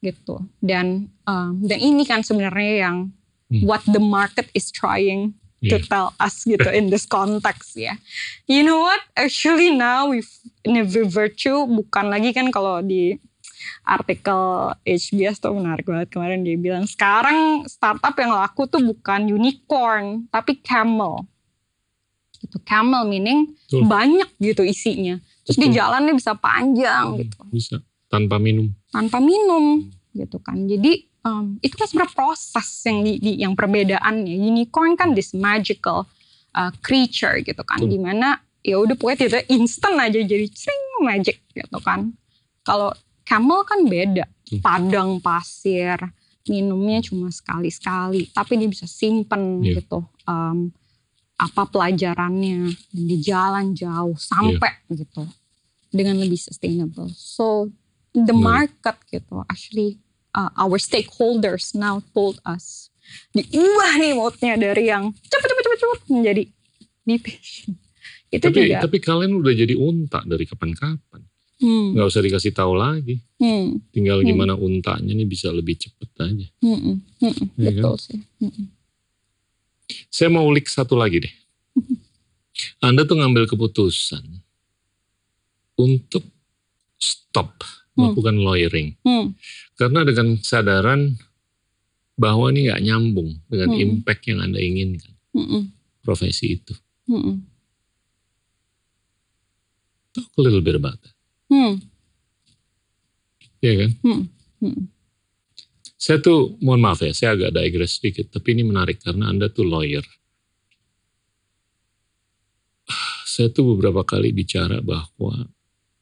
Gitu. 0.00 0.44
Dan 0.60 1.12
um, 1.24 1.60
dan 1.60 1.80
ini 1.80 2.04
kan 2.04 2.24
sebenarnya 2.24 2.88
yang 2.88 2.98
Hmm. 3.50 3.66
what 3.66 3.82
the 3.82 3.98
market 3.98 4.46
is 4.54 4.70
trying 4.70 5.34
to 5.58 5.76
Iya. 5.76 5.90
tell 5.90 6.08
us 6.22 6.46
gitu 6.46 6.70
in 6.70 6.86
this 6.86 7.02
context 7.02 7.74
ya. 7.74 7.98
You 8.46 8.62
know 8.62 8.78
what? 8.78 9.02
Actually 9.18 9.74
now 9.74 10.06
we 10.06 10.22
a 10.64 10.86
virtue 11.04 11.66
bukan 11.66 12.14
lagi 12.14 12.30
kan 12.30 12.54
kalau 12.54 12.78
di 12.78 13.18
artikel 13.82 14.70
HBS 14.86 15.42
tuh 15.42 15.52
menarik 15.52 15.84
banget 15.84 16.14
kemarin 16.14 16.46
dia 16.46 16.56
bilang 16.56 16.86
sekarang 16.86 17.66
startup 17.66 18.14
yang 18.16 18.32
laku 18.32 18.70
tuh 18.70 18.80
bukan 18.80 19.26
unicorn 19.26 20.30
tapi 20.30 20.62
camel. 20.62 21.26
Gitu. 22.38 22.56
Camel 22.64 23.04
meaning 23.04 23.52
Betul. 23.68 23.84
banyak 23.84 24.30
gitu 24.40 24.62
isinya 24.64 25.18
terus 25.50 25.58
di 25.58 25.66
Betul. 25.66 25.76
jalannya 25.76 26.14
bisa 26.14 26.32
panjang 26.32 27.06
Hmm, 27.10 27.20
gitu 27.20 27.38
Bisa. 27.50 27.76
Tanpa 28.06 28.38
minum. 28.38 28.70
tanpa 28.88 29.18
minum 29.18 29.90
gitu 30.12 30.38
kan. 30.38 30.62
Jadi 30.64 31.10
um, 31.22 31.58
itu 31.58 31.74
kan 31.74 31.86
sebenarnya 31.86 32.14
proses 32.14 32.68
yang 32.82 33.02
di, 33.02 33.12
di- 33.18 33.38
yang 33.38 33.54
perbedaannya. 33.54 34.30
Unicorn 34.30 34.94
kan 34.94 35.12
this 35.12 35.30
magical 35.30 36.06
uh, 36.54 36.70
creature 36.80 37.38
gitu 37.38 37.62
kan, 37.62 37.78
Betul. 37.78 37.90
di 37.90 37.98
mana 37.98 38.38
ya 38.62 38.78
udah 38.78 38.94
pokoknya 38.94 39.18
tidak 39.26 39.42
instan 39.48 39.94
aja 39.96 40.18
jadi 40.18 40.46
cing 40.46 40.82
magic 41.02 41.42
gitu 41.50 41.78
kan. 41.80 42.10
Kalau 42.62 42.90
camel 43.22 43.62
kan 43.62 43.86
beda, 43.86 44.26
Betul. 44.26 44.58
padang 44.58 45.10
pasir, 45.18 45.96
minumnya 46.44 47.00
cuma 47.00 47.30
sekali-sekali, 47.30 48.30
tapi 48.30 48.58
dia 48.58 48.66
bisa 48.66 48.84
simpen 48.84 49.62
Iya. 49.62 49.78
gitu. 49.78 50.02
Um, 50.26 50.74
apa 51.38 51.64
pelajarannya 51.64 52.68
dan 52.92 53.04
di 53.06 53.16
jalan 53.16 53.72
jauh 53.72 54.12
sampai 54.12 54.76
gitu 54.92 55.24
dengan 55.90 56.16
lebih 56.16 56.38
sustainable. 56.38 57.10
So 57.12 57.68
the 58.10 58.30
Menarik. 58.30 58.74
market 58.74 58.96
gitu 59.08 59.42
actually 59.46 59.98
uh, 60.32 60.50
our 60.56 60.78
stakeholders 60.78 61.70
now 61.72 62.02
told 62.10 62.38
us 62.42 62.90
diubah 63.30 63.92
nih 63.96 64.12
moodnya 64.12 64.54
dari 64.54 64.86
yang 64.86 65.10
cepet 65.12 65.46
cepet 65.46 65.64
cepet 65.64 65.78
cepet 65.78 66.00
menjadi 66.08 66.42
patient. 67.18 67.76
Itu 68.30 68.46
Tapi 68.46 68.58
juga 68.62 68.78
tapi 68.80 68.98
kalian 68.98 69.32
udah 69.36 69.50
jadi 69.50 69.74
unta 69.74 70.22
dari 70.22 70.46
kapan-kapan. 70.46 71.22
hmm, 71.58 71.98
Nggak 71.98 72.06
usah 72.06 72.22
dikasih 72.22 72.54
tahu 72.54 72.72
lagi. 72.72 73.18
hmm, 73.36 73.90
Tinggal 73.90 74.22
Hmm. 74.22 74.28
gimana 74.28 74.54
untanya 74.54 75.10
nih 75.10 75.26
bisa 75.26 75.50
lebih 75.50 75.74
cepet 75.76 76.06
aja. 76.16 76.46
hmm, 76.62 76.78
hmm, 76.78 76.96
hmm, 77.18 77.46
Iya 77.58 77.70
betul 77.74 77.94
sih. 77.98 78.18
Hmm, 78.38 78.70
Saya 80.06 80.30
mau 80.30 80.46
ulik 80.46 80.70
satu 80.70 80.94
lagi 80.94 81.26
deh. 81.26 81.34
Anda 82.86 83.02
tuh 83.02 83.18
ngambil 83.18 83.50
keputusan 83.50 84.22
untuk 85.80 86.24
stop 87.00 87.64
Hmm. 87.90 88.12
melakukan 88.14 88.36
lawyering. 88.38 88.88
hmm, 89.02 89.34
Karena 89.74 90.06
dengan 90.06 90.38
kesadaran 90.38 91.18
bahwa 92.14 92.52
ini 92.52 92.70
nggak 92.70 92.84
nyambung 92.86 93.30
dengan 93.50 93.70
Hmm. 93.74 93.80
impact 93.82 94.22
yang 94.30 94.38
Anda 94.40 94.60
inginkan 94.60 95.10
hmm, 95.34 95.62
profesi 96.00 96.60
itu. 96.60 96.72
hmm, 97.10 97.18
hmm, 97.24 97.36
Talk 100.10 100.26
a 100.36 100.40
little 100.42 100.60
bit 100.60 100.74
about 100.74 100.98
that. 101.02 101.14
hmm, 101.50 101.82
Iya 103.60 103.72
kan? 103.84 103.90
hmm, 104.00 104.22
hmm. 104.64 104.82
Saya 106.00 106.16
tuh, 106.16 106.56
mohon 106.64 106.80
maaf 106.80 107.04
ya, 107.04 107.12
saya 107.12 107.36
agak 107.36 107.52
digress 107.52 108.00
sedikit, 108.00 108.32
tapi 108.32 108.56
ini 108.56 108.64
menarik 108.64 109.04
karena 109.04 109.28
Anda 109.28 109.52
tuh 109.52 109.68
lawyer. 109.68 110.00
Saya 113.28 113.52
tuh 113.52 113.76
beberapa 113.76 114.02
kali 114.02 114.32
bicara 114.32 114.80
bahwa 114.80 115.44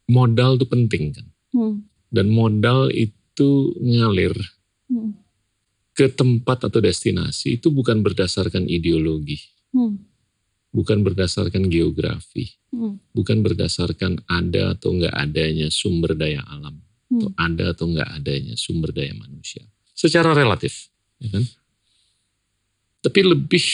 modal 0.09 0.57
tuh 0.57 0.69
penting 0.69 1.13
kan. 1.15 1.27
hmm, 1.55 1.75
Dan 2.09 2.33
modal 2.33 2.89
itu 2.91 3.77
ngalir 3.79 4.35
hmm, 4.89 5.13
ke 5.93 6.09
tempat 6.09 6.67
atau 6.67 6.81
destinasi 6.81 7.61
itu 7.61 7.69
bukan 7.69 8.01
berdasarkan 8.01 8.65
ideologi, 8.67 9.39
hmm, 9.77 9.95
bukan 10.73 11.05
berdasarkan 11.05 11.69
geografi, 11.69 12.49
hmm, 12.73 13.13
bukan 13.13 13.45
berdasarkan 13.45 14.25
ada 14.27 14.75
atau 14.75 14.97
enggak 14.97 15.15
adanya 15.15 15.69
sumber 15.69 16.17
daya 16.17 16.43
alam, 16.49 16.81
atau 17.13 17.29
hmm, 17.31 17.39
ada 17.39 17.65
atau 17.77 17.85
enggak 17.93 18.09
adanya 18.17 18.55
sumber 18.57 18.91
daya 18.97 19.13
manusia. 19.15 19.63
Secara 19.93 20.33
relatif, 20.33 20.89
ya 21.21 21.29
kan? 21.35 21.45
Tapi 22.99 23.21
lebih 23.23 23.67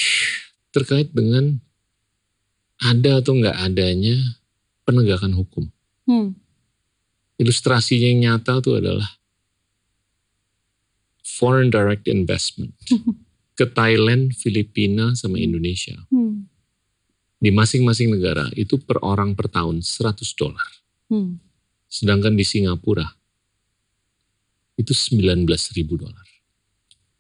terkait 0.75 1.13
dengan 1.15 1.57
ada 2.81 3.23
atau 3.23 3.37
enggak 3.37 3.57
adanya 3.61 4.17
penegakan 4.85 5.37
hukum. 5.37 5.74
Hmm, 6.09 6.29
Ilustrasinya 7.35 8.09
yang 8.15 8.21
nyata 8.23 8.63
itu 8.63 8.79
adalah 8.79 9.11
foreign 11.27 11.67
direct 11.67 12.07
investment 12.07 12.71
ke 13.59 13.67
Thailand, 13.67 14.31
Filipina, 14.39 15.19
sama 15.19 15.43
Indonesia. 15.43 15.99
Hmm. 16.15 16.47
Di 17.43 17.51
masing-masing 17.51 18.15
negara 18.15 18.47
itu 18.55 18.79
per 18.79 19.03
orang 19.03 19.35
per 19.35 19.51
tahun 19.51 19.83
100 19.83 20.25
dolar. 20.39 20.69
Hmm. 21.11 21.43
Sedangkan 21.91 22.39
di 22.39 22.47
Singapura 22.47 23.07
itu 24.75 24.91
19 24.95 25.47
ribu 25.75 25.99
dolar. 25.99 26.27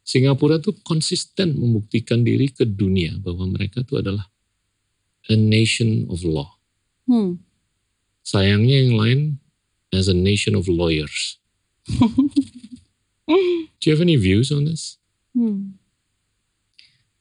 Singapura 0.04 0.60
tuh 0.60 0.78
konsisten 0.84 1.56
membuktikan 1.56 2.22
diri 2.22 2.50
ke 2.50 2.66
dunia 2.66 3.16
bahwa 3.18 3.50
mereka 3.50 3.82
tuh 3.82 4.04
adalah 4.04 4.26
a 5.28 5.36
nation 5.36 6.06
of 6.08 6.22
law. 6.24 6.60
Hmm. 7.08 7.43
Sayangnya 8.24 8.88
yang 8.88 8.96
lain 8.96 9.20
as 9.92 10.08
a 10.08 10.16
nation 10.16 10.56
of 10.56 10.64
lawyers. 10.64 11.38
Do 13.28 13.84
you 13.84 13.92
have 13.92 14.00
any 14.00 14.16
views 14.16 14.48
on 14.48 14.64
this? 14.64 14.96
Hmm. 15.36 15.76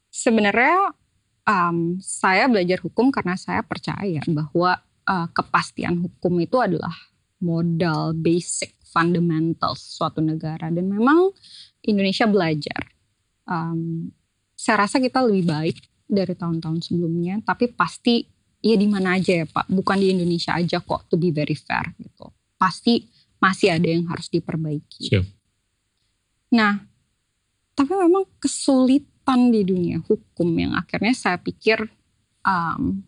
Sebenarnya 0.07 0.95
um, 1.43 1.99
saya 1.99 2.47
belajar 2.47 2.79
hukum 2.79 3.11
karena 3.11 3.35
saya 3.35 3.59
percaya 3.61 4.23
bahwa 4.31 4.79
uh, 5.03 5.27
kepastian 5.35 5.99
hukum 5.99 6.39
itu 6.39 6.57
adalah 6.63 6.95
modal 7.43 8.15
basic 8.15 8.79
fundamental 8.87 9.75
suatu 9.75 10.23
negara 10.23 10.71
dan 10.71 10.87
memang 10.87 11.35
Indonesia 11.83 12.23
belajar. 12.23 12.95
Um, 13.43 14.13
saya 14.55 14.87
rasa 14.87 15.03
kita 15.03 15.19
lebih 15.19 15.51
baik 15.51 15.77
dari 16.07 16.31
tahun-tahun 16.37 16.87
sebelumnya, 16.87 17.43
tapi 17.43 17.73
pasti 17.73 18.29
ya 18.63 18.75
di 18.79 18.87
mana 18.87 19.19
aja 19.19 19.43
ya 19.43 19.45
Pak, 19.45 19.67
bukan 19.67 19.99
di 19.99 20.15
Indonesia 20.15 20.55
aja 20.55 20.79
kok 20.79 21.11
to 21.11 21.19
be 21.19 21.35
very 21.35 21.53
fair 21.53 21.91
gitu. 21.99 22.31
Pasti 22.55 23.03
masih 23.43 23.75
ada 23.75 23.91
yang 23.91 24.07
harus 24.07 24.31
diperbaiki. 24.31 25.11
Siap. 25.11 25.27
Nah, 26.55 26.79
tapi 27.75 27.91
memang 27.91 28.23
kesulitan 28.39 29.51
di 29.51 29.67
dunia 29.67 29.99
hukum 30.07 30.47
yang 30.55 30.71
akhirnya 30.79 31.11
saya 31.11 31.35
pikir 31.35 31.91
um, 32.47 33.03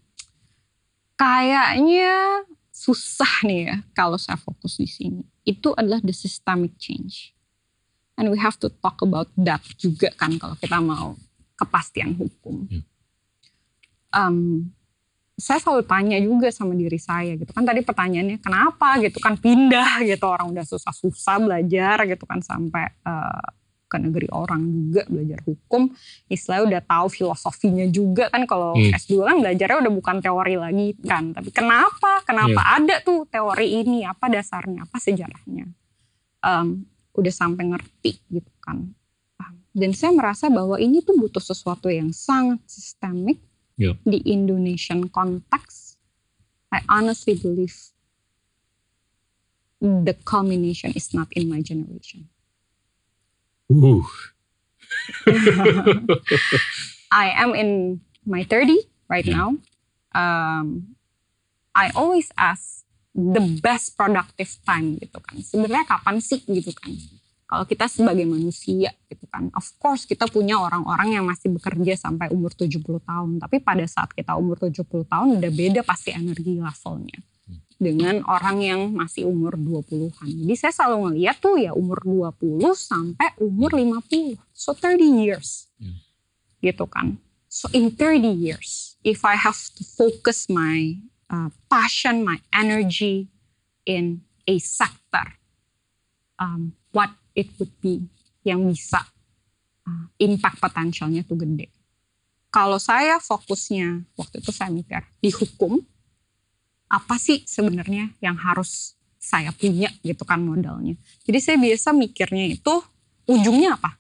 kayaknya 1.16 2.44
susah 2.76 3.48
nih 3.48 3.72
ya 3.72 3.76
kalau 3.96 4.20
saya 4.20 4.36
fokus 4.36 4.76
di 4.76 4.92
sini. 4.92 5.24
Itu 5.48 5.72
adalah 5.80 6.04
the 6.04 6.12
systemic 6.12 6.76
change. 6.76 7.32
And 8.20 8.28
we 8.28 8.36
have 8.44 8.60
to 8.60 8.68
talk 8.84 9.00
about 9.00 9.32
that 9.40 9.64
juga 9.80 10.12
kan 10.20 10.36
kalau 10.36 10.60
kita 10.60 10.84
mau 10.84 11.16
kepastian 11.56 12.20
hukum. 12.20 12.68
Ya. 12.68 12.84
Um, 14.12 14.72
saya 15.36 15.60
selalu 15.60 15.84
tanya 15.84 16.18
juga 16.24 16.48
sama 16.48 16.72
diri 16.80 16.96
saya 16.96 17.36
gitu. 17.36 17.52
Kan 17.52 17.68
tadi 17.68 17.84
pertanyaannya 17.84 18.40
kenapa 18.40 18.96
gitu? 19.04 19.20
Kan 19.20 19.36
pindah 19.36 20.00
gitu. 20.08 20.24
Orang 20.32 20.56
udah 20.56 20.64
susah-susah 20.64 21.44
belajar 21.44 22.08
gitu 22.08 22.24
kan 22.24 22.40
sampai 22.40 22.88
uh, 23.04 23.44
ke 23.86 23.98
negeri 24.00 24.28
orang 24.32 24.64
juga 24.64 25.04
belajar 25.12 25.40
hukum. 25.44 25.92
Istilahnya 26.32 26.64
udah 26.72 26.82
tahu 26.88 27.08
filosofinya 27.12 27.86
juga 27.92 28.32
kan. 28.32 28.48
Kalau 28.48 28.80
Hmm. 28.80 28.96
S2 28.96 29.12
kan 29.28 29.36
belajarnya 29.44 29.78
udah 29.84 29.94
bukan 29.94 30.16
teori 30.24 30.56
lagi 30.56 30.88
kan. 31.04 31.36
Tapi 31.36 31.50
kenapa? 31.52 32.24
Kenapa 32.24 32.62
ada 32.80 32.96
tuh 33.04 33.28
teori 33.28 33.84
ini? 33.84 34.08
Apa 34.08 34.32
dasarnya? 34.32 34.88
Apa 34.88 34.98
sejarahnya? 35.04 35.68
Em, 36.48 36.68
udah 37.12 37.34
sampai 37.36 37.76
ngerti 37.76 38.24
gitu 38.32 38.52
kan. 38.64 38.88
Um, 39.36 39.56
dan 39.76 39.92
saya 39.92 40.16
merasa 40.16 40.48
bahwa 40.48 40.80
ini 40.80 41.04
tuh 41.04 41.20
butuh 41.20 41.44
sesuatu 41.44 41.92
yang 41.92 42.16
sangat 42.16 42.64
sistemik 42.72 43.44
Ya. 43.76 43.92
di 44.08 44.24
Indonesian 44.24 45.12
context, 45.12 46.00
I 46.72 46.80
honestly 46.88 47.36
believe 47.36 47.76
the 49.84 50.16
culmination 50.24 50.96
is 50.96 51.12
not 51.12 51.28
in 51.36 51.52
my 51.52 51.60
generation. 51.60 52.32
Uh, 53.68 54.00
I 57.12 57.36
am 57.36 57.52
in 57.56 58.00
my 58.26 58.44
30 58.48 58.80
right 59.12 59.26
Yeah. 59.28 59.36
now. 59.36 59.50
Um, 60.16 60.96
I 61.76 61.92
always 61.92 62.32
ask 62.40 62.88
the 63.12 63.44
best 63.60 64.00
productive 64.00 64.56
time 64.64 64.96
gitu 65.04 65.20
kan. 65.20 65.44
Sebenarnya 65.44 65.84
kapan 65.88 66.24
sih 66.24 66.40
gitu 66.48 66.72
kan? 66.72 66.96
Kalau 67.46 67.62
kita 67.70 67.86
sebagai 67.86 68.26
manusia 68.26 68.90
gitu 69.06 69.26
kan, 69.30 69.54
of 69.54 69.70
course 69.78 70.10
kita 70.10 70.26
punya 70.26 70.58
orang-orang 70.58 71.22
yang 71.22 71.26
masih 71.30 71.54
bekerja 71.54 71.94
sampai 71.94 72.34
umur 72.34 72.50
70 72.50 72.82
tahun. 72.82 73.38
Tapi 73.38 73.62
pada 73.62 73.86
saat 73.86 74.10
kita 74.18 74.34
umur 74.34 74.58
70 74.58 74.82
tahun 75.06 75.28
udah 75.38 75.52
beda 75.54 75.82
pasti 75.86 76.10
energi 76.10 76.58
levelnya. 76.58 77.22
Dengan 77.76 78.26
orang 78.26 78.58
yang 78.66 78.82
masih 78.98 79.30
umur 79.30 79.60
20-an. 79.60 80.26
Jadi 80.26 80.54
saya 80.58 80.74
selalu 80.74 81.12
ngeliat 81.12 81.38
tuh 81.38 81.60
ya 81.62 81.76
umur 81.76 82.02
20 82.02 82.74
sampai 82.74 83.30
umur 83.38 83.78
50. 83.78 84.42
So 84.50 84.74
30 84.74 85.22
years. 85.22 85.70
Gitu 86.66 86.86
kan. 86.90 87.22
So 87.46 87.70
in 87.78 87.94
30 87.94 88.26
years, 88.26 88.98
if 89.06 89.22
I 89.22 89.38
have 89.38 89.60
to 89.78 89.84
focus 89.86 90.50
my 90.50 90.98
uh, 91.30 91.54
passion, 91.70 92.26
my 92.26 92.42
energy 92.50 93.30
in 93.86 94.26
a 94.50 94.58
sector, 94.58 95.38
um, 96.42 96.74
what 96.90 97.14
it 97.36 97.52
would 97.60 97.72
be 97.84 98.02
yang 98.48 98.64
bisa 98.64 99.04
uh, 99.84 100.06
impact 100.18 100.58
potentialnya 100.64 101.22
tuh 101.28 101.36
gede. 101.36 101.68
Kalau 102.48 102.80
saya 102.80 103.20
fokusnya 103.20 104.08
waktu 104.16 104.40
itu 104.40 104.52
saya 104.56 104.72
mikir 104.72 105.04
di 105.20 105.28
hukum, 105.28 105.76
apa 106.88 107.20
sih 107.20 107.44
sebenarnya 107.44 108.16
yang 108.24 108.40
harus 108.40 108.96
saya 109.20 109.52
punya 109.52 109.92
gitu 110.00 110.24
kan 110.24 110.40
modalnya. 110.40 110.96
Jadi 111.28 111.40
saya 111.44 111.58
biasa 111.60 111.92
mikirnya 111.92 112.48
itu 112.48 112.74
ujungnya 113.28 113.76
apa? 113.76 114.00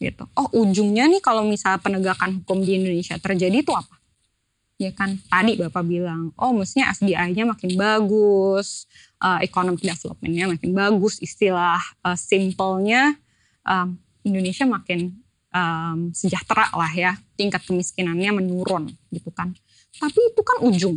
Gitu. 0.00 0.24
Oh 0.32 0.48
ujungnya 0.64 1.04
nih 1.12 1.20
kalau 1.20 1.44
misalnya 1.44 1.84
penegakan 1.84 2.40
hukum 2.40 2.64
di 2.64 2.80
Indonesia 2.80 3.20
terjadi 3.20 3.60
itu 3.60 3.76
apa? 3.76 3.99
Ya 4.80 4.96
kan 4.96 5.20
tadi 5.28 5.60
Bapak 5.60 5.84
bilang, 5.84 6.32
oh 6.40 6.56
mestinya 6.56 6.88
FDI-nya 6.96 7.44
makin 7.44 7.76
bagus, 7.76 8.88
uh, 9.20 9.36
economic 9.44 9.84
development-nya 9.84 10.48
makin 10.56 10.72
bagus, 10.72 11.20
istilah 11.20 11.76
uh, 12.00 12.16
simpelnya 12.16 13.12
um, 13.68 14.00
Indonesia 14.24 14.64
makin 14.64 15.20
um, 15.52 16.08
sejahtera 16.16 16.72
lah 16.72 16.88
ya, 16.96 17.12
tingkat 17.36 17.60
kemiskinannya 17.68 18.40
menurun 18.40 18.88
gitu 19.12 19.28
kan. 19.28 19.52
Tapi 20.00 20.16
itu 20.32 20.40
kan 20.40 20.64
ujung. 20.64 20.96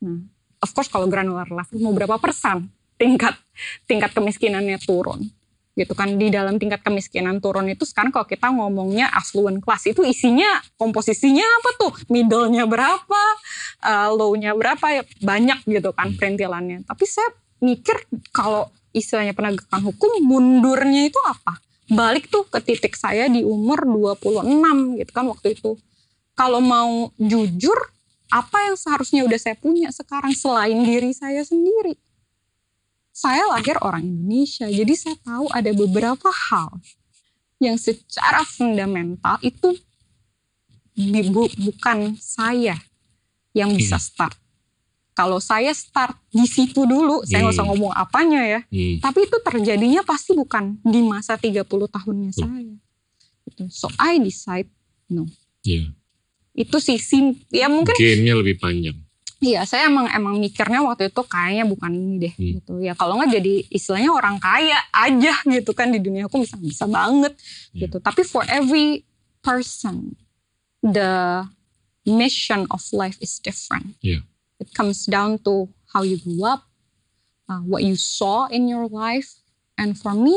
Nah, 0.00 0.24
of 0.64 0.70
course 0.72 0.88
kalau 0.88 1.04
granular 1.04 1.46
level 1.48 1.76
mau 1.84 1.92
berapa 1.92 2.16
persen 2.16 2.72
tingkat 2.96 3.36
tingkat 3.84 4.10
kemiskinannya 4.16 4.80
turun 4.80 5.28
gitu 5.76 5.92
kan 5.92 6.16
di 6.16 6.32
dalam 6.32 6.56
tingkat 6.56 6.80
kemiskinan 6.80 7.36
turun 7.44 7.68
itu 7.68 7.84
sekarang 7.84 8.08
kalau 8.08 8.24
kita 8.24 8.48
ngomongnya 8.48 9.12
affluent 9.12 9.60
class 9.60 9.84
itu 9.84 10.00
isinya 10.08 10.48
komposisinya 10.80 11.44
apa 11.44 11.70
tuh? 11.76 11.92
Middle-nya 12.08 12.64
berapa 12.64 13.22
uh, 13.84 14.08
low-nya 14.16 14.56
berapa 14.56 14.86
ya 14.88 15.02
banyak 15.20 15.68
gitu 15.68 15.92
kan 15.92 16.16
perintilannya. 16.16 16.88
Tapi 16.88 17.04
saya 17.04 17.28
mikir 17.60 18.08
kalau 18.32 18.72
istilahnya 18.96 19.36
penegakan 19.36 19.84
hukum 19.84 20.24
mundurnya 20.24 21.12
itu 21.12 21.20
apa? 21.28 21.60
Balik 21.92 22.32
tuh 22.32 22.48
ke 22.48 22.58
titik 22.64 22.96
saya 22.96 23.28
di 23.28 23.44
umur 23.44 23.84
26 23.84 24.96
gitu 25.04 25.12
kan 25.12 25.28
waktu 25.28 25.60
itu. 25.60 25.76
Kalau 26.32 26.64
mau 26.64 27.12
jujur 27.20 27.76
apa 28.32 28.72
yang 28.72 28.76
seharusnya 28.80 29.28
udah 29.28 29.38
saya 29.38 29.54
punya 29.60 29.92
sekarang 29.92 30.32
selain 30.32 30.82
diri 30.82 31.12
saya 31.12 31.44
sendiri 31.46 31.94
saya 33.16 33.48
lahir 33.48 33.80
orang 33.80 34.04
Indonesia, 34.04 34.68
jadi 34.68 34.92
saya 34.92 35.16
tahu 35.24 35.48
ada 35.48 35.72
beberapa 35.72 36.28
hal 36.28 36.76
yang 37.56 37.80
secara 37.80 38.44
fundamental 38.44 39.40
itu 39.40 39.72
bu- 41.24 41.48
bukan 41.58 42.12
saya 42.16 42.76
yang 43.52 43.72
bisa 43.72 43.96
start. 43.96 44.36
Kalau 45.16 45.40
saya 45.40 45.72
start 45.72 46.12
di 46.28 46.44
situ 46.44 46.84
dulu, 46.84 47.24
saya 47.24 47.40
nggak 47.40 47.56
usah 47.56 47.64
Hmm. 47.64 47.72
ngomong 47.72 47.92
apanya 47.96 48.44
ya. 48.44 48.60
hmm, 48.68 49.00
Tapi 49.00 49.24
itu 49.24 49.36
terjadinya 49.40 50.04
pasti 50.04 50.36
bukan 50.36 50.76
di 50.84 51.00
masa 51.00 51.40
30 51.40 51.64
tahunnya 51.88 52.36
saya. 52.36 52.76
Gitu. 53.48 53.64
So 53.72 53.88
I 53.96 54.20
decide 54.20 54.68
no. 55.08 55.24
ya. 55.64 55.88
Itu 56.52 56.76
sih 56.76 57.00
sim 57.00 57.32
ya 57.48 57.72
mungkin 57.72 57.96
Game-nya 57.96 58.36
lebih 58.36 58.60
panjang. 58.60 59.00
Iya, 59.46 59.62
saya 59.62 59.86
emang 59.86 60.10
emang 60.10 60.42
mikirnya 60.42 60.82
waktu 60.82 61.06
itu 61.06 61.22
kayaknya 61.22 61.70
bukan 61.70 61.90
ini 61.94 62.14
deh 62.18 62.34
Hmm. 62.34 62.52
gitu. 62.58 62.72
Ya 62.82 62.98
kalau 62.98 63.14
nggak 63.14 63.30
jadi 63.30 63.54
istilahnya 63.70 64.10
orang 64.10 64.42
kaya 64.42 64.74
aja 64.90 65.34
gitu 65.46 65.70
kan 65.70 65.94
di 65.94 66.02
dunia 66.02 66.26
hukum 66.26 66.42
bisa 66.42 66.58
bisa 66.58 66.84
banget 66.90 67.38
Iya. 67.70 67.86
gitu. 67.86 68.02
Tapi 68.02 68.26
for 68.26 68.42
every 68.50 69.06
person 69.38 70.18
the 70.82 71.46
mission 72.02 72.66
of 72.74 72.82
life 72.90 73.14
is 73.22 73.38
different. 73.38 73.94
Iya. 74.02 74.26
It 74.58 74.74
comes 74.74 75.06
down 75.06 75.38
to 75.46 75.70
how 75.94 76.02
you 76.02 76.18
grew 76.18 76.42
up, 76.42 76.66
uh, 77.46 77.62
what 77.62 77.86
you 77.86 77.94
saw 77.94 78.50
in 78.50 78.66
your 78.66 78.90
life, 78.90 79.30
and 79.78 79.94
for 79.94 80.10
me, 80.10 80.34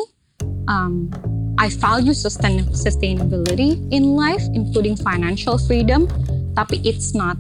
um, 0.70 1.10
I 1.58 1.68
value 1.74 2.14
sustain 2.14 2.64
sustainability 2.72 3.76
in 3.90 4.14
life, 4.14 4.44
including 4.54 4.96
financial 4.96 5.58
freedom. 5.58 6.06
Tapi 6.54 6.80
it's 6.84 7.12
not 7.12 7.36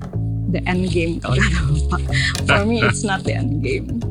the 0.49 0.61
end 0.65 0.89
game 0.89 1.21
kalau 1.21 1.37
kata 1.37 1.59
Bapak. 1.69 2.01
For 2.49 2.61
me, 2.65 2.81
it's 2.81 3.05
not 3.05 3.21
the 3.23 3.37
end 3.37 3.61
game. 3.61 4.01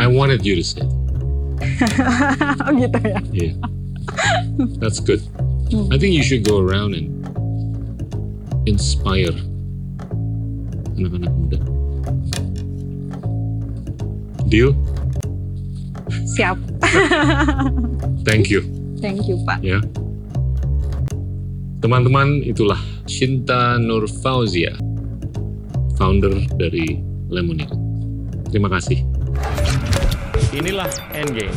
I 0.00 0.08
wanted 0.08 0.44
you 0.44 0.56
to 0.56 0.64
say. 0.64 0.84
oh 2.64 2.72
gitu 2.72 2.98
ya. 3.04 3.20
Iya. 3.32 3.52
That's 4.80 5.00
good. 5.00 5.20
Hmm. 5.68 5.92
I 5.92 6.00
think 6.00 6.16
you 6.16 6.24
should 6.24 6.46
go 6.46 6.62
around 6.62 6.96
and 6.96 7.12
inspire 8.64 9.34
anak-anak 10.96 11.32
muda. 11.36 11.58
Deal? 14.48 14.72
Siap. 16.38 16.56
Thank 18.28 18.48
you. 18.48 18.64
Thank 19.02 19.28
you 19.28 19.36
Pak. 19.44 19.60
Ya. 19.60 19.82
Teman-teman, 21.84 22.40
itulah 22.46 22.80
Shinta 23.06 23.78
Nur 23.78 24.10
Fauzia, 24.20 24.74
founder 25.94 26.34
dari 26.58 26.98
Lemonade. 27.30 27.78
Terima 28.50 28.66
kasih. 28.66 29.06
Inilah 30.50 30.90
Endgame. 31.14 31.54